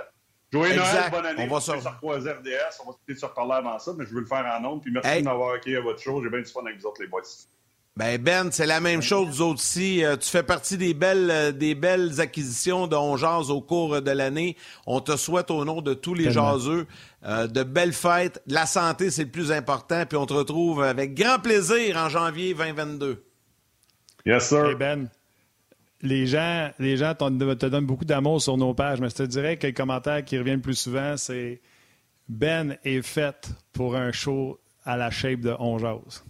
Joyeux 0.54 0.74
Exact. 0.74 0.94
Noël, 0.94 1.12
bonne 1.12 1.26
année. 1.26 1.48
On 1.50 1.54
va 1.56 1.60
se- 1.62 1.72
recroiser 1.72 2.32
RDS. 2.32 2.82
On 2.86 2.92
va 2.92 2.98
peut-être 3.06 3.20
se 3.20 3.26
reparler 3.26 3.54
avant 3.54 3.78
ça, 3.80 3.92
mais 3.98 4.06
je 4.06 4.14
veux 4.14 4.22
le 4.22 4.26
faire 4.28 4.46
en 4.46 4.64
ondes. 4.66 4.82
Puis 4.82 4.92
merci 4.92 5.10
Hey. 5.10 5.22
de 5.22 5.26
m'avoir 5.28 5.56
accueilli 5.56 5.76
à 5.78 5.82
votre 5.82 6.00
show. 6.02 6.22
J'ai 6.24 6.30
bien 6.30 6.40
du 6.40 6.46
fun 6.46 6.62
avec 6.66 6.80
vous 6.80 6.86
autres, 6.88 7.02
les 7.02 7.08
boys. 7.08 7.22
Ben 7.96 8.20
Ben, 8.20 8.52
c'est 8.52 8.66
la 8.66 8.80
même 8.80 9.04
chose 9.04 9.28
nous 9.28 9.42
autres 9.44 9.60
aussi. 9.60 10.04
Euh, 10.04 10.16
tu 10.18 10.28
fais 10.28 10.42
partie 10.42 10.78
des 10.78 10.96
belles 10.96 11.30
euh, 11.30 11.52
des 11.52 11.76
belles 11.76 12.20
acquisitions 12.22 12.88
de 12.88 12.96
On 12.96 13.18
Jase 13.18 13.52
au 13.52 13.62
cours 13.62 14.02
de 14.02 14.10
l'année. 14.12 14.58
On 14.88 15.00
te 15.00 15.16
souhaite 15.16 15.52
au 15.52 15.64
nom 15.64 15.80
de 15.82 15.94
tous 15.94 16.16
les 16.16 16.26
Tellement. 16.26 16.54
jaseux 16.58 16.88
euh, 17.26 17.46
de 17.46 17.62
belles 17.62 17.94
fêtes. 17.94 18.42
La 18.48 18.66
santé, 18.66 19.12
c'est 19.12 19.26
le 19.26 19.30
plus 19.32 19.52
important. 19.52 20.06
Puis 20.08 20.18
on 20.18 20.26
te 20.26 20.34
retrouve 20.34 20.82
avec 20.84 21.14
grand 21.14 21.38
plaisir 21.38 21.98
en 21.98 22.10
janvier 22.10 22.56
2022. 22.56 23.24
Yes, 24.26 24.50
sir. 24.50 24.66
Hey 24.70 24.76
Ben, 24.76 25.08
les 26.04 26.28
gens, 26.28 26.70
les 26.80 26.98
gens 26.98 27.16
te 27.16 27.66
donnent 27.66 27.86
beaucoup 27.86 28.06
d'amour 28.06 28.42
sur 28.42 28.58
nos 28.58 28.74
pages, 28.76 29.00
mais 29.02 29.10
je 29.10 29.16
te 29.16 29.24
dirais 29.24 29.58
que 29.58 29.66
le 29.68 29.74
commentaire 29.74 30.24
qui 30.24 30.38
revient 30.38 30.52
le 30.56 30.62
plus 30.62 30.76
souvent, 30.76 31.18
c'est 31.18 31.62
Ben 32.30 32.78
est 32.86 33.02
fait 33.02 33.50
pour 33.74 33.96
un 33.96 34.12
show 34.12 34.60
à 34.86 34.96
la 34.98 35.10
shape 35.10 35.40
de 35.40 35.56
On 35.60 35.78
Jase. 35.80 36.24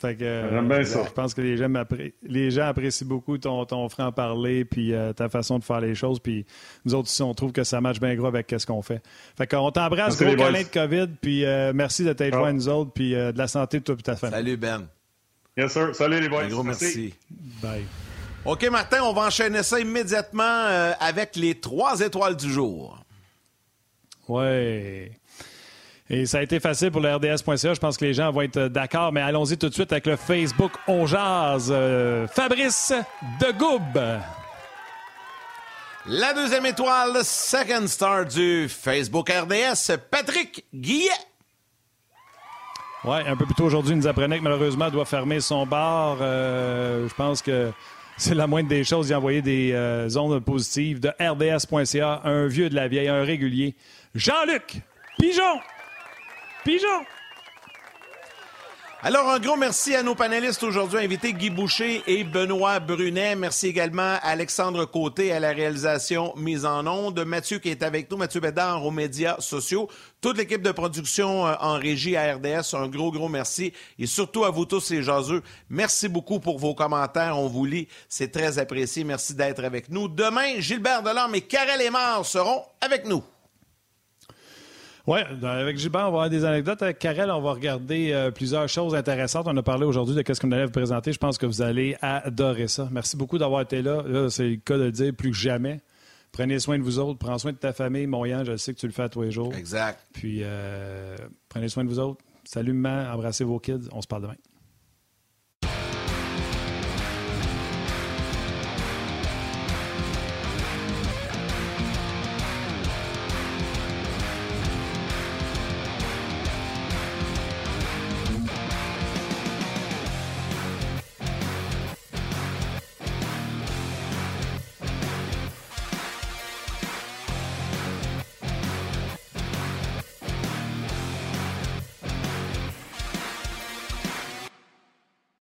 Fait 0.00 0.14
que, 0.14 0.22
euh, 0.24 0.48
J'aime 0.50 0.68
bien 0.68 0.84
ça. 0.84 1.02
Je 1.06 1.10
pense 1.12 1.34
que 1.34 1.40
les 1.40 1.56
gens, 1.56 1.68
m'appré- 1.68 2.14
les 2.22 2.50
gens 2.52 2.66
apprécient 2.68 3.06
beaucoup 3.06 3.36
ton, 3.36 3.64
ton 3.66 3.88
franc-parler 3.88 4.64
puis 4.64 4.94
euh, 4.94 5.12
ta 5.12 5.28
façon 5.28 5.58
de 5.58 5.64
faire 5.64 5.80
les 5.80 5.94
choses. 5.96 6.20
Puis 6.20 6.46
nous 6.84 6.94
autres 6.94 7.08
ici, 7.08 7.20
on 7.20 7.34
trouve 7.34 7.50
que 7.52 7.64
ça 7.64 7.80
matche 7.80 7.98
bien 8.00 8.14
gros 8.14 8.28
avec 8.28 8.54
ce 8.56 8.64
qu'on 8.64 8.80
fait. 8.80 9.02
Fait 9.36 9.46
qu'on 9.48 9.70
t'embrasse, 9.72 10.18
Merci, 10.20 10.36
gros 10.36 10.44
câlin 10.44 10.62
de 10.62 10.68
COVID, 10.68 11.08
puis 11.20 11.44
euh, 11.44 11.72
merci 11.74 12.04
de 12.04 12.12
t'être 12.12 12.34
Ah. 12.34 12.38
joint 12.38 12.52
nous 12.52 12.68
autres, 12.68 12.92
puis 12.92 13.14
euh, 13.16 13.32
de 13.32 13.38
la 13.38 13.48
santé 13.48 13.80
de 13.80 13.84
toi 13.84 13.96
et 13.98 14.02
ta 14.02 14.14
famille. 14.14 14.36
Salut 14.36 14.56
Ben. 14.56 14.86
Yes, 15.56 15.72
sir. 15.72 15.92
Salut, 15.96 16.20
les 16.20 16.28
boys. 16.28 16.44
Un 16.44 16.48
gros 16.48 16.62
merci. 16.62 17.12
Bye. 17.60 17.82
OK, 18.44 18.64
Martin, 18.70 19.02
on 19.02 19.12
va 19.12 19.22
enchaîner 19.22 19.62
ça 19.62 19.78
immédiatement 19.78 20.42
euh, 20.44 20.92
avec 21.00 21.36
les 21.36 21.58
trois 21.58 22.00
étoiles 22.00 22.36
du 22.36 22.50
jour. 22.50 22.98
Ouais. 24.28 25.12
Et 26.10 26.24
ça 26.24 26.38
a 26.38 26.42
été 26.42 26.58
facile 26.58 26.90
pour 26.90 27.02
le 27.02 27.14
RDS.ca. 27.14 27.74
Je 27.74 27.80
pense 27.80 27.98
que 27.98 28.04
les 28.06 28.14
gens 28.14 28.30
vont 28.30 28.40
être 28.42 28.68
d'accord, 28.68 29.12
mais 29.12 29.20
allons-y 29.20 29.58
tout 29.58 29.68
de 29.68 29.74
suite 29.74 29.92
avec 29.92 30.06
le 30.06 30.16
Facebook 30.16 30.72
On 30.86 31.06
Jase. 31.06 31.68
Euh, 31.70 32.26
Fabrice 32.28 32.94
de 33.40 33.52
Goube. 33.52 34.00
La 36.06 36.32
deuxième 36.32 36.64
étoile, 36.64 37.22
second 37.22 37.86
star 37.86 38.24
du 38.24 38.66
Facebook 38.70 39.28
RDS, 39.30 39.98
Patrick 40.10 40.64
Guillet. 40.74 41.10
Ouais, 43.04 43.26
un 43.26 43.36
peu 43.36 43.44
plus 43.44 43.54
tôt 43.54 43.64
aujourd'hui, 43.64 43.92
il 43.92 43.98
nous 43.98 44.06
apprenait 44.06 44.38
que 44.38 44.42
malheureusement, 44.42 44.86
elle 44.86 44.92
doit 44.92 45.04
fermer 45.04 45.40
son 45.40 45.66
bar. 45.66 46.18
Euh, 46.22 47.06
je 47.08 47.14
pense 47.14 47.42
que 47.42 47.70
c'est 48.18 48.34
la 48.34 48.46
moindre 48.46 48.68
des 48.68 48.84
choses 48.84 49.06
d'y 49.06 49.14
envoyer 49.14 49.42
des 49.42 49.70
euh, 49.72 50.08
ondes 50.16 50.40
positives 50.44 51.00
de 51.00 51.08
RDS.ca. 51.20 52.22
Un 52.24 52.46
vieux 52.46 52.68
de 52.68 52.74
la 52.74 52.88
vieille, 52.88 53.08
un 53.08 53.22
régulier. 53.22 53.76
Jean-Luc 54.14 54.82
Pigeon. 55.18 55.60
Pigeon. 56.64 57.04
Alors, 59.00 59.28
un 59.28 59.38
gros 59.38 59.56
merci 59.56 59.94
à 59.94 60.02
nos 60.02 60.16
panélistes 60.16 60.64
aujourd'hui, 60.64 60.98
invités 60.98 61.32
Guy 61.32 61.50
Boucher 61.50 62.02
et 62.08 62.24
Benoît 62.24 62.80
Brunet. 62.80 63.36
Merci 63.36 63.68
également 63.68 64.02
à 64.02 64.30
Alexandre 64.30 64.86
Côté 64.86 65.30
à 65.30 65.38
la 65.38 65.52
réalisation 65.52 66.34
mise 66.36 66.66
en 66.66 66.84
onde, 66.84 67.20
Mathieu 67.24 67.60
qui 67.60 67.68
est 67.68 67.84
avec 67.84 68.10
nous, 68.10 68.16
Mathieu 68.16 68.40
Bédard 68.40 68.84
aux 68.84 68.90
médias 68.90 69.36
sociaux, 69.38 69.88
toute 70.20 70.36
l'équipe 70.36 70.62
de 70.62 70.72
production 70.72 71.46
euh, 71.46 71.54
en 71.60 71.74
régie 71.74 72.16
à 72.16 72.34
RDS, 72.34 72.74
un 72.74 72.88
gros, 72.88 73.10
gros 73.10 73.28
merci. 73.28 73.72
Et 73.98 74.06
surtout 74.06 74.44
à 74.44 74.50
vous 74.50 74.64
tous 74.64 74.90
les 74.90 75.02
jaseux, 75.02 75.42
merci 75.70 76.08
beaucoup 76.08 76.40
pour 76.40 76.58
vos 76.58 76.74
commentaires, 76.74 77.38
on 77.38 77.48
vous 77.48 77.64
lit, 77.64 77.88
c'est 78.08 78.32
très 78.32 78.58
apprécié. 78.58 79.04
Merci 79.04 79.34
d'être 79.34 79.64
avec 79.64 79.90
nous. 79.90 80.08
Demain, 80.08 80.58
Gilbert 80.58 81.02
Delorme 81.02 81.34
et 81.34 81.42
Karel 81.42 81.80
Aymar 81.80 82.24
seront 82.24 82.62
avec 82.80 83.06
nous. 83.06 83.22
Oui, 85.06 85.20
avec 85.42 85.78
Gilbert, 85.78 86.02
on 86.02 86.04
va 86.04 86.08
avoir 86.08 86.28
des 86.28 86.44
anecdotes. 86.44 86.82
Avec 86.82 86.98
Karel, 86.98 87.30
on 87.30 87.40
va 87.40 87.52
regarder 87.52 88.12
euh, 88.12 88.30
plusieurs 88.30 88.68
choses 88.68 88.94
intéressantes. 88.94 89.46
On 89.48 89.56
a 89.56 89.62
parlé 89.62 89.86
aujourd'hui 89.86 90.14
de 90.14 90.34
ce 90.34 90.38
qu'on 90.38 90.52
allait 90.52 90.66
vous 90.66 90.70
présenter. 90.70 91.14
Je 91.14 91.18
pense 91.18 91.38
que 91.38 91.46
vous 91.46 91.62
allez 91.62 91.96
adorer 92.02 92.68
ça. 92.68 92.88
Merci 92.90 93.16
beaucoup 93.16 93.38
d'avoir 93.38 93.62
été 93.62 93.80
là. 93.80 94.02
Là, 94.06 94.28
c'est 94.28 94.46
le 94.46 94.56
cas 94.56 94.76
de 94.76 94.82
le 94.82 94.92
dire 94.92 95.14
plus 95.16 95.30
que 95.30 95.36
jamais. 95.36 95.80
Prenez 96.32 96.58
soin 96.58 96.78
de 96.78 96.82
vous 96.82 96.98
autres. 96.98 97.18
Prends 97.18 97.38
soin 97.38 97.52
de 97.52 97.56
ta 97.56 97.72
famille. 97.72 98.06
Mon 98.06 98.24
Yann, 98.24 98.44
je 98.44 98.56
sais 98.56 98.74
que 98.74 98.78
tu 98.78 98.86
le 98.86 98.92
fais 98.92 99.02
à 99.02 99.08
tous 99.08 99.22
les 99.22 99.30
jours. 99.30 99.54
Exact. 99.54 100.06
Puis, 100.12 100.40
euh, 100.42 101.16
prenez 101.48 101.68
soin 101.68 101.84
de 101.84 101.88
vous 101.88 101.98
autres. 101.98 102.24
Salut, 102.44 102.72
maman. 102.72 103.12
Embrassez 103.12 103.44
vos 103.44 103.58
kids. 103.58 103.88
On 103.92 104.00
se 104.00 104.06
parle 104.06 104.22
demain. 104.22 104.36